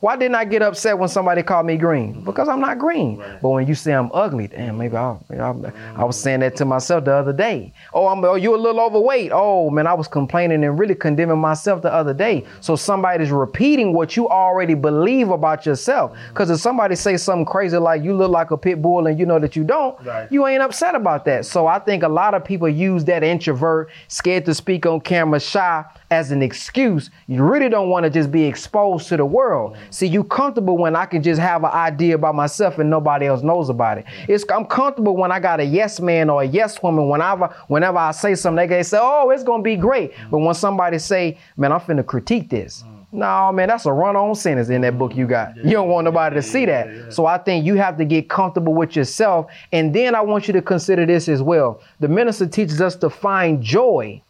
Why 0.00 0.16
didn't 0.16 0.36
I 0.36 0.44
get 0.44 0.62
upset 0.62 0.98
when 0.98 1.08
somebody 1.08 1.42
called 1.42 1.66
me 1.66 1.76
green? 1.76 2.22
Because 2.24 2.48
I'm 2.48 2.60
not 2.60 2.78
green. 2.78 3.16
But 3.42 3.48
when 3.48 3.66
you 3.66 3.74
say 3.74 3.92
I'm 3.92 4.10
ugly, 4.14 4.46
damn, 4.46 4.78
maybe 4.78 4.96
I, 4.96 5.16
I, 5.38 5.54
I 5.96 6.04
was 6.04 6.18
saying 6.20 6.40
that 6.40 6.54
to 6.56 6.64
myself 6.64 7.04
the 7.04 7.12
other 7.14 7.32
day. 7.32 7.72
Oh, 7.92 8.06
I'm, 8.06 8.24
oh, 8.24 8.34
you 8.36 8.54
a 8.54 8.56
little 8.56 8.80
overweight. 8.80 9.30
Oh 9.34 9.70
man, 9.70 9.86
I 9.86 9.94
was 9.94 10.06
complaining 10.08 10.62
and 10.64 10.78
really 10.78 10.94
condemning 10.94 11.38
myself 11.38 11.82
the 11.82 11.92
other 11.92 12.14
day. 12.14 12.44
So 12.60 12.76
somebody's 12.76 13.30
repeating 13.30 13.92
what 13.92 14.16
you 14.16 14.28
already 14.28 14.74
believe 14.74 15.30
about 15.30 15.66
yourself. 15.66 16.12
Mm-hmm. 16.12 16.28
Because 16.28 16.50
if 16.50 16.60
somebody 16.60 16.94
say 16.94 17.16
something 17.16 17.44
crazy 17.46 17.76
like 17.76 18.02
you 18.02 18.14
look 18.14 18.30
like 18.30 18.50
a 18.50 18.56
pit 18.56 18.80
bull 18.80 19.06
and 19.06 19.18
you 19.18 19.26
know 19.26 19.38
that 19.38 19.56
you 19.56 19.64
don't, 19.64 19.96
Right. 20.04 20.30
you 20.30 20.46
ain't 20.46 20.62
upset 20.62 20.94
about 20.94 21.24
that. 21.24 21.44
So 21.44 21.66
I 21.66 21.78
think 21.80 22.02
a 22.02 22.08
lot 22.08 22.34
of 22.34 22.44
people 22.44 22.68
use 22.68 23.04
that 23.06 23.24
introvert, 23.24 23.90
scared 24.08 24.44
to 24.46 24.54
speak 24.54 24.86
on 24.86 25.00
camera, 25.00 25.40
shy 25.40 25.84
as 26.10 26.30
an 26.30 26.42
excuse. 26.42 27.10
You 27.26 27.42
really 27.42 27.68
don't 27.68 27.88
want 27.90 28.04
to 28.04 28.10
just 28.10 28.30
be 28.30 28.44
exposed 28.44 29.08
to 29.08 29.16
the 29.16 29.24
world. 29.26 29.72
Mm-hmm. 29.72 29.87
See, 29.90 30.06
you 30.06 30.24
comfortable 30.24 30.76
when 30.76 30.96
I 30.96 31.06
can 31.06 31.22
just 31.22 31.40
have 31.40 31.64
an 31.64 31.70
idea 31.70 32.14
about 32.14 32.34
myself 32.34 32.78
and 32.78 32.90
nobody 32.90 33.26
else 33.26 33.42
knows 33.42 33.68
about 33.68 33.98
it. 33.98 34.04
It's 34.28 34.44
I'm 34.50 34.64
comfortable 34.64 35.16
when 35.16 35.32
I 35.32 35.40
got 35.40 35.60
a 35.60 35.64
yes 35.64 36.00
man 36.00 36.30
or 36.30 36.42
a 36.42 36.46
yes 36.46 36.82
woman. 36.82 37.08
Whenever 37.08 37.48
whenever 37.68 37.98
I 37.98 38.12
say 38.12 38.34
something, 38.34 38.68
they 38.68 38.82
say, 38.82 38.98
"Oh, 39.00 39.30
it's 39.30 39.42
gonna 39.42 39.62
be 39.62 39.76
great." 39.76 40.12
But 40.30 40.38
when 40.38 40.54
somebody 40.54 40.98
say, 40.98 41.38
"Man, 41.56 41.72
I'm 41.72 41.80
finna 41.80 42.04
critique 42.04 42.50
this," 42.50 42.84
mm. 42.86 42.98
No, 43.10 43.50
man, 43.52 43.68
that's 43.68 43.86
a 43.86 43.92
run-on 43.92 44.34
sentence 44.34 44.68
in 44.68 44.82
that 44.82 44.98
book 44.98 45.16
you 45.16 45.26
got. 45.26 45.56
You 45.56 45.70
don't 45.70 45.88
want 45.88 46.04
nobody 46.04 46.36
to 46.36 46.42
see 46.42 46.66
that. 46.66 47.10
So 47.10 47.24
I 47.24 47.38
think 47.38 47.64
you 47.64 47.76
have 47.76 47.96
to 47.96 48.04
get 48.04 48.28
comfortable 48.28 48.74
with 48.74 48.96
yourself. 48.96 49.46
And 49.72 49.94
then 49.94 50.14
I 50.14 50.20
want 50.20 50.46
you 50.46 50.52
to 50.52 50.60
consider 50.60 51.06
this 51.06 51.26
as 51.26 51.40
well. 51.40 51.80
The 52.00 52.08
minister 52.08 52.46
teaches 52.46 52.82
us 52.82 52.96
to 52.96 53.08
find 53.08 53.62
joy 53.62 54.20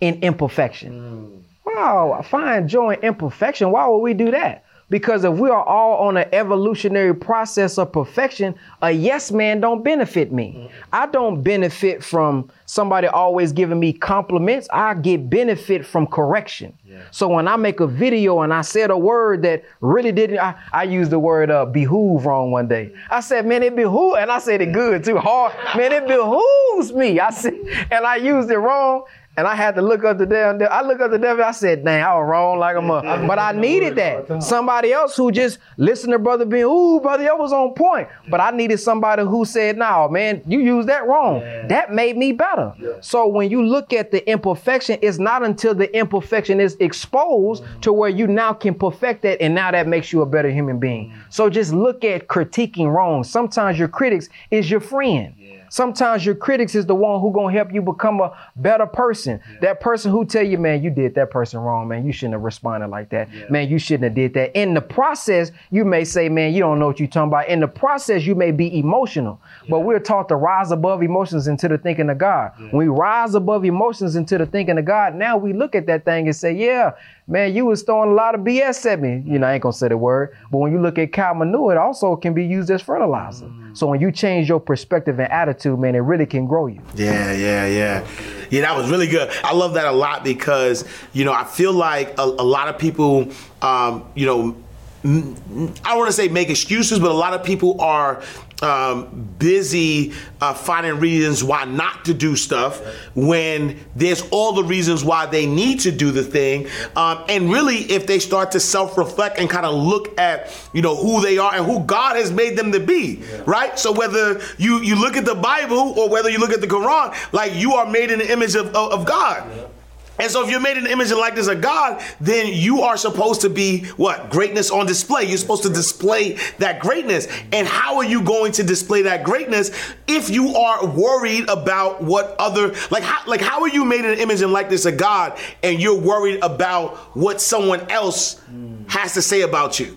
in 0.00 0.14
imperfection. 0.22 0.92
Mm. 0.92 1.42
Wow, 1.66 2.24
find 2.30 2.68
joy 2.68 2.94
in 2.94 3.00
imperfection. 3.00 3.72
Why 3.72 3.86
would 3.88 3.98
we 3.98 4.14
do 4.14 4.30
that? 4.30 4.64
Because 4.88 5.24
if 5.24 5.34
we 5.34 5.50
are 5.50 5.64
all 5.64 6.06
on 6.06 6.16
an 6.16 6.28
evolutionary 6.32 7.12
process 7.12 7.76
of 7.76 7.90
perfection, 7.90 8.54
a 8.82 8.92
yes 8.92 9.32
man 9.32 9.60
don't 9.60 9.82
benefit 9.82 10.30
me. 10.30 10.70
I 10.92 11.06
don't 11.06 11.42
benefit 11.42 12.04
from 12.04 12.48
somebody 12.66 13.08
always 13.08 13.50
giving 13.50 13.80
me 13.80 13.92
compliments. 13.92 14.68
I 14.72 14.94
get 14.94 15.28
benefit 15.28 15.84
from 15.84 16.06
correction. 16.06 16.72
So 17.10 17.26
when 17.28 17.48
I 17.48 17.56
make 17.56 17.80
a 17.80 17.86
video 17.86 18.42
and 18.42 18.54
I 18.54 18.60
said 18.60 18.90
a 18.90 18.96
word 18.96 19.42
that 19.42 19.64
really 19.80 20.12
didn't, 20.12 20.38
I, 20.38 20.54
I 20.72 20.84
used 20.84 21.10
the 21.10 21.18
word 21.18 21.50
uh, 21.50 21.66
behoove 21.66 22.24
wrong 22.24 22.52
one 22.52 22.68
day. 22.68 22.94
I 23.10 23.20
said, 23.20 23.44
man, 23.44 23.64
it 23.64 23.74
behoove, 23.74 24.16
and 24.16 24.30
I 24.30 24.38
said 24.38 24.62
it 24.62 24.72
good 24.72 25.04
too, 25.04 25.18
hard. 25.18 25.52
Man, 25.76 25.92
it 25.92 26.06
behooves 26.06 26.92
me. 26.92 27.18
I 27.18 27.30
said, 27.30 27.54
and 27.90 28.06
I 28.06 28.16
used 28.16 28.50
it 28.50 28.58
wrong. 28.58 29.04
And 29.36 29.46
I 29.46 29.54
had 29.54 29.74
to 29.74 29.82
look 29.82 30.02
up 30.02 30.16
the 30.18 30.26
damn. 30.26 30.60
I 30.70 30.82
look 30.82 31.00
up 31.00 31.10
the 31.10 31.18
devil. 31.18 31.44
I 31.44 31.50
said, 31.50 31.84
"Dang, 31.84 32.02
I 32.02 32.14
was 32.14 32.26
wrong 32.26 32.58
like 32.58 32.76
a 32.76 32.80
mother." 32.80 33.26
But 33.26 33.38
I 33.38 33.52
needed 33.52 33.96
that. 33.96 34.42
Somebody 34.42 34.92
else 34.92 35.16
who 35.16 35.30
just 35.30 35.58
listened 35.76 36.12
to 36.12 36.18
brother 36.18 36.46
Ben, 36.46 36.64
"Ooh, 36.64 37.00
brother, 37.00 37.24
that 37.24 37.38
was 37.38 37.52
on 37.52 37.74
point." 37.74 38.08
But 38.30 38.40
I 38.40 38.50
needed 38.50 38.78
somebody 38.78 39.24
who 39.24 39.44
said, 39.44 39.76
"No, 39.76 40.08
man, 40.08 40.42
you 40.46 40.60
used 40.60 40.88
that 40.88 41.06
wrong." 41.06 41.40
That 41.68 41.92
made 41.92 42.16
me 42.16 42.32
better. 42.32 42.72
So 43.00 43.26
when 43.26 43.50
you 43.50 43.62
look 43.62 43.92
at 43.92 44.10
the 44.10 44.26
imperfection, 44.28 44.98
it's 45.02 45.18
not 45.18 45.42
until 45.42 45.74
the 45.74 45.94
imperfection 45.94 46.60
is 46.60 46.76
exposed 46.80 47.62
mm-hmm. 47.62 47.80
to 47.80 47.92
where 47.92 48.10
you 48.10 48.26
now 48.26 48.52
can 48.52 48.74
perfect 48.74 49.22
that, 49.22 49.42
and 49.42 49.54
now 49.54 49.70
that 49.70 49.86
makes 49.86 50.12
you 50.12 50.22
a 50.22 50.26
better 50.26 50.50
human 50.50 50.78
being. 50.78 51.10
Mm-hmm. 51.10 51.20
So 51.30 51.50
just 51.50 51.72
look 51.72 52.04
at 52.04 52.28
critiquing 52.28 52.92
wrong. 52.92 53.22
Sometimes 53.22 53.78
your 53.78 53.88
critics 53.88 54.28
is 54.50 54.70
your 54.70 54.80
friend. 54.80 55.34
Sometimes 55.76 56.24
your 56.24 56.34
critics 56.34 56.74
is 56.74 56.86
the 56.86 56.94
one 56.94 57.20
who 57.20 57.30
gonna 57.30 57.52
help 57.52 57.70
you 57.70 57.82
become 57.82 58.22
a 58.22 58.34
better 58.56 58.86
person. 58.86 59.38
That 59.60 59.78
person 59.78 60.10
who 60.10 60.24
tell 60.24 60.42
you, 60.42 60.56
man, 60.56 60.82
you 60.82 60.88
did 60.88 61.14
that 61.16 61.30
person 61.30 61.60
wrong, 61.60 61.86
man. 61.86 62.06
You 62.06 62.12
shouldn't 62.12 62.32
have 62.32 62.44
responded 62.44 62.88
like 62.88 63.10
that. 63.10 63.28
Man, 63.50 63.68
you 63.68 63.78
shouldn't 63.78 64.04
have 64.04 64.14
did 64.14 64.32
that. 64.32 64.58
In 64.58 64.72
the 64.72 64.80
process, 64.80 65.52
you 65.70 65.84
may 65.84 66.02
say, 66.02 66.30
man, 66.30 66.54
you 66.54 66.60
don't 66.60 66.78
know 66.78 66.86
what 66.86 66.98
you're 66.98 67.06
talking 67.06 67.28
about. 67.28 67.48
In 67.48 67.60
the 67.60 67.68
process, 67.68 68.24
you 68.24 68.34
may 68.34 68.52
be 68.52 68.78
emotional. 68.78 69.38
But 69.68 69.80
we're 69.80 69.98
taught 69.98 70.30
to 70.30 70.36
rise 70.36 70.70
above 70.70 71.02
emotions 71.02 71.46
into 71.46 71.68
the 71.68 71.76
thinking 71.76 72.08
of 72.08 72.16
God. 72.16 72.52
When 72.56 72.78
we 72.78 72.88
rise 72.88 73.34
above 73.34 73.66
emotions 73.66 74.16
into 74.16 74.38
the 74.38 74.46
thinking 74.46 74.78
of 74.78 74.86
God, 74.86 75.14
now 75.14 75.36
we 75.36 75.52
look 75.52 75.74
at 75.74 75.84
that 75.88 76.06
thing 76.06 76.26
and 76.26 76.34
say, 76.34 76.54
yeah, 76.54 76.92
man, 77.26 77.54
you 77.54 77.66
was 77.66 77.82
throwing 77.82 78.10
a 78.10 78.14
lot 78.14 78.34
of 78.34 78.40
BS 78.42 78.86
at 78.90 79.00
me. 79.00 79.22
You 79.26 79.38
know, 79.38 79.46
I 79.46 79.54
ain't 79.54 79.62
gonna 79.62 79.72
say 79.72 79.88
the 79.88 79.96
word, 79.96 80.36
but 80.50 80.58
when 80.58 80.72
you 80.72 80.80
look 80.80 80.98
at 80.98 81.12
cow 81.12 81.34
manure, 81.34 81.72
it 81.72 81.78
also 81.78 82.16
can 82.16 82.34
be 82.34 82.44
used 82.44 82.70
as 82.70 82.82
fertilizer. 82.82 83.46
Mm. 83.46 83.76
So 83.76 83.86
when 83.86 84.00
you 84.00 84.12
change 84.12 84.48
your 84.48 84.60
perspective 84.60 85.18
and 85.18 85.30
attitude, 85.30 85.65
man, 85.74 85.94
it 85.94 86.00
really 86.00 86.26
can 86.26 86.46
grow 86.46 86.66
you. 86.66 86.82
Yeah, 86.94 87.32
yeah, 87.32 87.66
yeah. 87.66 88.06
Yeah, 88.50 88.60
that 88.60 88.76
was 88.76 88.90
really 88.90 89.06
good. 89.06 89.32
I 89.42 89.54
love 89.54 89.74
that 89.74 89.86
a 89.86 89.92
lot 89.92 90.22
because, 90.22 90.84
you 91.14 91.24
know, 91.24 91.32
I 91.32 91.44
feel 91.44 91.72
like 91.72 92.18
a, 92.18 92.22
a 92.22 92.44
lot 92.44 92.68
of 92.68 92.78
people, 92.78 93.28
um, 93.62 94.04
you 94.14 94.26
know, 94.26 94.56
I 95.04 95.08
don't 95.08 95.98
want 95.98 96.08
to 96.08 96.12
say 96.12 96.28
make 96.28 96.50
excuses, 96.50 96.98
but 96.98 97.10
a 97.10 97.14
lot 97.14 97.32
of 97.32 97.44
people 97.44 97.80
are 97.80 98.22
um, 98.62 99.34
busy 99.38 100.12
uh, 100.40 100.54
finding 100.54 100.98
reasons 100.98 101.44
why 101.44 101.64
not 101.64 102.04
to 102.06 102.14
do 102.14 102.36
stuff 102.36 102.80
when 103.14 103.78
there's 103.94 104.22
all 104.30 104.52
the 104.52 104.64
reasons 104.64 105.04
why 105.04 105.26
they 105.26 105.46
need 105.46 105.80
to 105.80 105.92
do 105.92 106.10
the 106.10 106.22
thing. 106.22 106.66
Um, 106.96 107.24
and 107.28 107.50
really, 107.50 107.76
if 107.76 108.06
they 108.06 108.18
start 108.18 108.52
to 108.52 108.60
self-reflect 108.60 109.38
and 109.38 109.48
kind 109.50 109.66
of 109.66 109.74
look 109.74 110.18
at, 110.18 110.52
you 110.72 110.82
know, 110.82 110.96
who 110.96 111.20
they 111.20 111.38
are 111.38 111.54
and 111.54 111.66
who 111.66 111.80
God 111.80 112.16
has 112.16 112.32
made 112.32 112.56
them 112.56 112.72
to 112.72 112.80
be, 112.80 113.22
right? 113.44 113.78
So 113.78 113.92
whether 113.92 114.40
you 114.58 114.80
you 114.80 114.98
look 114.98 115.16
at 115.16 115.24
the 115.24 115.34
Bible 115.34 115.94
or 115.98 116.08
whether 116.08 116.30
you 116.30 116.38
look 116.38 116.52
at 116.52 116.60
the 116.60 116.66
Quran, 116.66 117.14
like 117.32 117.54
you 117.54 117.74
are 117.74 117.86
made 117.90 118.10
in 118.10 118.18
the 118.18 118.32
image 118.32 118.54
of, 118.54 118.68
of, 118.68 118.92
of 118.92 119.06
God. 119.06 119.70
And 120.18 120.30
so 120.30 120.44
if 120.44 120.50
you're 120.50 120.60
made 120.60 120.76
in 120.76 120.84
the 120.84 120.90
image 120.90 121.10
and 121.10 121.20
likeness 121.20 121.46
of 121.46 121.60
God, 121.60 122.02
then 122.20 122.52
you 122.52 122.82
are 122.82 122.96
supposed 122.96 123.42
to 123.42 123.50
be 123.50 123.84
what? 123.96 124.30
Greatness 124.30 124.70
on 124.70 124.86
display. 124.86 125.24
You're 125.24 125.38
supposed 125.38 125.62
to 125.64 125.68
display 125.68 126.38
that 126.58 126.80
greatness. 126.80 127.28
And 127.52 127.66
how 127.66 127.96
are 127.96 128.04
you 128.04 128.22
going 128.22 128.52
to 128.52 128.62
display 128.62 129.02
that 129.02 129.24
greatness 129.24 129.70
if 130.06 130.30
you 130.30 130.54
are 130.56 130.86
worried 130.86 131.48
about 131.48 132.02
what 132.02 132.36
other 132.38 132.74
like 132.90 133.02
how 133.02 133.28
like 133.28 133.40
how 133.40 133.60
are 133.62 133.68
you 133.68 133.84
made 133.84 134.04
in 134.04 134.16
the 134.16 134.22
image 134.22 134.40
and 134.42 134.52
likeness 134.52 134.86
of 134.86 134.96
God 134.96 135.38
and 135.62 135.80
you're 135.80 135.98
worried 135.98 136.40
about 136.42 136.96
what 137.16 137.40
someone 137.40 137.80
else 137.90 138.40
has 138.88 139.14
to 139.14 139.22
say 139.22 139.42
about 139.42 139.78
you? 139.78 139.96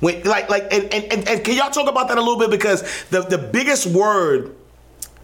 When, 0.00 0.22
like 0.24 0.50
like 0.50 0.64
and, 0.72 0.84
and, 0.92 1.04
and, 1.12 1.28
and 1.28 1.44
can 1.44 1.56
y'all 1.56 1.70
talk 1.70 1.88
about 1.88 2.08
that 2.08 2.18
a 2.18 2.20
little 2.20 2.38
bit 2.38 2.50
because 2.50 2.82
the, 3.06 3.22
the 3.22 3.38
biggest 3.38 3.86
word 3.86 4.54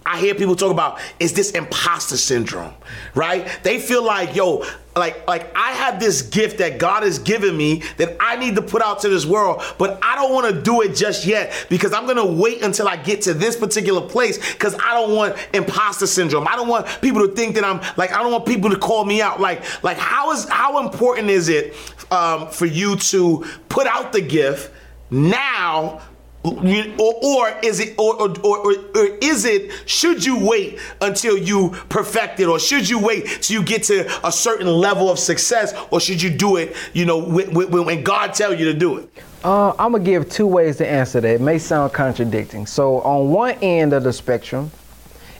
I 0.04 0.18
hear 0.18 0.34
people 0.34 0.56
talk 0.56 0.72
about 0.72 1.00
is 1.20 1.32
this 1.32 1.52
imposter 1.52 2.16
syndrome, 2.16 2.74
right? 3.14 3.48
They 3.62 3.78
feel 3.78 4.04
like, 4.04 4.34
yo, 4.34 4.64
like 4.96 5.26
like 5.26 5.50
I 5.56 5.72
have 5.72 6.00
this 6.00 6.22
gift 6.22 6.58
that 6.58 6.78
God 6.78 7.02
has 7.02 7.18
given 7.18 7.56
me 7.56 7.82
that 7.96 8.16
I 8.20 8.36
need 8.36 8.56
to 8.56 8.62
put 8.62 8.82
out 8.82 9.00
to 9.00 9.08
this 9.08 9.24
world, 9.24 9.62
but 9.78 9.98
I 10.02 10.14
don't 10.16 10.32
want 10.32 10.54
to 10.54 10.60
do 10.60 10.82
it 10.82 10.94
just 10.94 11.24
yet 11.24 11.66
because 11.70 11.92
I'm 11.92 12.06
gonna 12.06 12.26
wait 12.26 12.62
until 12.62 12.88
I 12.88 12.96
get 12.96 13.22
to 13.22 13.34
this 13.34 13.56
particular 13.56 14.00
place 14.00 14.52
because 14.52 14.74
I 14.74 14.92
don't 14.92 15.14
want 15.14 15.36
imposter 15.54 16.06
syndrome. 16.06 16.46
I 16.46 16.56
don't 16.56 16.68
want 16.68 16.86
people 17.00 17.26
to 17.26 17.34
think 17.34 17.54
that 17.54 17.64
I'm 17.64 17.80
like 17.96 18.12
I 18.12 18.22
don't 18.22 18.32
want 18.32 18.46
people 18.46 18.70
to 18.70 18.78
call 18.78 19.04
me 19.04 19.22
out. 19.22 19.40
Like 19.40 19.62
like 19.82 19.96
how 19.96 20.30
is 20.32 20.48
how 20.48 20.84
important 20.84 21.30
is 21.30 21.48
it 21.48 21.74
um, 22.10 22.48
for 22.48 22.66
you 22.66 22.96
to 22.96 23.46
put 23.68 23.86
out 23.86 24.12
the 24.12 24.20
gift 24.20 24.70
now? 25.10 26.02
You- 26.44 26.94
or, 26.98 27.14
or 27.22 27.54
is 27.62 27.78
it 27.78 27.94
or, 27.98 28.14
or, 28.20 28.30
or, 28.42 28.58
or, 28.58 28.74
or 28.96 29.06
is 29.20 29.44
it 29.44 29.70
should 29.86 30.24
you 30.26 30.44
wait 30.44 30.80
until 31.00 31.38
you 31.38 31.70
perfect 31.88 32.40
it 32.40 32.46
or 32.46 32.58
should 32.58 32.88
you 32.88 32.98
wait 32.98 33.26
till 33.42 33.60
you 33.60 33.64
get 33.64 33.84
to 33.84 34.10
a 34.26 34.32
certain 34.32 34.66
level 34.66 35.08
of 35.08 35.20
success 35.20 35.72
or 35.92 36.00
should 36.00 36.20
you 36.20 36.30
do 36.30 36.56
it 36.56 36.74
you 36.94 37.04
know 37.04 37.18
when, 37.18 37.54
when, 37.54 37.84
when 37.84 38.02
god 38.02 38.34
tell 38.34 38.52
you 38.52 38.64
to 38.64 38.74
do 38.74 38.98
it 38.98 39.08
Uh, 39.44 39.70
I'm 39.78 39.92
gonna 39.92 40.02
give 40.04 40.28
two 40.28 40.46
ways 40.48 40.76
to 40.78 40.86
answer 40.86 41.20
that. 41.20 41.34
It 41.34 41.40
may 41.40 41.58
sound 41.58 41.92
contradicting. 41.92 42.66
So 42.66 43.00
on 43.02 43.30
one 43.32 43.54
end 43.62 43.92
of 43.92 44.02
the 44.04 44.12
spectrum, 44.12 44.70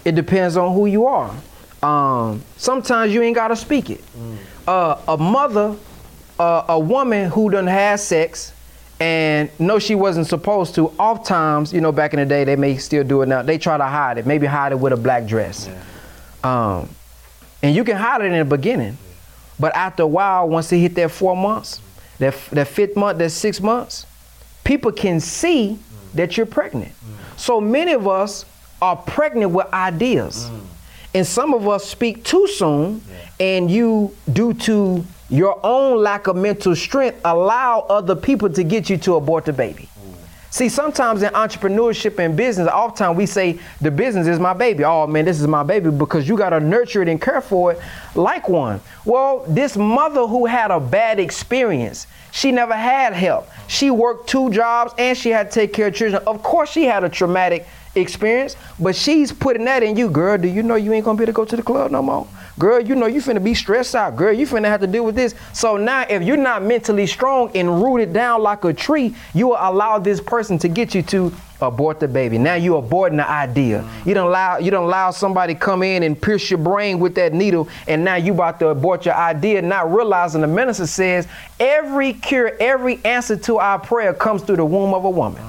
it 0.04 0.14
depends 0.16 0.56
on 0.56 0.74
who 0.74 0.86
you 0.86 1.06
are. 1.06 1.30
Um, 1.84 2.42
sometimes 2.56 3.12
you 3.14 3.22
ain't 3.22 3.36
gotta 3.36 3.54
speak 3.56 3.90
it. 3.90 4.02
Uh, 4.66 4.96
a 5.08 5.16
mother, 5.16 5.76
uh, 6.38 6.64
a 6.68 6.78
woman 6.78 7.30
who 7.30 7.48
done 7.50 7.66
had 7.68 8.00
sex 8.00 8.52
and 9.02 9.50
no, 9.58 9.80
she 9.80 9.96
wasn't 9.96 10.28
supposed 10.28 10.76
to. 10.76 10.86
Oftentimes, 10.90 11.72
you 11.72 11.80
know, 11.80 11.90
back 11.90 12.14
in 12.14 12.20
the 12.20 12.26
day, 12.26 12.44
they 12.44 12.54
may 12.54 12.76
still 12.76 13.02
do 13.02 13.22
it 13.22 13.26
now. 13.26 13.42
They 13.42 13.58
try 13.58 13.76
to 13.76 13.84
hide 13.84 14.18
it. 14.18 14.26
Maybe 14.26 14.46
hide 14.46 14.70
it 14.70 14.78
with 14.78 14.92
a 14.92 14.96
black 14.96 15.26
dress. 15.26 15.68
Um, 16.44 16.88
and 17.64 17.74
you 17.74 17.82
can 17.82 17.96
hide 17.96 18.20
it 18.22 18.26
in 18.26 18.38
the 18.38 18.44
beginning, 18.44 18.96
but 19.58 19.74
after 19.74 20.04
a 20.04 20.06
while, 20.06 20.48
once 20.48 20.70
it 20.72 20.78
hit 20.78 20.94
that 20.94 21.10
four 21.10 21.36
months, 21.36 21.80
that 22.18 22.34
that 22.52 22.68
fifth 22.68 22.96
month, 22.96 23.18
that 23.18 23.30
six 23.30 23.60
months, 23.60 24.06
people 24.62 24.92
can 24.92 25.18
see 25.18 25.80
that 26.14 26.36
you're 26.36 26.46
pregnant. 26.46 26.92
So 27.36 27.60
many 27.60 27.92
of 27.94 28.06
us 28.06 28.44
are 28.80 28.94
pregnant 28.96 29.50
with 29.50 29.66
ideas. 29.72 30.48
And 31.14 31.26
some 31.26 31.54
of 31.54 31.66
us 31.68 31.84
speak 31.84 32.24
too 32.24 32.46
soon, 32.46 33.02
and 33.40 33.68
you, 33.68 34.14
due 34.32 34.54
to 34.54 35.04
your 35.32 35.58
own 35.64 35.96
lack 35.96 36.26
of 36.26 36.36
mental 36.36 36.76
strength, 36.76 37.18
allow 37.24 37.80
other 37.88 38.14
people 38.14 38.50
to 38.50 38.62
get 38.62 38.90
you 38.90 38.98
to 38.98 39.16
abort 39.16 39.46
the 39.46 39.52
baby. 39.52 39.88
See, 40.50 40.68
sometimes 40.68 41.22
in 41.22 41.32
entrepreneurship 41.32 42.18
and 42.18 42.36
business, 42.36 42.68
oftentimes 42.68 43.16
we 43.16 43.24
say 43.24 43.58
the 43.80 43.90
business 43.90 44.26
is 44.26 44.38
my 44.38 44.52
baby. 44.52 44.84
Oh 44.84 45.06
man, 45.06 45.24
this 45.24 45.40
is 45.40 45.46
my 45.46 45.62
baby 45.62 45.90
because 45.90 46.28
you 46.28 46.36
gotta 46.36 46.60
nurture 46.60 47.00
it 47.00 47.08
and 47.08 47.18
care 47.18 47.40
for 47.40 47.72
it 47.72 47.80
like 48.14 48.50
one. 48.50 48.78
Well, 49.06 49.46
this 49.48 49.78
mother 49.78 50.26
who 50.26 50.44
had 50.44 50.70
a 50.70 50.78
bad 50.78 51.18
experience, 51.18 52.06
she 52.32 52.52
never 52.52 52.74
had 52.74 53.14
help. 53.14 53.48
She 53.66 53.90
worked 53.90 54.28
two 54.28 54.50
jobs 54.50 54.92
and 54.98 55.16
she 55.16 55.30
had 55.30 55.50
to 55.50 55.60
take 55.60 55.72
care 55.72 55.86
of 55.86 55.94
children. 55.94 56.22
Of 56.26 56.42
course, 56.42 56.70
she 56.70 56.84
had 56.84 57.02
a 57.02 57.08
traumatic 57.08 57.66
experience, 57.94 58.54
but 58.78 58.94
she's 58.94 59.32
putting 59.32 59.64
that 59.64 59.82
in 59.82 59.96
you, 59.96 60.10
girl. 60.10 60.36
Do 60.36 60.48
you 60.48 60.62
know 60.62 60.74
you 60.74 60.92
ain't 60.92 61.06
gonna 61.06 61.16
be 61.16 61.22
able 61.22 61.32
to 61.32 61.36
go 61.36 61.44
to 61.46 61.56
the 61.56 61.62
club 61.62 61.90
no 61.90 62.02
more? 62.02 62.28
Girl, 62.58 62.80
you 62.80 62.94
know 62.94 63.06
you 63.06 63.20
finna 63.20 63.42
be 63.42 63.54
stressed 63.54 63.94
out. 63.94 64.16
Girl, 64.16 64.32
you 64.32 64.46
finna 64.46 64.66
have 64.66 64.80
to 64.82 64.86
deal 64.86 65.04
with 65.04 65.14
this. 65.14 65.34
So 65.52 65.76
now, 65.76 66.04
if 66.08 66.22
you're 66.22 66.36
not 66.36 66.62
mentally 66.62 67.06
strong 67.06 67.50
and 67.54 67.82
rooted 67.82 68.12
down 68.12 68.42
like 68.42 68.64
a 68.64 68.72
tree, 68.72 69.14
you 69.34 69.48
will 69.48 69.58
allow 69.58 69.98
this 69.98 70.20
person 70.20 70.58
to 70.58 70.68
get 70.68 70.94
you 70.94 71.02
to 71.04 71.32
abort 71.62 72.00
the 72.00 72.08
baby. 72.08 72.38
Now 72.38 72.54
you're 72.54 72.82
aborting 72.82 73.16
the 73.16 73.28
idea. 73.28 73.88
You 74.04 74.14
don't 74.14 74.28
allow 74.28 74.58
you 74.58 74.70
don't 74.70 74.84
allow 74.84 75.12
somebody 75.12 75.54
come 75.54 75.82
in 75.82 76.02
and 76.02 76.20
pierce 76.20 76.50
your 76.50 76.58
brain 76.58 76.98
with 76.98 77.14
that 77.14 77.32
needle, 77.32 77.68
and 77.88 78.04
now 78.04 78.16
you 78.16 78.34
about 78.34 78.58
to 78.60 78.68
abort 78.68 79.06
your 79.06 79.14
idea, 79.14 79.62
not 79.62 79.92
realizing 79.92 80.40
the 80.42 80.46
minister 80.46 80.86
says 80.86 81.26
every 81.58 82.12
cure, 82.12 82.52
every 82.60 83.02
answer 83.04 83.36
to 83.36 83.58
our 83.58 83.78
prayer 83.78 84.12
comes 84.12 84.42
through 84.42 84.56
the 84.56 84.64
womb 84.64 84.92
of 84.92 85.04
a 85.04 85.10
woman. 85.10 85.42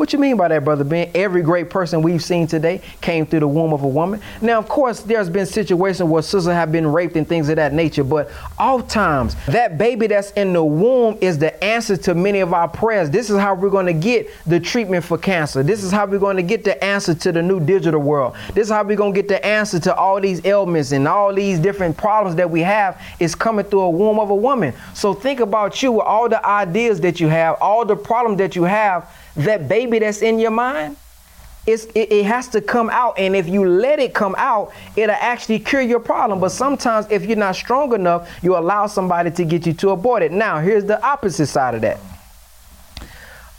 What 0.00 0.14
you 0.14 0.18
mean 0.18 0.38
by 0.38 0.48
that, 0.48 0.64
brother 0.64 0.82
Ben? 0.82 1.10
Every 1.14 1.42
great 1.42 1.68
person 1.68 2.00
we've 2.00 2.24
seen 2.24 2.46
today 2.46 2.80
came 3.02 3.26
through 3.26 3.40
the 3.40 3.48
womb 3.48 3.74
of 3.74 3.82
a 3.82 3.86
woman. 3.86 4.22
Now, 4.40 4.58
of 4.58 4.66
course, 4.66 5.00
there's 5.00 5.28
been 5.28 5.44
situations 5.44 6.08
where 6.08 6.22
sisters 6.22 6.46
have 6.46 6.72
been 6.72 6.86
raped 6.86 7.16
and 7.16 7.28
things 7.28 7.50
of 7.50 7.56
that 7.56 7.74
nature, 7.74 8.02
but 8.02 8.30
oftentimes 8.58 9.36
that 9.44 9.76
baby 9.76 10.06
that's 10.06 10.30
in 10.30 10.54
the 10.54 10.64
womb 10.64 11.18
is 11.20 11.36
the 11.36 11.62
answer 11.62 11.98
to 11.98 12.14
many 12.14 12.40
of 12.40 12.54
our 12.54 12.66
prayers. 12.66 13.10
This 13.10 13.28
is 13.28 13.38
how 13.38 13.54
we're 13.54 13.68
going 13.68 13.84
to 13.84 13.92
get 13.92 14.30
the 14.46 14.58
treatment 14.58 15.04
for 15.04 15.18
cancer. 15.18 15.62
This 15.62 15.84
is 15.84 15.92
how 15.92 16.06
we're 16.06 16.18
going 16.18 16.36
to 16.36 16.42
get 16.42 16.64
the 16.64 16.82
answer 16.82 17.14
to 17.16 17.30
the 17.30 17.42
new 17.42 17.60
digital 17.60 18.00
world. 18.00 18.34
This 18.54 18.68
is 18.68 18.72
how 18.72 18.82
we're 18.82 18.96
going 18.96 19.12
to 19.12 19.20
get 19.20 19.28
the 19.28 19.44
answer 19.44 19.78
to 19.80 19.94
all 19.94 20.18
these 20.18 20.42
ailments 20.46 20.92
and 20.92 21.06
all 21.06 21.34
these 21.34 21.58
different 21.58 21.94
problems 21.94 22.36
that 22.36 22.50
we 22.50 22.62
have 22.62 22.98
is 23.18 23.34
coming 23.34 23.66
through 23.66 23.80
a 23.80 23.90
womb 23.90 24.18
of 24.18 24.30
a 24.30 24.34
woman. 24.34 24.72
So 24.94 25.12
think 25.12 25.40
about 25.40 25.82
you 25.82 25.92
with 25.92 26.06
all 26.06 26.26
the 26.26 26.42
ideas 26.46 27.02
that 27.02 27.20
you 27.20 27.28
have, 27.28 27.58
all 27.60 27.84
the 27.84 27.96
problems 27.96 28.38
that 28.38 28.56
you 28.56 28.62
have 28.62 29.06
that 29.36 29.68
baby 29.68 29.98
that's 29.98 30.22
in 30.22 30.38
your 30.38 30.50
mind, 30.50 30.96
it, 31.66 31.90
it, 31.94 32.24
has 32.24 32.48
to 32.48 32.60
come 32.60 32.90
out. 32.90 33.18
And 33.18 33.36
if 33.36 33.48
you 33.48 33.68
let 33.68 33.98
it 33.98 34.14
come 34.14 34.34
out, 34.38 34.72
it'll 34.96 35.14
actually 35.14 35.58
cure 35.58 35.82
your 35.82 36.00
problem. 36.00 36.40
But 36.40 36.50
sometimes, 36.50 37.06
if 37.10 37.24
you're 37.24 37.36
not 37.36 37.54
strong 37.54 37.94
enough, 37.94 38.28
you 38.42 38.56
allow 38.56 38.86
somebody 38.86 39.30
to 39.32 39.44
get 39.44 39.66
you 39.66 39.72
to 39.74 39.90
abort 39.90 40.22
it. 40.22 40.32
Now, 40.32 40.58
here's 40.58 40.84
the 40.84 41.02
opposite 41.04 41.46
side 41.46 41.74
of 41.74 41.82
that. 41.82 42.00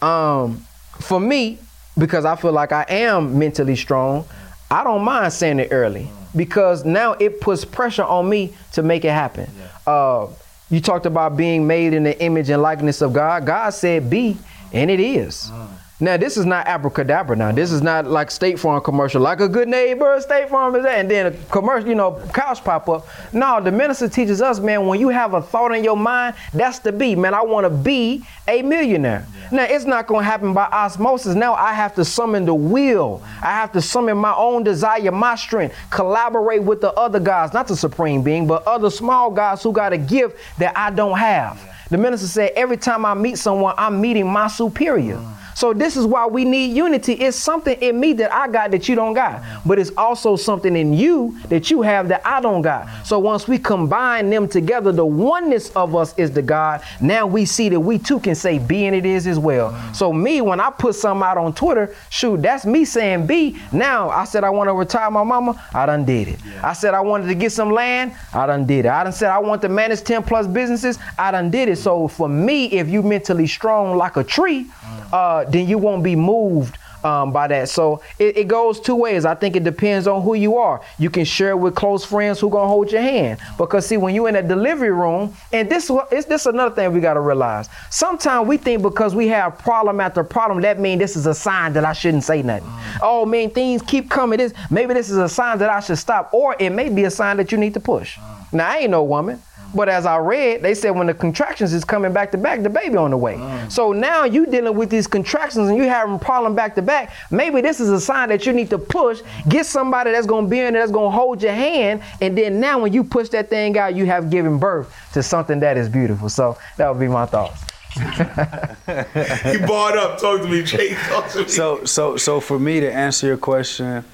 Um, 0.05 0.65
for 0.99 1.19
me, 1.19 1.59
because 1.97 2.25
I 2.25 2.35
feel 2.35 2.51
like 2.51 2.71
I 2.71 2.85
am 2.89 3.37
mentally 3.37 3.75
strong, 3.75 4.25
I 4.69 4.83
don't 4.83 5.03
mind 5.03 5.33
saying 5.33 5.59
it 5.59 5.69
early 5.71 6.09
because 6.35 6.85
now 6.85 7.13
it 7.13 7.41
puts 7.41 7.65
pressure 7.65 8.03
on 8.03 8.29
me 8.29 8.53
to 8.73 8.83
make 8.83 9.05
it 9.05 9.11
happen. 9.11 9.49
Uh, 9.85 10.27
you 10.69 10.79
talked 10.79 11.05
about 11.05 11.35
being 11.35 11.67
made 11.67 11.93
in 11.93 12.03
the 12.03 12.19
image 12.21 12.49
and 12.49 12.61
likeness 12.61 13.01
of 13.01 13.11
God. 13.11 13.45
God 13.45 13.71
said, 13.71 14.09
be 14.09 14.37
and 14.73 14.91
it 14.91 14.99
is. 14.99 15.49
Uh. 15.51 15.67
Now 16.01 16.17
this 16.17 16.35
is 16.35 16.47
not 16.47 16.65
abracadabra. 16.65 17.35
Now 17.35 17.51
this 17.51 17.71
is 17.71 17.83
not 17.83 18.07
like 18.07 18.31
State 18.31 18.57
Farm 18.59 18.81
commercial, 18.81 19.21
like 19.21 19.39
a 19.39 19.47
good 19.47 19.67
neighbor, 19.67 20.19
State 20.19 20.49
Farm 20.49 20.75
is 20.75 20.81
that, 20.81 20.97
and 20.97 21.11
then 21.11 21.27
a 21.27 21.31
commercial, 21.51 21.87
you 21.87 21.93
know, 21.93 22.19
couch 22.33 22.63
pop 22.63 22.89
up. 22.89 23.07
No, 23.31 23.61
the 23.61 23.71
minister 23.71 24.09
teaches 24.09 24.41
us, 24.41 24.59
man, 24.59 24.87
when 24.87 24.99
you 24.99 25.09
have 25.09 25.35
a 25.35 25.43
thought 25.43 25.75
in 25.75 25.83
your 25.83 25.95
mind, 25.95 26.35
that's 26.55 26.79
the 26.79 26.91
be. 26.91 27.15
Man, 27.15 27.35
I 27.35 27.43
want 27.43 27.65
to 27.65 27.69
be 27.69 28.25
a 28.47 28.63
millionaire. 28.63 29.27
Yeah. 29.31 29.49
Now 29.57 29.63
it's 29.65 29.85
not 29.85 30.07
going 30.07 30.21
to 30.21 30.25
happen 30.25 30.53
by 30.53 30.65
osmosis. 30.65 31.35
Now 31.35 31.53
I 31.53 31.71
have 31.73 31.93
to 31.93 32.03
summon 32.03 32.45
the 32.45 32.55
will. 32.55 33.21
I 33.43 33.51
have 33.51 33.71
to 33.73 33.81
summon 33.81 34.17
my 34.17 34.33
own 34.33 34.63
desire, 34.63 35.11
my 35.11 35.35
strength, 35.35 35.75
collaborate 35.91 36.63
with 36.63 36.81
the 36.81 36.91
other 36.93 37.19
guys, 37.19 37.53
not 37.53 37.67
the 37.67 37.77
supreme 37.77 38.23
being, 38.23 38.47
but 38.47 38.65
other 38.65 38.89
small 38.89 39.29
guys 39.29 39.61
who 39.61 39.71
got 39.71 39.93
a 39.93 39.99
gift 39.99 40.35
that 40.57 40.75
I 40.75 40.89
don't 40.89 41.19
have. 41.19 41.70
The 41.91 41.97
minister 41.97 42.25
said, 42.25 42.53
every 42.55 42.77
time 42.77 43.05
I 43.05 43.13
meet 43.13 43.37
someone, 43.37 43.75
I'm 43.77 43.99
meeting 43.99 44.25
my 44.25 44.47
superior. 44.47 45.17
Mm. 45.17 45.35
So 45.61 45.73
this 45.73 45.95
is 45.95 46.07
why 46.07 46.25
we 46.25 46.43
need 46.43 46.75
unity. 46.75 47.13
It's 47.13 47.37
something 47.37 47.79
in 47.81 47.99
me 47.99 48.13
that 48.13 48.33
I 48.33 48.47
got 48.47 48.71
that 48.71 48.89
you 48.89 48.95
don't 48.95 49.13
got, 49.13 49.43
but 49.63 49.77
it's 49.77 49.91
also 49.95 50.35
something 50.35 50.75
in 50.75 50.91
you 50.91 51.37
that 51.49 51.69
you 51.69 51.83
have 51.83 52.07
that 52.07 52.25
I 52.25 52.41
don't 52.41 52.63
got. 52.63 52.87
So 53.05 53.19
once 53.19 53.47
we 53.47 53.59
combine 53.59 54.31
them 54.31 54.47
together, 54.47 54.91
the 54.91 55.05
oneness 55.05 55.69
of 55.75 55.95
us 55.95 56.17
is 56.17 56.31
the 56.31 56.41
God. 56.41 56.81
Now 56.99 57.27
we 57.27 57.45
see 57.45 57.69
that 57.69 57.79
we 57.79 57.99
too 57.99 58.19
can 58.19 58.33
say 58.33 58.57
be 58.57 58.87
and 58.87 58.95
it 58.95 59.05
is 59.05 59.27
as 59.27 59.37
well. 59.37 59.79
So 59.93 60.11
me, 60.11 60.41
when 60.41 60.59
I 60.59 60.71
put 60.71 60.95
something 60.95 61.23
out 61.23 61.37
on 61.37 61.53
Twitter, 61.53 61.95
shoot, 62.09 62.41
that's 62.41 62.65
me 62.65 62.83
saying 62.83 63.27
be. 63.27 63.55
Now 63.71 64.09
I 64.09 64.23
said 64.23 64.43
I 64.43 64.49
want 64.49 64.67
to 64.67 64.73
retire 64.73 65.11
my 65.11 65.21
mama, 65.21 65.63
I 65.75 65.85
done 65.85 66.05
did 66.05 66.27
it. 66.27 66.39
I 66.63 66.73
said 66.73 66.95
I 66.95 67.01
wanted 67.01 67.27
to 67.27 67.35
get 67.35 67.51
some 67.51 67.69
land, 67.69 68.15
I 68.33 68.47
done 68.47 68.65
did 68.65 68.85
it. 68.85 68.89
I 68.89 69.03
done 69.03 69.13
said 69.13 69.29
I 69.29 69.37
want 69.37 69.61
to 69.61 69.69
manage 69.69 70.01
10 70.01 70.23
plus 70.23 70.47
businesses, 70.47 70.97
I 71.19 71.29
done 71.29 71.51
did 71.51 71.69
it. 71.69 71.75
So 71.75 72.07
for 72.07 72.27
me, 72.27 72.65
if 72.71 72.89
you 72.89 73.03
mentally 73.03 73.45
strong 73.45 73.95
like 73.95 74.17
a 74.17 74.23
tree, 74.23 74.65
uh, 75.13 75.43
then 75.51 75.67
you 75.67 75.77
won't 75.77 76.03
be 76.03 76.15
moved 76.15 76.77
um, 77.03 77.31
by 77.31 77.47
that. 77.47 77.69
So 77.69 78.01
it, 78.19 78.37
it, 78.37 78.47
goes 78.47 78.79
two 78.79 78.95
ways. 78.95 79.25
I 79.25 79.35
think 79.35 79.55
it 79.55 79.63
depends 79.63 80.07
on 80.07 80.21
who 80.21 80.33
you 80.33 80.57
are. 80.57 80.81
You 80.99 81.09
can 81.09 81.25
share 81.25 81.57
with 81.57 81.75
close 81.75 82.05
friends 82.05 82.39
who 82.39 82.49
gonna 82.49 82.67
hold 82.67 82.91
your 82.91 83.01
hand. 83.01 83.39
Because 83.57 83.85
see, 83.85 83.97
when 83.97 84.13
you're 84.13 84.29
in 84.29 84.35
a 84.35 84.43
delivery 84.43 84.91
room, 84.91 85.35
and 85.51 85.69
this 85.69 85.89
is 86.11 86.25
this 86.25 86.45
another 86.45 86.73
thing 86.75 86.91
we 86.93 86.99
gotta 86.99 87.19
realize. 87.19 87.69
Sometimes 87.89 88.47
we 88.47 88.57
think 88.57 88.81
because 88.81 89.15
we 89.15 89.27
have 89.29 89.57
problem 89.57 89.99
after 89.99 90.23
problem, 90.23 90.61
that 90.61 90.79
means 90.79 90.99
this 90.99 91.15
is 91.15 91.25
a 91.25 91.33
sign 91.33 91.73
that 91.73 91.85
I 91.85 91.93
shouldn't 91.93 92.23
say 92.23 92.41
nothing. 92.41 92.67
Mm. 92.67 92.99
Oh 93.01 93.25
man, 93.25 93.49
things 93.49 93.81
keep 93.81 94.09
coming. 94.09 94.37
This 94.37 94.53
maybe 94.69 94.93
this 94.93 95.09
is 95.09 95.17
a 95.17 95.29
sign 95.29 95.57
that 95.59 95.69
I 95.69 95.79
should 95.79 95.97
stop, 95.97 96.33
or 96.33 96.55
it 96.59 96.69
may 96.71 96.89
be 96.89 97.03
a 97.05 97.11
sign 97.11 97.37
that 97.37 97.51
you 97.51 97.57
need 97.57 97.73
to 97.73 97.79
push. 97.79 98.17
Mm. 98.17 98.53
Now 98.53 98.69
I 98.71 98.77
ain't 98.79 98.91
no 98.91 99.03
woman. 99.03 99.41
But 99.73 99.89
as 99.89 100.05
I 100.05 100.17
read, 100.17 100.61
they 100.61 100.73
said 100.73 100.91
when 100.91 101.07
the 101.07 101.13
contractions 101.13 101.73
is 101.73 101.85
coming 101.85 102.11
back 102.11 102.31
to 102.31 102.37
back, 102.37 102.61
the 102.61 102.69
baby 102.69 102.97
on 102.97 103.11
the 103.11 103.17
way. 103.17 103.35
Mm. 103.35 103.71
So 103.71 103.93
now 103.93 104.25
you 104.25 104.45
dealing 104.45 104.75
with 104.75 104.89
these 104.89 105.07
contractions 105.07 105.69
and 105.69 105.77
you 105.77 105.83
having 105.83 106.19
problem 106.19 106.55
back 106.55 106.75
to 106.75 106.81
back. 106.81 107.13
Maybe 107.29 107.61
this 107.61 107.79
is 107.79 107.89
a 107.89 107.99
sign 107.99 108.29
that 108.29 108.45
you 108.45 108.53
need 108.53 108.69
to 108.69 108.77
push, 108.77 109.21
get 109.47 109.65
somebody 109.65 110.11
that's 110.11 110.27
gonna 110.27 110.47
be 110.47 110.59
in 110.59 110.73
there 110.73 110.81
that's 110.81 110.91
gonna 110.91 111.15
hold 111.15 111.41
your 111.41 111.53
hand, 111.53 112.01
and 112.19 112.37
then 112.37 112.59
now 112.59 112.79
when 112.79 112.93
you 112.93 113.03
push 113.03 113.29
that 113.29 113.49
thing 113.49 113.77
out, 113.77 113.95
you 113.95 114.05
have 114.05 114.29
given 114.29 114.57
birth 114.59 114.93
to 115.13 115.23
something 115.23 115.59
that 115.61 115.77
is 115.77 115.87
beautiful. 115.87 116.29
So 116.29 116.57
that 116.77 116.89
would 116.89 116.99
be 116.99 117.07
my 117.07 117.25
thoughts. 117.25 117.63
he 117.93 119.57
bought 119.65 119.97
up. 119.97 120.17
Talk 120.19 120.41
to 120.41 120.47
me, 120.47 120.63
Jay. 120.63 120.93
Talk 120.93 121.29
to 121.31 121.39
me. 121.39 121.47
So, 121.47 121.83
so, 121.83 122.15
so 122.15 122.39
for 122.39 122.57
me 122.57 122.79
to 122.79 122.91
answer 122.91 123.27
your 123.27 123.37
question, 123.37 124.05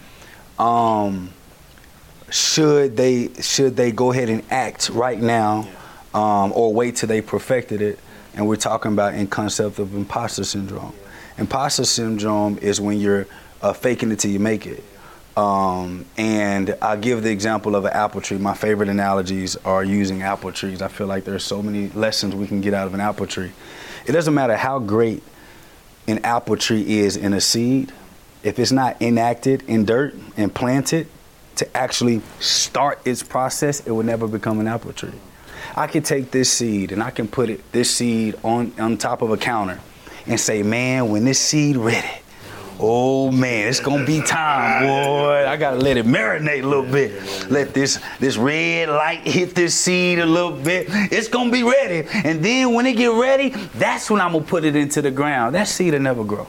um, 0.57 1.31
should 2.29 2.97
they 2.97 3.29
should 3.41 3.75
they 3.75 3.91
go 3.91 4.11
ahead 4.11 4.29
and 4.29 4.43
act 4.51 4.89
right 4.89 5.19
now, 5.19 5.67
um, 6.13 6.51
or 6.53 6.73
wait 6.73 6.97
till 6.97 7.07
they 7.07 7.21
perfected 7.21 7.81
it? 7.81 7.99
And 8.33 8.47
we're 8.47 8.55
talking 8.55 8.93
about 8.93 9.15
in 9.15 9.27
concept 9.27 9.79
of 9.79 9.95
imposter 9.95 10.43
syndrome. 10.43 10.93
Imposter 11.37 11.85
syndrome 11.85 12.57
is 12.59 12.79
when 12.79 12.99
you're 12.99 13.27
uh, 13.61 13.73
faking 13.73 14.11
it 14.11 14.19
till 14.19 14.31
you 14.31 14.39
make 14.39 14.67
it. 14.67 14.83
Um, 15.35 16.05
and 16.17 16.75
I'll 16.81 16.97
give 16.97 17.21
the 17.21 17.31
example 17.31 17.75
of 17.75 17.85
an 17.85 17.93
apple 17.93 18.21
tree. 18.21 18.37
My 18.37 18.55
favorite 18.55 18.89
analogies 18.89 19.55
are 19.57 19.83
using 19.83 20.23
apple 20.23 20.51
trees. 20.51 20.81
I 20.81 20.87
feel 20.87 21.05
like 21.05 21.25
there's 21.25 21.43
so 21.43 21.61
many 21.61 21.89
lessons 21.89 22.33
we 22.33 22.47
can 22.47 22.59
get 22.59 22.73
out 22.73 22.87
of 22.87 22.95
an 22.95 23.01
apple 23.01 23.27
tree. 23.27 23.51
It 24.07 24.13
doesn't 24.13 24.33
matter 24.33 24.55
how 24.55 24.79
great 24.79 25.21
an 26.07 26.19
apple 26.23 26.57
tree 26.57 26.99
is 26.99 27.17
in 27.17 27.33
a 27.33 27.41
seed, 27.41 27.91
if 28.41 28.57
it's 28.57 28.71
not 28.71 28.99
enacted 29.01 29.61
in 29.63 29.85
dirt 29.85 30.15
and 30.37 30.53
planted, 30.53 31.07
to 31.57 31.77
actually 31.77 32.21
start 32.39 32.99
its 33.05 33.23
process, 33.23 33.85
it 33.85 33.91
will 33.91 34.03
never 34.03 34.27
become 34.27 34.59
an 34.59 34.67
apple 34.67 34.93
tree. 34.93 35.11
I 35.75 35.87
can 35.87 36.03
take 36.03 36.31
this 36.31 36.51
seed 36.51 36.91
and 36.91 37.03
I 37.03 37.11
can 37.11 37.27
put 37.27 37.49
it 37.49 37.71
this 37.71 37.93
seed 37.93 38.35
on 38.43 38.73
on 38.79 38.97
top 38.97 39.21
of 39.21 39.31
a 39.31 39.37
counter 39.37 39.79
and 40.25 40.39
say, 40.39 40.63
man, 40.63 41.09
when 41.09 41.23
this 41.25 41.39
seed 41.39 41.77
ready, 41.77 42.07
oh 42.79 43.31
man, 43.31 43.67
it's 43.67 43.79
gonna 43.79 44.05
be 44.05 44.21
time, 44.21 44.87
boy. 44.87 45.45
I 45.47 45.55
gotta 45.57 45.77
let 45.77 45.97
it 45.97 46.05
marinate 46.05 46.63
a 46.63 46.67
little 46.67 46.83
bit. 46.91 47.49
Let 47.51 47.73
this 47.73 47.99
this 48.19 48.37
red 48.37 48.89
light 48.89 49.21
hit 49.21 49.55
this 49.55 49.75
seed 49.75 50.19
a 50.19 50.25
little 50.25 50.51
bit. 50.51 50.87
It's 50.89 51.27
gonna 51.27 51.51
be 51.51 51.63
ready. 51.63 52.07
And 52.23 52.43
then 52.43 52.73
when 52.73 52.85
it 52.85 52.93
get 52.93 53.11
ready, 53.11 53.49
that's 53.75 54.09
when 54.09 54.21
I'm 54.21 54.33
gonna 54.33 54.45
put 54.45 54.63
it 54.63 54.75
into 54.75 55.01
the 55.01 55.11
ground. 55.11 55.55
That 55.55 55.67
seed 55.67 55.93
will 55.93 55.99
never 56.01 56.23
grow. 56.23 56.47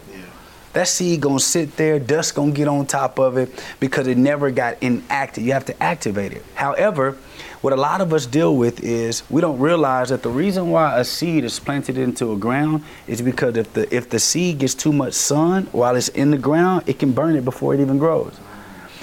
That 0.72 0.86
seed 0.86 1.20
gonna 1.20 1.40
sit 1.40 1.76
there, 1.76 1.98
dust 1.98 2.34
gonna 2.34 2.52
get 2.52 2.68
on 2.68 2.86
top 2.86 3.18
of 3.18 3.36
it 3.36 3.64
because 3.80 4.06
it 4.06 4.18
never 4.18 4.50
got 4.50 4.82
enacted. 4.82 5.44
You 5.44 5.52
have 5.52 5.64
to 5.66 5.82
activate 5.82 6.32
it. 6.32 6.44
However, 6.54 7.16
what 7.60 7.72
a 7.72 7.76
lot 7.76 8.00
of 8.00 8.12
us 8.12 8.26
deal 8.26 8.56
with 8.56 8.84
is 8.84 9.28
we 9.30 9.40
don't 9.40 9.58
realize 9.58 10.10
that 10.10 10.22
the 10.22 10.28
reason 10.28 10.70
why 10.70 10.98
a 10.98 11.04
seed 11.04 11.44
is 11.44 11.58
planted 11.58 11.98
into 11.98 12.32
a 12.32 12.36
ground 12.36 12.84
is 13.06 13.20
because 13.20 13.56
if 13.56 13.72
the 13.72 13.92
if 13.94 14.10
the 14.10 14.20
seed 14.20 14.58
gets 14.58 14.74
too 14.74 14.92
much 14.92 15.14
sun 15.14 15.64
while 15.72 15.96
it's 15.96 16.08
in 16.08 16.30
the 16.30 16.38
ground, 16.38 16.84
it 16.86 16.98
can 16.98 17.12
burn 17.12 17.34
it 17.34 17.44
before 17.44 17.74
it 17.74 17.80
even 17.80 17.98
grows. 17.98 18.38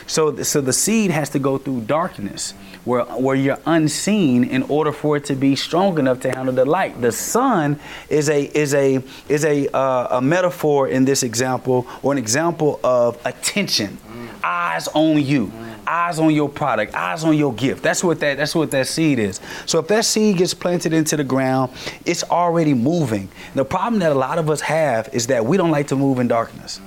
So, 0.07 0.43
so 0.43 0.61
the 0.61 0.73
seed 0.73 1.11
has 1.11 1.29
to 1.31 1.39
go 1.39 1.57
through 1.57 1.81
darkness 1.81 2.53
where, 2.83 3.03
where 3.05 3.35
you're 3.35 3.59
unseen 3.65 4.43
in 4.43 4.63
order 4.63 4.91
for 4.91 5.17
it 5.17 5.25
to 5.25 5.35
be 5.35 5.55
strong 5.55 5.97
enough 5.97 6.19
to 6.21 6.31
handle 6.31 6.53
the 6.53 6.65
light. 6.65 7.01
The 7.01 7.11
sun 7.11 7.79
is 8.09 8.29
a 8.29 8.43
is 8.57 8.73
a 8.73 9.03
is 9.27 9.43
a 9.43 9.67
uh, 9.75 10.17
a 10.17 10.21
metaphor 10.21 10.87
in 10.87 11.05
this 11.05 11.23
example 11.23 11.87
or 12.03 12.11
an 12.11 12.17
example 12.17 12.79
of 12.83 13.19
attention. 13.25 13.97
Eyes 14.43 14.87
on 14.89 15.21
you. 15.23 15.51
Eyes 15.87 16.19
on 16.19 16.33
your 16.33 16.49
product, 16.49 16.95
eyes 16.95 17.23
on 17.23 17.37
your 17.37 17.53
gift. 17.53 17.83
That's 17.83 18.03
what 18.03 18.19
that 18.19 18.37
that's 18.37 18.55
what 18.55 18.71
that 18.71 18.87
seed 18.87 19.19
is. 19.19 19.39
So 19.65 19.79
if 19.79 19.87
that 19.87 20.05
seed 20.05 20.37
gets 20.37 20.53
planted 20.53 20.93
into 20.93 21.15
the 21.15 21.23
ground, 21.23 21.71
it's 22.05 22.23
already 22.23 22.73
moving. 22.73 23.29
The 23.53 23.65
problem 23.65 23.99
that 23.99 24.11
a 24.11 24.15
lot 24.15 24.37
of 24.37 24.49
us 24.49 24.61
have 24.61 25.09
is 25.13 25.27
that 25.27 25.45
we 25.45 25.57
don't 25.57 25.71
like 25.71 25.87
to 25.87 25.95
move 25.95 26.19
in 26.19 26.27
darkness. 26.27 26.79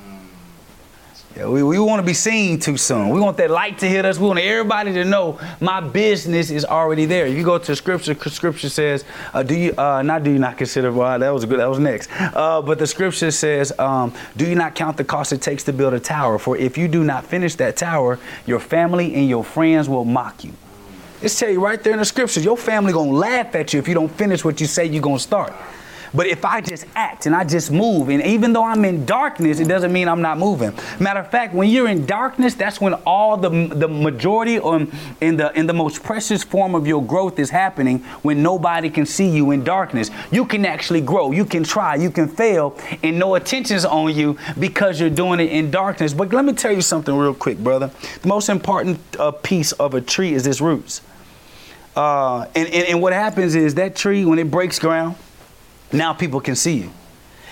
Yeah, 1.36 1.46
we, 1.46 1.62
we 1.62 1.78
want 1.78 2.00
to 2.00 2.06
be 2.06 2.14
seen 2.14 2.58
too 2.58 2.76
soon. 2.76 3.10
We 3.10 3.20
want 3.20 3.36
that 3.36 3.50
light 3.50 3.78
to 3.78 3.86
hit 3.86 4.04
us. 4.04 4.18
We 4.18 4.26
want 4.26 4.40
everybody 4.40 4.92
to 4.94 5.04
know 5.04 5.38
my 5.60 5.80
business 5.80 6.50
is 6.50 6.64
already 6.64 7.04
there. 7.04 7.26
If 7.26 7.36
you 7.36 7.44
go 7.44 7.58
to 7.58 7.76
scripture, 7.76 8.14
scripture 8.28 8.68
says, 8.68 9.04
uh, 9.32 9.42
do 9.42 9.54
you 9.54 9.74
uh, 9.76 10.02
not 10.02 10.24
do 10.24 10.32
you 10.32 10.38
not 10.38 10.58
consider? 10.58 10.90
Well, 10.90 11.18
that 11.18 11.30
was 11.30 11.44
good. 11.44 11.60
That 11.60 11.68
was 11.68 11.78
next. 11.78 12.08
Uh, 12.18 12.62
but 12.62 12.78
the 12.78 12.86
scripture 12.86 13.30
says, 13.30 13.72
um, 13.78 14.12
do 14.36 14.48
you 14.48 14.54
not 14.54 14.74
count 14.74 14.96
the 14.96 15.04
cost 15.04 15.32
it 15.32 15.42
takes 15.42 15.62
to 15.64 15.72
build 15.72 15.94
a 15.94 16.00
tower? 16.00 16.38
For 16.38 16.56
if 16.56 16.76
you 16.76 16.88
do 16.88 17.04
not 17.04 17.24
finish 17.24 17.54
that 17.56 17.76
tower, 17.76 18.18
your 18.46 18.58
family 18.58 19.14
and 19.14 19.28
your 19.28 19.44
friends 19.44 19.88
will 19.88 20.06
mock 20.06 20.42
you. 20.44 20.52
It's 21.20 21.38
tell 21.38 21.50
you 21.50 21.60
right 21.60 21.82
there 21.82 21.92
in 21.92 21.98
the 21.98 22.04
scriptures, 22.04 22.44
your 22.44 22.56
family 22.56 22.92
gonna 22.92 23.10
laugh 23.10 23.54
at 23.54 23.72
you 23.72 23.78
if 23.80 23.86
you 23.86 23.94
don't 23.94 24.10
finish 24.10 24.44
what 24.44 24.60
you 24.60 24.66
say 24.66 24.86
you're 24.86 25.02
gonna 25.02 25.18
start. 25.18 25.52
But 26.14 26.26
if 26.26 26.44
I 26.44 26.60
just 26.60 26.86
act 26.94 27.26
and 27.26 27.34
I 27.34 27.44
just 27.44 27.70
move, 27.70 28.08
and 28.08 28.22
even 28.22 28.52
though 28.52 28.64
I'm 28.64 28.84
in 28.84 29.04
darkness, 29.04 29.60
it 29.60 29.68
doesn't 29.68 29.92
mean 29.92 30.08
I'm 30.08 30.22
not 30.22 30.38
moving. 30.38 30.72
Matter 31.00 31.20
of 31.20 31.30
fact, 31.30 31.54
when 31.54 31.68
you're 31.68 31.88
in 31.88 32.06
darkness, 32.06 32.54
that's 32.54 32.80
when 32.80 32.94
all 33.06 33.36
the 33.36 33.50
the 33.68 33.88
majority 33.88 34.58
or 34.58 34.86
in 35.20 35.36
the 35.36 35.52
in 35.58 35.66
the 35.66 35.72
most 35.72 36.02
precious 36.02 36.42
form 36.42 36.74
of 36.74 36.86
your 36.86 37.04
growth 37.04 37.38
is 37.38 37.50
happening 37.50 37.98
when 38.22 38.42
nobody 38.42 38.90
can 38.90 39.06
see 39.06 39.28
you 39.28 39.50
in 39.50 39.64
darkness. 39.64 40.10
You 40.30 40.44
can 40.44 40.64
actually 40.64 41.00
grow, 41.00 41.32
you 41.32 41.44
can 41.44 41.64
try, 41.64 41.96
you 41.96 42.10
can 42.10 42.28
fail, 42.28 42.76
and 43.02 43.18
no 43.18 43.34
attention's 43.34 43.84
on 43.84 44.14
you 44.14 44.38
because 44.58 45.00
you're 45.00 45.10
doing 45.10 45.40
it 45.40 45.50
in 45.50 45.70
darkness. 45.70 46.14
But 46.14 46.32
let 46.32 46.44
me 46.44 46.52
tell 46.52 46.72
you 46.72 46.82
something 46.82 47.14
real 47.16 47.34
quick, 47.34 47.58
brother. 47.58 47.90
The 48.22 48.28
most 48.28 48.48
important 48.48 48.98
uh, 49.18 49.30
piece 49.30 49.72
of 49.72 49.94
a 49.94 50.00
tree 50.00 50.34
is 50.34 50.46
its 50.46 50.60
roots. 50.60 51.02
Uh, 51.96 52.46
and, 52.54 52.68
and, 52.68 52.88
and 52.88 53.02
what 53.02 53.12
happens 53.12 53.54
is 53.54 53.74
that 53.74 53.96
tree, 53.96 54.24
when 54.24 54.38
it 54.38 54.50
breaks 54.50 54.78
ground, 54.78 55.16
now 55.92 56.12
people 56.12 56.40
can 56.40 56.54
see 56.54 56.78
you. 56.78 56.90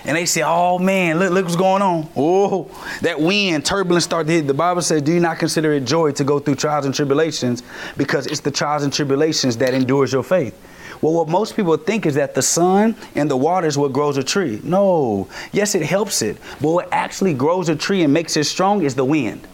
And 0.05 0.17
they 0.17 0.25
say, 0.25 0.43
oh 0.45 0.79
man, 0.79 1.19
look, 1.19 1.33
look 1.33 1.45
what's 1.45 1.57
going 1.57 1.83
on. 1.83 2.09
Oh, 2.17 2.71
that 3.03 3.21
wind, 3.21 3.65
turbulence 3.65 4.05
start 4.05 4.29
to 4.29 4.33
hit. 4.33 4.47
The 4.47 4.55
Bible 4.55 4.83
says, 4.83 5.03
do 5.03 5.13
you 5.13 5.19
not 5.19 5.39
consider 5.39 5.73
it 5.73 5.85
joy 5.85 6.13
to 6.13 6.23
go 6.23 6.39
through 6.39 6.55
trials 6.55 6.87
and 6.87 6.95
tribulations 6.95 7.65
because 7.97 8.27
it's 8.29 8.41
the 8.41 8.53
trials 8.53 8.85
and 8.85 8.93
tribulations 8.93 9.57
that 9.57 9.75
endures 9.75 10.13
your 10.13 10.23
faith. 10.23 10.57
Well, 11.03 11.13
what 11.13 11.29
most 11.29 11.57
people 11.57 11.77
think 11.77 12.07
is 12.07 12.15
that 12.15 12.35
the 12.35 12.43
sun 12.43 12.95
and 13.15 13.31
the 13.31 13.37
water 13.37 13.67
is 13.67 13.77
what 13.77 13.93
grows 13.93 14.17
a 14.17 14.23
tree. 14.23 14.61
No. 14.63 15.29
Yes, 15.53 15.75
it 15.75 15.83
helps 15.83 16.23
it. 16.23 16.39
But 16.61 16.71
what 16.71 16.89
actually 16.93 17.35
grows 17.35 17.69
a 17.69 17.77
tree 17.77 18.03
and 18.03 18.13
makes 18.13 18.37
it 18.37 18.45
strong 18.45 18.83
is 18.83 18.95
the 18.95 19.05
wind. 19.05 19.47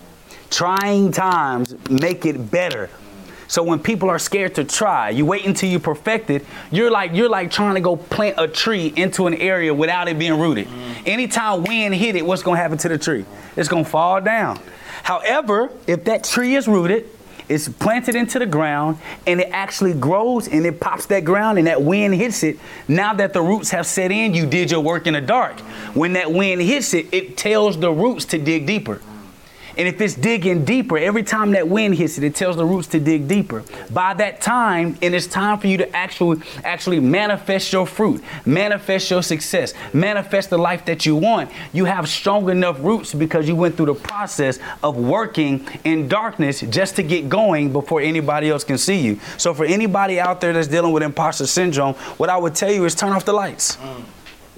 Trying 0.51 1.13
times 1.13 1.75
make 1.89 2.27
it 2.27 2.51
better. 2.51 2.91
So 3.53 3.63
when 3.63 3.81
people 3.81 4.09
are 4.09 4.19
scared 4.19 4.55
to 4.55 4.65
try, 4.65 5.11
you 5.11 5.27
wait 5.27 5.45
until 5.45 5.69
you 5.69 5.79
perfect 5.79 6.31
it. 6.31 6.43
You're 6.71 6.91
like 6.91 7.13
you're 7.13 7.29
like 7.29 7.51
trying 7.51 7.75
to 7.75 7.83
go 7.83 7.97
plant 7.97 8.37
a 8.39 8.49
tree 8.49 8.95
into 8.97 9.27
an 9.27 9.35
area 9.35 9.75
without 9.75 10.09
it 10.09 10.19
being 10.19 10.41
rooted. 10.41 10.69
Mm. 10.69 11.07
Anytime 11.07 11.63
wind 11.63 11.95
hit 11.95 12.17
it, 12.17 12.25
what's 12.25 12.43
gonna 12.43 12.57
happen 12.57 12.79
to 12.79 12.89
the 12.89 12.97
tree? 12.97 13.27
It's 13.55 13.69
gonna 13.69 13.85
fall 13.85 14.23
down. 14.23 14.59
However, 15.03 15.71
if 15.87 16.05
that 16.05 16.25
tree 16.25 16.55
is 16.55 16.67
rooted, 16.67 17.11
it's 17.47 17.69
planted 17.69 18.15
into 18.15 18.39
the 18.39 18.47
ground 18.47 18.97
and 19.27 19.39
it 19.43 19.51
actually 19.51 19.93
grows 19.93 20.49
and 20.49 20.65
it 20.65 20.81
pops 20.81 21.05
that 21.07 21.27
ground 21.27 21.59
and 21.59 21.67
that 21.67 21.83
wind 21.83 22.15
hits 22.15 22.43
it. 22.45 22.59
Now 22.89 23.13
that 23.13 23.35
the 23.35 23.43
roots 23.43 23.69
have 23.69 23.85
set 23.85 24.11
in, 24.11 24.33
you 24.33 24.47
did 24.47 24.71
your 24.71 24.81
work 24.81 25.07
in 25.07 25.13
the 25.13 25.21
dark. 25.21 25.61
When 25.93 26.15
that 26.15 26.33
wind 26.33 26.63
hits 26.63 26.95
it, 26.95 27.13
it 27.13 27.37
tells 27.37 27.79
the 27.79 27.93
roots 27.93 28.25
to 28.27 28.39
dig 28.39 28.67
deeper. 28.67 29.03
And 29.77 29.89
if 29.89 30.01
it's 30.01 30.15
digging 30.15 30.65
deeper, 30.65 30.99
every 30.99 31.23
time 31.23 31.53
that 31.53 31.69
wind 31.69 31.95
hits 31.95 32.19
it, 32.19 32.25
it 32.25 32.35
tells 32.35 32.57
the 32.57 32.65
roots 32.65 32.89
to 32.89 33.01
dig 33.01 33.29
deeper. 33.29 33.65
By 33.91 34.15
that 34.15 34.41
time, 34.41 34.99
and 35.03 35.15
it's 35.15 35.27
time 35.27 35.59
for 35.59 35.67
you 35.67 35.79
to 35.79 35.97
actually 35.97 36.43
actually 36.65 37.01
manifest 37.01 37.73
your 37.73 37.87
fruit, 37.87 38.23
manifest 38.45 39.11
your 39.11 39.23
success, 39.23 39.75
manifest 39.93 40.51
the 40.51 40.59
life 40.59 40.85
that 40.87 41.07
you 41.07 41.17
want. 41.17 41.51
You 41.73 41.85
have 41.87 42.09
strong 42.09 42.51
enough 42.51 42.83
roots 42.83 43.15
because 43.15 43.49
you 43.49 43.57
went 43.57 43.77
through 43.77 43.87
the 43.87 43.95
process 43.95 44.59
of 44.83 44.97
working 44.97 45.67
in 45.85 46.09
darkness 46.09 46.61
just 46.61 46.97
to 46.97 47.03
get 47.03 47.29
going 47.29 47.73
before 47.73 48.01
anybody 48.01 48.51
else 48.51 48.65
can 48.65 48.79
see 48.79 49.01
you. 49.01 49.21
So 49.39 49.55
for 49.55 49.65
anybody 49.65 50.21
out 50.21 50.41
there 50.41 50.53
that's 50.53 50.69
dealing 50.69 50.93
with 50.93 51.03
imposter 51.03 51.47
syndrome, 51.47 51.95
what 52.19 52.29
I 52.29 52.37
would 52.37 52.55
tell 52.55 52.73
you 52.73 52.85
is 52.85 52.95
turn 52.95 53.13
off 53.13 53.25
the 53.25 53.33
lights. 53.33 53.77
Mm. 53.77 54.05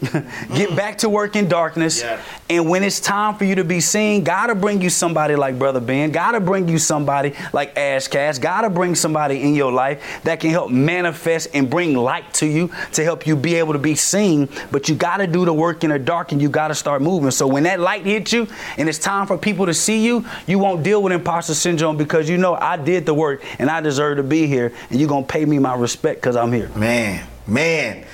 Get 0.55 0.75
back 0.77 0.99
to 0.99 1.09
work 1.09 1.37
in 1.37 1.49
darkness. 1.49 2.01
Yeah. 2.01 2.21
And 2.51 2.69
when 2.69 2.83
it's 2.83 3.01
time 3.01 3.37
for 3.37 3.45
you 3.45 3.55
to 3.55 3.65
be 3.65 3.81
seen, 3.81 4.25
gotta 4.25 4.55
bring 4.55 4.83
you 4.83 4.91
somebody 4.91 5.37
like 5.37 5.59
Brother 5.59 5.81
Ben. 5.81 6.11
Gotta 6.11 6.41
bring 6.41 6.69
you 6.69 6.79
somebody 6.79 7.35
like 7.53 7.77
Ash 7.77 8.09
Cash. 8.09 8.39
Gotta 8.39 8.69
bring 8.69 8.95
somebody 8.95 9.43
in 9.43 9.55
your 9.55 9.73
life 9.73 10.21
that 10.25 10.41
can 10.41 10.51
help 10.51 10.71
manifest 10.71 11.49
and 11.55 11.71
bring 11.71 11.95
light 11.95 12.33
to 12.35 12.47
you 12.47 12.71
to 12.93 13.05
help 13.05 13.27
you 13.27 13.37
be 13.37 13.55
able 13.55 13.73
to 13.73 13.79
be 13.79 13.95
seen. 13.95 14.49
But 14.71 14.89
you 14.89 14.97
gotta 14.97 15.27
do 15.27 15.45
the 15.45 15.55
work 15.55 15.85
in 15.85 15.91
the 15.91 15.99
dark 15.99 16.33
and 16.33 16.43
you 16.43 16.49
gotta 16.49 16.75
start 16.75 17.01
moving. 17.01 17.31
So 17.31 17.47
when 17.47 17.63
that 17.63 17.79
light 17.81 18.05
hits 18.05 18.33
you 18.33 18.49
and 18.77 18.89
it's 18.89 18.99
time 18.99 19.27
for 19.27 19.39
people 19.39 19.67
to 19.67 19.75
see 19.75 20.05
you, 20.05 20.25
you 20.47 20.59
won't 20.59 20.83
deal 20.83 21.03
with 21.03 21.13
imposter 21.13 21.55
syndrome 21.55 21.97
because 21.97 22.29
you 22.29 22.37
know 22.37 22.55
I 22.55 22.77
did 22.77 23.07
the 23.07 23.15
work 23.15 23.43
and 23.59 23.71
I 23.71 23.81
deserve 23.81 24.17
to 24.17 24.23
be 24.23 24.47
here 24.47 24.73
and 24.91 24.99
you're 24.99 25.09
gonna 25.09 25.25
pay 25.25 25.45
me 25.45 25.59
my 25.59 25.77
respect 25.77 26.21
because 26.21 26.37
I'm 26.37 26.53
here. 26.53 26.69
Man, 26.71 27.25
man 27.47 28.05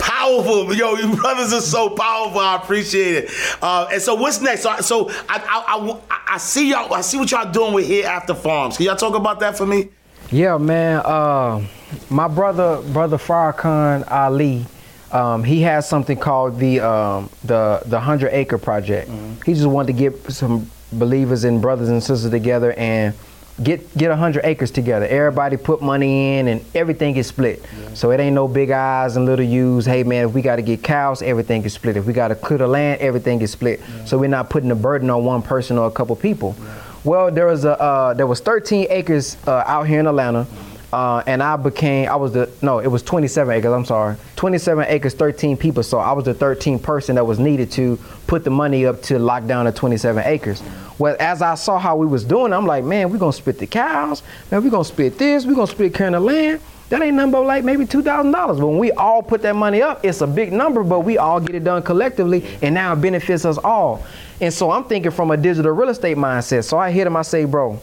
powerful. 0.00 0.74
Yo, 0.74 0.94
you 0.94 1.14
brothers 1.16 1.52
are 1.52 1.60
so 1.60 1.90
powerful. 1.90 2.40
I 2.40 2.56
appreciate 2.56 3.24
it. 3.24 3.30
Uh, 3.62 3.88
and 3.92 4.02
so, 4.02 4.14
what's 4.14 4.40
next? 4.40 4.62
So, 4.62 4.76
so 4.80 5.10
I, 5.28 5.38
I, 5.38 6.00
I, 6.10 6.34
I, 6.34 6.38
see 6.38 6.70
y'all. 6.70 6.92
I 6.92 7.02
see 7.02 7.18
what 7.18 7.30
y'all 7.30 7.50
doing 7.50 7.74
with 7.74 7.86
Hereafter 7.86 8.34
Farms. 8.34 8.76
Can 8.76 8.86
y'all 8.86 8.96
talk 8.96 9.14
about 9.14 9.40
that 9.40 9.56
for 9.56 9.66
me? 9.66 9.88
Yeah, 10.30 10.58
man. 10.58 11.02
Uh, 11.04 11.66
my 12.08 12.28
brother, 12.28 12.82
brother 12.92 13.18
Farrakhan 13.18 14.10
Ali. 14.10 14.66
Um, 15.12 15.42
he 15.42 15.60
has 15.62 15.88
something 15.88 16.16
called 16.16 16.58
the 16.58 16.80
um, 16.80 17.30
the 17.44 17.82
the 17.86 17.98
hundred 17.98 18.30
acre 18.32 18.58
project. 18.58 19.10
Mm-hmm. 19.10 19.42
He 19.44 19.54
just 19.54 19.66
wanted 19.66 19.88
to 19.88 19.98
get 19.98 20.32
some 20.32 20.70
believers 20.92 21.44
and 21.44 21.60
brothers 21.60 21.88
and 21.88 22.02
sisters 22.02 22.30
together 22.30 22.72
and 22.72 23.14
get 23.62 23.96
get 23.96 24.16
hundred 24.16 24.44
acres 24.44 24.70
together. 24.70 25.06
Everybody 25.06 25.56
put 25.56 25.82
money 25.82 26.38
in, 26.38 26.48
and 26.48 26.64
everything 26.74 27.16
is 27.16 27.26
split. 27.26 27.62
Yeah. 27.62 27.94
So 27.94 28.10
it 28.10 28.20
ain't 28.20 28.34
no 28.34 28.48
big 28.48 28.70
eyes 28.70 29.16
and 29.16 29.26
little 29.26 29.44
U's. 29.44 29.86
Hey 29.86 30.02
man, 30.02 30.28
if 30.28 30.34
we 30.34 30.42
got 30.42 30.56
to 30.56 30.62
get 30.62 30.82
cows, 30.82 31.22
everything 31.22 31.62
is 31.64 31.72
split. 31.72 31.96
If 31.96 32.06
we 32.06 32.12
got 32.12 32.28
to 32.28 32.34
clear 32.34 32.58
the 32.58 32.66
land, 32.66 33.00
everything 33.00 33.40
is 33.42 33.52
split. 33.52 33.80
Yeah. 33.80 34.04
So 34.04 34.18
we're 34.18 34.28
not 34.28 34.50
putting 34.50 34.68
the 34.68 34.74
burden 34.74 35.10
on 35.10 35.24
one 35.24 35.42
person 35.42 35.78
or 35.78 35.86
a 35.86 35.90
couple 35.90 36.16
people. 36.16 36.56
Yeah. 36.58 36.82
Well, 37.02 37.30
there 37.30 37.46
was 37.46 37.64
a 37.64 37.80
uh, 37.80 38.14
there 38.14 38.26
was 38.26 38.40
13 38.40 38.86
acres 38.90 39.36
uh, 39.46 39.64
out 39.66 39.86
here 39.86 40.00
in 40.00 40.06
Atlanta. 40.06 40.46
Uh, 40.92 41.22
and 41.26 41.42
I 41.42 41.56
became, 41.56 42.08
I 42.08 42.16
was 42.16 42.32
the, 42.32 42.50
no, 42.62 42.80
it 42.80 42.88
was 42.88 43.02
27 43.02 43.54
acres, 43.54 43.72
I'm 43.72 43.84
sorry. 43.84 44.16
27 44.36 44.86
acres, 44.88 45.14
13 45.14 45.56
people. 45.56 45.82
So 45.82 45.98
I 45.98 46.12
was 46.12 46.24
the 46.24 46.34
13th 46.34 46.82
person 46.82 47.14
that 47.14 47.24
was 47.24 47.38
needed 47.38 47.70
to 47.72 47.98
put 48.26 48.42
the 48.42 48.50
money 48.50 48.86
up 48.86 49.00
to 49.02 49.18
lock 49.18 49.46
down 49.46 49.66
the 49.66 49.72
27 49.72 50.24
acres. 50.26 50.62
Well, 50.98 51.16
as 51.20 51.42
I 51.42 51.54
saw 51.54 51.78
how 51.78 51.96
we 51.96 52.06
was 52.06 52.24
doing, 52.24 52.52
I'm 52.52 52.66
like, 52.66 52.84
man, 52.84 53.10
we're 53.10 53.18
to 53.18 53.32
split 53.32 53.58
the 53.58 53.66
cows. 53.66 54.22
Man, 54.50 54.64
we're 54.64 54.70
to 54.70 54.84
split 54.84 55.16
this. 55.16 55.46
We're 55.46 55.54
to 55.54 55.66
split 55.66 55.94
carrying 55.94 56.14
of 56.14 56.24
land. 56.24 56.60
That 56.90 57.02
ain't 57.02 57.14
number 57.14 57.38
like 57.38 57.62
maybe 57.62 57.86
$2,000. 57.86 58.32
But 58.32 58.66
when 58.66 58.78
we 58.78 58.90
all 58.92 59.22
put 59.22 59.42
that 59.42 59.54
money 59.54 59.80
up, 59.80 60.04
it's 60.04 60.22
a 60.22 60.26
big 60.26 60.52
number, 60.52 60.82
but 60.82 61.00
we 61.00 61.18
all 61.18 61.38
get 61.38 61.54
it 61.54 61.62
done 61.62 61.82
collectively, 61.84 62.44
and 62.62 62.74
now 62.74 62.92
it 62.92 62.96
benefits 62.96 63.44
us 63.44 63.58
all. 63.58 64.04
And 64.40 64.52
so 64.52 64.72
I'm 64.72 64.82
thinking 64.84 65.12
from 65.12 65.30
a 65.30 65.36
digital 65.36 65.70
real 65.70 65.90
estate 65.90 66.16
mindset. 66.16 66.64
So 66.64 66.78
I 66.78 66.90
hit 66.90 67.06
him, 67.06 67.16
I 67.16 67.22
say, 67.22 67.44
bro, 67.44 67.78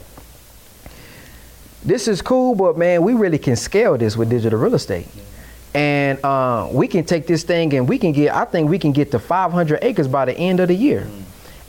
this 1.88 2.10
is 2.10 2.22
cool, 2.22 2.54
but 2.54 2.78
man, 2.78 3.02
we 3.02 3.14
really 3.14 3.40
can 3.40 3.56
scale 3.56 3.98
this 3.98 4.18
with 4.18 4.30
digital 4.30 4.60
real 4.60 4.76
estate. 4.76 5.08
And 5.74 6.24
uh, 6.24 6.68
we 6.70 6.86
can 6.88 7.06
take 7.06 7.28
this 7.28 7.44
thing 7.44 7.74
and 7.74 7.88
we 7.88 7.98
can 7.98 8.12
get, 8.12 8.36
I 8.36 8.44
think 8.44 8.70
we 8.70 8.78
can 8.78 8.92
get 8.92 9.12
to 9.12 9.20
500 9.20 9.80
acres 9.82 10.08
by 10.08 10.26
the 10.26 10.38
end 10.38 10.60
of 10.60 10.68
the 10.68 10.76
year. 10.76 11.08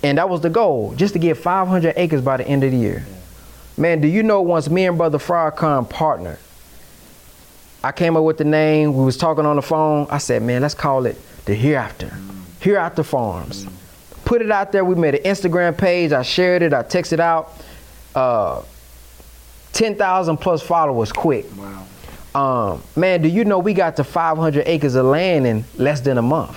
And 0.03 0.19
that 0.19 0.29
was 0.29 0.41
the 0.41 0.51
goal, 0.51 0.93
just 0.97 1.13
to 1.13 1.21
get 1.21 1.37
500 1.37 1.95
acres 1.97 2.21
by 2.21 2.37
the 2.37 2.47
end 2.49 2.65
of 2.65 2.73
the 2.73 2.77
year. 2.77 3.07
Man, 3.77 4.01
do 4.01 4.09
you 4.09 4.25
know 4.25 4.43
once 4.43 4.69
me 4.69 4.87
and 4.87 4.99
Brother 4.99 5.19
Farrakhan 5.19 5.89
partnered, 5.89 6.39
I 7.85 7.93
came 7.93 8.17
up 8.17 8.25
with 8.25 8.39
the 8.39 8.45
name, 8.45 8.97
we 8.97 9.05
was 9.05 9.17
talking 9.17 9.47
on 9.47 9.55
the 9.55 9.63
phone, 9.63 10.09
I 10.11 10.19
said, 10.19 10.43
man, 10.43 10.63
let's 10.63 10.75
call 10.75 11.07
it 11.07 11.17
the 11.45 11.55
Hereafter. 11.55 12.13
Hereafter 12.59 13.05
Farms. 13.05 13.67
Put 14.25 14.43
it 14.43 14.51
out 14.51 14.73
there, 14.73 14.85
we 14.85 14.97
made 14.97 15.15
an 15.15 15.23
Instagram 15.23 15.79
page, 15.79 16.11
I 16.11 16.23
shared 16.23 16.63
it, 16.63 16.73
I 16.73 16.83
texted 16.83 17.21
out. 17.21 17.53
Uh, 18.17 18.63
10,000 19.73 20.37
plus 20.37 20.63
followers 20.63 21.13
quick. 21.13 21.47
Wow. 21.57 21.85
Um, 22.35 22.83
man, 22.97 23.23
do 23.23 23.29
you 23.29 23.45
know 23.45 23.59
we 23.59 23.75
got 23.75 23.97
to 23.97 24.05
500 24.05 24.65
acres 24.67 24.95
of 24.95 25.07
land 25.07 25.47
in 25.47 25.65
less 25.77 26.01
than 26.01 26.19
a 26.19 26.23
month? 26.23 26.57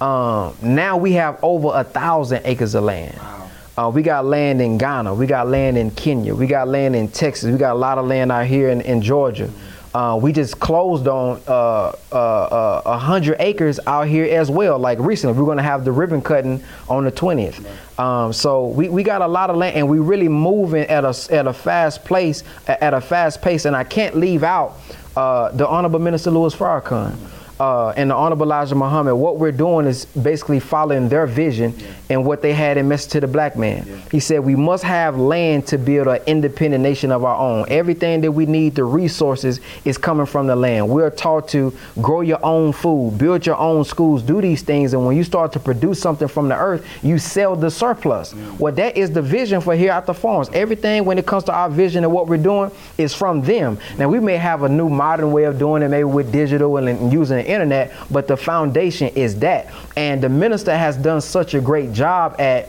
Wow. 0.00 0.50
Um, 0.50 0.56
now 0.62 0.96
we 0.96 1.12
have 1.12 1.38
over 1.42 1.70
a 1.74 1.84
thousand 1.84 2.42
acres 2.44 2.74
of 2.74 2.84
land. 2.84 3.16
Wow. 3.18 3.50
Uh, 3.76 3.90
we 3.90 4.02
got 4.02 4.24
land 4.24 4.60
in 4.60 4.78
Ghana. 4.78 5.14
We 5.14 5.26
got 5.26 5.48
land 5.48 5.78
in 5.78 5.90
Kenya. 5.92 6.34
We 6.34 6.46
got 6.46 6.68
land 6.68 6.94
in 6.96 7.08
Texas. 7.08 7.50
We 7.50 7.58
got 7.58 7.72
a 7.72 7.78
lot 7.78 7.98
of 7.98 8.06
land 8.06 8.30
out 8.30 8.46
here 8.46 8.68
in, 8.70 8.80
in 8.82 9.00
Georgia. 9.00 9.46
Mm-hmm. 9.46 9.79
Uh, 9.92 10.18
we 10.22 10.32
just 10.32 10.60
closed 10.60 11.08
on 11.08 11.40
uh, 11.48 11.92
uh, 12.12 12.14
uh, 12.14 12.82
100 12.82 13.36
acres 13.40 13.80
out 13.86 14.06
here 14.06 14.24
as 14.24 14.50
well. 14.50 14.78
Like 14.78 14.98
recently, 15.00 15.36
we're 15.36 15.46
going 15.46 15.56
to 15.56 15.64
have 15.64 15.84
the 15.84 15.90
ribbon 15.90 16.22
cutting 16.22 16.62
on 16.88 17.04
the 17.04 17.12
20th. 17.12 17.64
Um, 17.98 18.32
so 18.32 18.68
we, 18.68 18.88
we 18.88 19.02
got 19.02 19.20
a 19.20 19.26
lot 19.26 19.50
of 19.50 19.56
land, 19.56 19.76
and 19.76 19.88
we 19.88 19.98
really 19.98 20.28
moving 20.28 20.84
at 20.84 21.04
a 21.04 21.34
at 21.34 21.46
a 21.46 21.52
fast 21.52 22.04
place, 22.04 22.44
at 22.68 22.94
a 22.94 23.00
fast 23.00 23.42
pace. 23.42 23.64
And 23.64 23.74
I 23.74 23.82
can't 23.84 24.16
leave 24.16 24.44
out 24.44 24.78
uh, 25.16 25.50
the 25.50 25.66
Honorable 25.66 25.98
Minister 25.98 26.30
Louis 26.30 26.54
Farrakhan 26.54 27.16
uh, 27.60 27.92
and 27.94 28.10
the 28.10 28.14
Honorable 28.14 28.46
Elijah 28.46 28.74
Muhammad, 28.74 29.14
what 29.16 29.36
we're 29.36 29.52
doing 29.52 29.86
is 29.86 30.06
basically 30.06 30.60
following 30.60 31.10
their 31.10 31.26
vision 31.26 31.74
yeah. 31.76 31.86
and 32.08 32.24
what 32.24 32.40
they 32.40 32.54
had 32.54 32.78
in 32.78 32.88
Message 32.88 33.12
to 33.12 33.20
the 33.20 33.26
Black 33.26 33.54
Man. 33.54 33.84
Yeah. 33.86 33.96
He 34.10 34.18
said 34.18 34.40
we 34.40 34.56
must 34.56 34.82
have 34.82 35.18
land 35.18 35.66
to 35.66 35.76
build 35.76 36.06
an 36.06 36.22
independent 36.26 36.82
nation 36.82 37.12
of 37.12 37.22
our 37.22 37.36
own. 37.36 37.66
Everything 37.68 38.22
that 38.22 38.32
we 38.32 38.46
need, 38.46 38.76
the 38.76 38.84
resources, 38.84 39.60
is 39.84 39.98
coming 39.98 40.24
from 40.24 40.46
the 40.46 40.56
land. 40.56 40.88
We're 40.88 41.10
taught 41.10 41.48
to 41.48 41.76
grow 42.00 42.22
your 42.22 42.42
own 42.42 42.72
food, 42.72 43.18
build 43.18 43.44
your 43.44 43.58
own 43.58 43.84
schools, 43.84 44.22
do 44.22 44.40
these 44.40 44.62
things, 44.62 44.94
and 44.94 45.04
when 45.04 45.14
you 45.14 45.22
start 45.22 45.52
to 45.52 45.60
produce 45.60 46.00
something 46.00 46.28
from 46.28 46.48
the 46.48 46.56
earth, 46.56 46.86
you 47.02 47.18
sell 47.18 47.56
the 47.56 47.70
surplus. 47.70 48.32
Yeah. 48.32 48.56
Well, 48.58 48.72
that 48.72 48.96
is 48.96 49.10
the 49.10 49.20
vision 49.20 49.60
for 49.60 49.76
Hereafter 49.76 50.14
Farms. 50.14 50.48
Everything 50.54 51.04
when 51.04 51.18
it 51.18 51.26
comes 51.26 51.44
to 51.44 51.52
our 51.52 51.68
vision 51.68 52.04
and 52.04 52.12
what 52.12 52.26
we're 52.26 52.38
doing 52.38 52.70
is 52.96 53.14
from 53.14 53.42
them. 53.42 53.78
Now 53.98 54.08
we 54.08 54.18
may 54.18 54.38
have 54.38 54.62
a 54.62 54.68
new 54.68 54.88
modern 54.88 55.30
way 55.30 55.44
of 55.44 55.58
doing 55.58 55.82
it, 55.82 55.88
maybe 55.88 56.04
with 56.04 56.32
digital 56.32 56.78
and, 56.78 56.88
and 56.88 57.12
using 57.12 57.49
internet, 57.50 57.92
but 58.10 58.28
the 58.28 58.36
foundation 58.36 59.08
is 59.08 59.38
that. 59.40 59.72
And 59.96 60.22
the 60.22 60.28
minister 60.28 60.76
has 60.76 60.96
done 60.96 61.20
such 61.20 61.54
a 61.54 61.60
great 61.60 61.92
job 61.92 62.36
at 62.38 62.68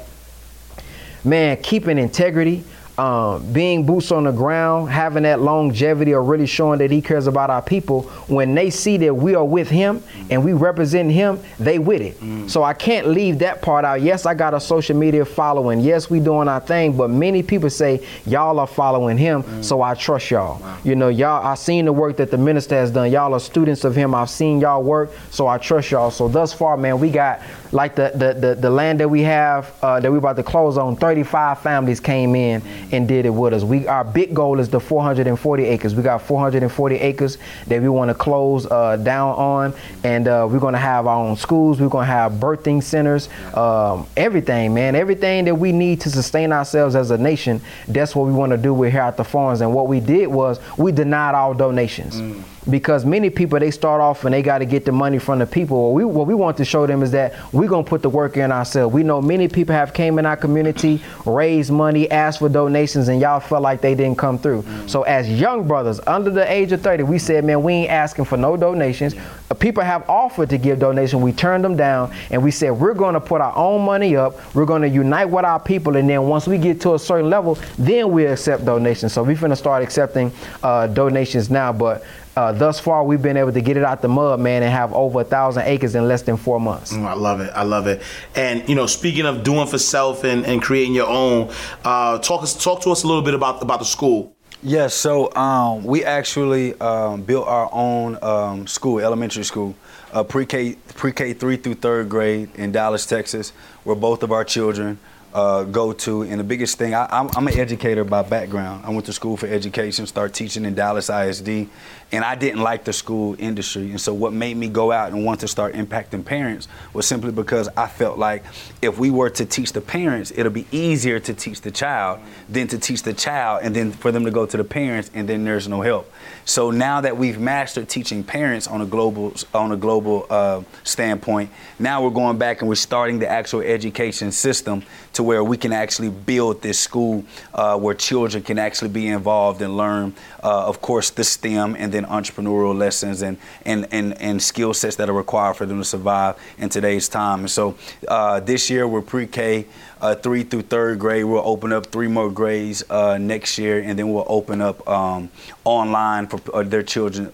man 1.23 1.61
keeping 1.61 1.97
integrity 1.97 2.63
um, 3.01 3.51
being 3.51 3.83
boots 3.83 4.11
on 4.11 4.25
the 4.25 4.31
ground, 4.31 4.91
having 4.91 5.23
that 5.23 5.41
longevity, 5.41 6.13
or 6.13 6.21
really 6.21 6.45
showing 6.45 6.77
that 6.79 6.91
he 6.91 7.01
cares 7.01 7.25
about 7.25 7.49
our 7.49 7.61
people. 7.63 8.03
When 8.27 8.53
they 8.53 8.69
see 8.69 8.97
that 8.97 9.11
we 9.11 9.33
are 9.33 9.43
with 9.43 9.71
him 9.71 10.03
and 10.29 10.45
we 10.45 10.53
represent 10.53 11.11
him, 11.11 11.39
they 11.59 11.79
with 11.79 12.01
it. 12.01 12.19
Mm. 12.19 12.47
So 12.47 12.61
I 12.61 12.75
can't 12.75 13.07
leave 13.07 13.39
that 13.39 13.63
part 13.63 13.85
out. 13.85 14.01
Yes, 14.01 14.27
I 14.27 14.35
got 14.35 14.53
a 14.53 14.59
social 14.59 14.95
media 14.95 15.25
following. 15.25 15.79
Yes, 15.79 16.11
we 16.11 16.19
doing 16.19 16.47
our 16.47 16.59
thing, 16.59 16.95
but 16.95 17.09
many 17.09 17.41
people 17.41 17.71
say 17.71 18.05
y'all 18.27 18.59
are 18.59 18.67
following 18.67 19.17
him, 19.17 19.41
mm. 19.41 19.63
so 19.63 19.81
I 19.81 19.95
trust 19.95 20.29
y'all. 20.29 20.59
Wow. 20.59 20.77
You 20.83 20.95
know, 20.95 21.09
y'all. 21.09 21.43
I 21.43 21.55
seen 21.55 21.85
the 21.85 21.93
work 21.93 22.17
that 22.17 22.29
the 22.29 22.37
minister 22.37 22.75
has 22.75 22.91
done. 22.91 23.11
Y'all 23.11 23.33
are 23.33 23.39
students 23.39 23.83
of 23.83 23.95
him. 23.95 24.13
I've 24.13 24.29
seen 24.29 24.61
y'all 24.61 24.83
work, 24.83 25.09
so 25.31 25.47
I 25.47 25.57
trust 25.57 25.89
y'all. 25.89 26.11
So 26.11 26.27
thus 26.27 26.53
far, 26.53 26.77
man, 26.77 26.99
we 26.99 27.09
got 27.09 27.41
like 27.71 27.95
the 27.95 28.11
the 28.15 28.33
the, 28.33 28.55
the 28.55 28.69
land 28.69 28.99
that 28.99 29.09
we 29.09 29.21
have 29.21 29.73
uh, 29.81 29.99
that 29.99 30.11
we 30.11 30.17
about 30.17 30.35
to 30.35 30.43
close 30.43 30.77
on. 30.77 30.95
35 30.95 31.59
families 31.59 31.99
came 31.99 32.35
in 32.35 32.61
and 32.91 33.07
did 33.07 33.25
it 33.25 33.29
with 33.29 33.53
us. 33.53 33.63
We 33.63 33.87
our 33.87 34.03
big 34.03 34.33
goal 34.33 34.59
is 34.59 34.69
the 34.69 34.79
440 34.79 35.63
acres. 35.63 35.95
We 35.95 36.03
got 36.03 36.21
440 36.21 36.95
acres 36.95 37.37
that 37.67 37.81
we 37.81 37.89
want 37.89 38.09
to 38.09 38.15
close 38.15 38.65
uh, 38.65 38.97
down 38.97 39.35
on, 39.35 39.73
and 40.03 40.27
uh, 40.27 40.47
we're 40.49 40.59
going 40.59 40.73
to 40.73 40.79
have 40.79 41.07
our 41.07 41.25
own 41.25 41.35
schools. 41.37 41.79
We're 41.79 41.89
going 41.89 42.07
to 42.07 42.13
have 42.13 42.33
birthing 42.33 42.83
centers, 42.83 43.29
um, 43.55 44.07
everything, 44.17 44.73
man, 44.73 44.95
everything 44.95 45.45
that 45.45 45.55
we 45.55 45.71
need 45.71 46.01
to 46.01 46.09
sustain 46.09 46.51
ourselves 46.51 46.95
as 46.95 47.11
a 47.11 47.17
nation. 47.17 47.61
That's 47.87 48.15
what 48.15 48.27
we 48.27 48.33
want 48.33 48.51
to 48.51 48.57
do. 48.57 48.73
We're 48.73 48.91
here 48.91 49.01
at 49.01 49.17
the 49.17 49.23
farms, 49.23 49.61
and 49.61 49.73
what 49.73 49.87
we 49.87 49.99
did 49.99 50.27
was 50.27 50.59
we 50.77 50.91
denied 50.91 51.35
all 51.35 51.53
donations. 51.53 52.15
Mm 52.15 52.43
because 52.69 53.05
many 53.05 53.29
people 53.29 53.59
they 53.59 53.71
start 53.71 54.01
off 54.01 54.25
and 54.25 54.33
they 54.33 54.41
got 54.41 54.59
to 54.59 54.65
get 54.65 54.85
the 54.85 54.91
money 54.91 55.17
from 55.17 55.39
the 55.39 55.45
people. 55.45 55.91
What 55.91 55.93
we 55.93 56.05
what 56.05 56.27
we 56.27 56.33
want 56.35 56.57
to 56.57 56.65
show 56.65 56.85
them 56.85 57.01
is 57.01 57.11
that 57.11 57.33
we're 57.53 57.67
gonna 57.67 57.83
put 57.83 58.01
the 58.01 58.09
work 58.09 58.37
in 58.37 58.51
ourselves. 58.51 58.93
We 58.93 59.03
know 59.03 59.21
many 59.21 59.47
people 59.47 59.73
have 59.73 59.93
came 59.93 60.19
in 60.19 60.25
our 60.25 60.37
community, 60.37 61.01
raised 61.25 61.71
money, 61.71 62.09
asked 62.11 62.39
for 62.39 62.49
donations, 62.49 63.07
and 63.07 63.19
y'all 63.19 63.39
felt 63.39 63.63
like 63.63 63.81
they 63.81 63.95
didn't 63.95 64.17
come 64.17 64.37
through. 64.37 64.61
Mm-hmm. 64.61 64.87
So 64.87 65.03
as 65.03 65.29
young 65.29 65.67
brothers 65.67 65.99
under 66.05 66.29
the 66.29 66.49
age 66.51 66.71
of 66.71 66.81
30, 66.81 67.03
we 67.03 67.17
said, 67.17 67.43
man, 67.43 67.63
we 67.63 67.73
ain't 67.73 67.91
asking 67.91 68.25
for 68.25 68.37
no 68.37 68.55
donations. 68.55 69.15
People 69.53 69.83
have 69.83 70.09
offered 70.09 70.49
to 70.49 70.57
give 70.57 70.79
donations. 70.79 71.21
We 71.21 71.31
turned 71.31 71.63
them 71.63 71.75
down, 71.75 72.13
and 72.29 72.43
we 72.43 72.51
said 72.51 72.71
we're 72.71 72.93
gonna 72.93 73.21
put 73.21 73.41
our 73.41 73.55
own 73.55 73.83
money 73.83 74.15
up. 74.15 74.39
We're 74.55 74.65
gonna 74.65 74.87
unite 74.87 75.25
with 75.25 75.45
our 75.45 75.59
people, 75.59 75.95
and 75.95 76.09
then 76.09 76.23
once 76.23 76.47
we 76.47 76.57
get 76.57 76.81
to 76.81 76.95
a 76.95 76.99
certain 76.99 77.29
level, 77.29 77.57
then 77.77 78.11
we 78.11 78.25
accept 78.25 78.65
donations. 78.65 79.13
So 79.13 79.23
we're 79.23 79.35
gonna 79.35 79.55
start 79.55 79.83
accepting 79.83 80.31
uh, 80.63 80.87
donations 80.87 81.49
now, 81.49 81.73
but 81.73 82.03
uh, 82.35 82.51
thus 82.53 82.79
far, 82.79 83.03
we've 83.03 83.21
been 83.21 83.35
able 83.35 83.51
to 83.51 83.61
get 83.61 83.75
it 83.75 83.83
out 83.83 84.01
the 84.01 84.07
mud, 84.07 84.39
man, 84.39 84.63
and 84.63 84.71
have 84.71 84.93
over 84.93 85.21
a 85.21 85.23
thousand 85.23 85.63
acres 85.63 85.95
in 85.95 86.07
less 86.07 86.21
than 86.21 86.37
four 86.37 86.59
months. 86.59 86.93
Mm, 86.93 87.05
I 87.05 87.13
love 87.13 87.41
it. 87.41 87.51
I 87.53 87.63
love 87.63 87.87
it. 87.87 88.01
And 88.35 88.67
you 88.69 88.75
know, 88.75 88.85
speaking 88.85 89.25
of 89.25 89.43
doing 89.43 89.67
for 89.67 89.77
self 89.77 90.23
and, 90.23 90.45
and 90.45 90.61
creating 90.61 90.93
your 90.93 91.07
own, 91.07 91.53
uh, 91.83 92.19
talk 92.19 92.47
talk 92.59 92.81
to 92.83 92.91
us 92.91 93.03
a 93.03 93.07
little 93.07 93.21
bit 93.21 93.33
about 93.33 93.61
about 93.61 93.79
the 93.79 93.85
school. 93.85 94.35
Yes, 94.63 94.93
so 94.93 95.33
um, 95.35 95.83
we 95.83 96.03
actually 96.05 96.79
um, 96.79 97.23
built 97.23 97.47
our 97.47 97.67
own 97.73 98.19
um, 98.21 98.67
school, 98.67 98.99
elementary 98.99 99.43
school, 99.43 99.73
uh, 100.13 100.23
pre-K, 100.23 100.75
pre-K 100.93 101.33
three 101.33 101.57
through 101.57 101.75
third 101.75 102.09
grade 102.09 102.49
in 102.55 102.71
Dallas, 102.71 103.07
Texas, 103.07 103.53
where 103.85 103.95
both 103.95 104.21
of 104.21 104.31
our 104.31 104.45
children 104.45 104.99
uh, 105.33 105.63
go 105.63 105.93
to. 105.93 106.23
And 106.23 106.39
the 106.39 106.43
biggest 106.43 106.77
thing, 106.77 106.93
I, 106.93 107.07
am 107.11 107.47
an 107.47 107.57
educator 107.57 108.03
by 108.03 108.21
background. 108.21 108.85
I 108.85 108.89
went 108.89 109.05
to 109.05 109.13
school 109.13 109.37
for 109.37 109.47
education, 109.47 110.05
started 110.07 110.33
teaching 110.33 110.65
in 110.65 110.75
Dallas 110.75 111.09
ISD, 111.09 111.67
and 112.11 112.25
I 112.25 112.35
didn't 112.35 112.61
like 112.61 112.83
the 112.83 112.93
school 112.93 113.35
industry. 113.39 113.89
And 113.91 114.01
so, 114.01 114.13
what 114.13 114.33
made 114.33 114.57
me 114.57 114.67
go 114.67 114.91
out 114.91 115.11
and 115.11 115.23
want 115.23 115.39
to 115.41 115.47
start 115.47 115.73
impacting 115.75 116.25
parents 116.25 116.67
was 116.93 117.07
simply 117.07 117.31
because 117.31 117.69
I 117.77 117.87
felt 117.87 118.17
like 118.17 118.43
if 118.81 118.97
we 118.97 119.11
were 119.11 119.29
to 119.29 119.45
teach 119.45 119.71
the 119.71 119.81
parents, 119.81 120.31
it'll 120.35 120.51
be 120.51 120.67
easier 120.71 121.19
to 121.19 121.33
teach 121.33 121.61
the 121.61 121.71
child 121.71 122.19
than 122.49 122.67
to 122.67 122.77
teach 122.77 123.03
the 123.03 123.13
child 123.13 123.61
and 123.63 123.75
then 123.75 123.91
for 123.91 124.11
them 124.11 124.25
to 124.25 124.31
go 124.31 124.45
to 124.45 124.57
the 124.57 124.63
parents 124.63 125.09
and 125.13 125.27
then 125.27 125.45
there's 125.45 125.67
no 125.67 125.81
help. 125.81 126.11
So 126.43 126.71
now 126.71 127.01
that 127.01 127.15
we've 127.15 127.39
mastered 127.39 127.87
teaching 127.87 128.23
parents 128.23 128.67
on 128.67 128.81
a 128.81 128.85
global 128.85 129.33
on 129.53 129.71
a 129.71 129.77
global 129.77 130.25
uh, 130.29 130.63
standpoint, 130.83 131.49
now 131.79 132.03
we're 132.03 132.09
going 132.09 132.37
back 132.37 132.61
and 132.61 132.67
we're 132.67 132.75
starting 132.75 133.19
the 133.19 133.29
actual 133.29 133.61
education 133.61 134.31
system 134.31 134.83
to 135.13 135.23
where 135.23 135.43
we 135.43 135.57
can 135.57 135.73
actually 135.73 136.09
build 136.09 136.61
this 136.61 136.79
school 136.79 137.23
uh, 137.53 137.77
where 137.77 137.93
children 137.93 138.43
can 138.43 138.57
actually 138.57 138.89
be 138.89 139.07
involved 139.07 139.61
and 139.61 139.75
learn, 139.75 140.13
uh, 140.43 140.67
of 140.67 140.81
course, 140.81 141.09
the 141.09 141.23
STEM 141.23 141.75
and 141.77 141.91
then 141.91 142.05
entrepreneurial 142.05 142.77
lessons 142.77 143.21
and 143.21 143.37
and 143.65 143.87
and, 143.91 144.19
and 144.21 144.41
skill 144.41 144.73
sets 144.73 144.95
that 144.95 145.09
are 145.09 145.13
required 145.13 145.55
for 145.55 145.65
them 145.65 145.79
to 145.79 145.85
survive 145.85 146.35
in 146.57 146.69
today's 146.69 147.09
time. 147.09 147.41
And 147.41 147.51
so 147.51 147.75
uh, 148.07 148.39
this 148.39 148.69
year 148.69 148.87
we're 148.87 149.01
pre-K 149.01 149.65
uh, 149.99 150.15
three 150.15 150.43
through 150.43 150.63
third 150.63 150.99
grade. 150.99 151.25
We'll 151.25 151.47
open 151.47 151.73
up 151.73 151.87
three 151.87 152.07
more 152.07 152.31
grades 152.31 152.83
uh, 152.89 153.17
next 153.17 153.57
year, 153.57 153.81
and 153.81 153.97
then 153.99 154.11
we'll 154.11 154.25
open 154.27 154.61
up 154.61 154.87
um, 154.87 155.29
online 155.63 156.27
for 156.27 156.39
uh, 156.53 156.63
their 156.63 156.83
children, 156.83 157.31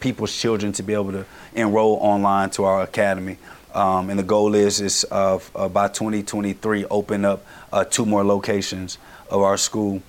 people's 0.00 0.36
children, 0.36 0.72
to 0.72 0.82
be 0.82 0.92
able 0.92 1.12
to 1.12 1.24
enroll 1.54 1.96
online 2.02 2.50
to 2.50 2.64
our 2.64 2.82
academy. 2.82 3.38
Um, 3.76 4.08
and 4.08 4.18
the 4.18 4.24
goal 4.24 4.54
is 4.54 4.80
is 4.80 5.04
uh, 5.10 5.38
by 5.68 5.88
2023 5.88 6.86
open 6.86 7.26
up 7.26 7.44
uh, 7.72 7.84
two 7.84 8.06
more 8.06 8.24
locations 8.24 8.96
of 9.30 9.42
our 9.42 9.58
school 9.58 10.02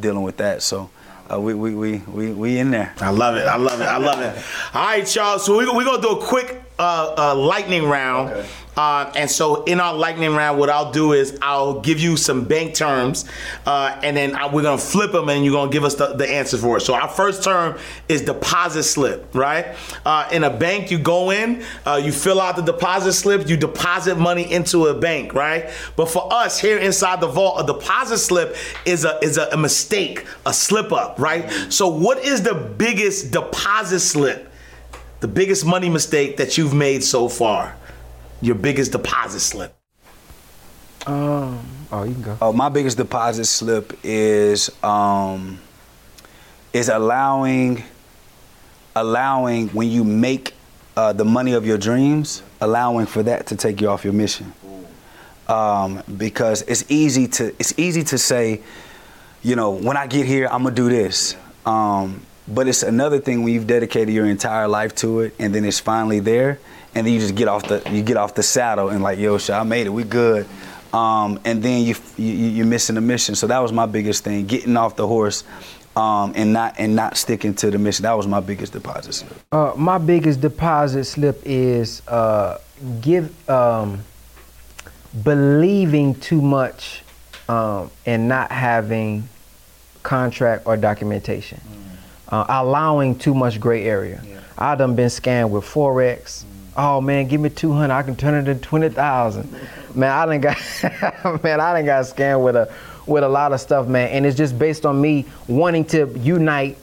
dealing 0.00 0.22
with 0.22 0.36
that. 0.38 0.62
So. 0.62 0.90
Uh, 1.32 1.40
we, 1.40 1.54
we, 1.54 1.74
we, 1.74 1.98
we, 2.08 2.32
we 2.32 2.58
in 2.58 2.72
there. 2.72 2.92
I 3.00 3.08
love 3.10 3.36
it. 3.36 3.46
I 3.46 3.56
love 3.56 3.80
it. 3.80 3.84
I 3.84 3.96
love 3.96 4.20
it. 4.20 4.44
All 4.74 4.84
right, 4.84 5.14
y'all. 5.14 5.38
So 5.38 5.56
we're 5.56 5.72
we 5.72 5.84
going 5.84 6.02
to 6.02 6.06
do 6.06 6.18
a 6.18 6.20
quick 6.20 6.71
uh, 6.82 7.14
uh, 7.16 7.34
lightning 7.34 7.84
round. 7.84 8.30
Okay. 8.30 8.48
Uh, 8.74 9.12
and 9.16 9.30
so 9.30 9.64
in 9.64 9.80
our 9.80 9.92
lightning 9.92 10.34
round, 10.34 10.58
what 10.58 10.70
I'll 10.70 10.92
do 10.92 11.12
is 11.12 11.38
I'll 11.42 11.80
give 11.80 12.00
you 12.00 12.16
some 12.16 12.44
bank 12.44 12.74
terms, 12.74 13.26
uh, 13.66 14.00
and 14.02 14.16
then 14.16 14.34
I, 14.34 14.52
we're 14.52 14.62
gonna 14.62 14.78
flip 14.78 15.12
them, 15.12 15.28
and 15.28 15.44
you're 15.44 15.52
gonna 15.52 15.70
give 15.70 15.84
us 15.84 15.94
the, 15.96 16.14
the 16.14 16.26
answers 16.26 16.62
for 16.62 16.78
it. 16.78 16.80
So 16.80 16.94
our 16.94 17.08
first 17.08 17.44
term 17.44 17.78
is 18.08 18.22
deposit 18.22 18.84
slip, 18.84 19.34
right? 19.34 19.76
Uh, 20.06 20.26
in 20.32 20.44
a 20.44 20.50
bank, 20.50 20.90
you 20.90 20.98
go 20.98 21.30
in, 21.30 21.62
uh, 21.84 22.00
you 22.02 22.12
fill 22.12 22.40
out 22.40 22.56
the 22.56 22.62
deposit 22.62 23.12
slip, 23.12 23.46
you 23.46 23.58
deposit 23.58 24.16
money 24.16 24.50
into 24.50 24.86
a 24.86 24.94
bank, 24.98 25.34
right? 25.34 25.70
But 25.94 26.06
for 26.06 26.32
us 26.32 26.58
here 26.58 26.78
inside 26.78 27.20
the 27.20 27.28
vault, 27.28 27.62
a 27.62 27.66
deposit 27.66 28.18
slip 28.18 28.56
is 28.86 29.04
a 29.04 29.18
is 29.22 29.36
a, 29.36 29.48
a 29.48 29.56
mistake, 29.58 30.24
a 30.46 30.54
slip 30.54 30.92
up, 30.92 31.20
right? 31.20 31.50
So 31.68 31.88
what 31.88 32.24
is 32.24 32.42
the 32.42 32.54
biggest 32.54 33.32
deposit 33.32 34.00
slip? 34.00 34.51
The 35.22 35.28
biggest 35.28 35.64
money 35.64 35.88
mistake 35.88 36.36
that 36.36 36.58
you've 36.58 36.74
made 36.74 37.02
so 37.02 37.28
far? 37.28 37.76
your 38.42 38.56
biggest 38.56 38.92
deposit 38.92 39.40
slip? 39.40 39.74
Um, 41.06 41.64
oh, 41.90 42.02
you 42.02 42.12
can 42.12 42.22
go. 42.22 42.38
Oh, 42.42 42.52
my 42.52 42.68
biggest 42.68 42.96
deposit 42.98 43.46
slip 43.46 43.98
is 44.02 44.70
um, 44.82 45.58
is 46.72 46.88
allowing 46.88 47.82
allowing 48.94 49.68
when 49.68 49.88
you 49.88 50.04
make 50.04 50.54
uh, 50.96 51.12
the 51.12 51.24
money 51.24 51.54
of 51.54 51.64
your 51.66 51.78
dreams, 51.78 52.42
allowing 52.60 53.06
for 53.06 53.22
that 53.22 53.46
to 53.46 53.56
take 53.56 53.80
you 53.80 53.88
off 53.88 54.04
your 54.04 54.12
mission. 54.12 54.52
Um, 55.48 56.02
because 56.16 56.62
it's 56.62 56.84
easy 56.90 57.26
to 57.28 57.48
it's 57.58 57.76
easy 57.78 58.02
to 58.04 58.18
say, 58.18 58.60
you 59.42 59.56
know, 59.56 59.70
when 59.70 59.96
I 59.96 60.06
get 60.06 60.26
here, 60.26 60.46
I'm 60.50 60.64
gonna 60.64 60.74
do 60.74 60.88
this. 60.88 61.36
Um, 61.64 62.24
but 62.48 62.68
it's 62.68 62.82
another 62.82 63.18
thing 63.18 63.42
when 63.42 63.54
you've 63.54 63.66
dedicated 63.66 64.14
your 64.14 64.26
entire 64.26 64.68
life 64.68 64.94
to 64.96 65.20
it, 65.20 65.34
and 65.38 65.54
then 65.54 65.64
it's 65.64 65.80
finally 65.80 66.20
there 66.20 66.58
and 66.94 67.06
then 67.06 67.14
you 67.14 67.20
just 67.20 67.34
get 67.34 67.48
off 67.48 67.66
the 67.66 67.82
you 67.90 68.02
get 68.02 68.16
off 68.16 68.34
the 68.34 68.42
saddle 68.42 68.88
and 68.90 69.02
like 69.02 69.18
yo, 69.18 69.38
shit, 69.38 69.54
I 69.54 69.62
made 69.62 69.86
it, 69.86 69.90
we 69.90 70.04
good. 70.04 70.46
Um, 70.92 71.40
and 71.44 71.62
then 71.62 71.84
you, 71.84 71.94
you 72.18 72.32
you're 72.32 72.66
missing 72.66 72.96
the 72.96 73.00
mission. 73.00 73.34
So 73.34 73.46
that 73.46 73.58
was 73.60 73.72
my 73.72 73.86
biggest 73.86 74.24
thing, 74.24 74.46
getting 74.46 74.76
off 74.76 74.96
the 74.96 75.06
horse. 75.06 75.44
Um, 75.94 76.32
and 76.36 76.54
not 76.54 76.76
and 76.78 76.96
not 76.96 77.18
sticking 77.18 77.52
to 77.56 77.70
the 77.70 77.78
mission. 77.78 78.04
That 78.04 78.16
was 78.16 78.26
my 78.26 78.40
biggest 78.40 78.72
deposit 78.72 79.12
slip. 79.12 79.34
Uh, 79.52 79.74
my 79.76 79.98
biggest 79.98 80.40
deposit 80.40 81.04
slip 81.04 81.42
is 81.44 82.00
uh, 82.08 82.56
give 83.02 83.50
um, 83.50 84.00
believing 85.22 86.14
too 86.14 86.40
much 86.40 87.02
um, 87.46 87.90
and 88.06 88.26
not 88.26 88.50
having 88.50 89.28
contract 90.02 90.66
or 90.66 90.78
documentation, 90.78 91.60
mm. 91.60 91.91
Uh, 92.32 92.44
allowing 92.48 93.16
too 93.16 93.34
much 93.34 93.60
gray 93.60 93.84
area. 93.84 94.20
Yeah. 94.26 94.40
I 94.58 94.74
done 94.74 94.96
been 94.96 95.08
scammed 95.08 95.50
with 95.50 95.64
forex 95.64 96.44
oh 96.76 97.00
man, 97.00 97.28
give 97.28 97.40
me 97.40 97.50
200, 97.50 97.92
I 97.92 98.02
can 98.02 98.16
turn 98.16 98.34
it 98.34 98.50
into 98.50 98.62
20,000. 98.62 99.48
Man, 99.94 100.10
I 100.10 100.24
didn't 100.24 100.40
got, 100.40 101.42
man, 101.44 101.60
I 101.60 101.74
didn't 101.74 101.86
got 101.86 102.04
scammed 102.06 102.42
with 102.42 102.56
a, 102.56 102.72
with 103.06 103.24
a 103.24 103.28
lot 103.28 103.52
of 103.52 103.60
stuff, 103.60 103.86
man. 103.86 104.08
And 104.08 104.24
it's 104.24 104.38
just 104.38 104.58
based 104.58 104.86
on 104.86 104.98
me 104.98 105.26
wanting 105.48 105.84
to 105.86 106.06
unite, 106.20 106.78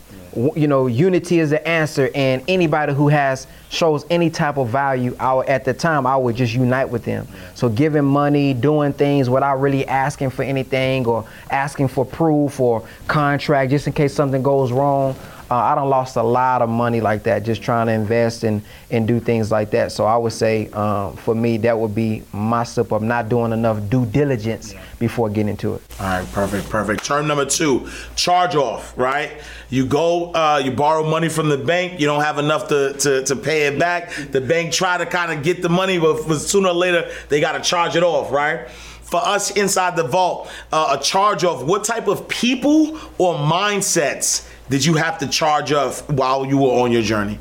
you 0.55 0.67
know, 0.67 0.85
unity 0.85 1.39
is 1.39 1.49
the 1.49 1.67
answer. 1.67 2.11
And 2.13 2.43
anybody 2.47 2.93
who 2.93 3.07
has, 3.07 3.47
shows 3.69 4.05
any 4.11 4.29
type 4.29 4.57
of 4.57 4.69
value, 4.69 5.15
I 5.19 5.33
would, 5.33 5.47
at 5.47 5.65
the 5.65 5.73
time, 5.73 6.05
I 6.05 6.15
would 6.17 6.35
just 6.35 6.53
unite 6.53 6.87
with 6.89 7.03
them. 7.03 7.27
So 7.55 7.67
giving 7.67 8.05
money, 8.05 8.53
doing 8.53 8.93
things 8.93 9.27
without 9.27 9.59
really 9.59 9.87
asking 9.87 10.29
for 10.29 10.43
anything 10.43 11.07
or 11.07 11.25
asking 11.49 11.87
for 11.87 12.05
proof 12.05 12.59
or 12.59 12.87
contract 13.07 13.71
just 13.71 13.87
in 13.87 13.93
case 13.93 14.13
something 14.13 14.43
goes 14.43 14.71
wrong. 14.71 15.15
Uh, 15.51 15.55
I 15.55 15.75
done 15.75 15.89
lost 15.89 16.15
a 16.15 16.23
lot 16.23 16.61
of 16.61 16.69
money 16.69 17.01
like 17.01 17.23
that 17.23 17.43
just 17.43 17.63
trying 17.63 17.87
to 17.87 17.93
invest 17.93 18.43
and, 18.43 18.61
and 18.91 19.07
do 19.07 19.19
things 19.19 19.51
like 19.51 19.71
that. 19.71 19.91
So 19.91 20.05
I 20.05 20.15
would 20.15 20.33
say 20.33 20.69
um, 20.71 21.15
for 21.15 21.33
me, 21.33 21.57
that 21.57 21.77
would 21.77 21.95
be 21.95 22.23
my 22.31 22.63
slip 22.63 22.93
up, 22.93 23.01
not 23.01 23.29
doing 23.29 23.51
enough 23.51 23.89
due 23.89 24.05
diligence 24.05 24.75
before 24.99 25.29
getting 25.29 25.49
into 25.49 25.75
it. 25.75 25.81
All 25.99 26.05
right, 26.05 26.31
perfect, 26.33 26.69
perfect. 26.69 27.03
Term 27.03 27.27
number 27.27 27.45
two, 27.45 27.89
charge 28.15 28.55
off, 28.55 28.95
right? 28.97 29.41
You 29.69 29.85
go, 29.85 30.33
uh, 30.33 30.61
you 30.63 30.71
borrow 30.71 31.03
money 31.09 31.29
from 31.29 31.49
the 31.49 31.57
bank, 31.57 31.99
you 31.99 32.05
don't 32.05 32.21
have 32.21 32.37
enough 32.37 32.67
to, 32.67 32.93
to, 32.93 33.23
to 33.23 33.35
pay 33.35 33.67
it 33.67 33.79
back. 33.79 34.11
The 34.31 34.41
bank 34.41 34.71
try 34.71 34.97
to 34.97 35.05
kind 35.05 35.31
of 35.31 35.43
get 35.43 35.61
the 35.61 35.69
money, 35.69 35.97
but 35.99 36.23
sooner 36.35 36.69
or 36.69 36.73
later, 36.73 37.09
they 37.29 37.39
got 37.39 37.53
to 37.53 37.61
charge 37.61 37.95
it 37.95 38.03
off, 38.03 38.31
right? 38.31 38.67
For 39.09 39.17
us 39.17 39.51
inside 39.51 39.95
the 39.95 40.03
vault, 40.03 40.51
uh, 40.71 40.97
a 40.99 41.03
charge 41.03 41.43
of 41.43 41.67
what 41.67 41.83
type 41.83 42.07
of 42.07 42.27
people 42.27 42.99
or 43.17 43.35
mindsets 43.35 44.47
did 44.69 44.85
you 44.85 44.93
have 44.95 45.17
to 45.19 45.27
charge 45.27 45.71
off 45.71 46.07
while 46.09 46.45
you 46.45 46.57
were 46.59 46.81
on 46.83 46.91
your 46.91 47.01
journey? 47.01 47.39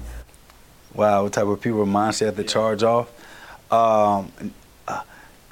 Wow, 0.94 1.24
what 1.24 1.34
type 1.34 1.46
of 1.46 1.60
people 1.60 1.80
or 1.80 1.86
mindset 1.86 2.36
to 2.36 2.44
charge 2.44 2.82
off? 2.82 3.10
Um, 3.70 4.32
I, 4.88 5.02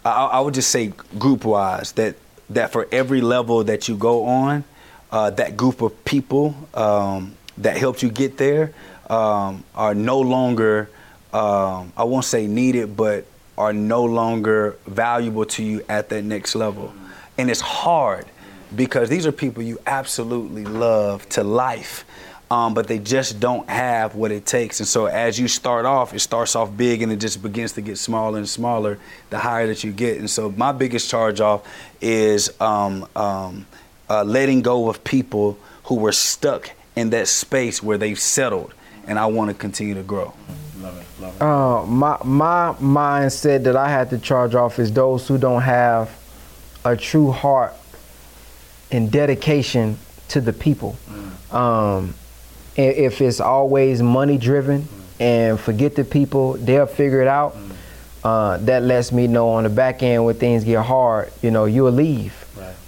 I 0.04 0.40
would 0.40 0.54
just 0.54 0.70
say 0.70 0.92
group 1.18 1.44
wise 1.44 1.92
that 1.92 2.16
that 2.48 2.72
for 2.72 2.88
every 2.92 3.20
level 3.20 3.64
that 3.64 3.88
you 3.88 3.96
go 3.96 4.24
on, 4.24 4.64
uh, 5.10 5.30
that 5.30 5.56
group 5.56 5.82
of 5.82 6.04
people 6.04 6.54
um, 6.74 7.36
that 7.58 7.76
helped 7.76 8.02
you 8.02 8.10
get 8.10 8.38
there 8.38 8.72
um, 9.10 9.64
are 9.74 9.94
no 9.94 10.20
longer 10.20 10.88
um, 11.32 11.92
I 11.96 12.04
won't 12.04 12.24
say 12.24 12.46
needed, 12.46 12.96
but 12.96 13.26
are 13.58 13.72
no 13.72 14.04
longer 14.04 14.76
valuable 14.86 15.44
to 15.44 15.62
you 15.62 15.82
at 15.88 16.08
that 16.10 16.22
next 16.22 16.54
level, 16.54 16.92
and 17.38 17.50
it's 17.50 17.60
hard 17.60 18.26
because 18.74 19.08
these 19.08 19.26
are 19.26 19.32
people 19.32 19.62
you 19.62 19.78
absolutely 19.86 20.64
love 20.64 21.28
to 21.30 21.44
life. 21.44 22.04
Um, 22.48 22.74
but 22.74 22.86
they 22.86 23.00
just 23.00 23.40
don't 23.40 23.68
have 23.68 24.14
what 24.14 24.30
it 24.30 24.46
takes. 24.46 24.78
And 24.78 24.86
so 24.86 25.06
as 25.06 25.36
you 25.36 25.48
start 25.48 25.84
off, 25.84 26.14
it 26.14 26.20
starts 26.20 26.54
off 26.54 26.76
big 26.76 27.02
and 27.02 27.10
it 27.10 27.16
just 27.16 27.42
begins 27.42 27.72
to 27.72 27.80
get 27.80 27.98
smaller 27.98 28.38
and 28.38 28.48
smaller 28.48 29.00
the 29.30 29.38
higher 29.38 29.66
that 29.66 29.82
you 29.82 29.90
get. 29.90 30.18
And 30.18 30.30
so 30.30 30.52
my 30.52 30.70
biggest 30.70 31.10
charge 31.10 31.40
off 31.40 31.66
is 32.00 32.48
um, 32.60 33.04
um, 33.16 33.66
uh, 34.08 34.22
letting 34.22 34.62
go 34.62 34.88
of 34.88 35.02
people 35.02 35.58
who 35.84 35.96
were 35.96 36.12
stuck 36.12 36.70
in 36.94 37.10
that 37.10 37.26
space 37.26 37.82
where 37.82 37.98
they've 37.98 38.18
settled. 38.18 38.72
And 39.08 39.18
I 39.18 39.26
want 39.26 39.50
to 39.50 39.54
continue 39.54 39.94
to 39.94 40.04
grow. 40.04 40.32
Uh, 41.40 41.84
my 41.86 42.18
my 42.24 42.74
mindset 42.80 43.64
that 43.64 43.76
I 43.76 43.88
had 43.88 44.10
to 44.10 44.18
charge 44.18 44.54
off 44.54 44.78
is 44.78 44.92
those 44.92 45.26
who 45.28 45.38
don't 45.38 45.62
have 45.62 46.10
a 46.84 46.96
true 46.96 47.30
heart 47.32 47.74
and 48.92 49.10
dedication 49.10 49.98
to 50.28 50.40
the 50.40 50.52
people. 50.52 50.96
Um, 51.50 52.14
if 52.76 53.20
it's 53.20 53.40
always 53.40 54.02
money 54.02 54.38
driven 54.38 54.86
and 55.18 55.58
forget 55.58 55.94
the 55.96 56.04
people, 56.04 56.54
they'll 56.54 56.86
figure 56.86 57.22
it 57.22 57.28
out. 57.28 57.56
Uh, 58.22 58.56
that 58.58 58.82
lets 58.82 59.12
me 59.12 59.26
know 59.28 59.50
on 59.50 59.62
the 59.64 59.70
back 59.70 60.02
end 60.02 60.24
when 60.24 60.34
things 60.34 60.64
get 60.64 60.84
hard, 60.84 61.32
you 61.42 61.50
know, 61.50 61.64
you'll 61.64 61.92
leave. 61.92 62.34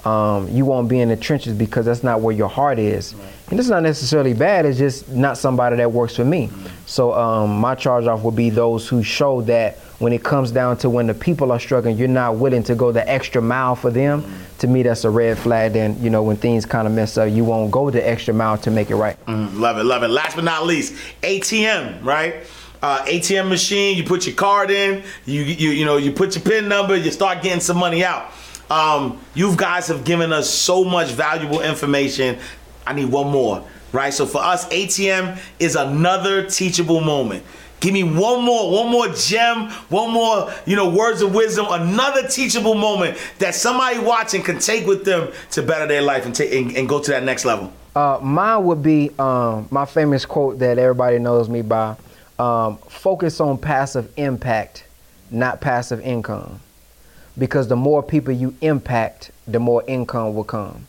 Um, 0.05 0.49
you 0.49 0.65
won't 0.65 0.89
be 0.89 1.01
in 1.01 1.09
the 1.09 1.17
trenches 1.17 1.55
because 1.57 1.87
that's 1.87 2.03
not 2.03 2.21
where 2.21 2.35
your 2.35 2.49
heart 2.49 2.79
is. 2.79 3.15
And 3.51 3.59
it's 3.59 3.69
not 3.69 3.83
necessarily 3.83 4.35
bad, 4.35 4.67
it's 4.67 4.79
just 4.79 5.09
not 5.09 5.39
somebody 5.39 5.77
that 5.77 5.91
works 5.91 6.17
for 6.17 6.25
me. 6.25 6.51
So 6.85 7.15
um, 7.15 7.59
my 7.59 7.75
charge 7.75 8.07
off 8.07 8.23
would 8.23 8.37
be 8.37 8.51
those 8.51 8.87
who 8.89 9.03
show 9.03 9.41
that 9.43 9.79
when 9.99 10.13
it 10.13 10.23
comes 10.23 10.51
down 10.51 10.77
to 10.79 10.91
when 10.91 11.07
the 11.07 11.15
people 11.15 11.51
are 11.51 11.59
struggling, 11.59 11.97
you're 11.97 12.09
not 12.09 12.37
willing 12.37 12.63
to 12.65 12.75
go 12.75 12.93
the 12.93 13.09
extra 13.09 13.43
mile 13.43 13.75
for 13.75 13.91
them. 13.91 14.25
To 14.59 14.67
me, 14.67 14.83
that's 14.83 15.05
a 15.05 15.11
red 15.11 15.39
flag. 15.39 15.73
Then, 15.73 16.01
you 16.03 16.11
know, 16.11 16.23
when 16.23 16.37
things 16.37 16.67
kind 16.67 16.87
of 16.87 16.93
mess 16.93 17.17
up, 17.17 17.31
you 17.31 17.45
won't 17.45 17.71
go 17.71 17.91
the 17.91 18.07
extra 18.07 18.35
mile 18.35 18.59
to 18.59 18.71
make 18.71 18.91
it 18.91 18.97
right. 18.97 19.17
Mm, 19.27 19.59
love 19.59 19.79
it, 19.79 19.85
love 19.85 20.03
it. 20.03 20.09
Last 20.09 20.37
but 20.37 20.45
not 20.45 20.67
least, 20.67 20.95
ATM, 21.23 22.05
right? 22.05 22.47
Uh, 22.81 23.05
ATM 23.07 23.49
machine. 23.49 23.97
You 23.97 24.05
put 24.05 24.27
your 24.27 24.37
card 24.37 24.71
in. 24.71 25.03
You 25.25 25.43
you 25.43 25.71
you 25.71 25.85
know 25.85 25.97
you 25.97 26.13
put 26.13 26.37
your 26.37 26.45
PIN 26.45 26.69
number. 26.69 26.95
You 26.95 27.11
start 27.11 27.43
getting 27.43 27.61
some 27.61 27.77
money 27.77 28.05
out. 28.05 28.31
Um, 28.71 29.21
you 29.35 29.57
guys 29.57 29.89
have 29.89 30.05
given 30.05 30.33
us 30.33 30.49
so 30.49 30.85
much 30.85 31.09
valuable 31.09 31.61
information. 31.61 32.39
I 32.89 32.95
need 32.95 33.11
one 33.13 33.29
more, 33.29 33.63
right? 33.93 34.15
So 34.15 34.25
for 34.25 34.43
us, 34.43 34.67
ATM 34.71 35.39
is 35.59 35.77
another 35.77 36.49
teachable 36.49 37.03
moment. 37.03 37.45
Give 37.81 37.93
me 37.93 38.03
one 38.03 38.43
more, 38.43 38.73
one 38.73 38.91
more 38.91 39.09
gem, 39.09 39.69
one 39.91 40.11
more, 40.11 40.51
you 40.65 40.75
know, 40.75 40.89
words 40.89 41.21
of 41.21 41.35
wisdom, 41.35 41.67
another 41.69 42.27
teachable 42.27 42.75
moment 42.75 43.19
that 43.41 43.55
somebody 43.55 43.99
watching 43.99 44.43
can 44.43 44.59
take 44.59 44.87
with 44.87 45.05
them 45.05 45.31
to 45.51 45.63
better 45.63 45.87
their 45.87 46.01
life 46.01 46.25
and 46.25 46.35
take 46.35 46.51
and, 46.53 46.75
and 46.79 46.89
go 46.89 46.99
to 46.99 47.11
that 47.11 47.25
next 47.25 47.45
level. 47.45 47.71
Uh, 47.95 48.19
mine 48.23 48.65
would 48.65 48.83
be 48.83 49.11
um, 49.19 49.69
my 49.71 49.85
famous 49.85 50.25
quote 50.25 50.59
that 50.61 50.79
everybody 50.79 51.19
knows 51.19 51.51
me 51.51 51.61
by 51.61 51.95
um, 52.39 52.79
focus 52.89 53.39
on 53.39 53.59
passive 53.59 54.11
impact, 54.17 54.85
not 55.31 55.61
passive 55.61 56.01
income. 56.01 56.59
Because 57.37 57.69
the 57.69 57.77
more 57.77 58.03
people 58.03 58.33
you 58.33 58.55
impact, 58.63 59.31
the 59.47 59.61
more 59.61 59.85
income 59.87 60.35
will 60.35 60.43
come. 60.45 60.87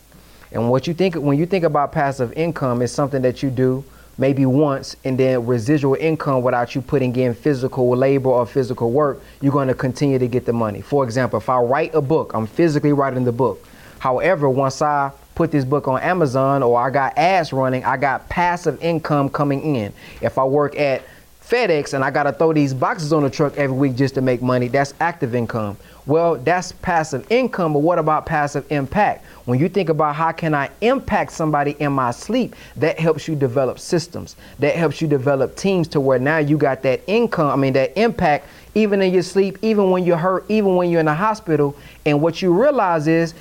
And 0.52 0.70
what 0.70 0.88
you 0.88 0.94
think 0.94 1.16
when 1.16 1.38
you 1.38 1.46
think 1.46 1.64
about 1.64 1.92
passive 1.92 2.34
income 2.34 2.82
is 2.82 2.92
something 2.92 3.22
that 3.22 3.44
you 3.44 3.50
do 3.50 3.84
maybe 4.18 4.46
once 4.46 4.98
and 5.06 5.18
then 5.18 5.46
residual 5.46 5.96
income 5.96 6.42
without 6.42 6.76
you 6.76 6.82
putting 6.82 7.16
in 7.16 7.34
physical 7.34 7.90
labor 7.96 8.30
or 8.30 8.46
physical 8.46 8.92
work, 8.92 9.22
you're 9.42 9.54
going 9.54 9.70
to 9.70 9.74
continue 9.74 10.20
to 10.20 10.28
get 10.28 10.46
the 10.46 10.52
money. 10.52 10.82
For 10.82 11.06
example, 11.06 11.38
if 11.38 11.48
I 11.48 11.60
write 11.60 11.96
a 11.96 12.02
book, 12.02 12.34
I'm 12.34 12.46
physically 12.46 12.92
writing 12.92 13.24
the 13.24 13.32
book. 13.32 13.66
However, 14.00 14.50
once 14.50 14.82
I 14.82 15.12
put 15.36 15.52
this 15.52 15.64
book 15.64 15.88
on 15.88 16.02
Amazon 16.02 16.64
or 16.64 16.78
I 16.80 16.90
got 16.90 17.18
ads 17.18 17.54
running, 17.54 17.86
I 17.86 17.96
got 17.96 18.28
passive 18.28 18.82
income 18.84 19.30
coming 19.30 19.76
in. 19.76 19.94
If 20.22 20.38
I 20.38 20.44
work 20.44 20.78
at 20.78 21.04
FedEx 21.42 21.94
and 21.94 22.04
I 22.04 22.12
got 22.12 22.24
to 22.24 22.34
throw 22.34 22.52
these 22.52 22.74
boxes 22.74 23.14
on 23.14 23.24
the 23.24 23.30
truck 23.30 23.58
every 23.58 23.76
week 23.76 23.96
just 23.96 24.16
to 24.16 24.22
make 24.22 24.42
money, 24.42 24.68
that's 24.68 24.94
active 25.00 25.34
income. 25.34 25.78
Well, 26.06 26.36
that's 26.36 26.72
passive 26.72 27.30
income, 27.32 27.74
but 27.74 27.80
what 27.80 28.00
about 28.00 28.26
passive 28.26 28.72
impact? 28.72 29.26
When 29.46 29.60
you 29.60 29.70
think 29.70 29.90
about 29.90 30.16
how 30.16 30.32
can 30.32 30.56
I 30.56 30.70
impact 30.82 31.32
somebody 31.32 31.76
in 31.80 31.92
my 31.92 32.12
sleep, 32.12 32.56
that 32.78 33.00
helps 33.00 33.28
you 33.28 33.36
develop 33.36 33.80
systems. 33.80 34.36
That 34.60 34.76
helps 34.76 35.02
you 35.02 35.08
develop 35.08 35.56
teams 35.56 35.88
to 35.90 36.00
where 36.00 36.20
now 36.20 36.38
you 36.38 36.58
got 36.58 36.82
that 36.84 37.02
income, 37.08 37.50
I 37.50 37.56
mean 37.56 37.74
that 37.74 38.00
impact 38.00 38.48
even 38.76 39.02
in 39.02 39.14
your 39.14 39.24
sleep, 39.24 39.58
even 39.62 39.92
when 39.92 40.06
you're 40.06 40.18
hurt, 40.18 40.46
even 40.48 40.76
when 40.76 40.90
you're 40.90 41.00
in 41.00 41.06
the 41.06 41.14
hospital. 41.14 41.76
And 42.06 42.22
what 42.22 42.42
you 42.42 42.54
realize 42.54 43.08
is 43.08 43.34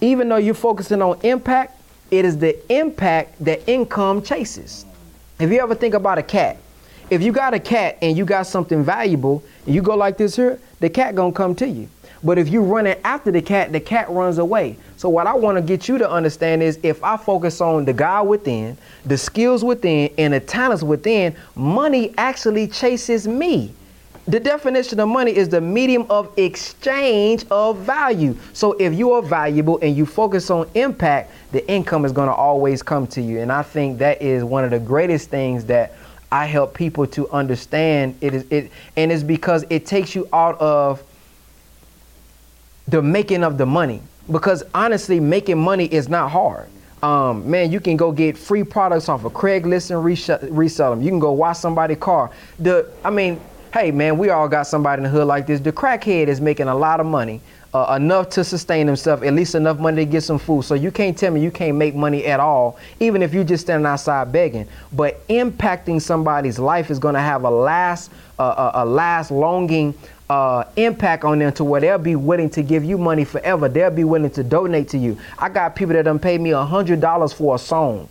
even 0.00 0.28
though 0.28 0.36
you're 0.36 0.54
focusing 0.54 1.02
on 1.02 1.18
impact, 1.22 1.80
it 2.10 2.24
is 2.24 2.38
the 2.38 2.56
impact 2.72 3.42
that 3.44 3.68
income 3.68 4.22
chases. 4.22 4.84
If 5.38 5.50
you 5.50 5.60
ever 5.60 5.74
think 5.74 5.94
about 5.94 6.18
a 6.18 6.22
cat, 6.22 6.58
if 7.10 7.22
you 7.22 7.32
got 7.32 7.54
a 7.54 7.58
cat 7.58 7.98
and 8.02 8.16
you 8.16 8.24
got 8.24 8.46
something 8.46 8.84
valuable, 8.84 9.42
and 9.66 9.74
you 9.74 9.82
go 9.82 9.96
like 9.96 10.16
this 10.16 10.36
here, 10.36 10.60
the 10.80 10.88
cat 10.88 11.14
gonna 11.14 11.32
come 11.32 11.54
to 11.56 11.66
you. 11.66 11.88
But 12.24 12.38
if 12.38 12.48
you 12.48 12.62
running 12.62 12.96
after 13.04 13.30
the 13.30 13.42
cat, 13.42 13.70
the 13.70 13.80
cat 13.80 14.08
runs 14.08 14.38
away. 14.38 14.78
So 14.96 15.10
what 15.10 15.26
I 15.26 15.34
want 15.34 15.58
to 15.58 15.62
get 15.62 15.88
you 15.88 15.98
to 15.98 16.10
understand 16.10 16.62
is 16.62 16.78
if 16.82 17.04
I 17.04 17.18
focus 17.18 17.60
on 17.60 17.84
the 17.84 17.92
God 17.92 18.26
within, 18.26 18.78
the 19.04 19.18
skills 19.18 19.62
within, 19.62 20.10
and 20.16 20.32
the 20.32 20.40
talents 20.40 20.82
within, 20.82 21.36
money 21.54 22.14
actually 22.16 22.66
chases 22.66 23.28
me. 23.28 23.74
The 24.26 24.40
definition 24.40 24.98
of 25.00 25.08
money 25.10 25.36
is 25.36 25.50
the 25.50 25.60
medium 25.60 26.06
of 26.08 26.32
exchange 26.38 27.44
of 27.50 27.76
value. 27.80 28.34
So 28.54 28.72
if 28.72 28.94
you 28.94 29.12
are 29.12 29.20
valuable 29.20 29.78
and 29.82 29.94
you 29.94 30.06
focus 30.06 30.50
on 30.50 30.66
impact, 30.72 31.30
the 31.52 31.68
income 31.70 32.06
is 32.06 32.12
going 32.12 32.28
to 32.28 32.34
always 32.34 32.82
come 32.82 33.06
to 33.08 33.20
you. 33.20 33.40
And 33.40 33.52
I 33.52 33.62
think 33.62 33.98
that 33.98 34.22
is 34.22 34.42
one 34.42 34.64
of 34.64 34.70
the 34.70 34.78
greatest 34.78 35.28
things 35.28 35.66
that 35.66 35.92
I 36.32 36.46
help 36.46 36.72
people 36.72 37.06
to 37.08 37.28
understand. 37.28 38.16
It 38.22 38.32
is 38.34 38.46
it, 38.48 38.72
and 38.96 39.12
it's 39.12 39.22
because 39.22 39.66
it 39.68 39.84
takes 39.84 40.14
you 40.14 40.26
out 40.32 40.58
of 40.58 41.02
the 42.88 43.02
making 43.02 43.44
of 43.44 43.58
the 43.58 43.66
money. 43.66 44.00
Because 44.30 44.62
honestly, 44.74 45.20
making 45.20 45.58
money 45.58 45.86
is 45.86 46.08
not 46.08 46.30
hard. 46.30 46.68
Um, 47.02 47.50
man, 47.50 47.70
you 47.70 47.80
can 47.80 47.98
go 47.98 48.10
get 48.12 48.38
free 48.38 48.64
products 48.64 49.10
off 49.10 49.26
of 49.26 49.34
Craigslist 49.34 49.90
and 49.90 50.02
resell, 50.02 50.38
resell 50.48 50.90
them. 50.90 51.02
You 51.02 51.10
can 51.10 51.18
go 51.18 51.32
wash 51.32 51.58
somebody's 51.58 51.98
car. 51.98 52.30
The, 52.58 52.90
I 53.04 53.10
mean, 53.10 53.38
hey 53.74 53.90
man, 53.90 54.16
we 54.16 54.30
all 54.30 54.48
got 54.48 54.66
somebody 54.66 55.00
in 55.00 55.04
the 55.04 55.10
hood 55.10 55.26
like 55.26 55.46
this. 55.46 55.60
The 55.60 55.72
crackhead 55.72 56.28
is 56.28 56.40
making 56.40 56.68
a 56.68 56.74
lot 56.74 57.00
of 57.00 57.06
money, 57.06 57.42
uh, 57.74 57.96
enough 58.00 58.30
to 58.30 58.44
sustain 58.44 58.86
himself, 58.86 59.22
at 59.22 59.34
least 59.34 59.54
enough 59.54 59.78
money 59.78 60.06
to 60.06 60.10
get 60.10 60.22
some 60.22 60.38
food. 60.38 60.64
So 60.64 60.74
you 60.74 60.90
can't 60.90 61.18
tell 61.18 61.30
me 61.30 61.42
you 61.42 61.50
can't 61.50 61.76
make 61.76 61.94
money 61.94 62.24
at 62.24 62.40
all, 62.40 62.78
even 63.00 63.20
if 63.20 63.34
you're 63.34 63.44
just 63.44 63.64
standing 63.64 63.84
outside 63.84 64.32
begging. 64.32 64.66
But 64.92 65.26
impacting 65.28 66.00
somebody's 66.00 66.58
life 66.58 66.90
is 66.90 66.98
going 66.98 67.16
to 67.16 67.20
have 67.20 67.44
a 67.44 67.50
last, 67.50 68.12
uh, 68.38 68.70
a, 68.74 68.82
a 68.82 68.86
last 68.86 69.30
longing 69.30 69.92
uh, 70.30 70.64
impact 70.76 71.24
on 71.24 71.38
them 71.38 71.52
to 71.52 71.64
where 71.64 71.80
they'll 71.80 71.98
be 71.98 72.16
willing 72.16 72.50
to 72.50 72.62
give 72.62 72.84
you 72.84 72.96
money 72.96 73.24
forever. 73.24 73.68
They'll 73.68 73.90
be 73.90 74.04
willing 74.04 74.30
to 74.30 74.42
donate 74.42 74.88
to 74.90 74.98
you. 74.98 75.18
I 75.38 75.48
got 75.48 75.76
people 75.76 75.94
that 75.94 76.04
done 76.04 76.18
paid 76.18 76.40
me 76.40 76.50
hundred 76.50 77.00
dollars 77.00 77.32
for 77.32 77.54
a 77.54 77.58
song. 77.58 78.10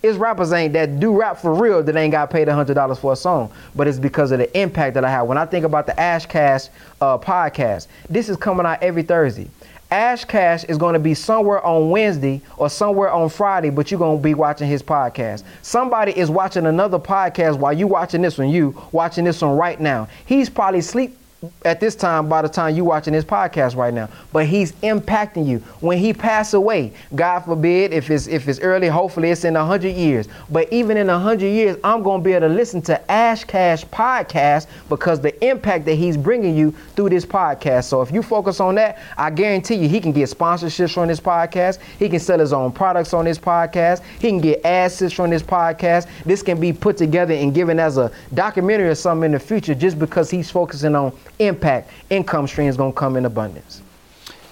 It's 0.00 0.16
rappers 0.16 0.52
ain't 0.52 0.74
that 0.74 1.00
do 1.00 1.18
rap 1.18 1.38
for 1.38 1.52
real 1.52 1.82
that 1.82 1.96
ain't 1.96 2.12
got 2.12 2.30
paid 2.30 2.46
hundred 2.46 2.74
dollars 2.74 3.00
for 3.00 3.12
a 3.12 3.16
song, 3.16 3.50
but 3.74 3.88
it's 3.88 3.98
because 3.98 4.30
of 4.30 4.38
the 4.38 4.58
impact 4.58 4.94
that 4.94 5.04
I 5.04 5.10
have. 5.10 5.26
When 5.26 5.36
I 5.36 5.44
think 5.44 5.64
about 5.64 5.86
the 5.86 5.98
Ash 5.98 6.24
Cash 6.24 6.68
uh, 7.00 7.18
podcast, 7.18 7.88
this 8.08 8.28
is 8.28 8.36
coming 8.36 8.64
out 8.64 8.80
every 8.80 9.02
Thursday. 9.02 9.50
Ash 9.90 10.24
Cash 10.24 10.64
is 10.64 10.76
going 10.76 10.92
to 10.92 10.98
be 10.98 11.14
somewhere 11.14 11.64
on 11.64 11.88
Wednesday 11.88 12.42
or 12.58 12.68
somewhere 12.68 13.10
on 13.10 13.30
Friday, 13.30 13.70
but 13.70 13.90
you're 13.90 13.98
going 13.98 14.18
to 14.18 14.22
be 14.22 14.34
watching 14.34 14.68
his 14.68 14.82
podcast. 14.82 15.44
Somebody 15.62 16.12
is 16.16 16.30
watching 16.30 16.66
another 16.66 16.98
podcast 16.98 17.58
while 17.58 17.72
you 17.72 17.86
watching 17.86 18.20
this 18.20 18.36
one, 18.36 18.50
you 18.50 18.80
watching 18.92 19.24
this 19.24 19.40
one 19.40 19.56
right 19.56 19.80
now. 19.80 20.08
He's 20.26 20.50
probably 20.50 20.82
sleep 20.82 21.16
at 21.64 21.78
this 21.78 21.94
time 21.94 22.28
by 22.28 22.42
the 22.42 22.48
time 22.48 22.74
you 22.74 22.84
watching 22.84 23.12
this 23.12 23.24
podcast 23.24 23.76
right 23.76 23.94
now. 23.94 24.08
But 24.32 24.46
he's 24.46 24.72
impacting 24.72 25.46
you. 25.46 25.58
When 25.80 25.98
he 25.98 26.12
pass 26.12 26.54
away 26.54 26.92
god 27.14 27.40
forbid 27.40 27.92
if 27.92 28.10
it's 28.10 28.26
if 28.26 28.48
it's 28.48 28.58
early 28.60 28.88
hopefully 28.88 29.30
it's 29.30 29.44
in 29.44 29.54
a 29.54 29.64
hundred 29.64 29.94
years. 29.94 30.28
But 30.50 30.72
even 30.72 30.96
in 30.96 31.08
a 31.08 31.18
hundred 31.18 31.48
years 31.48 31.76
i'm 31.84 32.02
gonna 32.02 32.22
be 32.22 32.32
able 32.32 32.48
to 32.48 32.54
listen 32.54 32.82
to 32.82 33.10
ash 33.10 33.44
cash 33.44 33.84
podcast 33.86 34.66
because 34.88 35.20
the 35.20 35.44
impact 35.44 35.84
that 35.84 35.94
he's 35.94 36.16
bringing 36.16 36.56
you 36.56 36.72
through 36.96 37.10
this 37.10 37.24
podcast. 37.24 37.84
So 37.84 38.02
if 38.02 38.10
you 38.10 38.22
focus 38.22 38.58
on 38.58 38.74
that 38.76 38.98
i 39.16 39.30
guarantee 39.30 39.76
you 39.76 39.88
he 39.88 40.00
can 40.00 40.12
get 40.12 40.28
sponsorships 40.28 40.94
from 40.94 41.08
this 41.08 41.20
podcast. 41.20 41.78
He 41.98 42.08
can 42.08 42.18
sell 42.18 42.40
his 42.40 42.52
own 42.52 42.72
products 42.72 43.14
on 43.14 43.24
this 43.24 43.38
podcast. 43.38 44.02
He 44.18 44.28
can 44.28 44.40
get 44.40 44.64
assets 44.64 45.12
from 45.12 45.30
this 45.30 45.42
podcast. 45.42 46.08
This 46.24 46.42
can 46.42 46.58
be 46.58 46.72
put 46.72 46.96
together 46.96 47.34
and 47.34 47.54
given 47.54 47.78
as 47.78 47.96
a 47.96 48.10
documentary 48.34 48.88
or 48.88 48.94
something 48.96 49.26
in 49.26 49.32
the 49.32 49.38
future 49.38 49.74
just 49.74 49.98
because 49.98 50.30
he's 50.30 50.50
focusing 50.50 50.96
on 50.96 51.12
impact, 51.38 51.90
income 52.10 52.46
stream 52.46 52.68
is 52.68 52.76
gonna 52.76 52.92
come 52.92 53.16
in 53.16 53.24
abundance. 53.24 53.82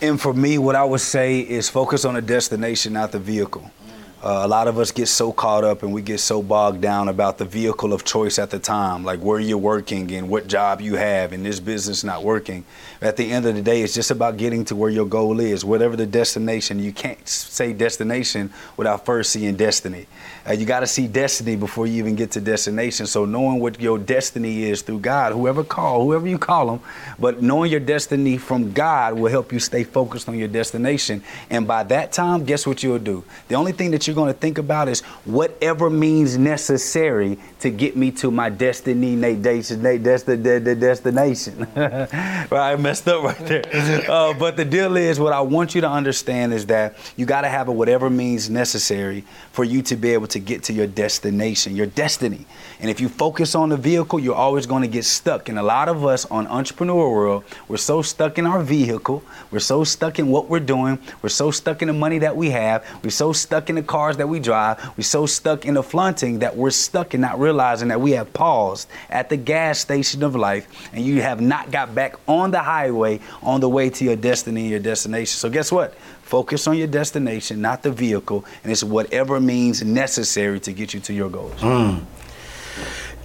And 0.01 0.21
for 0.21 0.35
me, 0.35 0.59
what 0.59 0.77
I 0.77 0.85
would 0.85 1.01
say 1.01 1.41
is 1.41 1.69
focus 1.69 2.05
on 2.05 2.15
the 2.15 2.23
destination, 2.23 2.93
not 2.93 3.13
the 3.13 3.19
vehicle. 3.19 3.71
Uh, 4.27 4.45
a 4.45 4.49
lot 4.49 4.67
of 4.67 4.77
us 4.77 4.91
get 4.91 5.07
so 5.07 5.33
caught 5.33 5.63
up 5.63 5.85
and 5.85 5.93
we 5.93 6.03
get 6.03 6.19
so 6.19 6.43
bogged 6.43 6.81
down 6.81 7.07
about 7.07 7.39
the 7.39 7.45
vehicle 7.45 7.93
of 7.93 8.05
choice 8.05 8.41
at 8.41 8.51
the 8.51 8.59
time, 8.59 9.05
like 9.05 9.21
where 9.21 9.39
you're 9.39 9.57
working 9.57 10.11
and 10.11 10.29
what 10.29 10.49
job 10.49 10.81
you 10.81 10.97
have 10.97 11.33
and 11.33 11.47
this 11.47 11.61
business 11.61 12.03
not 12.03 12.25
working. 12.25 12.65
At 13.01 13.17
the 13.17 13.31
end 13.31 13.47
of 13.47 13.55
the 13.55 13.63
day, 13.63 13.83
it's 13.83 13.95
just 13.95 14.11
about 14.11 14.37
getting 14.37 14.65
to 14.65 14.75
where 14.75 14.91
your 14.91 15.07
goal 15.07 15.39
is, 15.39 15.65
whatever 15.65 15.95
the 15.95 16.07
destination. 16.07 16.81
You 16.81 16.93
can't 16.93 17.29
say 17.29 17.73
destination 17.73 18.53
without 18.77 19.05
first 19.05 19.31
seeing 19.31 19.55
destiny. 19.55 20.09
Uh, 20.45 20.55
you 20.55 20.67
got 20.67 20.81
to 20.81 20.89
see 20.89 21.07
destiny 21.07 21.55
before 21.55 21.87
you 21.87 21.95
even 21.99 22.17
get 22.17 22.33
to 22.33 22.41
destination. 22.41 23.07
So 23.07 23.27
knowing 23.27 23.61
what 23.61 23.81
your 23.81 23.97
destiny 23.97 24.65
is 24.65 24.83
through 24.83 25.01
God, 25.01 25.35
whoever 25.35 25.63
call, 25.63 26.03
whoever 26.03 26.27
you 26.27 26.39
call 26.39 26.67
them, 26.67 26.81
but 27.21 27.43
knowing 27.43 27.71
your 27.71 27.79
destiny 27.79 28.39
from 28.39 28.73
God 28.73 29.15
will 29.15 29.31
help 29.31 29.53
you 29.53 29.61
stay 29.61 29.85
focused 29.85 30.29
on 30.29 30.37
your 30.37 30.49
destination. 30.49 31.23
And 31.49 31.69
by 31.69 31.85
that 31.85 32.11
time, 32.11 32.45
guess 32.45 32.67
what 32.67 32.83
you'll 32.83 32.99
do? 32.99 33.23
The 33.47 33.55
only 33.55 33.71
thing 33.71 33.93
that 33.93 34.09
you're 34.09 34.16
going 34.17 34.33
to 34.33 34.39
think 34.39 34.59
about 34.59 34.89
is 34.89 35.03
whatever 35.25 35.89
means 35.89 36.37
necessary 36.37 37.39
to 37.61 37.71
get 37.71 37.97
me 37.97 38.11
to 38.11 38.33
my 38.33 38.51
destiny, 38.51 39.15
Nate, 39.15 39.43
destination, 39.43 40.03
That's 40.03 40.25
the 40.25 40.37
destination. 40.37 41.69
right, 41.77 42.53
I 42.53 42.77
messed 42.77 43.07
up 43.07 43.23
right 43.23 43.39
there. 43.47 43.63
Uh, 44.17 44.33
but 44.35 44.57
the 44.57 44.65
deal 44.65 44.97
is, 44.97 45.19
what 45.19 45.33
I 45.33 45.41
want 45.41 45.75
you 45.75 45.81
to 45.81 45.89
understand 45.89 46.53
is 46.53 46.67
that 46.67 46.97
you 47.17 47.27
got 47.27 47.43
to 47.43 47.49
have 47.49 47.69
a 47.69 47.73
whatever 47.73 48.09
means 48.09 48.49
necessary 48.49 49.25
for 49.53 49.65
you 49.65 49.83
to 49.83 49.97
be 49.97 50.13
able 50.13 50.27
to 50.29 50.39
get 50.39 50.63
to 50.65 50.73
your 50.73 50.87
destination, 50.87 51.77
your 51.77 51.87
destiny. 51.87 52.47
And 52.81 52.91
if 52.91 53.01
you 53.01 53.09
focus 53.09 53.55
on 53.55 53.71
the 53.71 53.77
vehicle, 53.77 54.19
you're 54.19 54.35
always 54.35 54.67
going 54.67 54.83
to 54.83 54.89
get 54.89 55.05
stuck. 55.05 55.49
And 55.49 55.59
a 55.59 55.63
lot 55.63 55.89
of 55.89 56.05
us 56.05 56.25
on 56.27 56.47
entrepreneur 56.47 57.11
world, 57.11 57.45
we're 57.69 57.77
so 57.77 58.03
stuck 58.03 58.39
in 58.39 58.47
our 58.47 58.63
vehicle, 58.63 59.23
we're 59.51 59.59
so 59.61 59.85
stuck 59.85 60.19
in 60.19 60.29
what 60.29 60.49
we're 60.49 60.61
doing, 60.61 60.99
we're 61.23 61.29
so 61.29 61.51
stuck 61.51 61.83
in 61.83 61.89
the 61.89 61.95
money 61.95 62.19
that 62.19 62.37
we 62.37 62.51
have, 62.51 62.85
we're 63.03 63.11
so 63.11 63.33
stuck 63.33 63.71
in 63.71 63.77
the 63.77 63.83
cars 63.83 64.17
that 64.19 64.29
we 64.29 64.41
drive, 64.41 64.79
we're 64.97 65.05
so 65.05 65.27
stuck 65.27 65.65
in 65.65 65.75
the 65.75 65.83
flaunting 65.83 66.39
that 66.41 66.57
we're 66.57 66.71
stuck 66.71 67.15
in 67.15 67.21
not 67.21 67.39
realizing 67.39 67.89
that 67.89 68.01
we 68.01 68.13
have 68.13 68.33
paused 68.33 68.89
at 69.11 69.29
the 69.29 69.37
gas 69.37 69.79
station 69.79 70.23
of 70.23 70.37
life 70.37 70.67
and 70.93 71.05
you 71.05 71.23
have 71.23 71.41
not 71.41 71.71
got 71.71 71.95
back 71.95 72.15
on 72.29 72.51
the 72.51 72.63
highway 72.63 73.21
on 73.43 73.61
the 73.61 73.69
way 73.69 73.91
to 73.91 74.05
your 74.05 74.17
destiny 74.17 74.63
and 74.63 74.71
your 74.71 74.81
destination. 74.81 75.37
So 75.37 75.49
guess 75.49 75.73
what? 75.73 75.95
Focus 76.23 76.67
on 76.67 76.77
your 76.77 76.89
destination, 76.89 77.61
not 77.61 77.83
the 77.83 77.91
vehicle, 77.93 78.45
and 78.63 78.73
it's 78.73 78.83
whatever 78.83 79.41
means 79.41 79.85
necessary 79.85 80.59
to 80.61 80.73
get 80.73 80.93
you 80.93 81.01
to 81.01 81.13
your 81.13 81.31
goals. 81.31 81.61
Mm. 81.61 82.05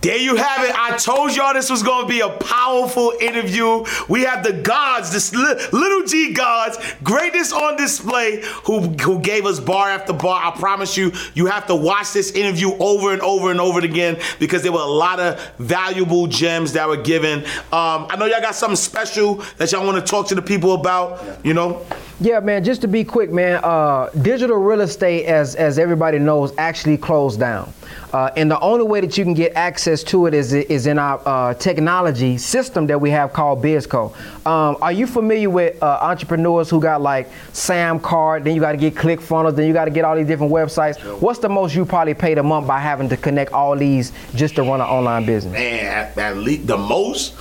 There 0.01 0.17
you 0.17 0.35
have 0.35 0.67
it. 0.67 0.73
I 0.75 0.97
told 0.97 1.35
y'all 1.35 1.53
this 1.53 1.69
was 1.69 1.83
going 1.83 2.07
to 2.07 2.09
be 2.09 2.21
a 2.21 2.29
powerful 2.29 3.13
interview. 3.21 3.85
We 4.09 4.23
have 4.23 4.43
the 4.43 4.51
gods, 4.51 5.11
this 5.11 5.31
li- 5.31 5.61
little 5.71 6.07
G 6.07 6.33
gods, 6.33 6.79
greatness 7.03 7.53
on 7.53 7.77
display, 7.77 8.41
who 8.65 8.79
who 8.79 9.19
gave 9.19 9.45
us 9.45 9.59
bar 9.59 9.89
after 9.89 10.13
bar. 10.13 10.41
I 10.43 10.57
promise 10.57 10.97
you, 10.97 11.11
you 11.35 11.45
have 11.45 11.67
to 11.67 11.75
watch 11.75 12.13
this 12.13 12.31
interview 12.31 12.71
over 12.79 13.13
and 13.13 13.21
over 13.21 13.51
and 13.51 13.61
over 13.61 13.79
again 13.81 14.19
because 14.39 14.63
there 14.63 14.71
were 14.71 14.79
a 14.79 14.85
lot 14.85 15.19
of 15.19 15.39
valuable 15.59 16.25
gems 16.25 16.73
that 16.73 16.87
were 16.87 16.97
given. 16.97 17.41
Um, 17.71 18.07
I 18.09 18.15
know 18.17 18.25
y'all 18.25 18.41
got 18.41 18.55
something 18.55 18.75
special 18.75 19.35
that 19.57 19.71
y'all 19.71 19.85
want 19.85 20.03
to 20.03 20.09
talk 20.09 20.27
to 20.29 20.35
the 20.35 20.41
people 20.41 20.73
about. 20.73 21.45
You 21.45 21.53
know. 21.53 21.85
Yeah, 22.21 22.39
man. 22.39 22.63
Just 22.63 22.81
to 22.81 22.87
be 22.87 23.03
quick, 23.03 23.31
man. 23.31 23.59
Uh, 23.63 24.11
digital 24.21 24.57
real 24.57 24.81
estate, 24.81 25.25
as 25.25 25.55
as 25.55 25.79
everybody 25.79 26.19
knows, 26.19 26.53
actually 26.59 26.95
closed 26.95 27.39
down, 27.39 27.73
uh, 28.13 28.29
and 28.37 28.49
the 28.49 28.59
only 28.59 28.85
way 28.85 29.01
that 29.01 29.17
you 29.17 29.23
can 29.23 29.33
get 29.33 29.53
access 29.55 30.03
to 30.03 30.27
it 30.27 30.35
is 30.35 30.53
is 30.53 30.85
in 30.85 30.99
our 30.99 31.19
uh, 31.25 31.55
technology 31.55 32.37
system 32.37 32.85
that 32.85 33.01
we 33.01 33.09
have 33.09 33.33
called 33.33 33.63
Bizco. 33.63 34.15
Um, 34.45 34.77
are 34.83 34.91
you 34.91 35.07
familiar 35.07 35.49
with 35.49 35.81
uh, 35.81 35.97
entrepreneurs 35.99 36.69
who 36.69 36.79
got 36.79 37.01
like 37.01 37.27
SamCart? 37.53 38.43
Then 38.43 38.53
you 38.53 38.61
got 38.61 38.73
to 38.73 38.77
get 38.77 38.93
ClickFunnels. 38.93 39.55
Then 39.55 39.65
you 39.65 39.73
got 39.73 39.85
to 39.85 39.91
get 39.91 40.05
all 40.05 40.15
these 40.15 40.27
different 40.27 40.53
websites. 40.53 40.99
What's 41.21 41.39
the 41.39 41.49
most 41.49 41.73
you 41.73 41.85
probably 41.85 42.13
paid 42.13 42.37
a 42.37 42.43
month 42.43 42.67
by 42.67 42.79
having 42.79 43.09
to 43.09 43.17
connect 43.17 43.51
all 43.51 43.75
these 43.75 44.11
just 44.35 44.53
to 44.57 44.61
run 44.61 44.79
an 44.79 44.85
online 44.85 45.25
business? 45.25 45.53
Man, 45.53 45.85
at, 45.87 46.15
at 46.19 46.37
least 46.37 46.67
the 46.67 46.77
most 46.77 47.33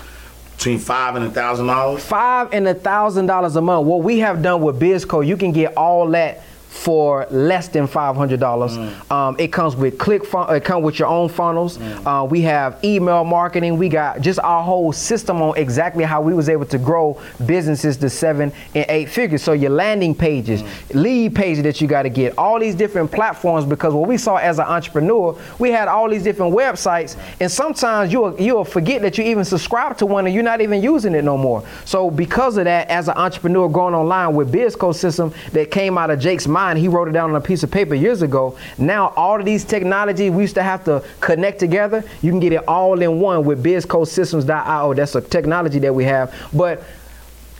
between 0.60 0.78
five 0.78 1.16
and 1.16 1.24
a 1.24 1.30
thousand 1.30 1.66
dollars. 1.68 2.04
five 2.04 2.52
and 2.52 2.68
a 2.68 2.74
thousand 2.74 3.24
dollars 3.24 3.56
a 3.56 3.62
month. 3.62 3.86
What 3.86 4.02
we 4.02 4.18
have 4.18 4.42
done 4.42 4.60
with 4.60 4.78
Bizco, 4.78 5.26
you 5.26 5.38
can 5.38 5.52
get 5.52 5.74
all 5.74 6.06
that 6.10 6.42
for 6.70 7.26
less 7.30 7.66
than 7.66 7.86
five 7.86 8.14
hundred 8.14 8.38
dollars. 8.38 8.76
Um, 9.10 9.34
it 9.40 9.48
comes 9.48 9.74
with 9.74 9.98
click 9.98 10.24
fun- 10.24 10.54
it 10.54 10.64
comes 10.64 10.84
with 10.84 11.00
your 11.00 11.08
own 11.08 11.28
funnels. 11.28 11.78
Uh, 11.80 12.26
we 12.30 12.42
have 12.42 12.82
email 12.84 13.24
marketing. 13.24 13.76
We 13.76 13.88
got 13.88 14.20
just 14.20 14.38
our 14.38 14.62
whole 14.62 14.92
system 14.92 15.42
on 15.42 15.58
exactly 15.58 16.04
how 16.04 16.22
we 16.22 16.32
was 16.32 16.48
able 16.48 16.66
to 16.66 16.78
grow 16.78 17.20
businesses 17.44 17.96
to 17.98 18.08
seven 18.08 18.52
and 18.74 18.86
eight 18.88 19.08
figures. 19.08 19.42
So 19.42 19.52
your 19.52 19.70
landing 19.70 20.14
pages, 20.14 20.62
lead 20.94 21.34
pages 21.34 21.64
that 21.64 21.80
you 21.80 21.88
got 21.88 22.02
to 22.02 22.08
get, 22.08 22.38
all 22.38 22.60
these 22.60 22.76
different 22.76 23.10
platforms. 23.10 23.64
Because 23.66 23.92
what 23.92 24.08
we 24.08 24.16
saw 24.16 24.36
as 24.36 24.60
an 24.60 24.66
entrepreneur, 24.66 25.36
we 25.58 25.70
had 25.72 25.88
all 25.88 26.08
these 26.08 26.22
different 26.22 26.54
websites, 26.54 27.16
and 27.40 27.50
sometimes 27.50 28.12
you'll 28.12 28.40
you'll 28.40 28.64
forget 28.64 29.02
that 29.02 29.18
you 29.18 29.24
even 29.24 29.44
subscribe 29.44 29.98
to 29.98 30.06
one 30.06 30.24
and 30.24 30.34
you're 30.34 30.44
not 30.44 30.60
even 30.60 30.80
using 30.80 31.16
it 31.16 31.24
no 31.24 31.36
more. 31.36 31.64
So 31.84 32.12
because 32.12 32.58
of 32.58 32.64
that, 32.66 32.88
as 32.88 33.08
an 33.08 33.16
entrepreneur 33.16 33.68
going 33.68 33.94
online 33.94 34.36
with 34.36 34.52
Bizco 34.52 34.94
system 34.94 35.34
that 35.52 35.72
came 35.72 35.98
out 35.98 36.10
of 36.10 36.20
Jake's 36.20 36.46
mind, 36.46 36.59
he 36.76 36.88
wrote 36.88 37.08
it 37.08 37.12
down 37.12 37.30
on 37.30 37.36
a 37.36 37.40
piece 37.40 37.62
of 37.62 37.70
paper 37.70 37.94
years 37.94 38.22
ago. 38.22 38.56
Now 38.78 39.12
all 39.16 39.38
of 39.38 39.44
these 39.44 39.64
technologies 39.64 40.30
we 40.30 40.42
used 40.42 40.54
to 40.54 40.62
have 40.62 40.84
to 40.84 41.02
connect 41.20 41.58
together, 41.58 42.04
you 42.22 42.30
can 42.30 42.40
get 42.40 42.52
it 42.52 42.66
all 42.68 43.00
in 43.00 43.20
one 43.20 43.44
with 43.44 43.62
BizcoSystems.io. 43.64 44.94
That's 44.94 45.14
a 45.14 45.20
technology 45.20 45.78
that 45.80 45.94
we 45.94 46.04
have, 46.04 46.34
but 46.52 46.82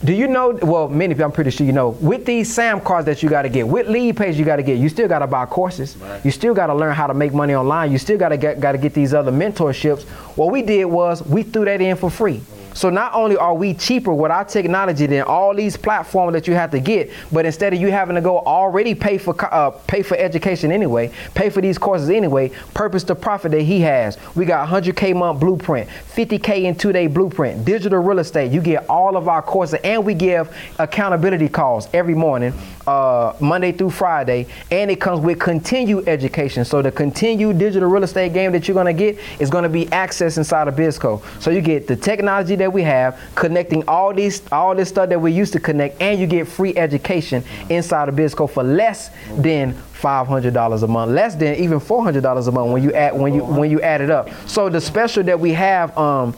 do 0.03 0.15
you 0.15 0.29
know? 0.29 0.59
Well, 0.63 0.89
many 0.89 1.13
people, 1.13 1.27
I'm 1.27 1.33
pretty 1.33 1.51
sure 1.51 1.67
you 1.67 1.73
know. 1.73 1.91
With 1.91 2.25
these 2.25 2.57
SamCarts 2.57 3.05
that 3.05 3.23
you 3.23 3.29
got 3.29 3.43
to 3.43 3.51
get, 3.51 3.69
with 3.69 3.87
lead 3.87 4.17
page 4.17 4.39
you 4.39 4.47
got 4.47 4.57
to 4.57 4.63
get, 4.63 4.79
you 4.79 4.89
still 4.89 5.09
got 5.09 5.19
to 5.19 5.27
buy 5.27 5.45
courses. 5.45 5.97
You 6.25 6.31
still 6.31 6.55
got 6.55 6.69
to 6.69 6.75
learn 6.75 6.95
how 6.95 7.07
to 7.07 7.13
make 7.13 7.35
money 7.35 7.55
online. 7.55 7.93
You 7.93 7.99
still 7.99 8.17
got 8.17 8.31
to 8.31 8.39
get 8.39 8.61
got 8.61 8.73
to 8.73 8.79
get 8.79 8.95
these 8.95 9.13
other 9.13 9.31
mentorships. 9.31 10.05
What 10.37 10.53
we 10.53 10.63
did 10.63 10.87
was 10.87 11.23
we 11.27 11.43
threw 11.43 11.67
that 11.67 11.83
in 11.83 11.97
for 11.97 12.09
free. 12.09 12.41
So 12.75 12.91
not 12.91 13.15
only 13.15 13.37
are 13.37 13.55
we 13.55 13.75
cheaper 13.75 14.13
with 14.13 14.31
our 14.31 14.45
technology 14.45 15.07
than 15.07 15.23
all 15.23 15.55
these 15.55 15.77
platforms 15.77 16.33
that 16.35 16.47
you 16.47 16.55
have 16.55 16.71
to 16.73 16.81
get, 16.81 17.11
but 17.33 17.45
instead 17.45 17.73
of 17.73 17.81
you 17.81 17.91
having 17.91 18.15
to 18.15 18.21
go 18.21 18.39
already 18.41 18.95
pay 18.95 19.19
for 19.19 19.35
uh, 19.53 19.71
pay 19.71 20.03
for 20.03 20.17
education 20.17 20.71
anyway, 20.73 21.13
pay 21.35 21.51
for 21.51 21.61
these 21.61 21.79
courses 21.79 22.11
anyway, 22.11 22.51
purpose 22.75 23.05
to 23.05 23.15
profit 23.15 23.53
that 23.53 23.63
he 23.63 23.81
has. 23.81 24.19
We 24.35 24.45
got 24.45 24.69
100k 24.69 25.15
month 25.17 25.41
blueprint, 25.41 25.89
50k 26.15 26.65
in 26.65 26.75
two 26.77 26.93
day 26.93 27.07
blueprint, 27.07 27.65
digital 27.65 27.99
real 27.99 28.19
estate. 28.19 28.53
You 28.53 28.61
get 28.61 28.89
all 28.89 29.17
of 29.17 29.29
our 29.29 29.43
courses, 29.43 29.81
and 29.83 30.05
we 30.05 30.15
give 30.15 30.55
accountability 30.79 31.49
calls 31.49 31.89
every 31.93 32.15
morning, 32.15 32.53
uh, 32.87 33.35
Monday 33.41 33.73
through 33.73 33.91
Friday, 33.91 34.47
and 34.71 34.91
it 34.91 35.01
comes 35.01 35.21
with 35.21 35.39
continued 35.39 36.09
education. 36.09 36.65
So 36.65 36.83
the 36.83 36.93
continued 36.93 37.59
digital 37.59 37.89
real 37.89 38.05
estate 38.05 38.33
game 38.33 38.53
that 38.53 38.69
you're 38.69 38.75
gonna 38.75 38.93
get 38.93 39.19
is 39.39 39.51
gonna 39.51 39.69
be 39.69 39.91
access 39.93 40.39
inside 40.39 40.69
of 40.69 40.77
Bizco. 40.77 41.23
So 41.41 41.51
you 41.51 41.61
get 41.61 41.87
the 41.87 41.97
technology 41.97 42.57
that 42.61 42.73
we 42.73 42.83
have, 42.83 43.21
connecting 43.35 43.87
all 43.89 44.15
these 44.15 44.43
all 44.53 44.75
this 44.75 44.89
stuff 44.89 45.09
that 45.09 45.21
we 45.21 45.33
used 45.33 45.53
to 45.55 45.61
connect, 45.61 46.01
and 46.01 46.21
you 46.21 46.27
get 46.27 46.49
free 46.49 46.77
education 46.77 47.43
inside 47.69 48.09
of 48.09 48.15
Bizco 48.15 48.49
for 48.49 48.63
less 48.63 49.11
than 49.37 49.75
five 49.93 50.27
hundred 50.27 50.55
dollars 50.55 50.83
a 50.83 50.89
month, 50.89 51.13
less 51.13 51.35
than 51.35 51.57
even 51.57 51.81
four 51.81 52.03
hundred 52.03 52.23
dollars 52.23 52.47
a 52.47 52.53
month 52.53 52.73
when 52.73 52.83
you 52.83 52.93
add 52.93 53.19
when 53.19 53.35
you 53.35 53.45
when 53.45 53.71
you 53.71 53.81
add 53.83 54.01
it 54.01 54.11
up. 54.11 54.31
So 54.47 54.69
the 54.69 54.81
special 54.81 55.23
that 55.25 55.39
we 55.39 55.53
have, 55.53 55.97
um, 55.99 56.35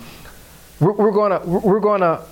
we're, 0.81 0.93
we're 0.93 1.13
gonna 1.13 1.41
we're 1.45 1.81
gonna 1.81 2.23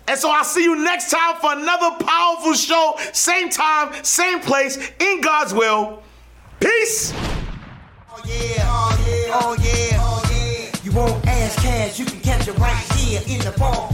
and 0.09 0.17
so 0.17 0.31
I'll 0.31 0.43
see 0.43 0.63
you 0.63 0.75
next 0.75 1.11
time 1.11 1.35
for 1.35 1.53
another 1.53 2.03
powerful 2.03 2.53
show. 2.53 2.95
Same 3.13 3.49
time, 3.49 3.93
same 4.03 4.39
place, 4.39 4.91
in 4.99 5.21
God's 5.21 5.53
will. 5.53 6.01
Peace. 6.59 7.13
Oh 7.15 8.19
yeah, 8.25 8.65
oh 8.65 9.05
yeah, 9.07 9.39
oh 9.39 9.55
yeah, 9.61 9.97
oh 10.01 10.29
yeah. 10.31 10.71
You 10.83 10.91
won't 10.93 11.27
ask 11.27 11.59
cash, 11.61 11.99
you 11.99 12.05
can 12.05 12.19
catch 12.21 12.47
it 12.47 12.57
right 12.57 12.75
here 12.93 13.21
in 13.27 13.39
the 13.45 13.51
vault. 13.51 13.93